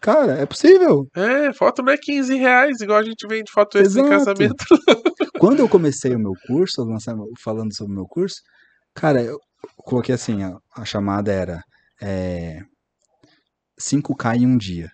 cara, 0.01 0.35
é 0.35 0.47
possível. 0.47 1.07
É, 1.17 1.53
foto 1.53 1.83
não 1.83 1.93
é 1.93 1.97
15 1.97 2.35
reais, 2.37 2.81
igual 2.81 2.99
a 2.99 3.03
gente 3.03 3.27
vende 3.29 3.51
foto 3.51 3.79
extra 3.79 4.03
em 4.03 4.09
casamento. 4.09 4.65
Quando 5.39 5.61
eu 5.61 5.69
comecei 5.69 6.15
o 6.15 6.19
meu 6.19 6.33
curso, 6.47 6.85
falando 7.43 7.75
sobre 7.75 7.93
o 7.93 7.97
meu 7.97 8.07
curso, 8.07 8.37
cara, 8.95 9.23
eu 9.23 9.39
coloquei 9.77 10.15
assim, 10.15 10.43
a, 10.43 10.57
a 10.77 10.85
chamada 10.85 11.33
era 11.33 11.61
é, 12.03 12.61
5K 13.79 14.37
em 14.37 14.47
um 14.47 14.57
dia. 14.57 14.91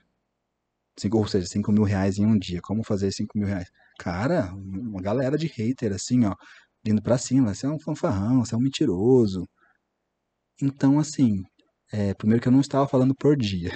Cinco, 0.98 1.18
ou 1.18 1.26
seja, 1.26 1.46
5 1.46 1.72
mil 1.72 1.82
reais 1.84 2.18
em 2.18 2.26
um 2.26 2.38
dia. 2.38 2.60
Como 2.62 2.84
fazer 2.84 3.10
5 3.12 3.36
mil 3.36 3.48
reais? 3.48 3.68
Cara, 3.98 4.52
uma 4.54 5.00
galera 5.02 5.36
de 5.36 5.46
hater, 5.46 5.92
assim, 5.92 6.24
ó, 6.24 6.34
vindo 6.84 7.02
pra 7.02 7.18
cima. 7.18 7.54
Você 7.54 7.66
é 7.66 7.68
um 7.68 7.80
fanfarrão, 7.80 8.44
você 8.44 8.54
é 8.54 8.58
um 8.58 8.60
mentiroso. 8.60 9.46
Então, 10.62 10.98
assim, 10.98 11.42
é, 11.92 12.14
primeiro 12.14 12.42
que 12.42 12.48
eu 12.48 12.52
não 12.52 12.60
estava 12.60 12.88
falando 12.88 13.14
por 13.14 13.36
dia, 13.36 13.70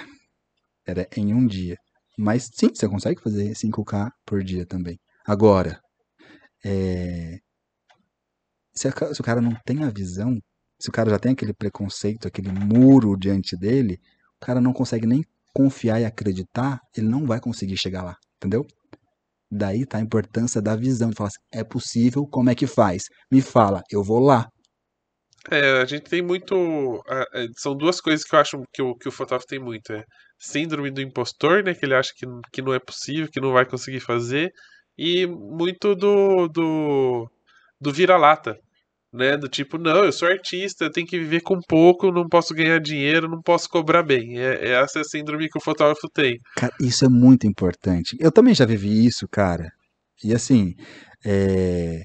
era 0.85 1.07
em 1.15 1.33
um 1.33 1.45
dia. 1.45 1.77
Mas 2.17 2.49
sim, 2.53 2.69
você 2.69 2.87
consegue 2.87 3.21
fazer 3.21 3.55
5K 3.55 4.11
por 4.25 4.43
dia 4.43 4.65
também. 4.65 4.99
Agora, 5.25 5.79
é, 6.65 7.39
se, 8.73 8.87
a, 8.87 9.13
se 9.13 9.21
o 9.21 9.23
cara 9.23 9.41
não 9.41 9.55
tem 9.65 9.83
a 9.83 9.89
visão, 9.89 10.37
se 10.79 10.89
o 10.89 10.91
cara 10.91 11.09
já 11.09 11.19
tem 11.19 11.33
aquele 11.33 11.53
preconceito, 11.53 12.27
aquele 12.27 12.51
muro 12.51 13.17
diante 13.17 13.57
dele, 13.57 13.99
o 14.41 14.45
cara 14.45 14.61
não 14.61 14.73
consegue 14.73 15.05
nem 15.05 15.23
confiar 15.53 15.99
e 15.99 16.05
acreditar, 16.05 16.79
ele 16.95 17.07
não 17.07 17.25
vai 17.25 17.39
conseguir 17.39 17.77
chegar 17.77 18.03
lá, 18.03 18.15
entendeu? 18.37 18.65
Daí 19.51 19.85
tá 19.85 19.97
a 19.97 20.01
importância 20.01 20.61
da 20.61 20.75
visão, 20.75 21.09
de 21.09 21.15
falar 21.15 21.29
assim, 21.29 21.41
é 21.51 21.63
possível, 21.63 22.25
como 22.27 22.49
é 22.49 22.55
que 22.55 22.67
faz? 22.67 23.03
Me 23.31 23.41
fala, 23.41 23.81
eu 23.91 24.03
vou 24.03 24.19
lá. 24.19 24.47
É, 25.51 25.81
a 25.81 25.85
gente 25.85 26.03
tem 26.03 26.21
muito. 26.21 27.01
É, 27.09 27.47
são 27.57 27.75
duas 27.75 27.99
coisas 27.99 28.23
que 28.23 28.35
eu 28.35 28.39
acho 28.39 28.61
que 28.71 28.81
o, 28.81 28.95
que 28.95 29.07
o 29.07 29.11
fotógrafo 29.11 29.47
tem 29.47 29.59
muito. 29.59 29.91
É 29.91 30.03
síndrome 30.37 30.91
do 30.91 31.01
impostor, 31.01 31.63
né? 31.63 31.73
Que 31.73 31.85
ele 31.85 31.95
acha 31.95 32.11
que, 32.15 32.25
que 32.53 32.61
não 32.61 32.73
é 32.73 32.79
possível, 32.79 33.29
que 33.31 33.41
não 33.41 33.51
vai 33.53 33.65
conseguir 33.65 33.99
fazer. 33.99 34.51
E 34.97 35.25
muito 35.25 35.95
do, 35.95 36.47
do, 36.47 37.31
do 37.79 37.91
vira-lata. 37.91 38.57
Né, 39.11 39.35
do 39.35 39.49
tipo, 39.49 39.79
não, 39.79 40.05
eu 40.05 40.11
sou 40.11 40.27
artista, 40.27 40.85
eu 40.85 40.91
tenho 40.91 41.07
que 41.07 41.17
viver 41.17 41.41
com 41.41 41.59
pouco, 41.67 42.11
não 42.11 42.29
posso 42.29 42.53
ganhar 42.53 42.79
dinheiro, 42.79 43.27
não 43.27 43.41
posso 43.41 43.67
cobrar 43.67 44.03
bem. 44.03 44.37
É, 44.37 44.67
é 44.67 44.71
essa 44.73 44.99
é 44.99 45.01
a 45.01 45.03
síndrome 45.05 45.49
que 45.49 45.57
o 45.57 45.61
fotógrafo 45.61 46.07
tem. 46.13 46.39
Cara, 46.55 46.71
isso 46.79 47.05
é 47.05 47.09
muito 47.09 47.47
importante. 47.47 48.15
Eu 48.19 48.31
também 48.31 48.53
já 48.53 48.67
vivi 48.67 49.03
isso, 49.03 49.27
cara. 49.27 49.71
E 50.23 50.31
assim, 50.31 50.75
é 51.25 52.03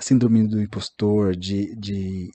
a 0.00 0.02
síndrome 0.02 0.48
do 0.48 0.62
impostor, 0.62 1.36
de, 1.36 1.76
de, 1.76 2.30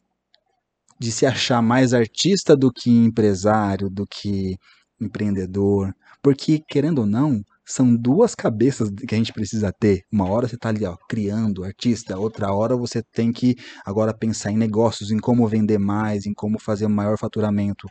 de 1.00 1.12
se 1.12 1.26
achar 1.26 1.64
mais 1.64 1.96
artista 1.96 2.56
do 2.56 2.72
que 2.72 2.92
empresário, 2.92 3.90
do 3.90 4.06
que 4.06 4.56
empreendedor. 5.02 5.92
Porque, 6.22 6.62
querendo 6.70 7.00
ou 7.00 7.08
não, 7.08 7.42
são 7.66 7.96
duas 7.96 8.36
cabeças 8.36 8.90
que 8.90 9.16
a 9.16 9.18
gente 9.18 9.34
precisa 9.34 9.72
ter. 9.72 10.04
Uma 10.12 10.30
hora 10.30 10.48
você 10.48 10.56
está 10.56 10.70
ali, 10.70 10.86
ó, 10.86 10.96
criando, 11.10 11.64
artista, 11.64 12.18
outra 12.18 12.54
hora 12.54 12.78
você 12.78 13.02
tem 13.14 13.32
que 13.32 13.56
agora 13.86 14.16
pensar 14.16 14.52
em 14.52 14.58
negócios, 14.58 15.12
em 15.12 15.18
como 15.18 15.48
vender 15.48 15.80
mais, 15.80 16.26
em 16.26 16.34
como 16.34 16.60
fazer 16.60 16.86
um 16.86 16.90
maior 16.90 17.18
faturamento. 17.18 17.88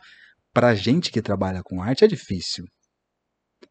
Pra 0.53 0.73
gente 0.73 1.11
que 1.11 1.21
trabalha 1.21 1.61
com 1.63 1.81
arte 1.81 2.05
é 2.05 2.07
difícil. 2.07 2.63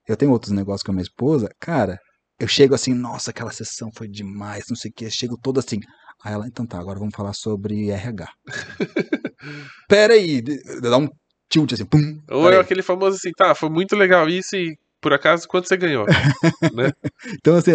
Eu 0.06 0.16
tenho 0.16 0.32
outros 0.32 0.52
negócios 0.52 0.82
com 0.82 0.92
a 0.92 0.94
minha 0.94 1.02
esposa, 1.02 1.48
cara, 1.58 1.98
eu 2.38 2.48
chego 2.48 2.74
assim, 2.74 2.92
nossa, 2.92 3.30
aquela 3.30 3.52
sessão 3.52 3.90
foi 3.96 4.08
demais, 4.08 4.64
não 4.68 4.76
sei 4.76 4.90
o 4.90 4.94
que, 4.94 5.10
chego 5.10 5.38
todo 5.40 5.58
assim. 5.58 5.80
Aí 6.22 6.34
ela, 6.34 6.46
então 6.46 6.66
tá, 6.66 6.78
agora 6.78 6.98
vamos 6.98 7.14
falar 7.14 7.32
sobre 7.32 7.90
RH. 7.90 8.28
Pera 9.88 10.14
aí, 10.14 10.42
dá 10.82 10.98
um 10.98 11.08
tilt 11.48 11.72
assim, 11.72 11.86
pum. 11.86 12.20
Ou 12.30 12.52
é 12.52 12.58
aquele 12.58 12.82
famoso 12.82 13.16
assim, 13.16 13.30
tá, 13.36 13.54
foi 13.54 13.70
muito 13.70 13.96
legal 13.96 14.28
isso 14.28 14.56
e 14.56 14.76
por 15.04 15.12
acaso 15.12 15.46
quanto 15.46 15.68
você 15.68 15.76
ganhou? 15.76 16.06
né? 16.74 16.90
Então 17.38 17.56
assim, 17.56 17.72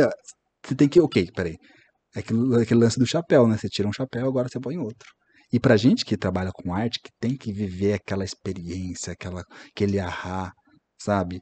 você 0.65 0.75
tem 0.75 0.89
que, 0.89 0.99
ok, 0.99 1.31
peraí. 1.31 1.55
É 2.15 2.19
aquele, 2.19 2.61
aquele 2.61 2.79
lance 2.79 2.99
do 2.99 3.05
chapéu, 3.05 3.47
né? 3.47 3.55
Você 3.55 3.69
tira 3.69 3.87
um 3.87 3.93
chapéu, 3.93 4.27
agora 4.27 4.49
você 4.49 4.59
põe 4.59 4.77
outro. 4.79 5.07
E 5.53 5.59
pra 5.59 5.77
gente 5.77 6.03
que 6.03 6.17
trabalha 6.17 6.49
com 6.51 6.73
arte, 6.73 6.99
que 6.99 7.11
tem 7.19 7.37
que 7.37 7.53
viver 7.53 7.93
aquela 7.93 8.25
experiência, 8.25 9.13
aquela, 9.13 9.43
aquele 9.71 9.99
ahá, 9.99 10.51
sabe? 10.99 11.39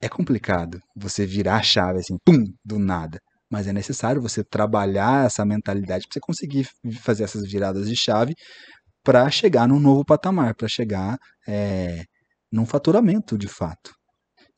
é 0.00 0.08
complicado 0.08 0.80
você 0.96 1.26
virar 1.26 1.56
a 1.56 1.62
chave 1.62 1.98
assim, 1.98 2.16
pum, 2.24 2.42
do 2.64 2.78
nada. 2.78 3.20
Mas 3.50 3.66
é 3.66 3.72
necessário 3.72 4.22
você 4.22 4.42
trabalhar 4.44 5.26
essa 5.26 5.44
mentalidade 5.44 6.06
para 6.06 6.14
você 6.14 6.20
conseguir 6.20 6.68
fazer 7.02 7.24
essas 7.24 7.42
viradas 7.50 7.88
de 7.88 7.96
chave 7.96 8.34
para 9.04 9.30
chegar 9.30 9.68
num 9.68 9.80
novo 9.80 10.04
patamar, 10.04 10.54
para 10.54 10.68
chegar 10.68 11.18
é, 11.46 12.04
num 12.52 12.64
faturamento 12.64 13.36
de 13.36 13.48
fato. 13.48 13.92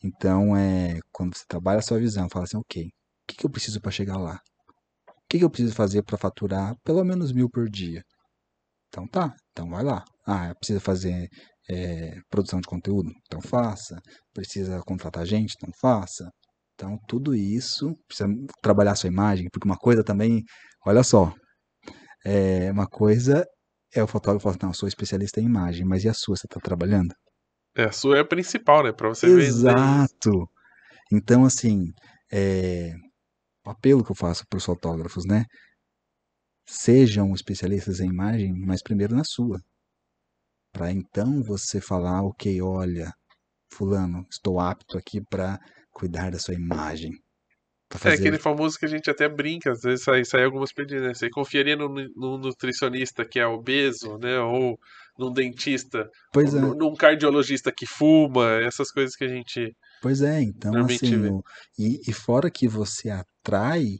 Então, 0.05 0.57
é, 0.57 0.99
quando 1.13 1.37
você 1.37 1.45
trabalha 1.49 1.79
a 1.79 1.83
sua 1.83 1.99
visão, 1.99 2.29
fala 2.29 2.45
assim, 2.45 2.57
ok, 2.57 2.87
o 2.87 2.91
que, 3.29 3.37
que 3.37 3.47
eu 3.47 3.51
preciso 3.51 3.81
para 3.81 3.91
chegar 3.91 4.19
lá? 4.19 4.41
O 5.09 5.29
que, 5.29 5.39
que 5.39 5.45
eu 5.45 5.51
preciso 5.51 5.75
fazer 5.75 6.03
para 6.03 6.19
faturar 6.19 6.75
pelo 6.85 7.05
menos 7.05 7.33
mil 7.33 7.49
por 7.49 7.69
dia? 7.71 8.03
Então 8.89 9.07
tá, 9.09 9.35
então 9.53 9.71
vai 9.71 9.83
lá. 9.85 10.05
Ah, 10.27 10.55
precisa 10.55 10.81
fazer 10.81 11.29
é, 11.71 12.17
produção 12.31 12.61
de 12.61 12.69
conteúdo? 12.69 13.11
Então 13.27 13.41
faça. 13.41 13.99
Precisa 14.35 14.81
contratar 14.83 15.25
gente? 15.27 15.55
Então 15.57 15.71
faça. 15.81 16.31
Então 16.75 16.99
tudo 17.09 17.35
isso 17.35 17.97
precisa 18.07 18.29
trabalhar 18.63 18.93
a 18.93 18.97
sua 18.97 19.09
imagem, 19.09 19.49
porque 19.51 19.67
uma 19.69 19.79
coisa 19.79 20.05
também, 20.05 20.45
olha 20.87 21.03
só, 21.03 21.33
é, 22.25 22.71
uma 22.73 22.87
coisa 22.87 23.47
é 23.95 24.03
o 24.03 24.07
fotógrafo 24.07 24.45
falar, 24.45 24.59
não, 24.63 24.71
eu 24.71 24.75
sou 24.75 24.89
especialista 24.89 25.41
em 25.41 25.45
imagem, 25.45 25.85
mas 25.87 26.05
e 26.05 26.09
a 26.09 26.15
sua, 26.15 26.37
você 26.37 26.47
está 26.47 26.61
trabalhando? 26.61 27.15
É, 27.75 27.85
a 27.85 27.93
sua 27.93 28.19
é 28.19 28.21
a 28.21 28.25
principal, 28.25 28.85
né, 28.85 28.93
para 28.93 29.09
você 29.09 29.27
Exato. 29.27 30.31
Vender. 30.31 30.47
Então, 31.13 31.45
assim, 31.45 31.93
é, 32.31 32.93
o 33.67 33.71
apelo 33.71 34.05
que 34.05 34.13
eu 34.13 34.17
faço 34.17 34.47
para 34.49 34.57
os 34.57 34.65
fotógrafos, 34.65 35.25
né, 35.25 35.45
sejam 36.67 37.33
especialistas 37.35 38.01
em 38.01 38.09
imagem, 38.09 38.53
mas 38.55 38.83
primeiro 38.83 39.15
na 39.15 39.25
sua 39.25 39.61
para 40.73 40.91
então 40.91 41.43
você 41.43 41.81
falar, 41.81 42.23
ok, 42.23 42.61
olha, 42.63 43.13
fulano, 43.73 44.27
estou 44.31 44.59
apto 44.59 44.97
aqui 44.97 45.21
para 45.21 45.59
cuidar 45.91 46.31
da 46.31 46.39
sua 46.39 46.55
imagem. 46.55 47.13
É 47.93 47.99
fazer... 47.99 48.15
É 48.15 48.19
aquele 48.19 48.39
famoso 48.39 48.79
que 48.79 48.87
a 48.87 48.89
gente 48.89 49.11
até 49.11 49.29
brinca, 49.29 49.71
às 49.71 49.83
vezes 49.83 50.03
sai, 50.03 50.25
sai 50.25 50.45
algumas 50.45 50.73
perdidas, 50.73 51.07
né? 51.07 51.15
Você 51.15 51.29
confiaria 51.29 51.77
no, 51.77 51.89
no, 51.89 52.39
nutricionista 52.39 53.25
que 53.25 53.39
é 53.39 53.47
obeso, 53.47 54.17
né? 54.19 54.41
Ou 54.41 54.79
num 55.19 55.33
dentista, 55.33 56.09
pois 56.33 56.55
é. 56.55 56.61
num 56.61 56.95
cardiologista 56.95 57.73
que 57.73 57.87
fuma, 57.87 58.47
essas 58.63 58.91
coisas 58.91 59.15
que 59.15 59.25
a 59.25 59.29
gente. 59.29 59.75
Pois 60.01 60.23
é, 60.23 60.43
então 60.43 60.77
assim, 60.85 61.27
o, 61.27 61.43
e, 61.79 62.01
e 62.09 62.13
fora 62.13 62.51
que 62.51 62.67
você 62.67 63.11
atrai 63.11 63.99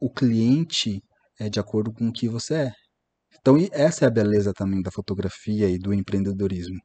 o 0.00 0.10
cliente 0.10 1.00
é 1.38 1.48
de 1.48 1.60
acordo 1.60 1.92
com 1.92 2.08
o 2.08 2.12
que 2.12 2.28
você 2.28 2.54
é. 2.54 2.72
Então, 3.40 3.56
essa 3.72 4.04
é 4.04 4.08
a 4.08 4.10
beleza 4.10 4.52
também 4.52 4.82
da 4.82 4.90
fotografia 4.90 5.68
e 5.68 5.78
do 5.78 5.92
empreendedorismo, 5.92 6.78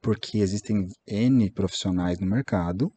porque 0.00 0.38
existem 0.38 0.86
N 1.06 1.50
profissionais 1.52 2.18
no 2.18 2.26
mercado 2.26 2.92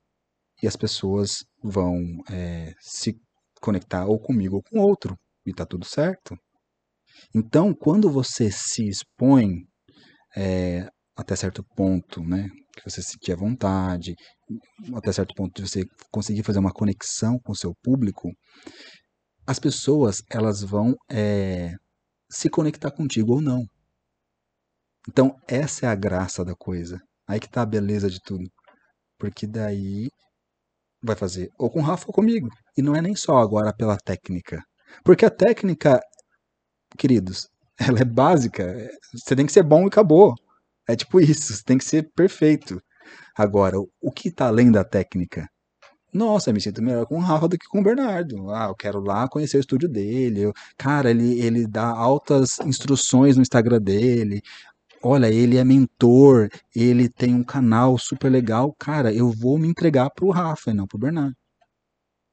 e 0.61 0.67
as 0.67 0.75
pessoas 0.75 1.43
vão 1.61 1.99
é, 2.29 2.73
se 2.79 3.15
conectar 3.59 4.05
ou 4.05 4.19
comigo 4.19 4.57
ou 4.57 4.63
com 4.63 4.79
outro, 4.79 5.17
e 5.45 5.53
tá 5.53 5.65
tudo 5.65 5.85
certo. 5.85 6.37
Então, 7.33 7.73
quando 7.73 8.09
você 8.09 8.49
se 8.51 8.87
expõe 8.87 9.65
é, 10.35 10.87
até 11.15 11.35
certo 11.35 11.63
ponto, 11.75 12.23
né, 12.23 12.47
que 12.75 12.89
você 12.89 13.01
sentir 13.01 13.33
à 13.33 13.35
vontade, 13.35 14.15
até 14.95 15.11
certo 15.11 15.33
ponto 15.35 15.61
de 15.61 15.69
você 15.69 15.83
conseguir 16.11 16.43
fazer 16.43 16.59
uma 16.59 16.73
conexão 16.73 17.39
com 17.39 17.51
o 17.51 17.55
seu 17.55 17.73
público, 17.83 18.31
as 19.45 19.59
pessoas 19.59 20.21
elas 20.31 20.61
vão 20.61 20.95
é, 21.11 21.73
se 22.29 22.49
conectar 22.49 22.91
contigo 22.91 23.33
ou 23.33 23.41
não. 23.41 23.65
Então, 25.07 25.35
essa 25.47 25.85
é 25.85 25.89
a 25.89 25.95
graça 25.95 26.45
da 26.45 26.55
coisa. 26.55 26.99
Aí 27.27 27.39
que 27.39 27.49
tá 27.49 27.61
a 27.61 27.65
beleza 27.65 28.09
de 28.09 28.19
tudo. 28.23 28.49
Porque 29.17 29.45
daí 29.47 30.09
vai 31.03 31.15
fazer 31.15 31.49
ou 31.59 31.69
com 31.69 31.79
o 31.79 31.83
Rafa 31.83 32.05
ou 32.07 32.13
comigo. 32.13 32.47
E 32.77 32.81
não 32.81 32.95
é 32.95 33.01
nem 33.01 33.15
só 33.15 33.37
agora 33.37 33.73
pela 33.75 33.97
técnica. 33.97 34.63
Porque 35.03 35.25
a 35.25 35.29
técnica, 35.29 35.99
queridos, 36.97 37.47
ela 37.87 37.99
é 37.99 38.05
básica. 38.05 38.89
Você 39.13 39.35
tem 39.35 39.45
que 39.45 39.51
ser 39.51 39.63
bom 39.63 39.83
e 39.83 39.87
acabou. 39.87 40.35
É 40.87 40.95
tipo 40.95 41.19
isso, 41.19 41.53
você 41.53 41.63
tem 41.63 41.77
que 41.77 41.85
ser 41.85 42.11
perfeito. 42.15 42.81
Agora, 43.35 43.77
o 43.79 44.11
que 44.11 44.29
está 44.29 44.47
além 44.47 44.71
da 44.71 44.83
técnica? 44.83 45.47
Nossa, 46.13 46.53
me 46.53 46.61
sinto 46.61 46.81
melhor 46.81 47.07
com 47.07 47.15
o 47.17 47.19
Rafa 47.19 47.47
do 47.47 47.57
que 47.57 47.67
com 47.67 47.79
o 47.79 47.83
Bernardo. 47.83 48.51
Ah, 48.51 48.67
eu 48.67 48.75
quero 48.75 48.99
lá 49.01 49.27
conhecer 49.27 49.57
o 49.57 49.59
estúdio 49.59 49.89
dele. 49.89 50.41
Eu, 50.41 50.53
cara, 50.77 51.09
ele, 51.09 51.41
ele 51.41 51.67
dá 51.67 51.87
altas 51.87 52.59
instruções 52.59 53.35
no 53.35 53.41
Instagram 53.41 53.81
dele. 53.81 54.41
Olha, 55.01 55.29
ele 55.31 55.57
é 55.57 55.63
mentor, 55.63 56.49
ele 56.75 57.09
tem 57.09 57.33
um 57.35 57.43
canal 57.43 57.97
super 57.97 58.29
legal. 58.29 58.73
Cara, 58.79 59.13
eu 59.13 59.31
vou 59.31 59.57
me 59.57 59.67
entregar 59.67 60.09
pro 60.11 60.29
Rafa 60.29 60.71
e 60.71 60.73
não 60.73 60.87
pro 60.87 60.99
Bernardo. 60.99 61.35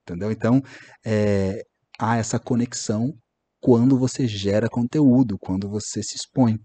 entendeu? 0.02 0.30
Então, 0.30 0.62
é, 1.04 1.64
há 1.98 2.16
essa 2.16 2.38
conexão 2.38 3.14
quando 3.60 3.98
você 3.98 4.26
gera 4.26 4.68
conteúdo, 4.68 5.36
quando 5.38 5.68
você 5.68 6.02
se 6.02 6.16
expõe. 6.16 6.56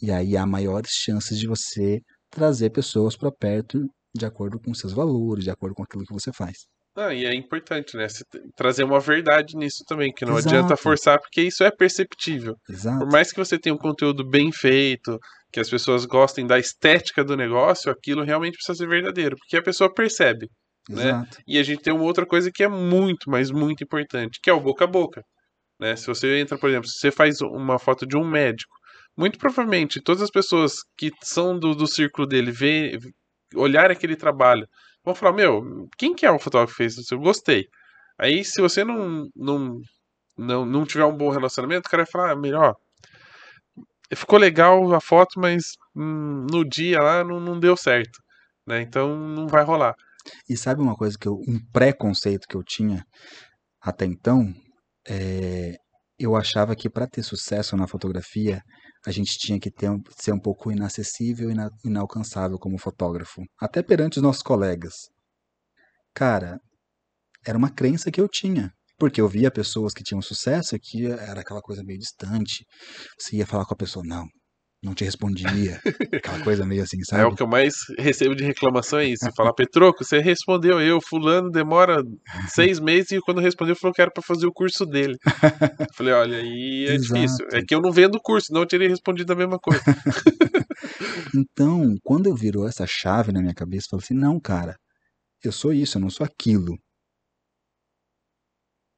E 0.00 0.10
aí 0.10 0.36
há 0.36 0.44
maiores 0.44 0.90
chances 0.90 1.38
de 1.38 1.46
você 1.46 2.00
trazer 2.30 2.70
pessoas 2.70 3.16
para 3.16 3.32
perto 3.32 3.80
de 4.14 4.26
acordo 4.26 4.60
com 4.60 4.74
seus 4.74 4.92
valores, 4.92 5.44
de 5.44 5.50
acordo 5.50 5.74
com 5.74 5.82
aquilo 5.82 6.04
que 6.04 6.12
você 6.12 6.30
faz. 6.32 6.56
Ah, 6.96 7.12
e 7.12 7.24
é 7.24 7.34
importante, 7.34 7.96
né? 7.96 8.06
trazer 8.56 8.84
uma 8.84 9.00
verdade 9.00 9.56
nisso 9.56 9.82
também, 9.88 10.12
que 10.12 10.24
não 10.24 10.38
Exato. 10.38 10.54
adianta 10.54 10.76
forçar, 10.76 11.18
porque 11.18 11.42
isso 11.42 11.64
é 11.64 11.70
perceptível. 11.70 12.54
Exato. 12.70 13.00
Por 13.00 13.10
mais 13.10 13.32
que 13.32 13.38
você 13.38 13.58
tenha 13.58 13.74
um 13.74 13.78
conteúdo 13.78 14.24
bem 14.24 14.52
feito, 14.52 15.18
que 15.52 15.58
as 15.58 15.68
pessoas 15.68 16.04
gostem 16.04 16.46
da 16.46 16.56
estética 16.56 17.24
do 17.24 17.36
negócio, 17.36 17.90
aquilo 17.90 18.22
realmente 18.22 18.54
precisa 18.54 18.78
ser 18.78 18.88
verdadeiro, 18.88 19.36
porque 19.36 19.56
a 19.56 19.62
pessoa 19.62 19.92
percebe. 19.92 20.48
Né? 20.88 21.26
E 21.48 21.58
a 21.58 21.62
gente 21.62 21.82
tem 21.82 21.92
uma 21.92 22.04
outra 22.04 22.26
coisa 22.26 22.50
que 22.52 22.62
é 22.62 22.68
muito, 22.68 23.28
mas 23.28 23.50
muito 23.50 23.82
importante, 23.82 24.38
que 24.40 24.50
é 24.50 24.52
o 24.52 24.60
boca 24.60 24.84
a 24.84 24.88
boca. 24.88 25.22
Né? 25.84 25.96
Se 25.96 26.06
você 26.06 26.38
entra, 26.38 26.56
por 26.56 26.70
exemplo, 26.70 26.88
se 26.88 26.98
você 26.98 27.10
faz 27.10 27.42
uma 27.42 27.78
foto 27.78 28.06
de 28.06 28.16
um 28.16 28.26
médico, 28.26 28.74
muito 29.14 29.38
provavelmente 29.38 30.00
todas 30.00 30.22
as 30.22 30.30
pessoas 30.30 30.76
que 30.96 31.12
são 31.22 31.58
do, 31.58 31.74
do 31.74 31.86
círculo 31.86 32.26
dele 32.26 32.50
vê, 32.50 32.98
olhar 33.54 33.90
aquele 33.90 34.16
trabalho 34.16 34.66
vão 35.04 35.14
falar, 35.14 35.34
meu, 35.34 35.86
quem 35.98 36.14
que 36.14 36.24
é 36.24 36.30
o 36.30 36.38
fotógrafo 36.38 36.72
que 36.72 36.78
fez 36.78 36.96
isso? 36.96 37.12
Eu 37.12 37.20
gostei. 37.20 37.68
Aí, 38.18 38.42
se 38.42 38.62
você 38.62 38.82
não, 38.82 39.28
não, 39.36 39.78
não, 40.38 40.64
não 40.64 40.86
tiver 40.86 41.04
um 41.04 41.14
bom 41.14 41.28
relacionamento, 41.28 41.86
o 41.86 41.90
cara 41.90 42.04
vai 42.04 42.10
falar, 42.10 42.30
ah, 42.30 42.36
melhor, 42.36 42.74
ficou 44.14 44.38
legal 44.38 44.94
a 44.94 45.00
foto, 45.02 45.38
mas 45.38 45.74
hum, 45.94 46.46
no 46.50 46.64
dia 46.64 46.98
lá 47.02 47.22
não, 47.22 47.38
não 47.38 47.60
deu 47.60 47.76
certo, 47.76 48.18
né? 48.66 48.80
Então 48.80 49.14
não 49.14 49.46
vai 49.46 49.62
rolar. 49.62 49.94
E 50.48 50.56
sabe 50.56 50.80
uma 50.80 50.96
coisa 50.96 51.18
que 51.18 51.28
eu, 51.28 51.34
um 51.46 51.58
preconceito 51.70 52.48
que 52.48 52.54
eu 52.54 52.64
tinha 52.64 53.04
até 53.82 54.06
então, 54.06 54.54
é, 55.08 55.76
eu 56.18 56.36
achava 56.36 56.76
que 56.76 56.88
para 56.88 57.06
ter 57.06 57.22
sucesso 57.22 57.76
na 57.76 57.86
fotografia, 57.86 58.62
a 59.06 59.10
gente 59.10 59.38
tinha 59.38 59.58
que 59.58 59.70
ter, 59.70 59.90
ser 60.18 60.32
um 60.32 60.40
pouco 60.40 60.70
inacessível 60.70 61.50
e 61.50 61.52
ina, 61.52 61.70
inalcançável 61.84 62.58
como 62.58 62.78
fotógrafo, 62.78 63.42
até 63.60 63.82
perante 63.82 64.18
os 64.18 64.22
nossos 64.22 64.42
colegas. 64.42 64.94
Cara, 66.14 66.58
era 67.46 67.58
uma 67.58 67.70
crença 67.70 68.10
que 68.10 68.20
eu 68.20 68.28
tinha, 68.28 68.72
porque 68.98 69.20
eu 69.20 69.28
via 69.28 69.50
pessoas 69.50 69.92
que 69.92 70.04
tinham 70.04 70.22
sucesso 70.22 70.78
que 70.80 71.06
era 71.06 71.40
aquela 71.40 71.60
coisa 71.60 71.82
meio 71.84 71.98
distante. 71.98 72.64
Você 73.18 73.36
ia 73.36 73.46
falar 73.46 73.66
com 73.66 73.74
a 73.74 73.76
pessoa, 73.76 74.04
não, 74.06 74.26
não 74.84 74.94
te 74.94 75.04
respondia. 75.04 75.80
Aquela 76.12 76.40
coisa 76.40 76.66
meio 76.66 76.82
assim, 76.82 77.02
sabe? 77.02 77.22
É 77.22 77.26
o 77.26 77.34
que 77.34 77.42
eu 77.42 77.46
mais 77.46 77.74
recebo 77.98 78.34
de 78.34 78.44
reclamação 78.44 78.98
é 78.98 79.06
isso. 79.06 79.24
Falar, 79.36 79.54
Petroco, 79.54 80.04
você 80.04 80.18
respondeu 80.18 80.80
eu, 80.80 81.00
fulano 81.00 81.50
demora 81.50 82.02
seis 82.48 82.78
meses 82.78 83.12
e 83.12 83.20
quando 83.20 83.40
respondeu 83.40 83.74
falou 83.74 83.94
que 83.94 84.02
era 84.02 84.10
para 84.10 84.22
fazer 84.22 84.46
o 84.46 84.52
curso 84.52 84.84
dele. 84.84 85.16
falei, 85.96 86.12
olha, 86.12 86.36
aí 86.38 86.86
é 86.88 86.94
Exato. 86.94 87.14
difícil. 87.14 87.46
É 87.52 87.62
que 87.62 87.74
eu 87.74 87.80
não 87.80 87.90
vendo 87.90 88.16
o 88.16 88.20
curso, 88.20 88.52
não 88.52 88.60
eu 88.60 88.66
teria 88.66 88.88
respondido 88.88 89.32
a 89.32 89.36
mesma 89.36 89.58
coisa. 89.58 89.82
então, 91.34 91.94
quando 92.02 92.26
eu 92.26 92.34
virou 92.34 92.68
essa 92.68 92.86
chave 92.86 93.32
na 93.32 93.40
minha 93.40 93.54
cabeça, 93.54 93.86
eu 93.86 93.90
falei 93.90 94.04
assim, 94.04 94.14
não, 94.14 94.38
cara, 94.38 94.76
eu 95.42 95.52
sou 95.52 95.72
isso, 95.72 95.96
eu 95.96 96.02
não 96.02 96.10
sou 96.10 96.24
aquilo. 96.24 96.78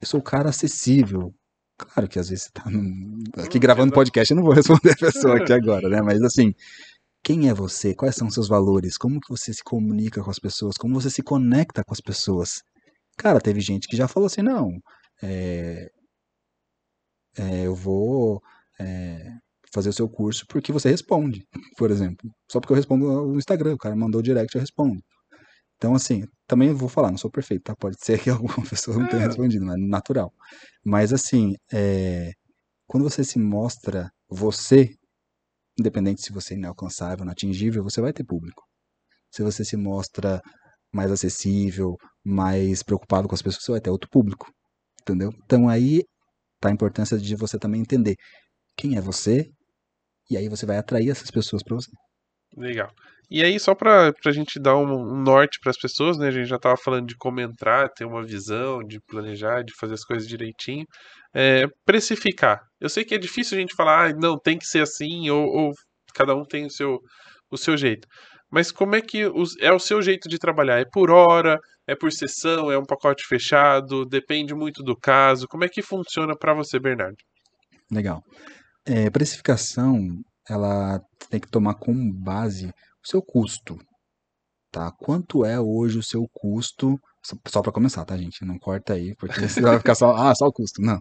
Eu 0.01 0.07
sou 0.07 0.21
o 0.21 0.23
cara 0.23 0.51
acessível, 0.51 1.33
Claro 1.79 2.09
que 2.09 2.19
às 2.19 2.31
vezes 2.31 2.45
você 2.45 2.51
tá 2.53 2.71
num... 2.71 3.23
aqui 3.37 3.59
gravando 3.59 3.93
podcast, 3.93 4.31
eu 4.31 4.37
não 4.37 4.45
vou 4.45 4.55
responder 4.55 4.93
a 4.93 4.97
pessoa 4.97 5.37
aqui 5.37 5.53
agora, 5.55 5.89
né? 5.89 6.01
Mas 6.01 6.23
assim, 6.23 6.55
quem 7.23 7.49
é 7.49 7.55
você? 7.55 7.95
Quais 7.95 8.15
são 8.15 8.31
seus 8.31 8.49
valores? 8.49 8.97
Como 8.97 9.21
que 9.21 9.29
você 9.29 9.53
se 9.53 9.63
comunica 9.63 10.23
com 10.23 10.31
as 10.31 10.39
pessoas? 10.39 10.77
Como 10.77 10.95
você 10.95 11.11
se 11.11 11.23
conecta 11.23 11.83
com 11.85 11.93
as 11.93 12.01
pessoas? 12.01 12.63
Cara, 13.19 13.41
teve 13.41 13.61
gente 13.61 13.89
que 13.89 13.97
já 13.97 14.09
falou 14.09 14.27
assim, 14.27 14.43
não, 14.43 14.71
é, 15.23 15.91
é, 17.39 17.67
eu 17.67 17.75
vou 17.75 18.41
é, 18.81 19.33
fazer 19.73 19.91
o 19.91 19.93
seu 19.93 20.09
curso 20.09 20.47
porque 20.49 20.73
você 20.73 20.89
responde, 20.91 21.47
por 21.77 21.91
exemplo. 21.91 22.31
Só 22.51 22.61
porque 22.61 22.73
eu 22.73 22.77
respondo 22.77 23.07
no 23.07 23.39
Instagram, 23.39 23.75
o 23.75 23.79
cara 23.79 23.97
mandou 23.97 24.23
direct, 24.23 24.55
eu 24.55 24.61
respondo. 24.61 25.03
Então, 25.77 25.95
assim, 25.95 26.25
também 26.47 26.73
vou 26.73 26.89
falar, 26.89 27.11
não 27.11 27.19
sou 27.19 27.31
perfeito, 27.31 27.65
tá? 27.65 27.77
Pode 27.77 27.97
ser 28.01 28.19
que 28.21 28.31
alguma 28.31 28.63
pessoa 28.69 28.97
não 28.97 29.09
tenha 29.09 29.23
é. 29.23 29.27
respondido, 29.27 29.65
mas 29.65 29.77
natural. 29.79 30.33
Mas, 30.85 31.13
assim, 31.13 31.55
é, 31.73 32.33
quando 32.87 33.05
você 33.05 33.23
se 33.25 33.39
mostra 33.39 34.11
você, 34.29 34.91
independente 35.79 36.23
se 36.23 36.33
você 36.33 36.55
é 36.55 36.57
inalcançável, 36.57 37.25
inatingível, 37.25 37.83
você 37.83 38.01
vai 38.01 38.13
ter 38.13 38.25
público. 38.25 38.63
Se 39.31 39.43
você 39.43 39.65
se 39.65 39.77
mostra 39.77 40.41
mais 40.93 41.11
acessível, 41.11 41.97
mais 42.25 42.83
preocupado 42.83 43.29
com 43.29 43.35
as 43.35 43.43
pessoas, 43.43 43.65
você 43.65 43.73
vai 43.73 43.81
ter 43.81 43.91
outro 43.91 44.09
público. 44.11 44.51
Entendeu? 45.03 45.31
Então, 45.45 45.69
aí 45.69 46.03
tá 46.61 46.71
a 46.71 46.73
importância 46.73 47.19
de 47.19 47.37
você 47.37 47.59
também 47.59 47.83
entender 47.83 48.17
quem 48.77 48.97
é 48.97 49.01
você, 49.01 49.51
e 50.31 50.37
aí 50.37 50.49
você 50.49 50.67
vai 50.67 50.79
atrair 50.79 51.11
essas 51.11 51.31
pessoas 51.31 51.63
para 51.63 51.77
você. 51.77 51.91
Legal. 52.57 52.91
E 53.31 53.43
aí, 53.43 53.59
só 53.59 53.75
para 53.75 54.13
a 54.25 54.33
gente 54.33 54.61
dar 54.61 54.77
um, 54.77 54.85
um 54.85 55.23
norte 55.23 55.59
para 55.61 55.71
as 55.71 55.79
pessoas, 55.79 56.17
né? 56.17 56.29
A 56.29 56.31
gente 56.31 56.47
já 56.47 56.57
estava 56.57 56.77
falando 56.77 57.07
de 57.07 57.17
como 57.17 57.41
entrar, 57.41 57.89
ter 57.89 58.05
uma 58.05 58.25
visão, 58.25 58.83
de 58.85 59.01
planejar, 59.01 59.63
de 59.63 59.73
fazer 59.75 59.95
as 59.95 60.05
coisas 60.05 60.29
direitinho. 60.29 60.87
É, 61.35 61.67
precificar. 61.85 62.61
Eu 62.81 62.89
sei 62.89 63.05
que 63.05 63.15
é 63.15 63.19
difícil 63.19 63.57
a 63.57 63.61
gente 63.61 63.75
falar, 63.75 64.11
ah, 64.11 64.13
não, 64.15 64.39
tem 64.39 64.57
que 64.57 64.67
ser 64.67 64.83
assim, 64.83 65.29
ou, 65.29 65.45
ou 65.45 65.73
cada 66.15 66.35
um 66.35 66.45
tem 66.45 66.67
o 66.67 66.71
seu, 66.71 67.01
o 67.51 67.57
seu 67.57 67.77
jeito. 67.77 68.07
Mas 68.51 68.71
como 68.71 68.95
é 68.95 69.01
que 69.01 69.27
os, 69.27 69.57
é 69.61 69.73
o 69.73 69.79
seu 69.79 70.01
jeito 70.01 70.29
de 70.29 70.39
trabalhar? 70.39 70.79
É 70.79 70.85
por 70.85 71.11
hora? 71.11 71.59
É 71.87 71.95
por 71.97 72.13
sessão? 72.13 72.71
É 72.71 72.79
um 72.79 72.85
pacote 72.85 73.25
fechado? 73.27 74.05
Depende 74.07 74.55
muito 74.55 74.83
do 74.83 74.97
caso. 74.97 75.47
Como 75.49 75.65
é 75.65 75.69
que 75.69 75.83
funciona 75.83 76.35
para 76.39 76.55
você, 76.55 76.79
Bernardo? 76.79 77.17
Legal. 77.91 78.23
É, 78.87 79.11
precificação, 79.11 79.99
ela 80.49 81.01
tem 81.29 81.41
que 81.41 81.51
tomar 81.51 81.75
como 81.75 82.13
base 82.13 82.71
seu 83.07 83.23
custo, 83.23 83.79
tá? 84.71 84.93
Quanto 84.93 85.45
é 85.45 85.61
hoje 85.61 85.99
o 85.99 86.03
seu 86.03 86.27
custo? 86.33 86.99
Só 87.49 87.63
para 87.63 87.73
começar, 87.73 88.05
tá, 88.05 88.17
gente? 88.17 88.45
Não 88.45 88.59
corta 88.59 88.95
aí, 88.95 89.15
porque 89.17 89.41
você 89.49 89.61
vai 89.61 89.79
ficar 89.79 89.95
só, 89.95 90.15
ah, 90.15 90.35
só 90.35 90.47
o 90.47 90.53
custo. 90.53 90.81
Não. 90.83 91.01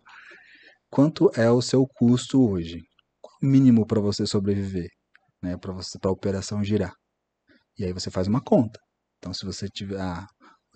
Quanto 0.89 1.29
é 1.35 1.49
o 1.51 1.61
seu 1.61 1.85
custo 1.87 2.49
hoje? 2.49 2.81
Qual 3.21 3.35
o 3.43 3.45
mínimo 3.45 3.85
para 3.85 4.01
você 4.01 4.25
sobreviver, 4.25 4.89
né? 5.41 5.57
Para 5.57 5.73
você 5.73 5.99
para 5.99 6.09
a 6.09 6.13
operação 6.13 6.63
girar? 6.63 6.93
E 7.77 7.85
aí 7.85 7.93
você 7.93 8.09
faz 8.09 8.27
uma 8.27 8.41
conta. 8.41 8.79
Então, 9.17 9.33
se 9.33 9.45
você 9.45 9.67
tiver, 9.67 9.99
ah, 9.99 10.25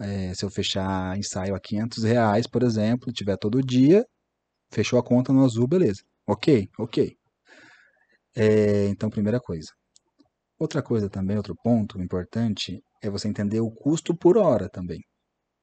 é, 0.01 0.33
se 0.33 0.43
eu 0.45 0.49
fechar 0.49 1.17
ensaio 1.17 1.55
a 1.55 1.59
500 1.59 2.03
reais, 2.03 2.47
por 2.47 2.63
exemplo, 2.63 3.13
tiver 3.13 3.37
todo 3.37 3.61
dia, 3.63 4.05
fechou 4.71 4.99
a 4.99 5.03
conta 5.03 5.33
no 5.33 5.45
azul, 5.45 5.67
beleza. 5.67 6.01
Ok, 6.27 6.69
ok. 6.79 7.15
É, 8.35 8.87
então, 8.87 9.09
primeira 9.09 9.39
coisa, 9.39 9.69
Outra 10.59 10.83
coisa 10.83 11.09
também, 11.09 11.37
outro 11.37 11.55
ponto 11.55 12.01
importante, 12.01 12.83
é 13.01 13.09
você 13.09 13.29
entender 13.29 13.61
o 13.61 13.71
custo 13.71 14.13
por 14.15 14.37
hora 14.37 14.69
também. 14.69 14.99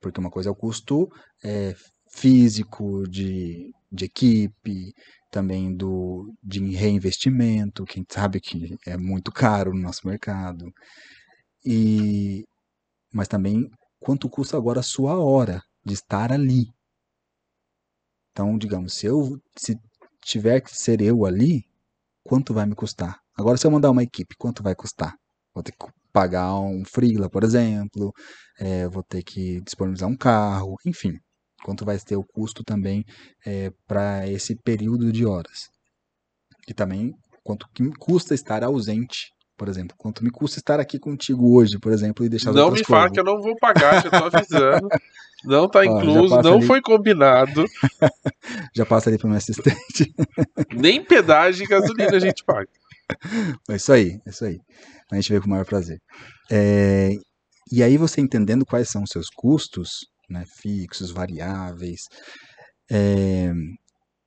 Porque 0.00 0.18
uma 0.18 0.30
coisa 0.30 0.48
é 0.48 0.52
o 0.52 0.56
custo 0.56 1.08
é, 1.44 1.74
físico, 2.10 3.06
de, 3.08 3.70
de 3.92 4.04
equipe, 4.06 4.94
também 5.30 5.76
do, 5.76 6.32
de 6.42 6.60
reinvestimento, 6.74 7.84
que 7.84 7.98
a 7.98 8.00
gente 8.00 8.14
sabe 8.14 8.40
que 8.40 8.76
é 8.86 8.96
muito 8.96 9.30
caro 9.30 9.74
no 9.74 9.82
nosso 9.82 10.06
mercado. 10.06 10.72
E, 11.64 12.44
mas 13.12 13.28
também 13.28 13.68
quanto 14.00 14.30
custa 14.30 14.56
agora 14.56 14.80
a 14.80 14.82
sua 14.82 15.18
hora 15.22 15.60
de 15.84 15.94
estar 15.94 16.32
ali. 16.32 16.66
Então, 18.30 18.56
digamos, 18.56 18.94
se 18.94 19.06
eu 19.06 19.38
se 19.58 19.76
tiver 20.22 20.60
que 20.60 20.74
ser 20.74 21.00
eu 21.02 21.26
ali, 21.26 21.64
quanto 22.24 22.54
vai 22.54 22.66
me 22.66 22.74
custar? 22.74 23.25
Agora, 23.36 23.56
se 23.56 23.66
eu 23.66 23.70
mandar 23.70 23.90
uma 23.90 24.02
equipe, 24.02 24.34
quanto 24.38 24.62
vai 24.62 24.74
custar? 24.74 25.14
Vou 25.54 25.62
ter 25.62 25.72
que 25.72 25.86
pagar 26.12 26.54
um 26.58 26.84
freela, 26.84 27.28
por 27.28 27.44
exemplo, 27.44 28.12
é, 28.58 28.88
vou 28.88 29.02
ter 29.02 29.22
que 29.22 29.60
disponibilizar 29.60 30.08
um 30.08 30.16
carro, 30.16 30.76
enfim. 30.86 31.12
Quanto 31.62 31.84
vai 31.84 31.98
ter 31.98 32.16
o 32.16 32.24
custo 32.24 32.62
também 32.64 33.04
é, 33.44 33.70
para 33.86 34.26
esse 34.28 34.56
período 34.56 35.12
de 35.12 35.26
horas? 35.26 35.68
E 36.68 36.72
também 36.74 37.12
quanto 37.44 37.66
que 37.72 37.82
me 37.82 37.94
custa 37.94 38.34
estar 38.34 38.64
ausente, 38.64 39.30
por 39.56 39.68
exemplo. 39.68 39.96
Quanto 39.98 40.24
me 40.24 40.30
custa 40.30 40.58
estar 40.58 40.80
aqui 40.80 40.98
contigo 40.98 41.56
hoje, 41.56 41.78
por 41.78 41.92
exemplo, 41.92 42.24
e 42.24 42.28
deixar 42.28 42.52
Não 42.52 42.70
me 42.70 42.82
fala 42.84 43.10
que 43.10 43.20
eu 43.20 43.24
não 43.24 43.40
vou 43.40 43.56
pagar, 43.56 44.02
já 44.02 44.10
tô 44.10 44.36
avisando. 44.36 44.88
não 45.44 45.68
tá 45.68 45.84
incluso, 45.86 46.40
não 46.42 46.56
ali... 46.56 46.66
foi 46.66 46.80
combinado. 46.82 47.64
já 48.74 48.84
passa 48.84 49.10
ali 49.10 49.18
para 49.18 49.28
meu 49.28 49.38
assistente. 49.38 50.12
Nem 50.74 51.04
pedágio 51.04 51.64
e 51.64 51.68
gasolina 51.68 52.16
a 52.16 52.20
gente 52.20 52.44
paga. 52.44 52.68
É 53.70 53.76
isso 53.76 53.92
aí, 53.92 54.18
é 54.26 54.30
isso 54.30 54.44
aí. 54.44 54.58
A 55.10 55.16
gente 55.16 55.32
vê 55.32 55.40
com 55.40 55.46
o 55.46 55.50
maior 55.50 55.64
prazer. 55.66 55.98
É, 56.50 57.10
e 57.72 57.82
aí 57.82 57.96
você 57.96 58.20
entendendo 58.20 58.66
quais 58.66 58.88
são 58.90 59.02
os 59.02 59.10
seus 59.10 59.28
custos, 59.28 60.06
né, 60.28 60.44
fixos, 60.60 61.10
variáveis, 61.10 62.02
é, 62.90 63.52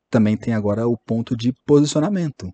também 0.10 0.38
tem 0.38 0.54
agora 0.54 0.88
o 0.88 0.98
ponto 0.98 1.36
de 1.38 1.54
posicionamento. 1.66 2.52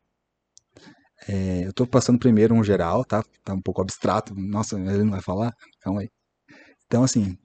É, 1.27 1.65
eu 1.65 1.69
estou 1.71 1.87
passando 1.87 2.19
primeiro 2.19 2.53
um 2.53 2.63
geral, 2.63 3.03
tá? 3.05 3.23
Tá 3.43 3.53
um 3.53 3.61
pouco 3.61 3.81
abstrato. 3.81 4.33
Nossa, 4.35 4.77
ele 4.77 5.03
não 5.03 5.11
vai 5.11 5.21
falar? 5.21 5.51
Calma 5.81 6.01
aí. 6.01 6.09
Então, 6.87 7.03
assim, 7.03 7.35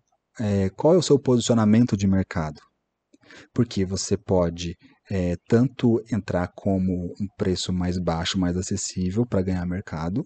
é, 0.41 0.71
qual 0.71 0.95
é 0.95 0.99
o 0.99 1.03
seu 1.03 1.19
posicionamento 1.19 1.97
de 1.97 2.07
mercado? 2.07 2.61
Porque 3.55 3.85
você 3.85 4.17
pode 4.17 4.77
é, 5.11 5.37
tanto 5.49 6.03
entrar 6.11 6.49
como 6.55 7.13
um 7.21 7.27
preço 7.37 7.73
mais 7.73 7.99
baixo, 7.99 8.39
mais 8.39 8.57
acessível 8.57 9.27
para 9.27 9.43
ganhar 9.43 9.67
mercado. 9.67 10.23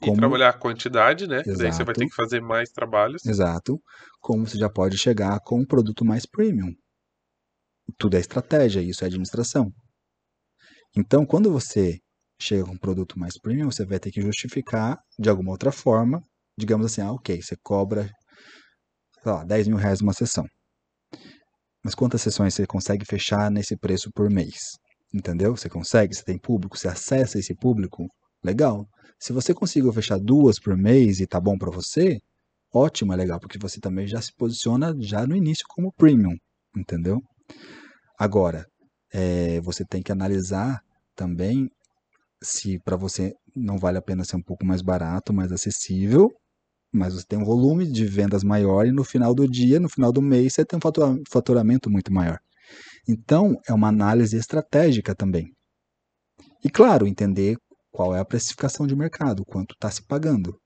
Como... 0.00 0.16
E 0.16 0.18
trabalhar 0.18 0.48
a 0.50 0.58
quantidade, 0.58 1.26
né? 1.26 1.40
Exato. 1.40 1.58
Daí 1.58 1.72
você 1.72 1.84
vai 1.84 1.94
ter 1.94 2.06
que 2.06 2.14
fazer 2.14 2.40
mais 2.40 2.70
trabalhos. 2.70 3.24
Exato. 3.24 3.78
Como 4.20 4.46
você 4.46 4.58
já 4.58 4.70
pode 4.70 4.96
chegar 4.98 5.38
com 5.44 5.60
um 5.60 5.66
produto 5.66 6.04
mais 6.04 6.26
premium. 6.26 6.72
Tudo 7.98 8.16
é 8.16 8.20
estratégia, 8.20 8.80
isso 8.80 9.04
é 9.04 9.06
administração. 9.06 9.70
Então, 10.96 11.26
quando 11.26 11.50
você 11.52 11.98
chega 12.40 12.64
com 12.64 12.72
um 12.72 12.78
produto 12.78 13.18
mais 13.18 13.38
premium, 13.38 13.70
você 13.70 13.84
vai 13.84 13.98
ter 13.98 14.10
que 14.10 14.22
justificar 14.22 14.98
de 15.18 15.28
alguma 15.28 15.52
outra 15.52 15.70
forma. 15.70 16.22
Digamos 16.58 16.86
assim, 16.86 17.02
ah, 17.02 17.12
ok, 17.12 17.42
você 17.42 17.56
cobra 17.62 18.08
sei 19.24 19.32
lá, 19.32 19.44
10 19.44 19.68
mil 19.68 19.78
reais 19.78 20.00
uma 20.00 20.12
sessão. 20.12 20.44
Mas 21.84 21.94
quantas 21.94 22.22
sessões 22.22 22.54
você 22.54 22.66
consegue 22.66 23.04
fechar 23.04 23.50
nesse 23.50 23.76
preço 23.76 24.10
por 24.10 24.30
mês? 24.30 24.78
Entendeu? 25.12 25.54
Você 25.54 25.68
consegue, 25.68 26.14
você 26.14 26.24
tem 26.24 26.38
público, 26.38 26.78
você 26.78 26.88
acessa 26.88 27.38
esse 27.38 27.54
público, 27.54 28.08
legal. 28.42 28.88
Se 29.20 29.32
você 29.32 29.52
conseguiu 29.52 29.92
fechar 29.92 30.18
duas 30.18 30.58
por 30.58 30.76
mês 30.76 31.20
e 31.20 31.26
tá 31.26 31.38
bom 31.38 31.58
para 31.58 31.70
você, 31.70 32.18
ótimo, 32.72 33.12
é 33.12 33.16
legal, 33.16 33.38
porque 33.38 33.58
você 33.58 33.78
também 33.78 34.06
já 34.06 34.20
se 34.20 34.34
posiciona 34.34 34.94
já 34.98 35.26
no 35.26 35.36
início 35.36 35.64
como 35.68 35.92
premium, 35.92 36.34
entendeu? 36.74 37.22
Agora, 38.18 38.66
é, 39.12 39.60
você 39.60 39.84
tem 39.84 40.02
que 40.02 40.10
analisar 40.10 40.80
também 41.14 41.70
se 42.42 42.78
para 42.80 42.96
você 42.96 43.32
não 43.54 43.78
vale 43.78 43.98
a 43.98 44.02
pena 44.02 44.24
ser 44.24 44.36
um 44.36 44.42
pouco 44.42 44.64
mais 44.64 44.82
barato, 44.82 45.32
mais 45.32 45.52
acessível, 45.52 46.30
mas 46.94 47.14
você 47.14 47.26
tem 47.26 47.38
um 47.38 47.44
volume 47.44 47.86
de 47.90 48.06
vendas 48.06 48.44
maior 48.44 48.86
e 48.86 48.92
no 48.92 49.02
final 49.04 49.34
do 49.34 49.48
dia, 49.48 49.80
no 49.80 49.88
final 49.88 50.12
do 50.12 50.22
mês, 50.22 50.54
você 50.54 50.64
tem 50.64 50.78
um 50.78 51.22
faturamento 51.28 51.90
muito 51.90 52.12
maior. 52.12 52.38
Então, 53.08 53.60
é 53.68 53.72
uma 53.72 53.88
análise 53.88 54.36
estratégica 54.36 55.14
também. 55.14 55.52
E 56.64 56.70
claro, 56.70 57.06
entender 57.06 57.56
qual 57.90 58.14
é 58.14 58.20
a 58.20 58.24
precificação 58.24 58.86
de 58.86 58.96
mercado, 58.96 59.44
quanto 59.44 59.74
está 59.74 59.90
se 59.90 60.02
pagando. 60.02 60.58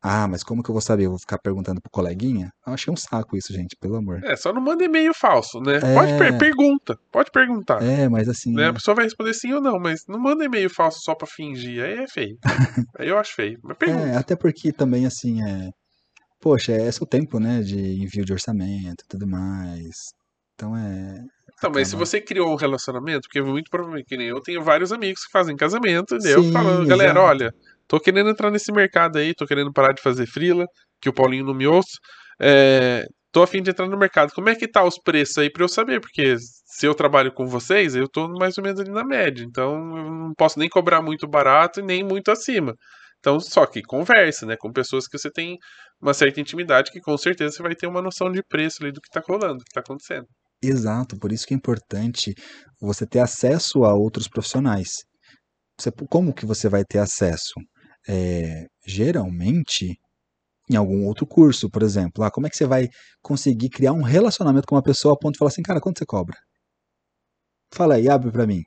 Ah, 0.00 0.28
mas 0.28 0.44
como 0.44 0.62
que 0.62 0.70
eu 0.70 0.72
vou 0.72 0.80
saber? 0.80 1.06
Eu 1.06 1.10
vou 1.10 1.18
ficar 1.18 1.38
perguntando 1.38 1.80
pro 1.80 1.90
coleguinha? 1.90 2.50
Eu 2.64 2.72
achei 2.72 2.92
um 2.92 2.96
saco 2.96 3.36
isso, 3.36 3.52
gente, 3.52 3.76
pelo 3.80 3.96
amor. 3.96 4.20
É, 4.24 4.36
só 4.36 4.52
não 4.52 4.60
manda 4.60 4.84
e-mail 4.84 5.12
falso, 5.12 5.60
né? 5.60 5.76
É... 5.76 5.94
Pode 5.94 6.16
per 6.16 6.38
pergunta, 6.38 6.96
pode 7.10 7.30
perguntar. 7.32 7.82
É, 7.82 8.08
mas 8.08 8.28
assim. 8.28 8.54
Né? 8.54 8.68
A 8.68 8.72
pessoa 8.72 8.94
vai 8.94 9.04
responder 9.04 9.34
sim 9.34 9.52
ou 9.52 9.60
não, 9.60 9.78
mas 9.78 10.02
não 10.08 10.20
manda 10.20 10.44
e-mail 10.44 10.70
falso 10.70 11.00
só 11.02 11.14
pra 11.14 11.26
fingir. 11.26 11.82
Aí 11.82 12.04
é 12.04 12.06
feio. 12.06 12.36
Aí 12.98 13.08
eu 13.08 13.18
acho 13.18 13.34
feio. 13.34 13.58
Mas 13.62 13.76
pergunta. 13.76 14.06
É, 14.06 14.16
até 14.16 14.36
porque 14.36 14.72
também, 14.72 15.04
assim, 15.04 15.42
é. 15.42 15.68
Poxa, 16.40 16.72
é 16.72 16.90
seu 16.92 17.04
tempo, 17.06 17.40
né? 17.40 17.60
De 17.60 18.00
envio 18.00 18.24
de 18.24 18.32
orçamento 18.32 19.02
e 19.04 19.08
tudo 19.08 19.26
mais. 19.26 19.96
Então 20.54 20.76
é. 20.76 21.14
Então, 21.58 21.72
mas 21.74 21.88
se 21.88 21.96
você 21.96 22.20
criou 22.20 22.52
um 22.52 22.56
relacionamento, 22.56 23.22
porque 23.22 23.42
muito 23.42 23.68
provavelmente 23.68 24.06
que 24.06 24.16
nem 24.16 24.28
eu 24.28 24.40
tenho 24.40 24.62
vários 24.62 24.92
amigos 24.92 25.24
que 25.24 25.32
fazem 25.32 25.56
casamento, 25.56 26.16
e 26.22 26.30
eu 26.30 26.52
falo, 26.52 26.86
galera, 26.86 27.20
olha, 27.20 27.52
tô 27.88 27.98
querendo 27.98 28.30
entrar 28.30 28.50
nesse 28.50 28.72
mercado 28.72 29.18
aí, 29.18 29.34
tô 29.34 29.46
querendo 29.46 29.72
parar 29.72 29.92
de 29.92 30.02
fazer 30.02 30.26
frila, 30.26 30.66
que 31.00 31.08
o 31.08 31.12
Paulinho 31.12 31.44
não 31.44 31.54
me 31.54 31.66
ouça. 31.66 31.96
É, 32.40 33.04
tô 33.32 33.42
afim 33.42 33.62
de 33.62 33.70
entrar 33.70 33.88
no 33.88 33.98
mercado. 33.98 34.32
Como 34.32 34.48
é 34.48 34.54
que 34.54 34.68
tá 34.68 34.84
os 34.84 34.98
preços 34.98 35.38
aí 35.38 35.50
para 35.50 35.64
eu 35.64 35.68
saber? 35.68 36.00
Porque 36.00 36.36
se 36.38 36.86
eu 36.86 36.94
trabalho 36.94 37.32
com 37.32 37.46
vocês, 37.46 37.94
eu 37.96 38.08
tô 38.08 38.28
mais 38.28 38.56
ou 38.58 38.64
menos 38.64 38.80
ali 38.80 38.90
na 38.90 39.04
média. 39.04 39.44
Então 39.44 39.72
eu 39.96 40.10
não 40.10 40.32
posso 40.36 40.58
nem 40.58 40.68
cobrar 40.68 41.02
muito 41.02 41.26
barato 41.26 41.80
e 41.80 41.82
nem 41.82 42.04
muito 42.04 42.30
acima. 42.30 42.74
Então, 43.18 43.40
só 43.40 43.66
que 43.66 43.82
conversa, 43.82 44.46
né? 44.46 44.56
Com 44.56 44.72
pessoas 44.72 45.08
que 45.08 45.18
você 45.18 45.30
tem 45.30 45.58
uma 46.00 46.14
certa 46.14 46.40
intimidade, 46.40 46.92
que 46.92 47.00
com 47.00 47.16
certeza 47.18 47.56
você 47.56 47.62
vai 47.62 47.74
ter 47.74 47.86
uma 47.88 48.00
noção 48.00 48.30
de 48.30 48.42
preço 48.42 48.76
ali 48.80 48.92
do 48.92 49.00
que 49.00 49.10
tá 49.10 49.20
rolando, 49.28 49.58
do 49.58 49.64
que 49.64 49.72
tá 49.72 49.80
acontecendo. 49.80 50.26
Exato, 50.62 51.16
por 51.18 51.32
isso 51.32 51.46
que 51.46 51.54
é 51.54 51.56
importante 51.56 52.34
você 52.80 53.06
ter 53.06 53.20
acesso 53.20 53.84
a 53.84 53.94
outros 53.94 54.28
profissionais. 54.28 54.88
Você, 55.78 55.90
como 56.08 56.34
que 56.34 56.46
você 56.46 56.68
vai 56.68 56.84
ter 56.84 56.98
acesso? 56.98 57.54
É, 58.06 58.66
geralmente 58.86 59.98
em 60.70 60.76
algum 60.76 61.06
outro 61.06 61.26
curso, 61.26 61.70
por 61.70 61.82
exemplo. 61.82 62.22
Ah, 62.22 62.30
como 62.30 62.46
é 62.46 62.50
que 62.50 62.56
você 62.56 62.66
vai 62.66 62.88
conseguir 63.22 63.70
criar 63.70 63.92
um 63.92 64.02
relacionamento 64.02 64.66
com 64.66 64.74
uma 64.74 64.82
pessoa 64.82 65.14
a 65.14 65.16
ponto 65.16 65.32
de 65.32 65.38
falar 65.38 65.48
assim, 65.48 65.62
cara, 65.62 65.80
quanto 65.80 65.98
você 65.98 66.06
cobra? 66.06 66.36
Fala 67.72 67.94
aí, 67.94 68.08
abre 68.08 68.30
para 68.30 68.46
mim. 68.46 68.62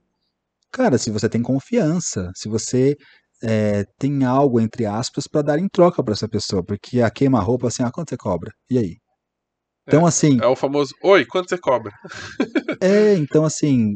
Cara, 0.71 0.97
se 0.97 1.11
você 1.11 1.29
tem 1.29 1.41
confiança, 1.41 2.31
se 2.35 2.47
você 2.47 2.95
é, 3.43 3.83
tem 3.99 4.23
algo, 4.23 4.59
entre 4.59 4.85
aspas, 4.85 5.27
para 5.27 5.41
dar 5.41 5.59
em 5.59 5.67
troca 5.67 6.03
para 6.03 6.13
essa 6.13 6.29
pessoa, 6.29 6.63
porque 6.63 7.01
a 7.01 7.11
queima-roupa, 7.11 7.67
assim, 7.67 7.83
ah, 7.83 7.91
quanto 7.91 8.09
você 8.09 8.17
cobra? 8.17 8.51
E 8.69 8.77
aí? 8.77 8.97
Então, 9.87 10.05
é, 10.05 10.07
assim. 10.07 10.39
É 10.41 10.47
o 10.47 10.55
famoso, 10.55 10.93
oi, 11.03 11.25
quanto 11.25 11.49
você 11.49 11.57
cobra? 11.57 11.91
é, 12.81 13.15
então, 13.15 13.43
assim, 13.43 13.95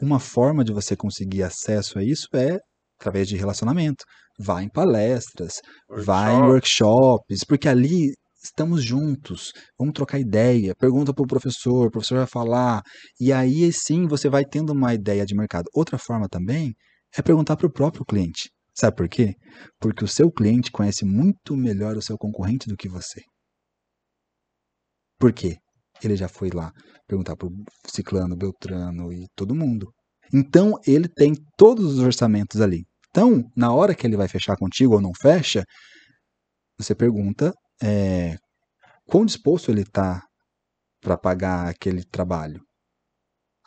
uma 0.00 0.20
forma 0.20 0.62
de 0.62 0.72
você 0.72 0.94
conseguir 0.94 1.42
acesso 1.42 1.98
a 1.98 2.04
isso 2.04 2.28
é 2.34 2.58
através 2.98 3.28
de 3.28 3.36
relacionamento. 3.36 4.04
Vá 4.38 4.62
em 4.62 4.68
palestras, 4.68 5.60
Workshop. 5.88 6.06
vá 6.06 6.32
em 6.32 6.42
workshops, 6.42 7.44
porque 7.46 7.68
ali 7.68 8.12
estamos 8.42 8.84
juntos, 8.84 9.52
vamos 9.78 9.94
trocar 9.94 10.18
ideia, 10.18 10.74
pergunta 10.74 11.12
para 11.12 11.24
o 11.24 11.26
professor, 11.26 11.86
o 11.86 11.90
professor 11.90 12.18
vai 12.18 12.26
falar, 12.26 12.82
e 13.20 13.32
aí 13.32 13.72
sim 13.72 14.06
você 14.06 14.28
vai 14.28 14.44
tendo 14.44 14.72
uma 14.72 14.94
ideia 14.94 15.24
de 15.24 15.34
mercado. 15.34 15.66
Outra 15.74 15.98
forma 15.98 16.28
também 16.28 16.74
é 17.16 17.22
perguntar 17.22 17.56
para 17.56 17.66
o 17.66 17.72
próprio 17.72 18.04
cliente. 18.04 18.50
Sabe 18.74 18.94
por 18.96 19.08
quê? 19.08 19.34
Porque 19.80 20.04
o 20.04 20.08
seu 20.08 20.30
cliente 20.30 20.70
conhece 20.70 21.04
muito 21.04 21.56
melhor 21.56 21.96
o 21.96 22.02
seu 22.02 22.16
concorrente 22.18 22.68
do 22.68 22.76
que 22.76 22.88
você. 22.88 23.22
Por 25.18 25.32
quê? 25.32 25.56
Ele 26.02 26.14
já 26.14 26.28
foi 26.28 26.50
lá 26.50 26.70
perguntar 27.06 27.36
para 27.36 27.48
o 27.48 27.52
Ciclano, 27.86 28.36
Beltrano 28.36 29.10
e 29.12 29.26
todo 29.34 29.54
mundo. 29.54 29.90
Então 30.32 30.72
ele 30.86 31.08
tem 31.08 31.34
todos 31.56 31.94
os 31.94 31.98
orçamentos 32.00 32.60
ali. 32.60 32.84
Então, 33.16 33.50
na 33.56 33.72
hora 33.72 33.94
que 33.94 34.06
ele 34.06 34.14
vai 34.14 34.28
fechar 34.28 34.58
contigo 34.58 34.92
ou 34.92 35.00
não 35.00 35.10
fecha, 35.18 35.64
você 36.78 36.94
pergunta 36.94 37.50
é, 37.82 38.36
quão 39.06 39.24
disposto 39.24 39.70
ele 39.70 39.80
está 39.80 40.22
para 41.00 41.16
pagar 41.16 41.66
aquele 41.66 42.04
trabalho. 42.04 42.60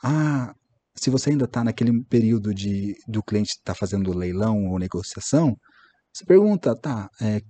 Ah, 0.04 0.54
se 0.96 1.10
você 1.10 1.32
ainda 1.32 1.46
está 1.46 1.64
naquele 1.64 2.04
período 2.06 2.54
de 2.54 2.94
do 3.08 3.24
cliente 3.24 3.54
estar 3.54 3.74
tá 3.74 3.76
fazendo 3.76 4.16
leilão 4.16 4.68
ou 4.68 4.78
negociação, 4.78 5.56
você 6.14 6.24
pergunta, 6.26 6.80
tá, 6.80 7.10
é, 7.20 7.42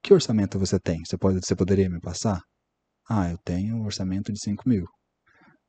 que 0.00 0.14
orçamento 0.14 0.60
você 0.60 0.78
tem? 0.78 1.04
Você, 1.04 1.18
pode, 1.18 1.40
você 1.44 1.56
poderia 1.56 1.90
me 1.90 2.00
passar? 2.00 2.40
Ah, 3.10 3.30
eu 3.32 3.38
tenho 3.38 3.78
um 3.78 3.84
orçamento 3.84 4.32
de 4.32 4.40
5 4.40 4.68
mil. 4.68 4.86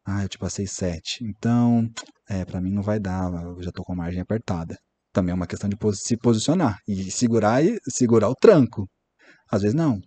Ah, 0.05 0.23
eu 0.23 0.29
te 0.29 0.37
passei 0.37 0.67
7. 0.67 1.23
Então, 1.23 1.89
é, 2.29 2.45
para 2.45 2.61
mim 2.61 2.71
não 2.71 2.83
vai 2.83 2.99
dar, 2.99 3.33
eu 3.43 3.63
já 3.63 3.69
estou 3.69 3.83
com 3.83 3.93
a 3.93 3.95
margem 3.95 4.21
apertada 4.21 4.77
também 5.19 5.33
é 5.33 5.35
uma 5.35 5.47
questão 5.47 5.69
de 5.69 5.75
se 5.95 6.17
posicionar 6.17 6.77
e 6.87 7.11
segurar 7.11 7.63
e 7.63 7.77
segurar 7.89 8.29
o 8.29 8.35
tranco. 8.35 8.87
Às 9.51 9.61
vezes 9.61 9.75
não. 9.75 9.99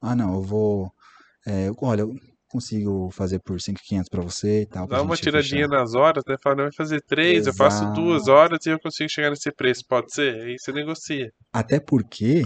Ah, 0.00 0.14
não, 0.14 0.34
eu 0.34 0.42
vou. 0.42 0.90
É, 1.46 1.70
olha, 1.82 2.02
eu 2.02 2.14
consigo 2.48 3.10
fazer 3.10 3.40
por 3.40 3.60
5,500 3.60 4.08
para 4.08 4.22
você 4.22 4.62
e 4.62 4.66
tal. 4.66 4.86
Dá 4.86 5.02
uma 5.02 5.16
tiradinha 5.16 5.66
fechar. 5.66 5.80
nas 5.80 5.94
horas, 5.94 6.22
né? 6.26 6.36
Fala, 6.42 6.56
não 6.56 6.64
vai 6.64 6.72
fazer 6.72 7.02
três, 7.02 7.46
Exato. 7.46 7.50
eu 7.50 7.54
faço 7.54 7.92
duas 7.92 8.28
horas 8.28 8.64
e 8.64 8.70
eu 8.70 8.78
consigo 8.78 9.10
chegar 9.10 9.30
nesse 9.30 9.50
preço, 9.52 9.82
pode 9.88 10.12
ser? 10.12 10.34
Aí 10.42 10.56
você 10.58 10.72
negocia. 10.72 11.30
Até 11.52 11.80
porque 11.80 12.42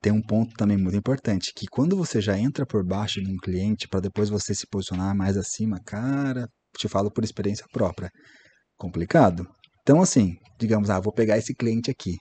tem 0.00 0.12
um 0.12 0.22
ponto 0.22 0.54
também 0.56 0.78
muito 0.78 0.96
importante, 0.96 1.52
que 1.54 1.66
quando 1.66 1.96
você 1.96 2.20
já 2.20 2.38
entra 2.38 2.64
por 2.64 2.84
baixo 2.84 3.20
de 3.20 3.30
um 3.30 3.36
cliente 3.36 3.88
para 3.88 4.00
depois 4.00 4.30
você 4.30 4.54
se 4.54 4.66
posicionar 4.66 5.14
mais 5.14 5.36
acima, 5.36 5.78
cara, 5.84 6.48
te 6.76 6.88
falo 6.88 7.10
por 7.10 7.24
experiência 7.24 7.66
própria, 7.72 8.10
complicado. 8.76 9.46
Então, 9.88 10.02
assim, 10.02 10.36
digamos, 10.60 10.90
ah, 10.90 11.00
vou 11.00 11.10
pegar 11.10 11.38
esse 11.38 11.54
cliente 11.54 11.90
aqui. 11.90 12.18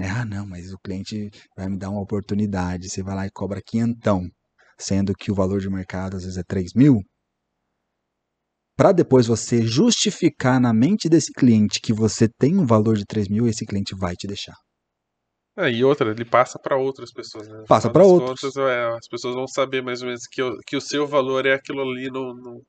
É, 0.00 0.08
ah, 0.08 0.24
não, 0.24 0.46
mas 0.46 0.72
o 0.72 0.78
cliente 0.78 1.28
vai 1.54 1.68
me 1.68 1.76
dar 1.76 1.90
uma 1.90 2.00
oportunidade. 2.00 2.88
Você 2.88 3.02
vai 3.02 3.14
lá 3.14 3.26
e 3.26 3.30
cobra 3.30 3.60
quinhentão, 3.60 4.22
sendo 4.78 5.12
que 5.12 5.30
o 5.30 5.34
valor 5.34 5.60
de 5.60 5.68
mercado 5.68 6.16
às 6.16 6.22
vezes 6.22 6.38
é 6.38 6.42
3 6.42 6.72
mil. 6.74 7.02
Para 8.74 8.92
depois 8.92 9.26
você 9.26 9.60
justificar 9.60 10.58
na 10.58 10.72
mente 10.72 11.06
desse 11.06 11.34
cliente 11.34 11.82
que 11.82 11.92
você 11.92 12.30
tem 12.38 12.56
um 12.56 12.64
valor 12.64 12.96
de 12.96 13.04
3 13.04 13.28
mil, 13.28 13.46
esse 13.46 13.66
cliente 13.66 13.94
vai 13.94 14.14
te 14.14 14.26
deixar. 14.26 14.56
É, 15.58 15.70
e 15.70 15.84
outra, 15.84 16.10
ele 16.10 16.24
passa 16.24 16.58
para 16.58 16.78
outras 16.78 17.12
pessoas. 17.12 17.46
Né? 17.46 17.62
Passa 17.68 17.90
para 17.90 18.04
outros. 18.04 18.40
Contas, 18.40 18.56
é, 18.56 18.88
as 18.96 19.06
pessoas 19.06 19.34
vão 19.34 19.46
saber 19.46 19.82
mais 19.82 20.00
ou 20.00 20.06
menos 20.06 20.26
que, 20.26 20.40
que 20.66 20.78
o 20.78 20.80
seu 20.80 21.06
valor 21.06 21.44
é 21.44 21.52
aquilo 21.52 21.82
ali 21.82 22.10
no, 22.10 22.62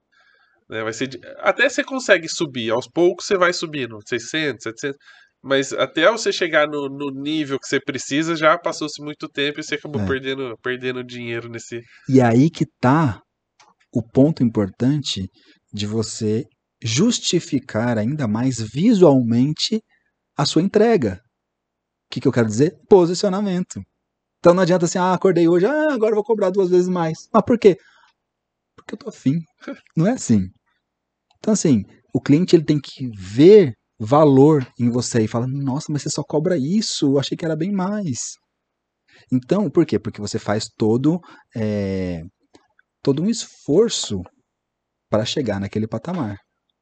né? 0.70 0.84
Vai 0.84 0.94
ser, 0.94 1.10
até 1.40 1.70
você 1.70 1.84
consegue 1.84 2.28
subir, 2.28 2.72
aos 2.72 2.88
poucos 2.88 3.26
você 3.26 3.38
vai 3.38 3.54
subindo, 3.54 4.00
600, 4.06 4.64
700, 4.64 4.98
mas 5.42 5.72
até 5.74 6.12
você 6.12 6.32
chegar 6.32 6.68
no, 6.68 6.90
no 6.90 7.12
nível 7.12 7.60
que 7.60 7.68
você 7.68 7.80
precisa, 7.80 8.36
já 8.36 8.58
passou-se 8.58 9.02
muito 9.02 9.30
tempo 9.30 9.60
e 9.60 9.64
você 9.64 9.76
acabou 9.76 10.02
é. 10.02 10.08
perdendo, 10.08 10.58
perdendo 10.62 11.04
dinheiro 11.04 11.50
nesse. 11.50 11.82
E 12.10 12.20
aí 12.20 12.50
que 12.50 12.66
tá 12.80 13.22
o 13.94 14.02
ponto 14.04 14.44
importante 14.44 15.30
de 15.72 15.86
você 15.86 16.44
justificar 16.84 17.98
ainda 17.98 18.28
mais 18.28 18.58
visualmente 18.60 19.82
a 20.36 20.46
sua 20.46 20.62
entrega. 20.62 21.22
O 22.10 22.14
que, 22.14 22.22
que 22.22 22.28
eu 22.28 22.32
quero 22.32 22.48
dizer? 22.48 22.74
Posicionamento. 22.90 23.82
Então 24.40 24.54
não 24.54 24.64
adianta 24.64 24.86
assim, 24.86 25.00
ah, 25.00 25.14
acordei 25.14 25.48
hoje, 25.48 25.66
ah, 25.66 25.94
agora 25.94 26.14
vou 26.14 26.24
cobrar 26.24 26.50
duas 26.50 26.70
vezes 26.70 26.88
mais. 26.88 27.28
Mas 27.34 27.44
por 27.44 27.58
quê? 27.58 27.78
porque 28.88 28.94
eu 28.94 28.98
tô 28.98 29.10
afim. 29.10 29.40
Não 29.96 30.08
é 30.08 30.12
assim. 30.12 30.48
Então, 31.40 31.54
assim, 31.54 31.84
o 32.14 32.22
cliente 32.22 32.56
ele 32.56 32.64
tem 32.66 32.80
que 32.80 33.10
ver 33.16 33.74
valor 34.00 34.68
em 34.80 34.90
você 34.90 35.24
e 35.24 35.28
falar: 35.28 35.48
nossa, 35.48 35.92
mas 35.92 36.04
você 36.04 36.10
só 36.10 36.24
cobra 36.24 36.58
isso, 36.58 37.14
eu 37.14 37.20
achei 37.20 37.38
que 37.38 37.46
era 37.46 37.56
bem 37.56 37.72
mais. 37.72 38.36
Então, 39.32 39.70
por 39.70 39.86
quê? 39.86 40.00
Porque 40.00 40.22
você 40.22 40.40
faz 40.40 40.68
todo, 40.78 41.20
é, 41.56 42.22
todo 43.02 43.24
um 43.24 43.30
esforço 43.30 44.22
para 45.10 45.26
chegar 45.26 45.60
naquele 45.60 45.88
patamar. 45.88 46.38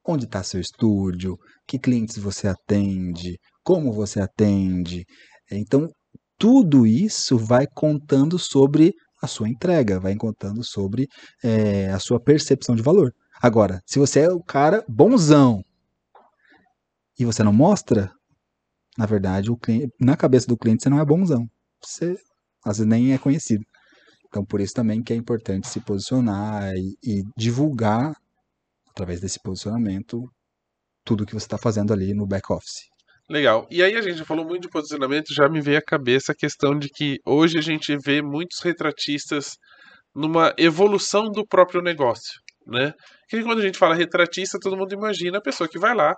Onde 0.07 0.26
está 0.26 0.44
seu 0.44 0.60
estúdio? 0.61 1.38
Que 1.68 1.80
clientes 1.80 2.18
você 2.18 2.48
atende? 2.48 3.38
Como 3.64 3.91
você 3.91 4.22
atende? 4.22 5.03
Então, 5.52 5.88
tudo 6.38 6.86
isso 6.86 7.38
vai 7.38 7.65
contando 7.73 8.38
sobre 8.38 8.94
a 9.22 9.27
sua 9.27 9.49
entrega, 9.49 9.99
vai 9.99 10.15
contando 10.15 10.64
sobre 10.64 11.07
é, 11.44 11.90
a 11.90 11.99
sua 11.99 12.19
percepção 12.19 12.76
de 12.76 12.84
valor. 12.84 13.11
Agora, 13.41 13.81
se 13.85 13.99
você 13.99 14.21
é 14.21 14.29
o 14.29 14.41
cara 14.41 14.83
bonzão 14.87 15.63
e 17.19 17.25
você 17.25 17.43
não 17.43 17.53
mostra, 17.53 18.11
na 18.97 19.05
verdade, 19.05 19.51
o 19.51 19.57
cliente, 19.57 19.93
na 19.99 20.15
cabeça 20.15 20.47
do 20.47 20.57
cliente 20.57 20.83
você 20.83 20.89
não 20.89 20.99
é 20.99 21.05
bonzão. 21.05 21.45
Você 21.83 22.15
às 22.65 22.77
vezes 22.77 22.87
nem 22.87 23.13
é 23.13 23.17
conhecido. 23.17 23.63
Então, 24.27 24.43
por 24.43 24.59
isso 24.59 24.73
também 24.73 25.03
que 25.03 25.13
é 25.13 25.15
importante 25.15 25.67
se 25.67 25.79
posicionar 25.79 26.73
e, 26.75 26.97
e 27.03 27.23
divulgar, 27.37 28.13
através 28.89 29.21
desse 29.21 29.39
posicionamento, 29.41 30.23
tudo 31.05 31.25
que 31.25 31.33
você 31.33 31.45
está 31.45 31.57
fazendo 31.57 31.93
ali 31.93 32.13
no 32.13 32.25
back-office. 32.25 32.89
Legal. 33.29 33.67
E 33.71 33.81
aí 33.81 33.95
a 33.95 34.01
gente 34.01 34.23
falou 34.25 34.45
muito 34.45 34.63
de 34.63 34.69
posicionamento, 34.69 35.33
já 35.33 35.47
me 35.47 35.61
veio 35.61 35.77
à 35.77 35.81
cabeça 35.81 36.31
a 36.31 36.35
questão 36.35 36.77
de 36.77 36.89
que 36.89 37.17
hoje 37.25 37.57
a 37.57 37.61
gente 37.61 37.95
vê 37.97 38.21
muitos 38.21 38.59
retratistas 38.61 39.55
numa 40.13 40.53
evolução 40.57 41.29
do 41.31 41.45
próprio 41.45 41.81
negócio, 41.81 42.39
né? 42.65 42.93
Que 43.29 43.43
quando 43.43 43.59
a 43.59 43.65
gente 43.65 43.77
fala 43.77 43.95
retratista, 43.95 44.59
todo 44.59 44.77
mundo 44.77 44.93
imagina 44.93 45.37
a 45.37 45.41
pessoa 45.41 45.69
que 45.69 45.79
vai 45.79 45.95
lá, 45.95 46.15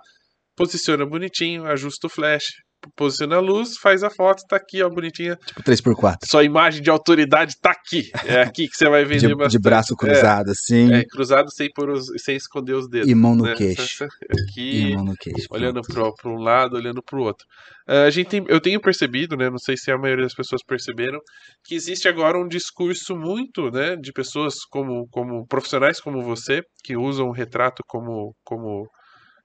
posiciona 0.56 1.06
bonitinho, 1.06 1.66
ajusta 1.66 2.06
o 2.06 2.10
flash, 2.10 2.46
posiciona 2.94 3.36
a 3.36 3.40
luz, 3.40 3.76
faz 3.76 4.02
a 4.02 4.10
foto, 4.10 4.42
tá 4.48 4.56
aqui, 4.56 4.82
ó, 4.82 4.88
bonitinha. 4.88 5.36
Tipo 5.46 5.62
3x4. 5.62 6.18
Sua 6.24 6.44
imagem 6.44 6.82
de 6.82 6.90
autoridade 6.90 7.56
tá 7.60 7.70
aqui. 7.70 8.10
É 8.24 8.42
aqui 8.42 8.68
que 8.68 8.76
você 8.76 8.88
vai 8.88 9.04
vender 9.04 9.28
de, 9.28 9.34
bastante. 9.34 9.52
de 9.52 9.58
braço 9.58 9.96
cruzado, 9.96 10.48
é, 10.48 10.52
assim. 10.52 10.92
É, 10.92 11.04
cruzado 11.04 11.50
sem, 11.52 11.70
por 11.72 11.90
os, 11.90 12.06
sem 12.18 12.36
esconder 12.36 12.74
os 12.74 12.88
dedos. 12.88 13.08
E 13.08 13.14
mão 13.14 13.34
no 13.34 13.44
né? 13.44 13.54
queixo. 13.54 14.04
Aqui, 14.04 14.90
e 14.90 14.94
mão 14.94 15.04
no 15.04 15.14
queixo. 15.14 15.46
olhando 15.50 15.80
para 15.82 16.30
um 16.30 16.38
lado, 16.38 16.76
olhando 16.76 17.02
para 17.02 17.18
o 17.18 17.22
outro. 17.22 17.46
Uh, 17.88 18.06
a 18.06 18.10
gente 18.10 18.28
tem, 18.28 18.44
eu 18.48 18.60
tenho 18.60 18.80
percebido, 18.80 19.34
né, 19.34 19.48
não 19.48 19.58
sei 19.58 19.74
se 19.74 19.90
a 19.90 19.96
maioria 19.96 20.24
das 20.24 20.34
pessoas 20.34 20.62
perceberam, 20.62 21.18
que 21.64 21.74
existe 21.74 22.06
agora 22.06 22.38
um 22.38 22.46
discurso 22.46 23.16
muito, 23.16 23.70
né, 23.70 23.96
de 23.96 24.12
pessoas 24.12 24.56
como, 24.68 25.08
como 25.10 25.46
profissionais 25.46 25.98
como 25.98 26.22
você, 26.22 26.62
que 26.84 26.98
usam 26.98 27.28
o 27.28 27.32
retrato 27.32 27.82
como, 27.86 28.34
como 28.44 28.86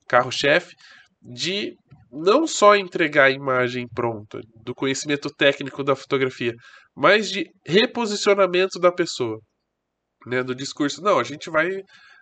carro-chefe, 0.09 0.75
de 1.23 1.75
não 2.11 2.45
só 2.45 2.75
entregar 2.75 3.25
a 3.25 3.31
imagem 3.31 3.87
pronta, 3.87 4.39
do 4.63 4.75
conhecimento 4.75 5.29
técnico 5.29 5.83
da 5.83 5.95
fotografia, 5.95 6.53
mas 6.95 7.29
de 7.29 7.49
reposicionamento 7.65 8.79
da 8.79 8.91
pessoa, 8.91 9.39
né, 10.27 10.43
do 10.43 10.53
discurso. 10.53 11.01
Não, 11.01 11.17
a 11.17 11.23
gente 11.23 11.49
vai 11.49 11.69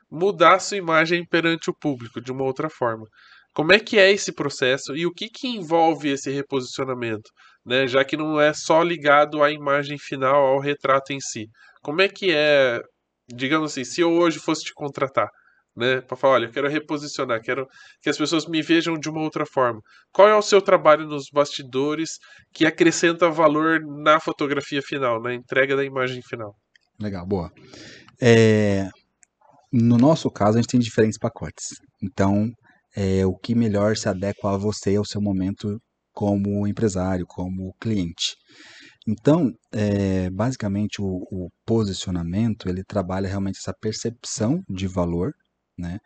mudar 0.09 0.55
a 0.55 0.59
sua 0.59 0.77
imagem 0.77 1.25
perante 1.25 1.69
o 1.69 1.75
público 1.75 2.21
de 2.21 2.31
uma 2.31 2.43
outra 2.43 2.69
forma. 2.69 3.05
Como 3.53 3.73
é 3.73 3.79
que 3.79 3.99
é 3.99 4.09
esse 4.11 4.33
processo 4.33 4.95
e 4.95 5.05
o 5.05 5.11
que, 5.11 5.27
que 5.27 5.47
envolve 5.47 6.09
esse 6.09 6.31
reposicionamento, 6.31 7.29
né, 7.65 7.85
já 7.85 8.03
que 8.05 8.15
não 8.15 8.39
é 8.39 8.53
só 8.53 8.81
ligado 8.81 9.43
à 9.43 9.51
imagem 9.51 9.97
final, 9.99 10.47
ao 10.47 10.59
retrato 10.59 11.11
em 11.11 11.19
si. 11.19 11.47
Como 11.81 12.01
é 12.01 12.07
que 12.07 12.31
é, 12.31 12.79
digamos 13.27 13.71
assim, 13.71 13.83
se 13.83 14.01
eu 14.01 14.11
hoje 14.13 14.39
fosse 14.39 14.63
te 14.63 14.73
contratar, 14.73 15.27
né? 15.75 16.01
Para 16.01 16.17
falar, 16.17 16.33
olha, 16.35 16.45
eu 16.45 16.51
quero 16.51 16.69
reposicionar, 16.69 17.41
quero 17.41 17.67
que 18.01 18.09
as 18.09 18.17
pessoas 18.17 18.45
me 18.47 18.61
vejam 18.61 18.95
de 18.97 19.09
uma 19.09 19.21
outra 19.21 19.45
forma. 19.45 19.81
Qual 20.11 20.27
é 20.27 20.35
o 20.35 20.41
seu 20.41 20.61
trabalho 20.61 21.05
nos 21.05 21.25
bastidores 21.31 22.17
que 22.53 22.65
acrescenta 22.65 23.29
valor 23.29 23.79
na 24.03 24.19
fotografia 24.19 24.81
final, 24.81 25.21
na 25.21 25.33
entrega 25.33 25.75
da 25.75 25.83
imagem 25.83 26.21
final? 26.21 26.55
Legal, 26.99 27.25
boa. 27.25 27.51
É, 28.21 28.89
no 29.71 29.97
nosso 29.97 30.29
caso, 30.29 30.57
a 30.57 30.61
gente 30.61 30.71
tem 30.71 30.79
diferentes 30.79 31.17
pacotes. 31.17 31.67
Então, 32.03 32.49
é, 32.95 33.25
o 33.25 33.35
que 33.35 33.55
melhor 33.55 33.95
se 33.95 34.09
adequa 34.09 34.53
a 34.53 34.57
você 34.57 34.95
ao 34.95 35.05
seu 35.05 35.21
momento 35.21 35.79
como 36.13 36.67
empresário, 36.67 37.25
como 37.25 37.73
cliente. 37.79 38.35
Então, 39.07 39.51
é, 39.71 40.29
basicamente, 40.29 41.01
o, 41.01 41.07
o, 41.31 41.49
posicionamento 41.65 42.69
ele 42.69 42.83
trabalha 42.83 43.27
realmente 43.27 43.57
essa 43.57 43.73
percepção 43.73 44.61
de 44.69 44.87
valor 44.87 45.31
né, 45.81 45.99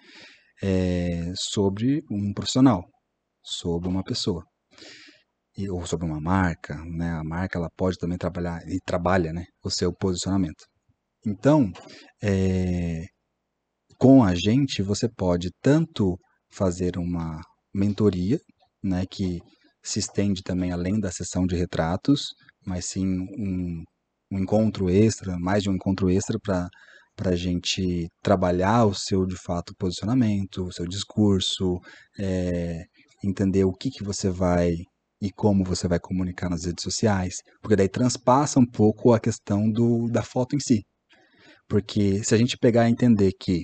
é, 0.64 1.32
sobre 1.36 2.02
um 2.10 2.34
profissional, 2.34 2.84
sobre 3.44 3.90
uma 3.90 4.04
pessoa. 4.04 4.44
E, 5.58 5.70
ou 5.70 5.86
sobre 5.86 6.06
uma 6.06 6.20
marca, 6.20 6.76
né? 6.86 7.12
A 7.12 7.24
marca 7.24 7.58
ela 7.58 7.70
pode 7.78 7.98
também 7.98 8.18
trabalhar 8.18 8.62
e 8.68 8.80
trabalha, 8.86 9.32
né, 9.32 9.46
o 9.64 9.70
seu 9.70 9.94
posicionamento. 9.94 10.66
Então, 11.26 11.72
é, 12.24 13.06
com 13.98 14.24
a 14.24 14.36
gente 14.36 14.82
você 14.82 15.08
pode 15.10 15.50
tanto 15.62 16.18
fazer 16.52 16.98
uma 16.98 17.42
mentoria, 17.74 18.40
né, 18.84 19.06
que 19.10 19.40
se 19.84 20.00
estende 20.00 20.42
também 20.44 20.72
além 20.72 21.00
da 21.00 21.12
sessão 21.12 21.46
de 21.46 21.56
retratos, 21.56 22.28
mas 22.66 22.86
sim 22.86 23.08
um, 23.38 23.84
um 24.32 24.40
encontro 24.40 24.90
extra, 24.90 25.38
mais 25.40 25.64
de 25.64 25.70
um 25.70 25.76
encontro 25.76 26.10
extra 26.10 26.38
para 26.40 26.68
para 27.16 27.32
a 27.32 27.36
gente 27.36 28.08
trabalhar 28.22 28.86
o 28.86 28.94
seu, 28.94 29.26
de 29.26 29.36
fato, 29.36 29.74
posicionamento, 29.78 30.66
o 30.66 30.72
seu 30.72 30.86
discurso, 30.86 31.80
é, 32.20 32.84
entender 33.24 33.64
o 33.64 33.74
que, 33.74 33.90
que 33.90 34.04
você 34.04 34.30
vai 34.30 34.76
e 35.22 35.32
como 35.32 35.64
você 35.64 35.88
vai 35.88 36.00
comunicar 36.00 36.50
nas 36.50 36.66
redes 36.66 36.84
sociais, 36.84 37.38
porque 37.62 37.76
daí 37.76 37.90
transpassa 37.90 38.60
um 38.60 38.66
pouco 38.66 39.14
a 39.14 39.20
questão 39.20 39.70
do, 39.72 40.08
da 40.10 40.22
foto 40.22 40.56
em 40.56 40.60
si. 40.60 40.84
Porque 41.68 42.24
se 42.24 42.36
a 42.36 42.38
gente 42.38 42.58
pegar 42.58 42.88
e 42.88 42.92
entender 42.92 43.32
que 43.40 43.64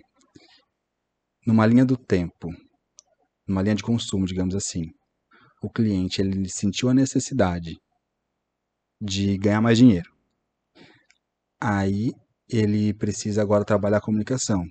numa 1.45 1.65
linha 1.65 1.85
do 1.85 1.97
tempo, 1.97 2.49
numa 3.47 3.61
linha 3.61 3.75
de 3.75 3.83
consumo, 3.83 4.25
digamos 4.25 4.55
assim, 4.55 4.83
o 5.61 5.69
cliente 5.69 6.21
ele 6.21 6.49
sentiu 6.49 6.89
a 6.89 6.93
necessidade 6.93 7.75
de 8.99 9.37
ganhar 9.37 9.61
mais 9.61 9.77
dinheiro. 9.77 10.09
Aí 11.59 12.11
ele 12.51 12.93
precisa 12.93 13.41
agora 13.41 13.63
trabalhar 13.63 13.97
a 13.97 14.01
comunicação. 14.01 14.65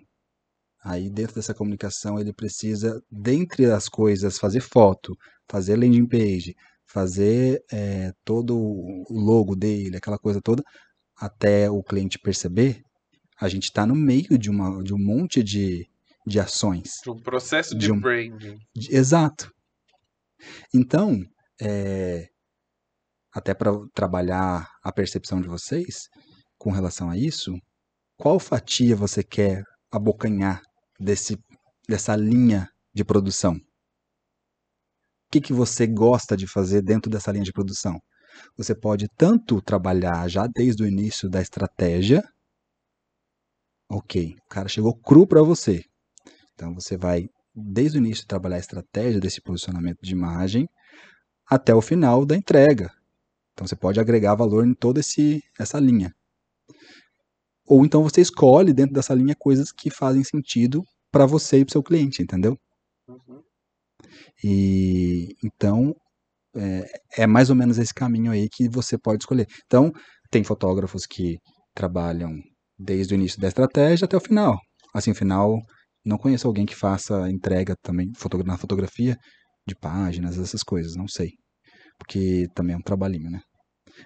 Aí 0.82 1.10
dentro 1.10 1.34
dessa 1.34 1.54
comunicação 1.54 2.18
ele 2.18 2.32
precisa, 2.32 3.02
dentre 3.10 3.66
as 3.66 3.88
coisas, 3.88 4.38
fazer 4.38 4.60
foto, 4.60 5.16
fazer 5.48 5.76
landing 5.76 6.06
page, 6.06 6.54
fazer 6.86 7.62
é, 7.70 8.12
todo 8.24 8.56
o 8.56 9.04
logo 9.10 9.54
dele, 9.54 9.96
aquela 9.96 10.18
coisa 10.18 10.40
toda, 10.40 10.62
até 11.16 11.70
o 11.70 11.82
cliente 11.82 12.18
perceber, 12.18 12.82
a 13.38 13.48
gente 13.48 13.64
está 13.64 13.86
no 13.86 13.94
meio 13.94 14.38
de, 14.38 14.50
uma, 14.50 14.82
de 14.82 14.92
um 14.92 14.98
monte 14.98 15.42
de, 15.42 15.88
de 16.26 16.40
ações. 16.40 17.00
De 17.02 17.10
um 17.10 17.18
processo 17.18 17.74
de, 17.74 17.86
de 17.86 17.92
um, 17.92 18.00
branding. 18.00 18.56
De, 18.74 18.94
exato. 18.94 19.52
Então, 20.74 21.22
é, 21.60 22.28
até 23.32 23.54
para 23.54 23.72
trabalhar 23.94 24.68
a 24.82 24.92
percepção 24.92 25.40
de 25.40 25.48
vocês 25.48 26.08
com 26.58 26.70
relação 26.70 27.10
a 27.10 27.16
isso, 27.16 27.54
qual 28.20 28.38
fatia 28.38 28.94
você 28.94 29.24
quer 29.24 29.64
abocanhar 29.90 30.60
desse, 30.98 31.38
dessa 31.88 32.14
linha 32.14 32.68
de 32.92 33.02
produção? 33.02 33.54
O 33.54 33.60
que, 35.32 35.40
que 35.40 35.54
você 35.54 35.86
gosta 35.86 36.36
de 36.36 36.46
fazer 36.46 36.82
dentro 36.82 37.10
dessa 37.10 37.32
linha 37.32 37.44
de 37.44 37.52
produção? 37.52 37.98
Você 38.58 38.74
pode 38.74 39.08
tanto 39.16 39.62
trabalhar 39.62 40.28
já 40.28 40.46
desde 40.46 40.82
o 40.82 40.86
início 40.86 41.30
da 41.30 41.40
estratégia. 41.40 42.22
Ok, 43.90 44.36
o 44.44 44.48
cara 44.50 44.68
chegou 44.68 44.94
cru 44.94 45.26
para 45.26 45.42
você. 45.42 45.82
Então 46.52 46.74
você 46.74 46.98
vai 46.98 47.26
desde 47.54 47.96
o 47.96 48.04
início 48.04 48.26
trabalhar 48.26 48.56
a 48.56 48.60
estratégia 48.60 49.18
desse 49.18 49.40
posicionamento 49.40 50.00
de 50.02 50.12
imagem 50.12 50.68
até 51.46 51.74
o 51.74 51.80
final 51.80 52.26
da 52.26 52.36
entrega. 52.36 52.90
Então 53.54 53.66
você 53.66 53.74
pode 53.74 53.98
agregar 53.98 54.34
valor 54.34 54.66
em 54.66 54.74
toda 54.74 55.00
esse, 55.00 55.42
essa 55.58 55.80
linha. 55.80 56.14
Ou 57.70 57.84
então 57.84 58.02
você 58.02 58.20
escolhe 58.20 58.72
dentro 58.72 58.92
dessa 58.92 59.14
linha 59.14 59.36
coisas 59.38 59.70
que 59.70 59.90
fazem 59.90 60.24
sentido 60.24 60.82
para 61.12 61.24
você 61.24 61.60
e 61.60 61.64
para 61.64 61.72
seu 61.72 61.82
cliente, 61.84 62.20
entendeu? 62.20 62.58
Uhum. 63.08 63.40
E 64.42 65.28
então 65.44 65.94
é, 66.56 67.22
é, 67.22 67.26
mais 67.28 67.48
ou 67.48 67.54
menos 67.54 67.78
esse 67.78 67.94
caminho 67.94 68.32
aí 68.32 68.48
que 68.50 68.68
você 68.68 68.98
pode 68.98 69.22
escolher. 69.22 69.46
Então, 69.66 69.92
tem 70.32 70.42
fotógrafos 70.42 71.06
que 71.06 71.38
trabalham 71.72 72.32
desde 72.76 73.14
o 73.14 73.16
início 73.16 73.40
da 73.40 73.46
estratégia 73.46 74.04
até 74.04 74.16
o 74.16 74.20
final. 74.20 74.58
Assim, 74.92 75.14
final, 75.14 75.56
não 76.04 76.18
conheço 76.18 76.48
alguém 76.48 76.66
que 76.66 76.74
faça 76.74 77.30
entrega 77.30 77.76
também 77.82 78.10
na 78.44 78.58
fotografia 78.58 79.16
de 79.64 79.76
páginas, 79.76 80.38
essas 80.38 80.64
coisas, 80.64 80.96
não 80.96 81.06
sei. 81.06 81.30
Porque 81.98 82.48
também 82.52 82.74
é 82.74 82.78
um 82.78 82.82
trabalhinho, 82.82 83.30
né? 83.30 83.40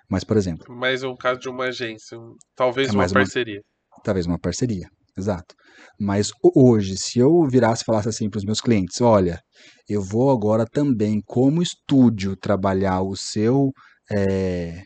Mas, 0.09 0.25
por 0.25 0.37
exemplo. 0.37 0.75
Mais 0.75 1.03
um 1.03 1.15
caso 1.16 1.41
de 1.41 1.49
uma 1.49 1.65
agência, 1.65 2.19
talvez 2.55 2.89
é 2.89 2.93
uma 2.93 3.09
parceria. 3.09 3.61
Uma, 3.93 4.03
talvez 4.03 4.27
uma 4.27 4.39
parceria. 4.39 4.89
exato. 5.16 5.55
Mas 5.99 6.31
hoje, 6.43 6.97
se 6.97 7.19
eu 7.19 7.47
virasse 7.49 7.83
e 7.83 7.87
falasse 7.87 8.09
assim 8.09 8.29
para 8.29 8.39
os 8.39 8.45
meus 8.45 8.61
clientes, 8.61 9.01
olha, 9.01 9.41
eu 9.89 10.03
vou 10.03 10.31
agora 10.31 10.65
também, 10.66 11.21
como 11.25 11.62
estúdio, 11.62 12.37
trabalhar 12.37 13.03
o 13.03 13.16
seu 13.16 13.71
é, 14.11 14.83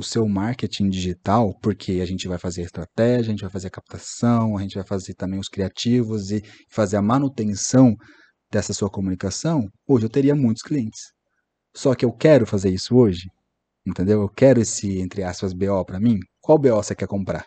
o 0.00 0.02
seu 0.02 0.26
marketing 0.26 0.88
digital, 0.88 1.52
porque 1.62 2.00
a 2.00 2.06
gente 2.06 2.26
vai 2.26 2.38
fazer 2.38 2.62
a 2.62 2.64
estratégia, 2.64 3.28
a 3.28 3.30
gente 3.30 3.42
vai 3.42 3.50
fazer 3.50 3.68
a 3.68 3.70
captação, 3.70 4.56
a 4.56 4.62
gente 4.62 4.74
vai 4.74 4.84
fazer 4.84 5.14
também 5.14 5.38
os 5.38 5.48
criativos 5.48 6.30
e 6.30 6.42
fazer 6.70 6.96
a 6.96 7.02
manutenção 7.02 7.94
dessa 8.50 8.72
sua 8.72 8.90
comunicação, 8.90 9.68
hoje 9.86 10.06
eu 10.06 10.10
teria 10.10 10.34
muitos 10.34 10.62
clientes. 10.62 11.12
Só 11.76 11.94
que 11.94 12.04
eu 12.04 12.12
quero 12.12 12.46
fazer 12.46 12.70
isso 12.70 12.96
hoje, 12.96 13.28
entendeu? 13.86 14.22
Eu 14.22 14.28
quero 14.28 14.60
esse, 14.60 14.98
entre 15.00 15.22
aspas, 15.22 15.52
BO 15.52 15.84
para 15.84 16.00
mim. 16.00 16.18
Qual 16.40 16.58
BO 16.58 16.76
você 16.76 16.94
quer 16.94 17.06
comprar? 17.06 17.46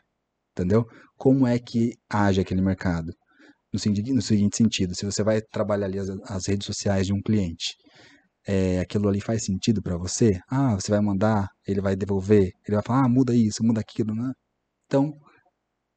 Entendeu? 0.51 0.85
Como 1.17 1.47
é 1.47 1.59
que 1.59 1.93
age 2.09 2.41
aquele 2.41 2.61
mercado? 2.61 3.13
No, 3.73 3.79
no 4.15 4.21
seguinte 4.21 4.57
sentido, 4.57 4.95
se 4.95 5.05
você 5.05 5.23
vai 5.23 5.41
trabalhar 5.41 5.87
ali 5.87 5.99
as, 5.99 6.09
as 6.25 6.47
redes 6.47 6.65
sociais 6.65 7.07
de 7.07 7.13
um 7.13 7.21
cliente, 7.21 7.75
é, 8.47 8.79
aquilo 8.79 9.07
ali 9.07 9.21
faz 9.21 9.45
sentido 9.45 9.81
para 9.81 9.97
você? 9.97 10.39
Ah, 10.49 10.75
você 10.75 10.91
vai 10.91 11.01
mandar, 11.01 11.47
ele 11.67 11.81
vai 11.81 11.95
devolver, 11.95 12.51
ele 12.67 12.75
vai 12.75 12.83
falar, 12.83 13.05
ah, 13.05 13.09
muda 13.09 13.35
isso, 13.35 13.63
muda 13.63 13.81
aquilo, 13.81 14.13
né? 14.13 14.31
Então, 14.85 15.11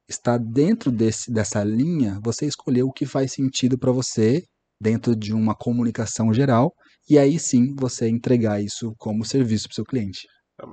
está 0.09 0.37
dentro 0.37 0.91
desse, 0.91 1.31
dessa 1.31 1.63
linha, 1.63 2.19
você 2.23 2.45
escolheu 2.45 2.87
o 2.87 2.93
que 2.93 3.05
faz 3.05 3.33
sentido 3.33 3.77
para 3.77 3.91
você 3.91 4.43
dentro 4.81 5.15
de 5.15 5.33
uma 5.33 5.55
comunicação 5.55 6.33
geral 6.33 6.73
e 7.09 7.17
aí 7.17 7.39
sim 7.39 7.73
você 7.75 8.07
entregar 8.09 8.61
isso 8.61 8.93
como 8.97 9.25
serviço 9.25 9.67
para 9.67 9.73
o 9.73 9.75
seu 9.75 9.85
cliente. 9.85 10.27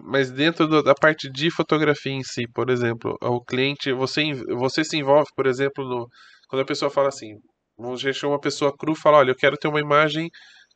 Mas 0.05 0.31
dentro 0.31 0.83
da 0.83 0.95
parte 0.95 1.31
de 1.31 1.51
fotografia 1.51 2.13
em 2.13 2.23
si, 2.23 2.47
por 2.55 2.71
exemplo, 2.71 3.17
o 3.21 3.45
cliente, 3.45 3.93
você, 3.93 4.33
você 4.33 4.83
se 4.83 4.97
envolve, 4.97 5.29
por 5.37 5.47
exemplo, 5.47 5.85
no, 5.87 6.09
quando 6.49 6.63
a 6.63 6.65
pessoa 6.67 6.91
fala 6.91 7.09
assim, 7.09 7.35
vamos 7.77 8.03
deixar 8.03 8.29
uma 8.29 8.41
pessoa 8.41 8.75
cru 8.77 8.95
fala, 8.95 9.19
olha, 9.19 9.31
eu 9.33 9.37
quero 9.37 9.57
ter 9.59 9.69
uma 9.69 9.81
imagem 9.81 10.31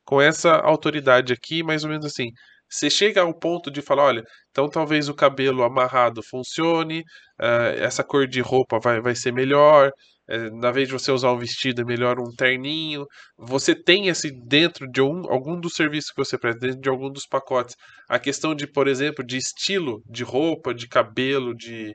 com 0.04 0.20
essa 0.20 0.52
autoridade 0.56 1.32
aqui, 1.32 1.62
mais 1.62 1.84
ou 1.84 1.90
menos 1.90 2.06
assim. 2.06 2.28
Você 2.70 2.90
chega 2.90 3.22
ao 3.22 3.34
ponto 3.38 3.70
de 3.70 3.80
falar, 3.80 4.04
olha, 4.04 4.22
então 4.50 4.68
talvez 4.68 5.08
o 5.08 5.14
cabelo 5.14 5.62
amarrado 5.62 6.22
funcione, 6.22 7.00
uh, 7.40 7.78
essa 7.78 8.04
cor 8.04 8.26
de 8.26 8.40
roupa 8.40 8.78
vai, 8.78 9.00
vai 9.00 9.14
ser 9.14 9.32
melhor, 9.32 9.90
uh, 10.30 10.56
na 10.60 10.70
vez 10.70 10.88
de 10.88 10.94
você 10.94 11.10
usar 11.10 11.32
um 11.32 11.38
vestido, 11.38 11.82
é 11.82 11.84
melhor 11.84 12.18
um 12.18 12.34
terninho. 12.36 13.06
Você 13.38 13.74
tem 13.74 14.08
esse 14.08 14.30
dentro 14.30 14.86
de 14.90 15.00
um, 15.00 15.30
algum 15.30 15.58
dos 15.58 15.74
serviços 15.74 16.10
que 16.10 16.24
você 16.24 16.38
presta, 16.38 16.60
dentro 16.60 16.80
de 16.80 16.88
algum 16.88 17.10
dos 17.10 17.26
pacotes. 17.26 17.74
A 18.08 18.18
questão 18.18 18.54
de, 18.54 18.66
por 18.66 18.88
exemplo, 18.88 19.24
de 19.24 19.36
estilo 19.36 20.02
de 20.06 20.24
roupa, 20.24 20.74
de 20.74 20.88
cabelo, 20.88 21.54
de 21.54 21.94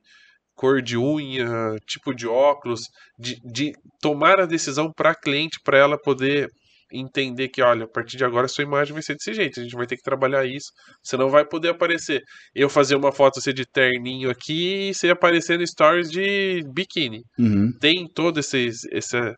cor 0.55 0.81
de 0.81 0.97
unha, 0.97 1.75
tipo 1.87 2.13
de 2.13 2.27
óculos, 2.27 2.81
de, 3.17 3.37
de 3.43 3.73
tomar 4.01 4.39
a 4.39 4.45
decisão 4.45 4.91
para 4.91 5.11
a 5.11 5.15
cliente, 5.15 5.59
para 5.63 5.77
ela 5.77 5.97
poder 5.97 6.49
entender 6.93 7.49
que, 7.49 7.61
olha, 7.61 7.85
a 7.85 7.87
partir 7.87 8.17
de 8.17 8.23
agora 8.23 8.47
sua 8.47 8.63
imagem 8.63 8.93
vai 8.93 9.01
ser 9.01 9.15
desse 9.15 9.33
jeito, 9.33 9.59
a 9.59 9.63
gente 9.63 9.75
vai 9.75 9.85
ter 9.85 9.95
que 9.95 10.03
trabalhar 10.03 10.45
isso, 10.45 10.67
você 11.03 11.17
não 11.17 11.29
vai 11.29 11.45
poder 11.45 11.69
aparecer. 11.69 12.21
Eu 12.53 12.69
fazer 12.69 12.95
uma 12.95 13.11
foto 13.11 13.41
ser 13.41 13.53
de 13.53 13.65
terninho 13.65 14.29
aqui 14.29 14.89
e 14.89 14.93
você 14.93 15.09
aparecer 15.09 15.57
no 15.57 15.65
stories 15.65 16.09
de 16.09 16.61
biquíni. 16.73 17.21
Uhum. 17.39 17.71
Tem 17.79 18.07
todo 18.13 18.39
esse, 18.39 18.69
esse, 18.91 19.33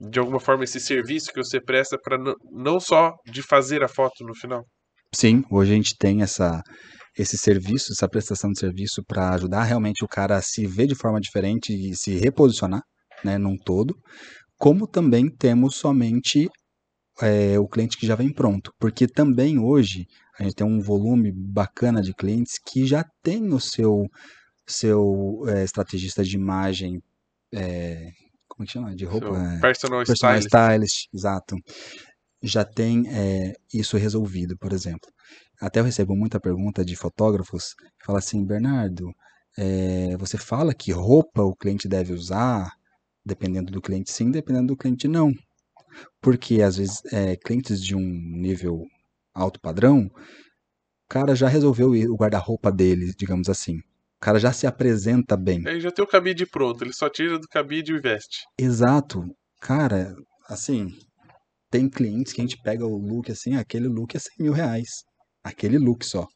de 0.00 0.18
alguma 0.18 0.40
forma, 0.40 0.64
esse 0.64 0.80
serviço 0.80 1.32
que 1.32 1.42
você 1.42 1.60
presta 1.60 1.98
para 2.02 2.16
não 2.52 2.78
só 2.78 3.12
de 3.26 3.42
fazer 3.42 3.82
a 3.82 3.88
foto 3.88 4.24
no 4.24 4.34
final. 4.34 4.64
Sim, 5.14 5.42
hoje 5.50 5.72
a 5.72 5.76
gente 5.76 5.94
tem 5.98 6.22
essa 6.22 6.62
esse 7.18 7.36
serviço, 7.36 7.92
essa 7.92 8.08
prestação 8.08 8.50
de 8.50 8.58
serviço 8.58 9.02
para 9.06 9.34
ajudar 9.34 9.64
realmente 9.64 10.04
o 10.04 10.08
cara 10.08 10.36
a 10.36 10.42
se 10.42 10.66
ver 10.66 10.86
de 10.86 10.94
forma 10.94 11.20
diferente 11.20 11.72
e 11.72 11.94
se 11.94 12.16
reposicionar, 12.16 12.80
né, 13.22 13.36
num 13.36 13.56
todo, 13.56 13.94
como 14.58 14.86
também 14.86 15.28
temos 15.28 15.76
somente 15.76 16.48
é, 17.20 17.58
o 17.58 17.68
cliente 17.68 17.96
que 17.96 18.06
já 18.06 18.14
vem 18.14 18.32
pronto, 18.32 18.72
porque 18.78 19.06
também 19.06 19.58
hoje 19.58 20.06
a 20.38 20.42
gente 20.42 20.54
tem 20.54 20.66
um 20.66 20.80
volume 20.80 21.30
bacana 21.32 22.00
de 22.00 22.14
clientes 22.14 22.58
que 22.58 22.86
já 22.86 23.04
tem 23.22 23.52
o 23.52 23.60
seu 23.60 24.06
seu 24.66 25.42
é, 25.48 25.64
estrategista 25.64 26.22
de 26.24 26.36
imagem, 26.36 27.02
é, 27.52 28.10
como 28.48 28.64
é 28.64 28.66
que 28.66 28.72
chama? 28.72 28.94
De 28.94 29.04
roupa? 29.04 29.26
É, 29.26 29.60
personal, 29.60 30.04
personal 30.04 30.38
stylist. 30.38 30.46
stylist. 30.46 31.08
exato. 31.12 31.56
Já 32.42 32.64
tem 32.64 33.04
é, 33.08 33.54
isso 33.72 33.96
resolvido, 33.96 34.56
por 34.58 34.72
exemplo. 34.72 35.10
Até 35.60 35.80
eu 35.80 35.84
recebo 35.84 36.16
muita 36.16 36.40
pergunta 36.40 36.84
de 36.84 36.96
fotógrafos 36.96 37.74
que 37.74 38.04
falam 38.04 38.18
assim, 38.18 38.44
Bernardo, 38.44 39.12
é, 39.56 40.16
você 40.16 40.36
fala 40.36 40.74
que 40.74 40.92
roupa 40.92 41.42
o 41.42 41.54
cliente 41.54 41.88
deve 41.88 42.12
usar, 42.12 42.72
dependendo 43.24 43.70
do 43.70 43.80
cliente 43.80 44.10
sim, 44.10 44.30
dependendo 44.30 44.68
do 44.68 44.76
cliente 44.76 45.06
não. 45.06 45.32
Porque 46.20 46.62
às 46.62 46.76
vezes 46.76 47.02
é, 47.12 47.36
clientes 47.36 47.82
de 47.82 47.94
um 47.94 48.00
nível 48.00 48.84
alto 49.34 49.60
padrão, 49.60 50.06
o 50.06 51.08
cara 51.08 51.34
já 51.34 51.48
resolveu 51.48 51.90
o 51.90 52.16
guarda-roupa 52.16 52.70
dele, 52.70 53.12
digamos 53.16 53.48
assim. 53.48 53.78
O 53.78 54.20
cara 54.20 54.38
já 54.38 54.52
se 54.52 54.66
apresenta 54.66 55.36
bem. 55.36 55.62
Ele 55.66 55.80
já 55.80 55.90
tem 55.90 56.04
o 56.04 56.08
cabide 56.08 56.46
pronto, 56.46 56.84
ele 56.84 56.92
só 56.92 57.08
tira 57.08 57.38
do 57.38 57.48
cabide 57.48 57.92
e 57.92 58.00
veste. 58.00 58.44
Exato. 58.58 59.24
Cara, 59.60 60.14
assim, 60.48 60.88
tem 61.70 61.88
clientes 61.88 62.32
que 62.32 62.40
a 62.40 62.44
gente 62.44 62.60
pega 62.62 62.86
o 62.86 62.96
look 62.96 63.30
assim, 63.32 63.56
aquele 63.56 63.88
look 63.88 64.14
é 64.14 64.18
100 64.18 64.30
mil 64.38 64.52
reais. 64.52 65.04
Aquele 65.42 65.78
look 65.78 66.04
só. 66.04 66.26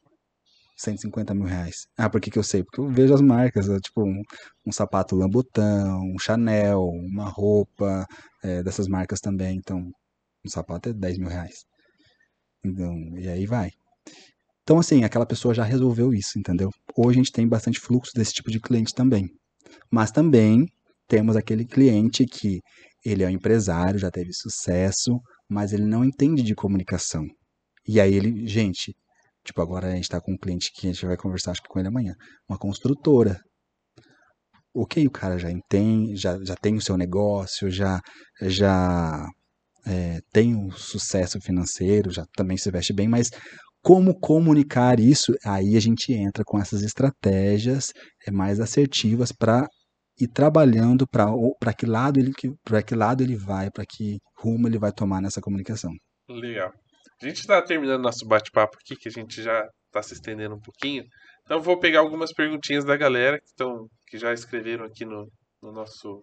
150 0.77 1.35
mil 1.35 1.45
reais. 1.45 1.87
Ah, 1.97 2.11
por 2.11 2.21
que, 2.21 2.31
que 2.31 2.39
eu 2.39 2.43
sei? 2.43 2.63
Porque 2.63 2.81
eu 2.81 2.89
vejo 2.89 3.15
as 3.15 3.21
marcas, 3.21 3.69
é, 3.69 3.79
tipo 3.79 4.03
um, 4.03 4.23
um 4.67 4.73
sapato 4.73 5.17
Lambutão, 5.17 6.01
um 6.03 6.19
Chanel, 6.19 6.83
uma 6.83 7.29
roupa 7.29 8.07
é, 8.43 8.63
dessas 8.63 8.87
marcas 8.87 9.21
também. 9.21 9.57
Então, 9.57 9.79
um 10.45 10.49
sapato 10.49 10.91
é 10.91 10.93
10 10.93 11.19
mil 11.19 11.29
reais. 11.29 11.65
Então, 12.65 12.95
e 13.19 13.29
aí 13.29 13.47
vai. 13.47 13.71
Então, 14.63 14.79
assim, 14.79 15.05
aquela 15.05 15.27
pessoa 15.27 15.55
já 15.55 15.65
resolveu 15.65 16.13
isso, 16.13 16.39
entendeu? 16.39 16.71
Hoje 16.97 17.19
a 17.19 17.23
gente 17.23 17.33
tem 17.33 17.49
bastante 17.49 17.79
fluxo 17.81 18.13
desse 18.15 18.33
tipo 18.33 18.51
de 18.51 18.61
cliente 18.61 18.93
também. 18.95 19.29
Mas 19.91 20.11
também 20.11 20.67
temos 21.09 21.37
aquele 21.37 21.65
cliente 21.65 22.27
que 22.27 22.61
ele 23.05 23.23
é 23.23 23.27
um 23.27 23.31
empresário, 23.31 23.99
já 23.99 24.11
teve 24.11 24.33
sucesso, 24.33 25.21
mas 25.49 25.73
ele 25.73 25.85
não 25.85 26.05
entende 26.05 26.43
de 26.43 26.55
comunicação. 26.55 27.25
E 27.87 28.01
aí 28.01 28.13
ele, 28.13 28.47
gente, 28.49 28.93
Tipo, 29.47 29.63
agora 29.63 29.87
a 29.87 29.95
gente 29.95 30.03
está 30.03 30.21
com 30.21 30.33
um 30.33 30.37
cliente 30.37 30.73
que 30.75 30.89
a 30.89 30.93
gente 30.93 31.07
vai 31.07 31.17
conversar, 31.17 31.53
acho 31.53 31.63
que 31.63 31.69
com 31.69 31.79
ele 31.79 31.89
amanhã. 31.89 32.15
Uma 32.49 32.59
construtora. 32.59 33.39
Ok, 34.75 35.07
o 35.07 35.11
cara 35.11 35.39
já 35.39 35.49
tem, 35.69 36.15
já, 36.17 36.37
já 36.45 36.55
tem 36.57 36.77
o 36.77 36.83
seu 36.83 36.97
negócio, 36.99 37.71
já, 37.71 38.01
já 38.43 39.25
é, 39.87 40.19
tem 40.33 40.55
um 40.55 40.71
sucesso 40.71 41.41
financeiro, 41.41 42.11
já 42.11 42.25
também 42.37 42.59
se 42.59 42.71
veste 42.71 42.93
bem, 42.93 43.09
mas 43.09 43.31
como 43.83 44.19
comunicar 44.19 44.99
isso? 44.99 45.33
Aí 45.45 45.77
a 45.77 45.81
gente 45.81 46.13
entra 46.13 46.43
com 46.45 46.59
essas 46.59 46.83
estratégias 46.83 47.93
é, 48.27 48.33
mais 48.33 48.59
assertivas 48.59 49.31
para 49.33 49.67
ir 50.21 50.29
trabalhando 50.29 51.07
para 51.07 51.73
que 51.73 51.87
lado 51.87 52.19
ele 52.19 52.33
para 52.65 52.83
que 52.83 52.95
lado 52.95 53.23
ele 53.23 53.37
vai, 53.37 53.71
para 53.71 53.85
que 53.87 54.19
rumo 54.39 54.67
ele 54.67 54.79
vai 54.79 54.93
tomar 54.93 55.23
nessa 55.23 55.41
comunicação. 55.41 55.93
Legal. 56.29 56.73
A 57.23 57.27
gente 57.27 57.41
está 57.41 57.63
terminando 57.63 58.03
nosso 58.03 58.27
bate-papo 58.27 58.77
aqui, 58.79 58.97
que 58.97 59.09
a 59.09 59.13
gente 59.13 59.43
já 59.43 59.67
está 59.87 60.03
se 60.03 60.15
estendendo 60.15 60.55
um 60.55 60.61
pouquinho. 60.61 61.05
Então 61.43 61.61
vou 61.61 61.79
pegar 61.79 62.01
algumas 62.01 62.33
perguntinhas 62.33 62.85
da 62.85 62.97
galera 62.97 63.39
que, 63.39 63.47
estão, 63.47 63.89
que 64.07 64.19
já 64.19 64.33
escreveram 64.33 64.85
aqui 64.85 65.05
no, 65.05 65.31
no 65.63 65.73
nosso 65.73 66.23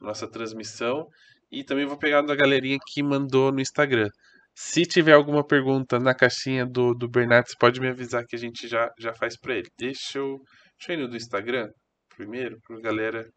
nossa 0.00 0.28
transmissão. 0.28 1.06
E 1.50 1.64
também 1.64 1.86
vou 1.86 1.98
pegar 1.98 2.22
da 2.22 2.34
galerinha 2.34 2.78
que 2.86 3.02
mandou 3.02 3.52
no 3.52 3.60
Instagram. 3.60 4.08
Se 4.54 4.86
tiver 4.86 5.12
alguma 5.12 5.46
pergunta 5.46 5.98
na 5.98 6.14
caixinha 6.14 6.64
do, 6.64 6.94
do 6.94 7.08
você 7.08 7.54
pode 7.58 7.80
me 7.80 7.88
avisar 7.88 8.24
que 8.26 8.36
a 8.36 8.38
gente 8.38 8.66
já, 8.66 8.90
já 8.98 9.12
faz 9.12 9.38
para 9.38 9.54
ele. 9.54 9.68
Deixa 9.78 10.18
eu, 10.18 10.40
deixa 10.78 10.92
eu 10.92 10.94
ir 10.94 11.02
no 11.02 11.08
do 11.08 11.16
Instagram 11.16 11.68
primeiro, 12.16 12.58
para 12.66 12.78
a 12.78 12.80
galera 12.80 13.28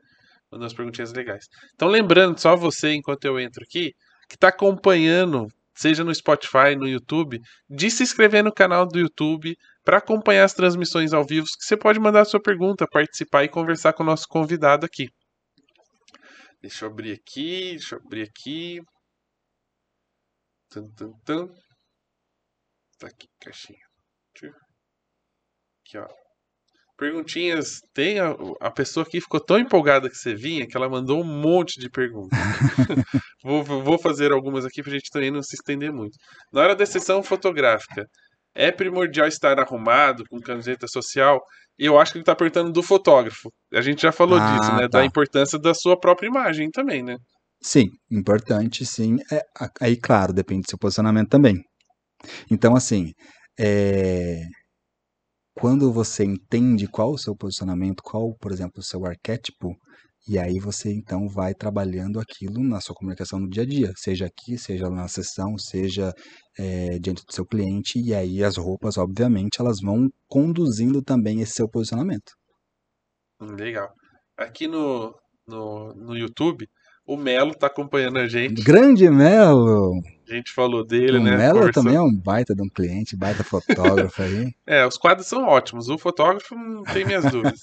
mandar 0.52 0.68
as 0.68 0.74
perguntinhas 0.74 1.12
legais. 1.12 1.46
Então, 1.76 1.90
lembrando, 1.90 2.40
só 2.40 2.56
você, 2.56 2.94
enquanto 2.94 3.26
eu 3.26 3.38
entro 3.38 3.64
aqui, 3.64 3.92
que 4.30 4.36
está 4.36 4.48
acompanhando 4.48 5.48
seja 5.80 6.04
no 6.04 6.14
Spotify, 6.14 6.76
no 6.76 6.88
YouTube, 6.88 7.40
de 7.70 7.90
se 7.90 8.04
inscrever 8.04 8.44
no 8.44 8.54
canal 8.54 8.86
do 8.86 9.00
YouTube 9.00 9.56
para 9.84 9.98
acompanhar 9.98 10.44
as 10.44 10.54
transmissões 10.54 11.14
ao 11.14 11.26
vivo, 11.26 11.46
que 11.46 11.66
você 11.66 11.78
pode 11.78 12.00
mandar 12.00 12.26
sua 12.26 12.42
pergunta, 12.42 12.88
participar 12.88 13.44
e 13.44 13.50
conversar 13.50 13.94
com 13.94 14.04
o 14.04 14.06
nosso 14.06 14.28
convidado 14.28 14.86
aqui. 14.86 15.08
Deixa 16.62 16.86
eu 16.86 16.90
abrir 16.90 17.14
aqui, 17.14 17.72
deixa 17.72 17.96
eu 17.96 18.00
abrir 18.06 18.24
aqui. 18.24 18.82
Tum, 20.70 20.92
tum, 20.92 21.14
tum. 21.26 21.48
Tá 23.00 23.08
aqui, 23.08 23.28
caixinha. 23.40 23.80
Aqui, 24.36 25.98
ó. 25.98 26.29
Perguntinhas. 27.00 27.80
Tem 27.94 28.20
a, 28.20 28.36
a 28.60 28.70
pessoa 28.70 29.06
que 29.06 29.22
ficou 29.22 29.40
tão 29.40 29.58
empolgada 29.58 30.10
que 30.10 30.16
você 30.18 30.36
vinha 30.36 30.68
que 30.68 30.76
ela 30.76 30.90
mandou 30.90 31.22
um 31.22 31.24
monte 31.42 31.80
de 31.80 31.90
perguntas. 31.90 32.38
vou, 33.44 33.64
vou 33.64 33.98
fazer 33.98 34.32
algumas 34.32 34.66
aqui 34.66 34.84
pra 34.84 34.92
gente 34.92 35.10
também 35.10 35.32
não 35.32 35.42
se 35.42 35.56
estender 35.56 35.92
muito. 35.92 36.18
Na 36.52 36.62
hora 36.62 36.76
da 36.76 36.86
sessão 36.86 37.24
fotográfica, 37.24 38.06
é 38.54 38.72
primordial 38.72 39.28
estar 39.28 39.60
arrumado, 39.60 40.24
com 40.30 40.40
camiseta 40.40 40.88
social. 40.88 41.40
Eu 41.78 41.98
acho 41.98 42.12
que 42.12 42.18
ele 42.18 42.24
está 42.24 42.36
perguntando 42.36 42.72
do 42.74 42.84
fotógrafo. 42.84 43.50
A 43.74 43.82
gente 43.82 44.02
já 44.02 44.12
falou 44.12 44.38
Ah, 44.38 44.58
disso, 44.58 44.74
né? 44.74 44.82
tá. 44.90 45.00
Da 45.00 45.06
importância 45.06 45.58
da 45.58 45.74
sua 45.74 45.98
própria 45.98 46.28
imagem 46.28 46.70
também, 46.70 47.02
né? 47.02 47.16
Sim, 47.62 47.88
importante, 48.12 48.86
sim. 48.86 49.18
É, 49.32 49.42
a- 49.58 49.70
aí, 49.82 49.96
claro, 49.96 50.34
depende 50.34 50.64
do 50.64 50.70
seu 50.70 50.78
posicionamento 50.78 51.30
também. 51.30 51.56
Então, 52.52 52.76
assim, 52.76 53.14
é, 53.58 54.42
quando 55.60 55.91
você 55.91 56.23
entende 56.23 56.88
qual 56.88 57.11
o 57.11 57.18
seu 57.18 57.36
posicionamento, 57.36 58.02
qual, 58.02 58.34
por 58.40 58.52
exemplo, 58.52 58.80
o 58.80 58.84
seu 58.84 59.06
arquétipo, 59.06 59.76
e 60.27 60.38
aí 60.40 60.57
você 60.60 60.91
então 60.94 61.27
vai 61.27 61.53
trabalhando 61.53 62.19
aquilo 62.19 62.64
na 62.64 62.80
sua 62.80 62.95
comunicação 62.95 63.40
no 63.40 63.49
dia 63.49 63.64
a 63.64 63.65
dia, 63.65 63.91
seja 63.98 64.26
aqui, 64.26 64.57
seja 64.57 64.90
na 64.90 65.07
sessão, 65.07 65.57
seja 65.57 66.14
é, 66.57 66.98
diante 66.99 67.26
do 67.26 67.34
seu 67.34 67.45
cliente, 67.45 67.99
e 67.99 68.14
aí 68.14 68.41
as 68.41 68.56
roupas, 68.56 68.98
obviamente, 68.98 69.60
elas 69.60 69.80
vão 69.81 70.07
conduzindo 70.27 71.02
também 71.02 71.41
esse 71.41 71.53
seu 71.53 71.69
posicionamento. 71.69 72.31
Hum, 73.41 73.56
Legal. 73.56 73.90
Aqui 74.38 74.68
no, 74.68 75.14
no, 75.45 75.94
no 75.94 76.15
YouTube, 76.15 76.68
o 77.06 77.18
Melo 77.18 77.53
tá 77.53 77.68
acompanhando 77.68 78.19
a 78.19 78.27
gente. 78.27 78.64
Grande 78.64 79.10
Melo! 79.10 79.91
A 80.30 80.34
gente 80.36 80.52
falou 80.54 80.86
dele, 80.86 81.18
O 81.18 81.24
né? 81.24 81.36
Melo 81.36 81.60
Conversou. 81.60 81.84
também 81.84 81.96
é 81.98 82.02
um 82.02 82.14
baita 82.14 82.54
de 82.54 82.62
um 82.62 82.70
cliente, 82.70 83.18
baita 83.18 83.44
fotógrafo 83.44 84.22
aí. 84.22 84.52
É, 84.68 84.86
os 84.86 84.98
quadros 84.98 85.28
são 85.28 85.44
ótimos. 85.46 85.90
O 85.90 85.98
fotógrafo 85.98 86.54
não 86.56 86.84
tem 86.84 87.04
minhas 87.04 87.26
dúvidas. 87.26 87.60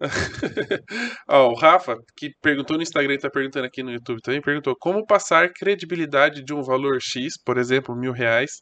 Ó, 1.28 1.50
o 1.50 1.54
Rafa, 1.54 1.96
que 2.16 2.30
perguntou 2.40 2.76
no 2.76 2.82
Instagram 2.82 3.14
e 3.14 3.18
tá 3.18 3.28
perguntando 3.30 3.66
aqui 3.66 3.82
no 3.82 3.90
YouTube 3.90 4.20
também, 4.22 4.40
perguntou 4.40 4.74
como 4.78 5.04
passar 5.04 5.50
credibilidade 5.52 6.42
de 6.42 6.54
um 6.54 6.62
valor 6.62 6.98
X, 7.00 7.34
por 7.44 7.58
exemplo, 7.58 7.94
mil 7.94 8.12
reais, 8.12 8.52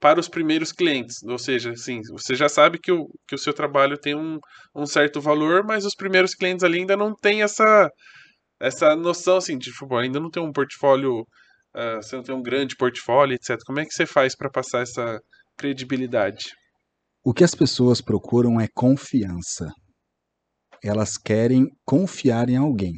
para 0.00 0.18
os 0.18 0.28
primeiros 0.28 0.72
clientes. 0.72 1.22
Ou 1.22 1.38
seja, 1.38 1.70
assim, 1.70 2.00
você 2.10 2.34
já 2.34 2.48
sabe 2.48 2.78
que 2.78 2.90
o, 2.92 3.06
que 3.28 3.34
o 3.34 3.38
seu 3.38 3.52
trabalho 3.52 3.96
tem 3.96 4.14
um, 4.16 4.38
um 4.74 4.86
certo 4.86 5.20
valor, 5.20 5.64
mas 5.64 5.84
os 5.84 5.94
primeiros 5.94 6.34
clientes 6.34 6.64
ali 6.64 6.80
ainda 6.80 6.96
não 6.96 7.14
têm 7.14 7.42
essa, 7.42 7.88
essa 8.60 8.96
noção, 8.96 9.36
assim, 9.36 9.56
de, 9.56 9.70
tipo, 9.70 9.94
ainda 9.96 10.18
não 10.20 10.30
tem 10.30 10.42
um 10.42 10.52
portfólio, 10.52 11.24
ah, 11.76 11.96
você 11.96 12.16
não 12.16 12.22
tem 12.22 12.34
um 12.34 12.42
grande 12.42 12.74
portfólio, 12.74 13.34
etc. 13.34 13.58
Como 13.66 13.78
é 13.78 13.84
que 13.84 13.92
você 13.92 14.06
faz 14.06 14.34
para 14.34 14.48
passar 14.48 14.80
essa 14.80 15.20
credibilidade? 15.58 16.46
O 17.22 17.34
que 17.34 17.44
as 17.44 17.54
pessoas 17.54 18.00
procuram 18.00 18.58
é 18.58 18.66
confiança. 18.66 19.70
Elas 20.82 21.18
querem 21.18 21.68
confiar 21.84 22.48
em 22.48 22.56
alguém. 22.56 22.94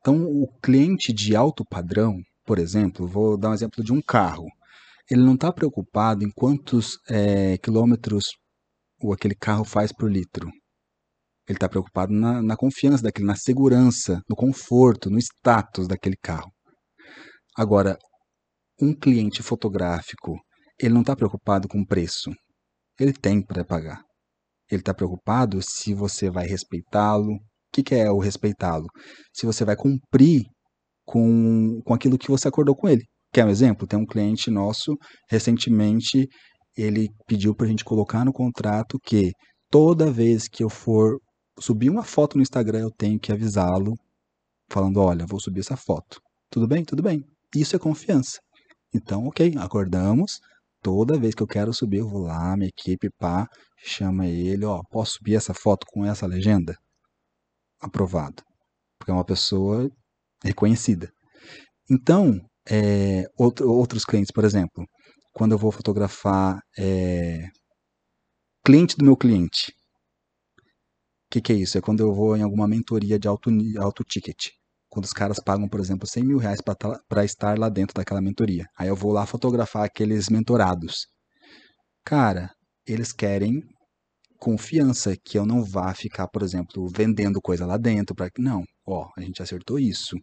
Então, 0.00 0.24
o 0.24 0.48
cliente 0.60 1.12
de 1.12 1.36
alto 1.36 1.64
padrão, 1.64 2.20
por 2.44 2.58
exemplo, 2.58 3.06
vou 3.06 3.38
dar 3.38 3.50
um 3.50 3.54
exemplo 3.54 3.84
de 3.84 3.92
um 3.92 4.02
carro. 4.02 4.46
Ele 5.08 5.22
não 5.22 5.34
está 5.34 5.52
preocupado 5.52 6.24
em 6.24 6.30
quantos 6.30 6.98
eh, 7.08 7.58
quilômetros 7.58 8.24
o 9.00 9.12
aquele 9.12 9.36
carro 9.36 9.64
faz 9.64 9.92
por 9.92 10.10
litro. 10.10 10.48
Ele 11.46 11.56
está 11.56 11.68
preocupado 11.68 12.12
na, 12.12 12.42
na 12.42 12.56
confiança 12.56 13.04
daquele, 13.04 13.26
na 13.26 13.36
segurança, 13.36 14.20
no 14.28 14.34
conforto, 14.34 15.10
no 15.10 15.18
status 15.18 15.86
daquele 15.86 16.16
carro. 16.16 16.50
Agora, 17.60 17.98
um 18.80 18.94
cliente 18.94 19.42
fotográfico, 19.42 20.40
ele 20.80 20.94
não 20.94 21.02
está 21.02 21.14
preocupado 21.14 21.68
com 21.68 21.84
preço. 21.84 22.30
Ele 22.98 23.12
tem 23.12 23.42
para 23.44 23.62
pagar. 23.62 24.02
Ele 24.70 24.80
está 24.80 24.94
preocupado 24.94 25.60
se 25.60 25.92
você 25.92 26.30
vai 26.30 26.46
respeitá-lo. 26.46 27.34
O 27.34 27.40
que, 27.70 27.82
que 27.82 27.94
é 27.94 28.10
o 28.10 28.18
respeitá-lo? 28.18 28.86
Se 29.30 29.44
você 29.44 29.62
vai 29.62 29.76
cumprir 29.76 30.46
com, 31.04 31.82
com 31.84 31.92
aquilo 31.92 32.16
que 32.16 32.30
você 32.30 32.48
acordou 32.48 32.74
com 32.74 32.88
ele. 32.88 33.04
Quer 33.30 33.44
um 33.44 33.50
exemplo? 33.50 33.86
Tem 33.86 33.98
um 33.98 34.06
cliente 34.06 34.50
nosso, 34.50 34.96
recentemente, 35.28 36.28
ele 36.74 37.10
pediu 37.26 37.54
para 37.54 37.66
a 37.66 37.68
gente 37.68 37.84
colocar 37.84 38.24
no 38.24 38.32
contrato 38.32 38.98
que 39.04 39.32
toda 39.70 40.10
vez 40.10 40.48
que 40.48 40.64
eu 40.64 40.70
for 40.70 41.18
subir 41.58 41.90
uma 41.90 42.04
foto 42.04 42.38
no 42.38 42.42
Instagram, 42.42 42.78
eu 42.78 42.90
tenho 42.90 43.20
que 43.20 43.30
avisá-lo, 43.30 43.92
falando: 44.70 44.98
olha, 44.98 45.26
vou 45.28 45.38
subir 45.38 45.60
essa 45.60 45.76
foto. 45.76 46.22
Tudo 46.50 46.66
bem? 46.66 46.86
Tudo 46.86 47.02
bem. 47.02 47.22
Isso 47.54 47.76
é 47.76 47.78
confiança. 47.78 48.40
Então, 48.94 49.26
ok, 49.26 49.54
acordamos. 49.58 50.40
Toda 50.82 51.18
vez 51.18 51.34
que 51.34 51.42
eu 51.42 51.46
quero 51.46 51.72
subir, 51.74 51.98
eu 51.98 52.08
vou 52.08 52.22
lá, 52.22 52.56
minha 52.56 52.68
equipe, 52.68 53.10
pá, 53.18 53.48
chama 53.78 54.26
ele, 54.26 54.64
ó, 54.64 54.82
posso 54.90 55.14
subir 55.18 55.36
essa 55.36 55.54
foto 55.54 55.86
com 55.90 56.04
essa 56.04 56.26
legenda? 56.26 56.76
Aprovado. 57.80 58.42
Porque 58.98 59.10
é 59.10 59.14
uma 59.14 59.24
pessoa 59.24 59.90
reconhecida. 60.44 61.12
Então, 61.90 62.40
é, 62.70 63.26
outro- 63.38 63.70
outros 63.72 64.04
clientes, 64.04 64.32
por 64.32 64.44
exemplo, 64.44 64.86
quando 65.34 65.52
eu 65.52 65.58
vou 65.58 65.72
fotografar 65.72 66.60
é, 66.78 67.48
cliente 68.64 68.96
do 68.96 69.04
meu 69.04 69.16
cliente. 69.18 69.70
O 69.70 71.30
que, 71.30 71.40
que 71.40 71.52
é 71.52 71.56
isso? 71.56 71.78
É 71.78 71.80
quando 71.80 72.00
eu 72.00 72.12
vou 72.14 72.36
em 72.36 72.42
alguma 72.42 72.68
mentoria 72.68 73.18
de 73.18 73.26
alto, 73.26 73.50
alto 73.78 74.04
ticket. 74.04 74.50
Quando 74.90 75.04
os 75.04 75.12
caras 75.12 75.38
pagam, 75.42 75.68
por 75.68 75.78
exemplo, 75.80 76.06
100 76.06 76.24
mil 76.24 76.38
reais 76.38 76.60
para 76.60 77.24
estar 77.24 77.56
lá 77.56 77.68
dentro 77.68 77.94
daquela 77.94 78.20
mentoria. 78.20 78.66
Aí 78.76 78.88
eu 78.88 78.96
vou 78.96 79.12
lá 79.12 79.24
fotografar 79.24 79.84
aqueles 79.84 80.28
mentorados. 80.28 81.06
Cara, 82.04 82.50
eles 82.86 83.12
querem 83.12 83.62
confiança 84.38 85.14
que 85.24 85.38
eu 85.38 85.46
não 85.46 85.62
vá 85.62 85.94
ficar, 85.94 86.26
por 86.26 86.42
exemplo, 86.42 86.88
vendendo 86.88 87.40
coisa 87.40 87.64
lá 87.64 87.76
dentro. 87.76 88.16
Pra... 88.16 88.28
Não, 88.38 88.64
ó, 88.86 89.08
a 89.16 89.20
gente 89.20 89.40
acertou 89.40 89.78
isso. 89.78 90.16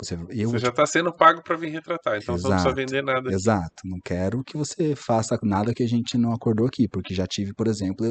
Você, 0.00 0.14
eu 0.30 0.50
Você 0.50 0.58
já 0.58 0.68
está 0.68 0.86
sendo 0.86 1.14
pago 1.14 1.42
para 1.42 1.56
vir 1.56 1.70
retratar, 1.70 2.18
então 2.18 2.36
você 2.36 2.48
não 2.48 2.50
precisa 2.50 2.70
Exato. 2.70 2.74
vender 2.74 3.02
nada. 3.02 3.32
Exato. 3.32 3.82
Não 3.84 3.98
quero 4.04 4.42
que 4.44 4.56
você 4.56 4.94
faça 4.96 5.38
nada 5.42 5.74
que 5.74 5.82
a 5.82 5.88
gente 5.88 6.16
não 6.16 6.32
acordou 6.32 6.66
aqui, 6.66 6.88
porque 6.88 7.14
já 7.14 7.26
tive, 7.26 7.52
por 7.54 7.66
exemplo, 7.66 8.04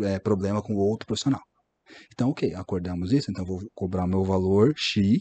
é, 0.00 0.18
problema 0.18 0.62
com 0.62 0.74
outro 0.74 1.06
profissional. 1.06 1.40
Então, 2.12 2.30
ok, 2.30 2.54
acordamos 2.54 3.12
isso, 3.12 3.30
então 3.30 3.44
vou 3.44 3.60
cobrar 3.74 4.04
o 4.04 4.08
meu 4.08 4.24
valor 4.24 4.72
X, 4.76 5.20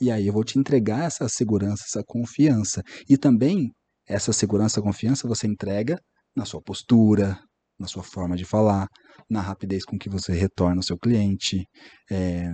e 0.00 0.10
aí 0.10 0.26
eu 0.26 0.32
vou 0.32 0.44
te 0.44 0.58
entregar 0.58 1.04
essa 1.04 1.28
segurança, 1.28 1.84
essa 1.86 2.02
confiança. 2.04 2.82
E 3.08 3.18
também, 3.18 3.70
essa 4.08 4.32
segurança, 4.32 4.80
confiança, 4.80 5.28
você 5.28 5.46
entrega 5.46 5.98
na 6.34 6.44
sua 6.44 6.62
postura, 6.62 7.38
na 7.78 7.86
sua 7.86 8.02
forma 8.02 8.36
de 8.36 8.44
falar, 8.44 8.86
na 9.28 9.40
rapidez 9.40 9.84
com 9.84 9.98
que 9.98 10.08
você 10.08 10.32
retorna 10.32 10.76
ao 10.76 10.82
seu 10.82 10.98
cliente, 10.98 11.66
é, 12.10 12.50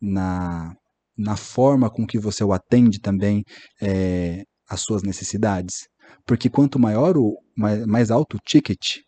na, 0.00 0.74
na 1.16 1.36
forma 1.36 1.90
com 1.90 2.06
que 2.06 2.18
você 2.18 2.44
o 2.44 2.52
atende 2.52 3.00
também 3.00 3.42
é, 3.82 4.44
às 4.68 4.80
suas 4.80 5.02
necessidades. 5.02 5.88
Porque 6.26 6.48
quanto 6.48 6.78
maior 6.78 7.16
o 7.16 7.36
mais, 7.56 7.84
mais 7.86 8.10
alto 8.10 8.36
o 8.36 8.40
ticket, 8.44 8.98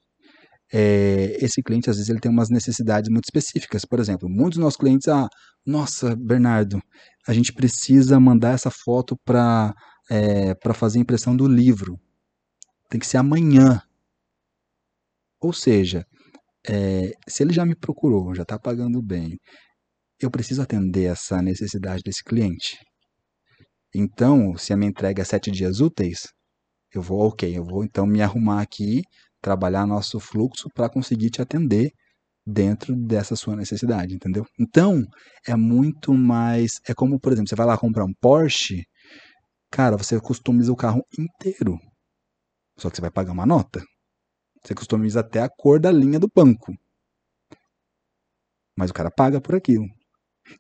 é, 0.73 1.37
esse 1.45 1.63
cliente 1.63 1.89
às 1.91 1.97
vezes 1.97 2.11
ele 2.11 2.21
tem 2.21 2.31
umas 2.31 2.51
necessidades 2.51 3.11
muito 3.11 3.25
específicas. 3.25 3.85
Por 3.85 4.01
exemplo, 4.01 4.29
muitos 4.29 4.57
dos 4.59 4.65
nossos 4.65 4.79
clientes, 4.79 5.09
ah, 5.09 5.29
nossa, 5.65 6.15
Bernardo, 6.17 6.81
a 7.27 7.33
gente 7.33 7.53
precisa 7.53 8.19
mandar 8.21 8.53
essa 8.53 8.71
foto 8.71 9.17
para 9.25 9.75
é, 10.11 10.55
para 10.55 10.75
fazer 10.75 10.99
a 10.99 11.03
impressão 11.03 11.37
do 11.37 11.49
livro. 11.49 11.99
Tem 12.89 13.01
que 13.01 13.07
ser 13.07 13.19
amanhã. 13.19 13.83
Ou 15.41 15.53
seja, 15.53 16.07
é, 16.69 17.13
se 17.29 17.43
ele 17.43 17.53
já 17.53 17.65
me 17.65 17.75
procurou, 17.77 18.35
já 18.35 18.43
está 18.43 18.59
pagando 18.59 19.03
bem, 19.03 19.39
eu 20.21 20.31
preciso 20.31 20.63
atender 20.63 21.05
essa 21.05 21.43
necessidade 21.43 22.03
desse 22.05 22.25
cliente. 22.25 22.79
Então, 23.95 24.57
se 24.57 24.73
a 24.73 24.77
minha 24.77 24.91
entrega 24.91 25.23
é 25.23 25.25
sete 25.25 25.51
dias 25.51 25.81
úteis, 25.81 26.29
eu 26.95 27.03
vou, 27.03 27.29
ok, 27.29 27.57
eu 27.57 27.65
vou 27.65 27.85
então 27.85 28.07
me 28.07 28.23
arrumar 28.23 28.63
aqui, 28.63 29.03
trabalhar 29.41 29.87
nosso 29.87 30.19
fluxo 30.21 30.69
para 30.75 30.89
conseguir 30.89 31.31
te 31.31 31.43
atender 31.43 31.91
dentro 32.47 32.95
dessa 32.95 33.35
sua 33.35 33.57
necessidade, 33.57 34.15
entendeu? 34.15 34.47
Então, 34.59 35.03
é 35.47 35.57
muito 35.57 36.15
mais. 36.15 36.81
É 36.89 36.95
como, 36.95 37.19
por 37.19 37.33
exemplo, 37.33 37.49
você 37.49 37.57
vai 37.57 37.67
lá 37.67 37.77
comprar 37.77 38.05
um 38.05 38.15
Porsche, 38.21 38.85
cara, 39.71 39.97
você 39.97 40.21
customiza 40.21 40.73
o 40.73 40.77
carro 40.77 41.03
inteiro. 41.19 41.79
Só 42.79 42.91
que 42.91 42.97
você 42.97 43.03
vai 43.03 43.11
pagar 43.11 43.33
uma 43.33 43.47
nota. 43.47 43.83
Você 44.63 44.75
customiza 44.75 45.21
até 45.21 45.43
a 45.43 45.49
cor 45.49 45.81
da 45.81 45.91
linha 45.91 46.19
do 46.19 46.29
banco. 46.35 46.73
Mas 48.77 48.91
o 48.91 48.95
cara 48.95 49.11
paga 49.11 49.41
por 49.41 49.55
aquilo. 49.55 49.87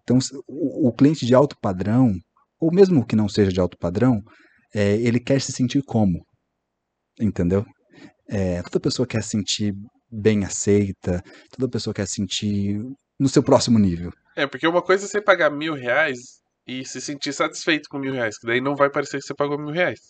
Então, 0.03 0.19
o 0.49 0.93
cliente 0.93 1.27
de 1.27 1.35
alto 1.35 1.57
padrão, 1.61 2.13
ou 2.59 2.73
mesmo 2.73 3.07
que 3.07 3.15
não 3.15 3.29
seja 3.29 3.53
de 3.53 3.61
alto 3.61 3.77
padrão, 3.79 4.23
é, 4.75 4.97
ele 4.97 5.21
quer 5.21 5.41
se 5.41 5.53
sentir 5.53 5.83
como? 5.85 6.25
Entendeu? 7.21 7.65
É, 8.29 8.63
toda 8.63 8.81
pessoa 8.81 9.07
quer 9.07 9.23
se 9.23 9.31
sentir 9.31 9.75
bem 10.11 10.45
aceita, 10.45 11.23
toda 11.51 11.71
pessoa 11.71 11.95
quer 11.95 12.07
se 12.07 12.15
sentir 12.15 12.81
no 13.19 13.29
seu 13.29 13.43
próximo 13.43 13.79
nível. 13.79 14.13
É, 14.35 14.47
porque 14.47 14.67
uma 14.67 14.83
coisa 14.83 15.05
é 15.05 15.09
você 15.09 15.21
pagar 15.21 15.51
mil 15.51 15.75
reais 15.75 16.19
e 16.67 16.85
se 16.85 17.01
sentir 17.01 17.33
satisfeito 17.33 17.89
com 17.89 17.99
mil 17.99 18.13
reais, 18.13 18.39
que 18.39 18.47
daí 18.47 18.61
não 18.61 18.75
vai 18.75 18.91
parecer 18.91 19.19
que 19.19 19.27
você 19.27 19.35
pagou 19.35 19.59
mil 19.59 19.73
reais. 19.73 20.01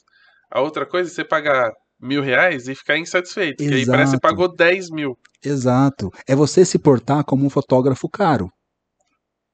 A 0.50 0.60
outra 0.60 0.86
coisa 0.86 1.10
é 1.10 1.12
você 1.12 1.24
pagar 1.24 1.72
mil 2.00 2.22
reais 2.22 2.68
e 2.68 2.74
ficar 2.74 2.98
insatisfeito, 2.98 3.56
que 3.56 3.64
aí 3.72 3.86
parece 3.86 3.86
que 3.86 3.92
você 3.92 4.00
Exato. 4.16 4.20
pagou 4.20 4.54
10 4.54 4.90
mil. 4.90 5.18
Exato. 5.42 6.10
É 6.26 6.34
você 6.34 6.64
se 6.64 6.78
portar 6.78 7.24
como 7.24 7.46
um 7.46 7.50
fotógrafo 7.50 8.08
caro. 8.08 8.50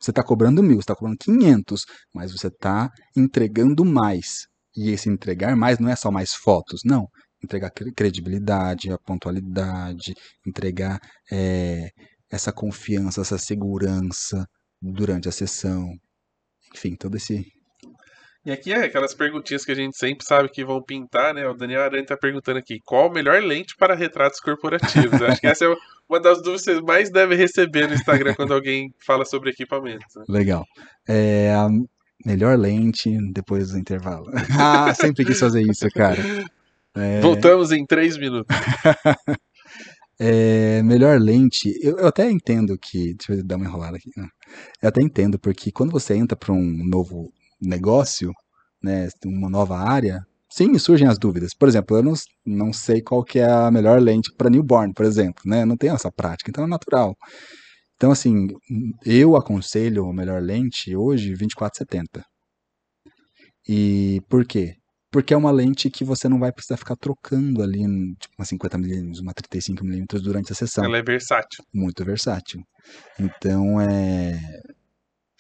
Você 0.01 0.11
está 0.11 0.23
cobrando 0.23 0.63
mil, 0.63 0.77
você 0.77 0.81
está 0.81 0.97
cobrando 0.97 1.19
500, 1.19 1.85
mas 2.13 2.33
você 2.33 2.49
está 2.49 2.91
entregando 3.17 3.85
mais. 3.85 4.47
E 4.77 4.91
esse 4.91 5.09
entregar 5.09 5.55
mais 5.55 5.79
não 5.79 5.89
é 5.89 5.95
só 5.95 6.11
mais 6.11 6.35
fotos, 6.35 6.81
não. 6.85 7.07
Entregar 7.43 7.71
credibilidade, 7.71 8.91
a 8.91 8.99
pontualidade, 8.99 10.15
entregar 10.47 10.99
é, 11.31 11.91
essa 12.31 12.53
confiança, 12.53 13.21
essa 13.21 13.39
segurança 13.39 14.47
durante 14.81 15.29
a 15.29 15.33
sessão. 15.33 15.89
Enfim, 16.75 16.97
todo 16.97 17.17
esse. 17.17 17.45
E 18.45 18.51
aqui 18.51 18.73
é 18.73 18.85
aquelas 18.85 19.15
perguntinhas 19.15 19.65
que 19.65 19.71
a 19.71 19.75
gente 19.75 19.97
sempre 19.97 20.25
sabe 20.27 20.49
que 20.49 20.65
vão 20.65 20.83
pintar, 20.83 21.33
né? 21.33 21.47
O 21.47 21.55
Daniel 21.55 21.83
Aranha 21.83 22.03
está 22.03 22.17
perguntando 22.17 22.59
aqui: 22.59 22.81
qual 22.85 23.09
a 23.09 23.13
melhor 23.13 23.41
lente 23.43 23.77
para 23.77 23.95
retratos 23.95 24.41
corporativos? 24.41 25.23
Acho 25.23 25.41
que 25.41 25.47
essa 25.47 25.65
é 25.65 25.77
uma 26.09 26.21
das 26.21 26.39
dúvidas 26.43 26.65
que 26.65 26.75
você 26.75 26.81
mais 26.81 27.11
deve 27.11 27.37
receber 27.37 27.87
no 27.87 27.95
Instagram 27.95 28.35
quando 28.35 28.55
alguém 28.55 28.93
fala 29.07 29.25
sobre 29.25 29.51
equipamentos. 29.51 30.15
Né? 30.17 30.25
Legal. 30.29 30.65
É, 31.09 31.55
a 31.55 31.69
melhor 32.27 32.59
lente 32.59 33.17
depois 33.33 33.71
do 33.71 33.79
intervalo. 33.79 34.27
ah, 34.59 34.93
sempre 34.95 35.25
quis 35.25 35.39
fazer 35.39 35.63
isso, 35.63 35.89
cara. 35.91 36.23
É... 36.95 37.21
Voltamos 37.21 37.73
em 37.73 37.85
três 37.87 38.17
minutos. 38.19 38.55
É, 40.25 40.81
melhor 40.85 41.19
lente, 41.21 41.77
eu, 41.83 41.99
eu, 41.99 42.07
até 42.07 42.31
entendo 42.31 42.79
que. 42.79 43.13
Deixa 43.15 43.33
eu 43.35 43.45
dar 43.45 43.57
uma 43.57 43.65
enrolada 43.67 43.97
aqui. 43.97 44.09
Né? 44.17 44.29
Eu 44.81 44.89
até 44.89 45.03
entendo, 45.03 45.37
porque 45.37 45.73
quando 45.73 45.91
você 45.91 46.15
entra 46.15 46.37
para 46.37 46.53
um 46.53 46.87
novo 46.87 47.33
negócio, 47.61 48.31
né, 48.81 49.09
uma 49.25 49.51
nova 49.51 49.77
área, 49.79 50.25
sim, 50.49 50.79
surgem 50.79 51.09
as 51.09 51.19
dúvidas. 51.19 51.55
Por 51.55 51.69
exemplo, 51.69 51.97
eu 51.97 52.05
não, 52.05 52.15
não 52.47 52.73
sei 52.73 53.03
qual 53.03 53.25
que 53.25 53.41
é 53.41 53.51
a 53.51 53.71
melhor 53.71 54.01
lente 54.01 54.33
para 54.37 54.49
newborn, 54.49 54.93
por 54.95 55.05
exemplo, 55.05 55.43
né? 55.45 55.63
Eu 55.63 55.67
não 55.67 55.77
tenho 55.77 55.95
essa 55.95 56.13
prática, 56.13 56.51
então 56.51 56.65
é 56.65 56.69
natural. 56.69 57.17
Então, 57.97 58.13
assim, 58.13 58.49
eu 59.05 59.37
aconselho 59.37 60.09
a 60.09 60.13
melhor 60.15 60.43
lente 60.43 60.95
hoje 60.95 61.31
2470. 61.31 62.25
E 63.69 64.21
por 64.29 64.45
quê? 64.45 64.77
Porque 65.13 65.35
é 65.35 65.37
uma 65.37 65.51
lente 65.51 65.91
que 65.91 66.05
você 66.05 66.27
não 66.27 66.41
vai 66.41 66.51
precisar 66.51 66.79
ficar 66.79 66.97
trocando 66.97 67.63
ali, 67.63 67.83
tipo, 68.17 68.35
uma 68.39 68.47
50mm, 68.47 69.21
uma 69.21 69.35
35mm 69.35 70.21
durante 70.23 70.53
a 70.53 70.55
sessão. 70.55 70.85
Ela 70.85 70.99
é 70.99 71.03
versátil. 71.03 71.63
Muito 71.73 72.03
versátil. 72.03 72.63
Então 73.21 73.79
é 73.79 74.41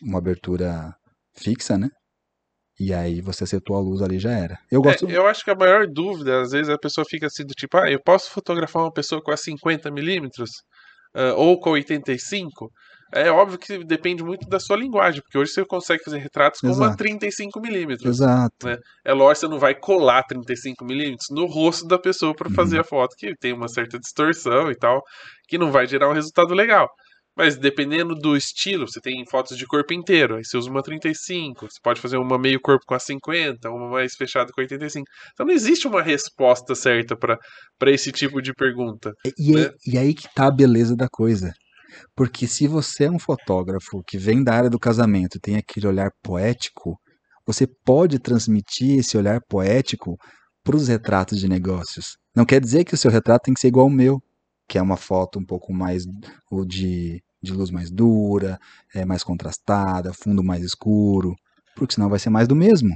uma 0.03 0.19
abertura 0.19 0.95
fixa, 1.35 1.79
né? 1.79 1.89
E 2.79 2.93
aí 2.93 3.23
você 3.23 3.45
acertou 3.45 3.75
a 3.75 3.81
luz 3.81 4.03
ali 4.03 4.19
já 4.19 4.33
era. 4.33 4.59
Eu 4.71 4.83
gosto. 4.83 5.09
É, 5.09 5.17
eu 5.17 5.27
acho 5.27 5.43
que 5.43 5.51
a 5.51 5.55
maior 5.55 5.87
dúvida, 5.87 6.43
às 6.43 6.51
vezes 6.51 6.69
a 6.69 6.79
pessoa 6.79 7.07
fica 7.09 7.27
assim 7.27 7.45
do 7.45 7.55
tipo, 7.55 7.79
ah, 7.79 7.91
eu 7.91 8.01
posso 8.03 8.31
fotografar 8.31 8.83
uma 8.83 8.93
pessoa 8.93 9.23
com 9.23 9.31
a 9.31 9.37
50mm 9.37 10.29
uh, 11.17 11.35
ou 11.37 11.59
com 11.59 11.71
85? 11.71 12.71
É 13.15 13.31
óbvio 13.31 13.59
que 13.59 13.85
depende 13.85 14.25
muito 14.25 14.49
da 14.49 14.59
sua 14.59 14.77
linguagem, 14.77 15.21
porque 15.21 15.37
hoje 15.37 15.53
você 15.53 15.65
consegue 15.65 16.03
fazer 16.03 16.19
retratos 16.19 16.61
com 16.61 16.69
Exato. 16.69 16.83
uma 16.83 16.97
35mm. 16.97 18.07
Exato. 18.07 18.67
Né? 18.67 18.79
É 19.05 19.13
lógico 19.13 19.35
que 19.35 19.41
você 19.41 19.49
não 19.49 19.59
vai 19.59 19.75
colar 19.75 20.25
35mm 20.25 21.17
no 21.31 21.47
rosto 21.47 21.87
da 21.87 21.99
pessoa 21.99 22.35
para 22.35 22.49
fazer 22.51 22.77
uhum. 22.77 22.81
a 22.81 22.85
foto, 22.85 23.15
que 23.17 23.35
tem 23.39 23.53
uma 23.53 23.69
certa 23.69 23.99
distorção 23.99 24.71
e 24.71 24.75
tal, 24.75 25.03
que 25.47 25.59
não 25.59 25.71
vai 25.71 25.87
gerar 25.87 26.09
um 26.09 26.15
resultado 26.15 26.55
legal. 26.55 26.89
Mas 27.37 27.57
dependendo 27.57 28.15
do 28.15 28.37
estilo, 28.37 28.87
você 28.87 29.01
tem 29.01 29.25
fotos 29.31 29.57
de 29.57 29.67
corpo 29.67 29.93
inteiro, 29.95 30.37
aí 30.37 30.45
você 30.45 30.57
usa 30.57 30.71
uma 30.71 30.83
35, 30.83 31.67
você 31.67 31.79
pode 31.83 32.01
fazer 32.01 32.19
uma 32.19 32.39
meio 32.39 32.61
corpo 32.61 32.85
com 32.87 32.95
a 32.95 32.99
50, 32.99 33.71
uma 33.71 33.89
mais 33.89 34.15
fechada 34.15 34.51
com 34.53 34.61
a 34.61 34.65
85. 34.65 35.07
Então 35.33 35.47
não 35.47 35.55
existe 35.55 35.87
uma 35.87 36.03
resposta 36.03 36.75
certa 36.75 37.17
para 37.17 37.91
esse 37.91 38.13
tipo 38.13 38.43
de 38.43 38.53
pergunta. 38.53 39.13
E, 39.39 39.53
né? 39.53 39.71
e 39.87 39.97
aí 39.97 40.15
que 40.15 40.29
tá 40.35 40.47
a 40.47 40.51
beleza 40.51 40.95
da 40.95 41.09
coisa. 41.11 41.53
Porque 42.15 42.47
se 42.47 42.67
você 42.67 43.05
é 43.05 43.11
um 43.11 43.19
fotógrafo 43.19 44.03
que 44.07 44.19
vem 44.19 44.43
da 44.43 44.55
área 44.55 44.71
do 44.71 44.79
casamento, 44.79 45.39
tem 45.41 45.57
aquele 45.57 45.87
olhar 45.87 46.11
poético, 46.23 46.99
você 47.47 47.67
pode 47.67 48.19
transmitir 48.19 48.99
esse 48.99 49.17
olhar 49.17 49.41
poético 49.49 50.17
para 50.65 50.77
os 50.77 50.89
retratos 50.89 51.41
de 51.41 51.49
negócios. 51.49 52.17
Não 52.35 52.45
quer 52.45 52.61
dizer 52.61 52.85
que 52.85 52.95
o 52.95 52.99
seu 52.99 53.11
retrato 53.11 53.45
tem 53.45 53.55
que 53.55 53.61
ser 53.61 53.69
igual 53.69 53.87
ao 53.87 53.91
meu, 53.91 54.23
que 54.69 54.79
é 54.79 54.83
uma 54.83 54.97
foto 54.97 55.39
um 55.39 55.45
pouco 55.45 55.73
mais 55.73 56.05
de, 56.67 57.23
de 57.43 57.53
luz 57.53 57.71
mais 57.71 57.91
dura, 57.91 58.59
é 58.95 59.05
mais 59.05 59.25
contrastada, 59.25 60.13
fundo 60.15 60.43
mais 60.43 60.63
escuro, 60.63 61.35
porque 61.77 61.95
senão 61.95 62.09
vai 62.09 62.19
ser 62.19 62.31
mais 62.31 62.47
do 62.47 62.57
mesmo. 62.57 62.91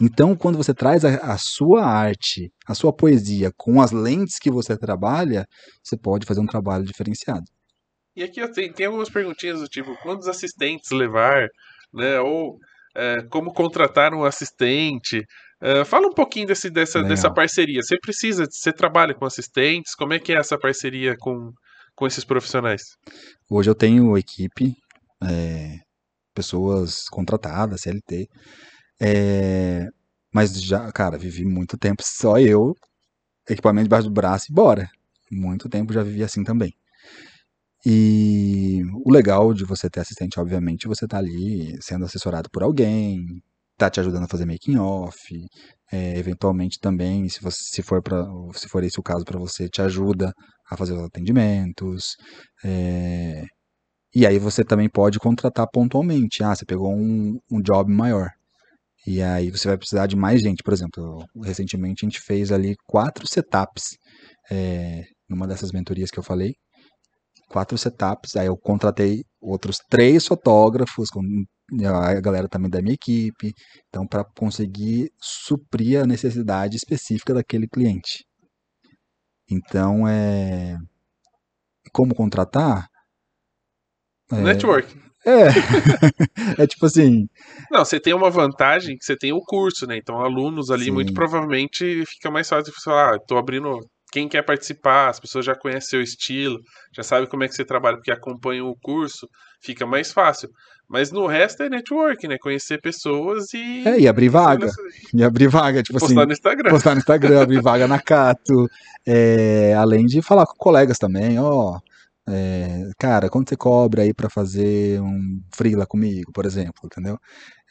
Então, 0.00 0.36
quando 0.36 0.56
você 0.56 0.74
traz 0.74 1.04
a, 1.04 1.16
a, 1.16 1.38
sua 1.38 1.84
arte, 1.84 2.52
a 2.66 2.74
sua 2.74 2.92
poesia 2.92 3.52
com 3.56 3.80
as 3.80 3.92
lentes 3.92 4.38
que 4.38 4.50
você 4.50 4.76
trabalha, 4.76 5.46
você 5.82 5.96
pode 5.96 6.26
fazer 6.26 6.40
um 6.40 6.46
trabalho 6.46 6.84
diferenciado. 6.84 7.44
E 8.16 8.22
aqui 8.22 8.40
eu 8.40 8.50
tenho, 8.50 8.72
tem 8.72 8.86
algumas 8.86 9.10
perguntinhas 9.10 9.60
do 9.60 9.68
tipo, 9.68 9.96
quantos 10.02 10.28
assistentes 10.28 10.90
levar, 10.90 11.48
né? 11.92 12.20
Ou 12.20 12.58
é, 12.94 13.22
como 13.30 13.52
contratar 13.52 14.14
um 14.14 14.24
assistente. 14.24 15.24
É, 15.60 15.84
fala 15.84 16.06
um 16.06 16.12
pouquinho 16.12 16.46
desse, 16.46 16.70
dessa, 16.70 17.02
dessa 17.02 17.32
parceria. 17.32 17.82
Você 17.82 17.98
precisa, 17.98 18.46
você 18.48 18.72
trabalha 18.72 19.14
com 19.14 19.24
assistentes? 19.24 19.94
Como 19.94 20.12
é 20.12 20.18
que 20.18 20.32
é 20.32 20.36
essa 20.36 20.58
parceria 20.58 21.16
com, 21.18 21.50
com 21.96 22.06
esses 22.06 22.24
profissionais? 22.24 22.82
Hoje 23.50 23.70
eu 23.70 23.74
tenho 23.74 24.16
equipe, 24.16 24.74
é, 25.22 25.78
pessoas 26.34 27.08
contratadas, 27.08 27.80
CLT. 27.80 28.28
É, 29.00 29.86
mas 30.32 30.60
já, 30.62 30.90
cara, 30.92 31.16
vivi 31.18 31.44
muito 31.44 31.76
tempo 31.76 32.02
só 32.04 32.38
eu, 32.38 32.74
equipamento 33.48 33.84
debaixo 33.84 34.08
do 34.08 34.14
braço 34.14 34.46
e 34.50 34.54
bora. 34.54 34.88
Muito 35.30 35.68
tempo 35.68 35.92
já 35.92 36.02
vivi 36.02 36.22
assim 36.22 36.44
também. 36.44 36.72
E 37.86 38.82
o 39.04 39.10
legal 39.12 39.52
de 39.52 39.64
você 39.64 39.90
ter 39.90 40.00
assistente, 40.00 40.40
obviamente, 40.40 40.88
você 40.88 41.06
tá 41.06 41.18
ali 41.18 41.76
sendo 41.82 42.06
assessorado 42.06 42.48
por 42.50 42.62
alguém, 42.62 43.42
tá 43.76 43.90
te 43.90 44.00
ajudando 44.00 44.24
a 44.24 44.28
fazer 44.28 44.46
making 44.46 44.76
off, 44.78 45.18
é, 45.92 46.18
eventualmente 46.18 46.78
também, 46.80 47.28
se, 47.28 47.40
você, 47.42 47.58
se, 47.62 47.82
for 47.82 48.02
se 48.54 48.68
for 48.68 48.82
esse 48.84 48.98
o 48.98 49.02
caso 49.02 49.24
para 49.24 49.38
você, 49.38 49.68
te 49.68 49.82
ajuda 49.82 50.32
a 50.70 50.76
fazer 50.76 50.94
os 50.94 51.04
atendimentos. 51.04 52.16
É, 52.64 53.44
e 54.14 54.26
aí 54.26 54.38
você 54.38 54.64
também 54.64 54.88
pode 54.88 55.18
contratar 55.18 55.66
pontualmente. 55.72 56.42
Ah, 56.42 56.54
você 56.54 56.64
pegou 56.64 56.92
um, 56.94 57.38
um 57.50 57.60
job 57.62 57.92
maior. 57.92 58.30
E 59.06 59.22
aí 59.22 59.50
você 59.50 59.68
vai 59.68 59.78
precisar 59.78 60.06
de 60.06 60.16
mais 60.16 60.40
gente. 60.42 60.62
Por 60.62 60.72
exemplo, 60.72 61.24
recentemente 61.44 62.04
a 62.06 62.08
gente 62.08 62.20
fez 62.20 62.52
ali 62.52 62.74
quatro 62.86 63.26
setups 63.28 63.98
é, 64.50 65.04
numa 65.28 65.46
dessas 65.46 65.72
mentorias 65.72 66.10
que 66.10 66.18
eu 66.18 66.22
falei 66.22 66.54
quatro 67.54 67.78
setups. 67.78 68.34
Aí 68.34 68.48
eu 68.48 68.56
contratei 68.56 69.22
outros 69.40 69.78
três 69.88 70.26
fotógrafos, 70.26 71.08
com 71.08 71.22
a 71.86 72.20
galera 72.20 72.48
também 72.48 72.68
da 72.68 72.82
minha 72.82 72.94
equipe, 72.94 73.54
então 73.88 74.04
para 74.04 74.24
conseguir 74.24 75.12
suprir 75.20 76.02
a 76.02 76.06
necessidade 76.06 76.76
específica 76.76 77.32
daquele 77.32 77.68
cliente. 77.68 78.24
Então 79.48 80.08
é 80.08 80.76
como 81.92 82.12
contratar? 82.12 82.88
É... 84.32 84.36
Network. 84.36 85.04
É. 85.24 85.46
é 86.62 86.66
tipo 86.66 86.84
assim. 86.86 87.26
Não, 87.70 87.84
você 87.84 88.00
tem 88.00 88.12
uma 88.12 88.30
vantagem 88.30 88.96
que 88.96 89.04
você 89.04 89.16
tem 89.16 89.32
o 89.32 89.40
curso, 89.40 89.86
né? 89.86 89.96
Então, 89.96 90.18
alunos 90.20 90.70
ali, 90.70 90.86
Sim. 90.86 90.90
muito 90.90 91.14
provavelmente 91.14 92.04
fica 92.06 92.30
mais 92.30 92.48
fácil 92.48 92.72
de 92.72 92.82
falar, 92.82 93.14
ah, 93.14 93.18
tô 93.18 93.38
abrindo 93.38 93.78
quem 94.14 94.28
quer 94.28 94.42
participar, 94.42 95.08
as 95.08 95.18
pessoas 95.18 95.44
já 95.44 95.56
conhecem 95.56 95.90
seu 95.90 96.00
estilo, 96.00 96.60
já 96.94 97.02
sabe 97.02 97.26
como 97.26 97.42
é 97.42 97.48
que 97.48 97.54
você 97.54 97.64
trabalha, 97.64 97.96
porque 97.96 98.12
acompanham 98.12 98.68
o 98.68 98.76
curso, 98.80 99.28
fica 99.60 99.84
mais 99.84 100.12
fácil. 100.12 100.48
Mas 100.88 101.10
no 101.10 101.26
resto 101.26 101.64
é 101.64 101.68
network, 101.68 102.28
né? 102.28 102.36
Conhecer 102.40 102.80
pessoas 102.80 103.52
e. 103.52 103.82
É, 103.84 103.98
e 103.98 104.06
abrir 104.06 104.28
vaga. 104.28 104.70
E 105.12 105.24
abrir 105.24 105.48
vaga, 105.48 105.82
tipo 105.82 105.98
postar 105.98 106.20
assim. 106.20 106.26
no 106.26 106.32
Instagram. 106.32 106.70
Postar 106.70 106.94
no 106.94 106.98
Instagram, 106.98 107.42
abrir 107.42 107.60
vaga 107.60 107.88
na 107.88 108.00
Cato. 108.00 108.70
É, 109.04 109.74
além 109.74 110.06
de 110.06 110.22
falar 110.22 110.46
com 110.46 110.54
colegas 110.54 110.96
também, 110.96 111.36
ó. 111.40 111.80
É, 112.28 112.90
cara, 112.96 113.28
quanto 113.28 113.48
você 113.48 113.56
cobra 113.56 114.02
aí 114.02 114.14
para 114.14 114.30
fazer 114.30 115.00
um 115.00 115.40
freela 115.52 115.86
comigo, 115.86 116.30
por 116.32 116.46
exemplo, 116.46 116.82
entendeu? 116.84 117.18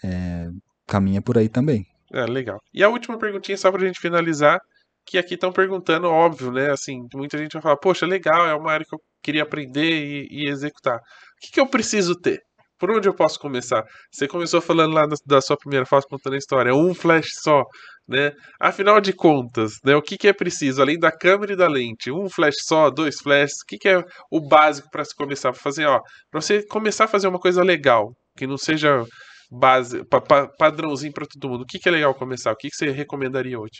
É, 0.03 0.49
caminha 0.85 1.21
por 1.21 1.37
aí 1.37 1.47
também. 1.47 1.87
É, 2.11 2.25
legal. 2.25 2.59
E 2.73 2.83
a 2.83 2.89
última 2.89 3.17
perguntinha, 3.17 3.57
só 3.57 3.71
pra 3.71 3.85
gente 3.85 4.01
finalizar 4.01 4.59
que 5.05 5.17
aqui 5.17 5.35
estão 5.35 5.51
perguntando, 5.51 6.07
óbvio, 6.07 6.51
né? 6.51 6.71
Assim, 6.71 7.05
muita 7.13 7.38
gente 7.38 7.53
vai 7.53 7.61
falar, 7.61 7.77
poxa, 7.77 8.05
legal, 8.05 8.47
é 8.47 8.55
uma 8.55 8.71
área 8.71 8.85
que 8.85 8.95
eu 8.95 8.99
queria 9.23 9.43
aprender 9.43 9.81
e, 9.81 10.27
e 10.30 10.49
executar. 10.49 10.97
O 10.97 11.01
que, 11.41 11.51
que 11.51 11.59
eu 11.59 11.67
preciso 11.67 12.15
ter? 12.15 12.41
Por 12.80 12.91
onde 12.91 13.07
eu 13.07 13.13
posso 13.13 13.39
começar? 13.39 13.84
Você 14.11 14.27
começou 14.27 14.59
falando 14.59 14.93
lá 14.93 15.05
da 15.25 15.39
sua 15.39 15.55
primeira 15.55 15.85
fase, 15.85 16.07
contando 16.07 16.34
a 16.34 16.38
história, 16.38 16.75
um 16.75 16.93
flash 16.93 17.27
só, 17.41 17.63
né? 18.07 18.31
Afinal 18.59 18.99
de 18.99 19.13
contas, 19.13 19.73
né, 19.85 19.95
o 19.95 20.01
que, 20.01 20.17
que 20.17 20.27
é 20.27 20.34
preciso, 20.34 20.81
além 20.81 20.99
da 20.99 21.11
câmera 21.11 21.53
e 21.53 21.55
da 21.55 21.67
lente? 21.67 22.11
Um 22.11 22.30
flash 22.30 22.55
só, 22.63 22.89
dois 22.89 23.19
flashes? 23.21 23.61
O 23.61 23.65
que, 23.67 23.77
que 23.77 23.88
é 23.88 24.03
o 24.30 24.41
básico 24.41 24.89
para 24.91 25.05
se 25.05 25.15
começar 25.15 25.51
a 25.51 25.53
fazer? 25.53 25.85
Ó, 25.85 26.01
para 26.30 26.41
você 26.41 26.65
começar 26.67 27.05
a 27.05 27.07
fazer 27.07 27.27
uma 27.27 27.39
coisa 27.39 27.63
legal, 27.63 28.13
que 28.38 28.45
não 28.45 28.57
seja 28.57 29.05
base, 29.49 30.03
pa, 30.05 30.19
pa, 30.19 30.47
padrãozinho 30.57 31.13
para 31.13 31.25
todo 31.25 31.49
mundo. 31.49 31.61
O 31.61 31.65
que, 31.65 31.80
que 31.80 31.88
é 31.88 31.91
legal 31.91 32.13
começar? 32.15 32.51
O 32.51 32.55
que, 32.55 32.69
que 32.69 32.75
você 32.75 32.89
recomendaria 32.89 33.59
hoje? 33.59 33.80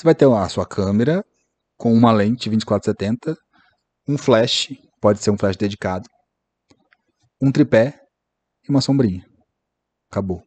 Você 0.00 0.04
vai 0.06 0.14
ter 0.14 0.24
a 0.24 0.48
sua 0.48 0.64
câmera 0.64 1.22
com 1.76 1.92
uma 1.92 2.10
lente 2.10 2.48
2470, 2.48 3.36
um 4.08 4.16
flash, 4.16 4.68
pode 4.98 5.22
ser 5.22 5.30
um 5.30 5.36
flash 5.36 5.58
dedicado, 5.58 6.08
um 7.38 7.52
tripé 7.52 8.00
e 8.66 8.70
uma 8.70 8.80
sombrinha. 8.80 9.22
Acabou. 10.10 10.42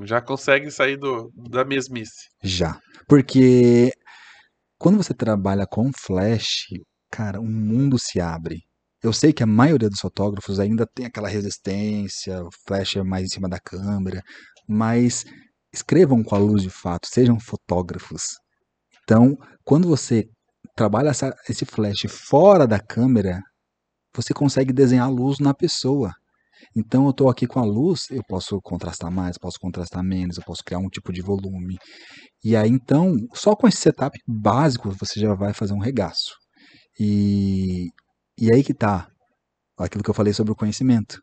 Já 0.00 0.20
consegue 0.20 0.68
sair 0.72 0.96
do, 0.96 1.30
da 1.48 1.64
mesmice. 1.64 2.26
Já. 2.42 2.76
Porque 3.06 3.92
Quando 4.80 4.96
você 4.96 5.14
trabalha 5.14 5.64
com 5.64 5.92
flash, 5.96 6.66
cara, 7.08 7.40
um 7.40 7.46
mundo 7.46 8.00
se 8.00 8.20
abre. 8.20 8.64
Eu 9.00 9.12
sei 9.12 9.32
que 9.32 9.44
a 9.44 9.46
maioria 9.46 9.88
dos 9.88 10.00
fotógrafos 10.00 10.58
ainda 10.58 10.84
tem 10.92 11.06
aquela 11.06 11.28
resistência, 11.28 12.42
o 12.42 12.48
flash 12.66 12.96
é 12.96 13.04
mais 13.04 13.26
em 13.26 13.28
cima 13.28 13.48
da 13.48 13.60
câmera, 13.60 14.24
mas 14.68 15.24
escrevam 15.72 16.24
com 16.24 16.34
a 16.34 16.38
luz 16.38 16.64
de 16.64 16.70
fato, 16.70 17.06
sejam 17.06 17.38
fotógrafos. 17.38 18.38
Então, 19.08 19.38
quando 19.64 19.88
você 19.88 20.28
trabalha 20.76 21.08
essa, 21.08 21.34
esse 21.48 21.64
flash 21.64 22.04
fora 22.10 22.66
da 22.66 22.78
câmera, 22.78 23.40
você 24.14 24.34
consegue 24.34 24.70
desenhar 24.70 25.06
a 25.06 25.10
luz 25.10 25.38
na 25.38 25.54
pessoa. 25.54 26.12
Então 26.76 27.04
eu 27.04 27.10
estou 27.10 27.30
aqui 27.30 27.46
com 27.46 27.58
a 27.58 27.64
luz, 27.64 28.02
eu 28.10 28.22
posso 28.28 28.60
contrastar 28.60 29.10
mais, 29.10 29.38
posso 29.38 29.58
contrastar 29.58 30.04
menos, 30.04 30.36
eu 30.36 30.44
posso 30.44 30.62
criar 30.62 30.78
um 30.78 30.90
tipo 30.90 31.10
de 31.10 31.22
volume. 31.22 31.78
E 32.44 32.54
aí 32.54 32.68
então, 32.68 33.14
só 33.32 33.56
com 33.56 33.66
esse 33.66 33.78
setup 33.78 34.18
básico 34.26 34.90
você 34.90 35.18
já 35.18 35.34
vai 35.34 35.54
fazer 35.54 35.72
um 35.72 35.80
regaço. 35.80 36.34
E, 37.00 37.86
e 38.38 38.52
aí 38.52 38.62
que 38.62 38.74
tá 38.74 39.08
aquilo 39.78 40.04
que 40.04 40.10
eu 40.10 40.14
falei 40.14 40.34
sobre 40.34 40.52
o 40.52 40.56
conhecimento. 40.56 41.18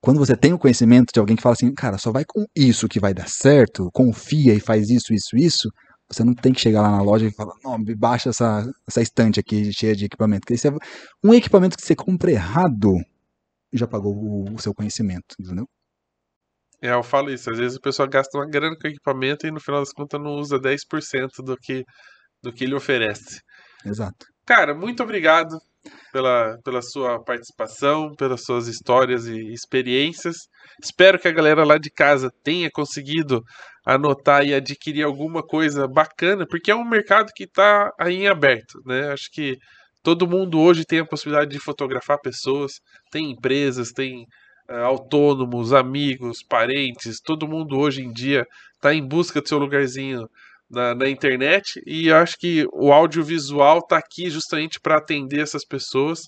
Quando 0.00 0.18
você 0.18 0.34
tem 0.34 0.54
o 0.54 0.58
conhecimento 0.58 1.12
de 1.12 1.20
alguém 1.20 1.36
que 1.36 1.42
fala 1.42 1.52
assim, 1.52 1.74
cara, 1.74 1.98
só 1.98 2.10
vai 2.10 2.24
com 2.24 2.46
isso 2.56 2.88
que 2.88 3.00
vai 3.00 3.12
dar 3.12 3.28
certo, 3.28 3.90
confia 3.92 4.54
e 4.54 4.60
faz 4.60 4.88
isso, 4.88 5.12
isso, 5.12 5.36
isso, 5.36 5.68
você 6.10 6.24
não 6.24 6.34
tem 6.34 6.52
que 6.52 6.60
chegar 6.60 6.82
lá 6.82 6.90
na 6.90 7.02
loja 7.02 7.26
e 7.26 7.32
falar, 7.32 7.54
não, 7.62 7.76
baixa 7.96 8.30
essa, 8.30 8.68
essa 8.86 9.02
estante 9.02 9.38
aqui 9.38 9.72
cheia 9.72 9.94
de 9.94 10.06
equipamento. 10.06 10.46
Porque 10.46 10.66
é 10.66 10.72
um 11.22 11.34
equipamento 11.34 11.76
que 11.76 11.84
você 11.84 11.94
compra 11.94 12.30
errado, 12.30 12.94
já 13.72 13.86
pagou 13.86 14.14
o, 14.14 14.54
o 14.54 14.58
seu 14.58 14.74
conhecimento, 14.74 15.34
entendeu? 15.38 15.66
É, 16.80 16.92
eu 16.92 17.02
falo 17.02 17.30
isso. 17.30 17.50
Às 17.50 17.58
vezes 17.58 17.76
o 17.76 17.80
pessoal 17.80 18.08
gasta 18.08 18.38
uma 18.38 18.48
grana 18.48 18.76
com 18.80 18.88
equipamento 18.88 19.46
e 19.46 19.50
no 19.50 19.60
final 19.60 19.80
das 19.80 19.92
contas 19.92 20.20
não 20.20 20.36
usa 20.36 20.58
10% 20.58 21.28
do 21.44 21.56
que, 21.56 21.84
do 22.42 22.52
que 22.52 22.64
ele 22.64 22.74
oferece. 22.74 23.40
Exato. 23.84 24.26
Cara, 24.46 24.74
muito 24.74 25.02
obrigado 25.02 25.58
pela, 26.12 26.56
pela 26.64 26.82
sua 26.82 27.22
participação, 27.22 28.14
pelas 28.16 28.44
suas 28.44 28.66
histórias 28.66 29.26
e 29.26 29.52
experiências. 29.52 30.36
Espero 30.82 31.18
que 31.18 31.28
a 31.28 31.32
galera 31.32 31.64
lá 31.64 31.78
de 31.78 31.90
casa 31.90 32.30
tenha 32.42 32.70
conseguido 32.72 33.42
anotar 33.88 34.44
e 34.44 34.52
adquirir 34.52 35.02
alguma 35.02 35.42
coisa 35.42 35.88
bacana, 35.88 36.46
porque 36.46 36.70
é 36.70 36.74
um 36.74 36.86
mercado 36.86 37.32
que 37.34 37.44
está 37.44 37.90
aí 37.98 38.16
em 38.16 38.28
aberto, 38.28 38.82
né? 38.84 39.10
Acho 39.12 39.30
que 39.32 39.56
todo 40.02 40.28
mundo 40.28 40.60
hoje 40.60 40.84
tem 40.84 40.98
a 40.98 41.06
possibilidade 41.06 41.50
de 41.50 41.58
fotografar 41.58 42.20
pessoas, 42.20 42.72
tem 43.10 43.30
empresas, 43.30 43.90
tem 43.90 44.26
uh, 44.68 44.74
autônomos, 44.84 45.72
amigos, 45.72 46.42
parentes, 46.46 47.18
todo 47.18 47.48
mundo 47.48 47.78
hoje 47.78 48.02
em 48.02 48.12
dia 48.12 48.46
está 48.74 48.92
em 48.92 49.06
busca 49.06 49.40
do 49.40 49.48
seu 49.48 49.58
lugarzinho 49.58 50.28
na, 50.70 50.94
na 50.94 51.08
internet 51.08 51.80
e 51.86 52.12
acho 52.12 52.36
que 52.38 52.66
o 52.74 52.92
audiovisual 52.92 53.78
está 53.78 53.96
aqui 53.96 54.28
justamente 54.28 54.78
para 54.78 54.98
atender 54.98 55.40
essas 55.40 55.64
pessoas 55.64 56.20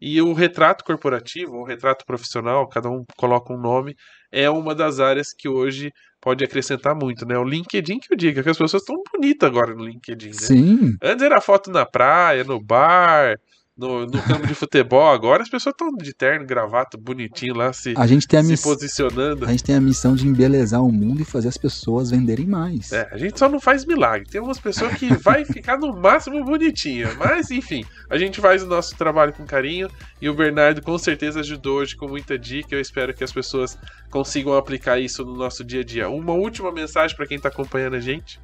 e 0.00 0.22
o 0.22 0.32
retrato 0.32 0.84
corporativo, 0.84 1.56
o 1.56 1.64
retrato 1.64 2.04
profissional, 2.06 2.68
cada 2.68 2.88
um 2.88 3.04
coloca 3.16 3.52
um 3.52 3.60
nome, 3.60 3.96
é 4.30 4.48
uma 4.50 4.74
das 4.74 5.00
áreas 5.00 5.32
que 5.32 5.48
hoje 5.48 5.92
pode 6.20 6.44
acrescentar 6.44 6.94
muito, 6.94 7.24
né? 7.26 7.38
O 7.38 7.44
LinkedIn 7.44 8.00
que 8.00 8.12
eu 8.12 8.16
diga, 8.16 8.42
que 8.42 8.48
as 8.48 8.58
pessoas 8.58 8.82
estão 8.82 9.02
bonitas 9.12 9.48
agora 9.48 9.74
no 9.74 9.84
LinkedIn, 9.84 10.28
né? 10.28 10.32
Sim. 10.34 10.96
Antes 11.02 11.24
era 11.24 11.40
foto 11.40 11.70
na 11.70 11.86
praia, 11.86 12.44
no 12.44 12.60
bar, 12.60 13.38
no, 13.78 14.04
no 14.04 14.20
campo 14.22 14.46
de 14.46 14.54
futebol. 14.54 15.08
Agora 15.08 15.42
as 15.42 15.48
pessoas 15.48 15.72
estão 15.72 15.88
de 15.96 16.12
terno, 16.12 16.44
gravata, 16.44 16.98
bonitinho 16.98 17.54
lá, 17.54 17.72
se, 17.72 17.94
a 17.96 18.06
gente 18.06 18.26
tem 18.26 18.40
a 18.40 18.42
se 18.42 18.50
miss... 18.50 18.62
posicionando. 18.62 19.44
A 19.44 19.50
gente 19.50 19.62
tem 19.62 19.76
a 19.76 19.80
missão 19.80 20.16
de 20.16 20.26
embelezar 20.26 20.82
o 20.82 20.90
mundo 20.90 21.22
e 21.22 21.24
fazer 21.24 21.46
as 21.46 21.56
pessoas 21.56 22.10
venderem 22.10 22.46
mais. 22.46 22.90
É, 22.90 23.08
a 23.12 23.16
gente 23.16 23.38
só 23.38 23.48
não 23.48 23.60
faz 23.60 23.84
milagre. 23.84 24.28
Tem 24.28 24.40
umas 24.40 24.58
pessoas 24.58 24.94
que 24.94 25.14
vai 25.14 25.44
ficar 25.44 25.78
no 25.78 25.96
máximo 25.96 26.44
bonitinha. 26.44 27.14
Mas, 27.14 27.52
enfim, 27.52 27.84
a 28.10 28.18
gente 28.18 28.40
faz 28.40 28.64
o 28.64 28.66
nosso 28.66 28.96
trabalho 28.96 29.32
com 29.32 29.46
carinho 29.46 29.88
e 30.20 30.28
o 30.28 30.34
Bernardo 30.34 30.82
com 30.82 30.98
certeza 30.98 31.40
ajudou 31.40 31.78
hoje 31.78 31.94
com 31.94 32.08
muita 32.08 32.36
dica. 32.36 32.74
Eu 32.74 32.80
espero 32.80 33.14
que 33.14 33.22
as 33.22 33.32
pessoas 33.32 33.78
consigam 34.10 34.56
aplicar 34.56 34.98
isso 34.98 35.24
no 35.24 35.36
nosso 35.36 35.64
dia 35.64 35.82
a 35.82 35.84
dia. 35.84 36.08
Uma 36.08 36.32
última 36.32 36.72
mensagem 36.72 37.16
para 37.16 37.26
quem 37.26 37.36
está 37.36 37.48
acompanhando 37.48 37.94
a 37.94 38.00
gente. 38.00 38.40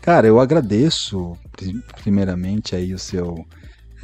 Cara, 0.00 0.28
eu 0.28 0.38
agradeço 0.38 1.36
primeiramente 2.02 2.76
aí 2.76 2.94
o 2.94 2.98
seu 2.98 3.44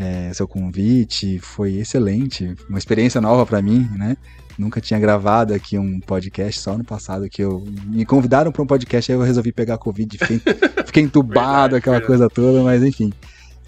é, 0.03 0.33
seu 0.35 0.49
convite, 0.49 1.39
foi 1.39 1.75
excelente, 1.75 2.57
uma 2.69 2.79
experiência 2.79 3.21
nova 3.21 3.47
para 3.47 3.63
mim, 3.63 3.89
né? 3.97 4.17
Nunca 4.59 4.81
tinha 4.81 4.99
gravado 4.99 5.55
aqui 5.55 5.79
um 5.79 6.01
podcast, 6.01 6.61
só 6.61 6.77
no 6.77 6.85
passado 6.85 7.29
que 7.29 7.43
eu 7.43 7.65
me 7.87 8.05
convidaram 8.05 8.51
para 8.51 8.63
um 8.63 8.67
podcast, 8.67 9.11
aí 9.11 9.17
eu 9.17 9.23
resolvi 9.23 9.53
pegar 9.53 9.79
Covid, 9.79 10.19
fiquei, 10.19 10.41
fiquei 10.85 11.03
entubado, 11.05 11.43
verdade, 11.43 11.77
aquela 11.77 11.99
verdade. 11.99 12.07
coisa 12.07 12.29
toda, 12.29 12.63
mas 12.65 12.83
enfim. 12.83 13.13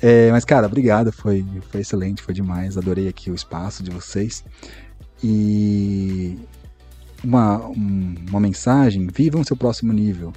É, 0.02 0.30
mas, 0.32 0.44
cara, 0.44 0.66
obrigado, 0.66 1.12
foi, 1.12 1.46
foi 1.70 1.80
excelente, 1.80 2.20
foi 2.20 2.34
demais, 2.34 2.76
adorei 2.76 3.06
aqui 3.06 3.30
o 3.30 3.34
espaço 3.34 3.82
de 3.82 3.90
vocês. 3.90 4.44
E 5.22 6.36
uma, 7.22 7.64
um, 7.68 8.14
uma 8.28 8.40
mensagem: 8.40 9.06
vivam 9.06 9.44
seu 9.44 9.56
próximo 9.56 9.92
nível. 9.92 10.32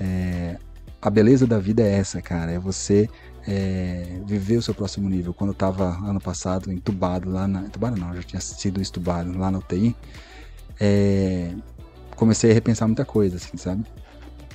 É, 0.00 0.56
a 1.00 1.10
beleza 1.10 1.46
da 1.46 1.58
vida 1.58 1.82
é 1.82 1.92
essa, 1.92 2.20
cara, 2.22 2.50
é 2.50 2.58
você 2.58 3.08
é, 3.46 4.20
viver 4.24 4.56
o 4.56 4.62
seu 4.62 4.74
próximo 4.74 5.08
nível. 5.08 5.34
Quando 5.34 5.50
eu 5.50 5.54
estava 5.54 5.96
ano 6.08 6.20
passado 6.20 6.70
entubado 6.70 7.30
lá 7.30 7.46
na. 7.46 7.62
Entubado 7.62 8.00
não, 8.00 8.14
já 8.14 8.22
tinha 8.22 8.40
sido 8.40 8.80
estubado 8.80 9.36
lá 9.36 9.50
na 9.50 9.58
UTI. 9.58 9.96
É, 10.80 11.54
comecei 12.16 12.50
a 12.50 12.54
repensar 12.54 12.86
muita 12.86 13.04
coisa, 13.04 13.36
assim, 13.36 13.56
sabe? 13.56 13.84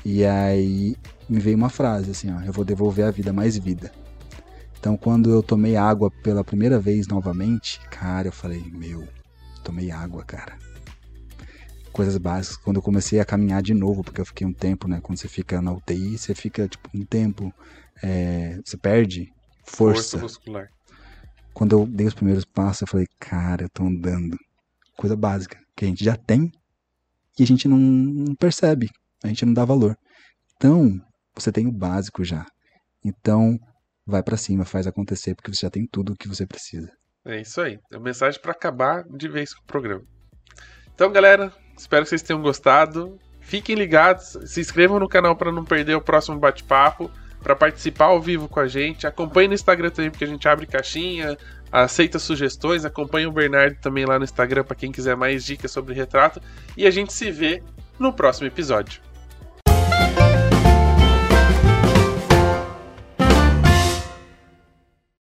E 0.03 0.25
aí 0.25 0.95
me 1.27 1.39
veio 1.39 1.57
uma 1.57 1.69
frase 1.69 2.11
assim, 2.11 2.31
ó, 2.31 2.41
eu 2.41 2.53
vou 2.53 2.63
devolver 2.63 3.05
a 3.05 3.11
vida 3.11 3.33
mais 3.33 3.57
vida. 3.57 3.91
Então 4.79 4.95
quando 4.95 5.29
eu 5.29 5.43
tomei 5.43 5.75
água 5.75 6.09
pela 6.09 6.43
primeira 6.43 6.79
vez 6.79 7.07
novamente, 7.07 7.79
cara, 7.89 8.29
eu 8.29 8.31
falei, 8.31 8.63
meu, 8.71 9.05
tomei 9.63 9.91
água, 9.91 10.23
cara. 10.23 10.57
Coisas 11.91 12.17
básicas. 12.17 12.57
Quando 12.57 12.77
eu 12.77 12.81
comecei 12.81 13.19
a 13.19 13.25
caminhar 13.25 13.61
de 13.61 13.73
novo, 13.73 14.03
porque 14.03 14.21
eu 14.21 14.25
fiquei 14.25 14.45
um 14.45 14.53
tempo, 14.53 14.87
né? 14.87 14.99
Quando 15.01 15.17
você 15.17 15.27
fica 15.27 15.61
na 15.61 15.73
UTI, 15.73 16.17
você 16.17 16.35
fica 16.35 16.67
tipo 16.67 16.89
um 16.93 17.03
tempo 17.03 17.51
é, 18.03 18.59
você 18.63 18.77
perde 18.77 19.31
força. 19.65 20.17
força 20.17 20.17
muscular. 20.19 20.69
Quando 21.53 21.77
eu 21.77 21.85
dei 21.87 22.05
os 22.07 22.13
primeiros 22.13 22.45
passos, 22.45 22.81
eu 22.81 22.87
falei, 22.87 23.07
cara, 23.19 23.63
eu 23.63 23.69
tô 23.69 23.83
andando. 23.83 24.37
Coisa 24.95 25.15
básica, 25.15 25.59
que 25.75 25.85
a 25.85 25.87
gente 25.87 26.03
já 26.03 26.15
tem 26.15 26.51
e 27.37 27.43
a 27.43 27.45
gente 27.45 27.67
não, 27.67 27.77
não 27.77 28.35
percebe, 28.35 28.89
a 29.23 29.27
gente 29.27 29.45
não 29.45 29.53
dá 29.53 29.63
valor. 29.63 29.95
Então, 30.55 30.99
você 31.35 31.51
tem 31.51 31.67
o 31.67 31.71
básico 31.71 32.23
já. 32.23 32.45
Então, 33.05 33.59
vai 34.05 34.23
para 34.23 34.37
cima, 34.37 34.65
faz 34.65 34.87
acontecer, 34.87 35.35
porque 35.35 35.53
você 35.53 35.65
já 35.65 35.69
tem 35.69 35.85
tudo 35.85 36.13
o 36.13 36.15
que 36.15 36.27
você 36.27 36.47
precisa. 36.47 36.91
É 37.25 37.41
isso 37.41 37.61
aí. 37.61 37.79
É 37.91 37.97
uma 37.97 38.05
mensagem 38.05 38.41
para 38.41 38.51
acabar 38.51 39.03
de 39.03 39.27
vez 39.27 39.53
com 39.53 39.61
o 39.61 39.67
programa. 39.67 40.03
Então, 40.93 41.11
galera, 41.11 41.53
espero 41.77 42.03
que 42.03 42.09
vocês 42.09 42.23
tenham 42.23 42.41
gostado. 42.41 43.19
Fiquem 43.39 43.75
ligados, 43.75 44.37
se 44.45 44.59
inscrevam 44.59 44.99
no 44.99 45.07
canal 45.07 45.35
para 45.35 45.51
não 45.51 45.63
perder 45.63 45.95
o 45.95 46.01
próximo 46.01 46.39
bate-papo 46.39 47.11
para 47.41 47.55
participar 47.55 48.05
ao 48.05 48.21
vivo 48.21 48.47
com 48.47 48.59
a 48.59 48.67
gente. 48.67 49.07
Acompanhe 49.07 49.47
no 49.47 49.53
Instagram 49.53 49.89
também, 49.89 50.11
porque 50.11 50.23
a 50.23 50.27
gente 50.27 50.47
abre 50.47 50.65
caixinha, 50.65 51.37
aceita 51.71 52.19
sugestões. 52.19 52.85
Acompanhe 52.85 53.27
o 53.27 53.31
Bernardo 53.31 53.77
também 53.81 54.05
lá 54.05 54.17
no 54.17 54.25
Instagram 54.25 54.63
para 54.63 54.75
quem 54.75 54.91
quiser 54.91 55.15
mais 55.15 55.45
dicas 55.45 55.71
sobre 55.71 55.93
retrato. 55.93 56.41
E 56.75 56.85
a 56.85 56.91
gente 56.91 57.13
se 57.13 57.31
vê 57.31 57.61
no 57.99 58.13
próximo 58.13 58.47
episódio. 58.47 59.06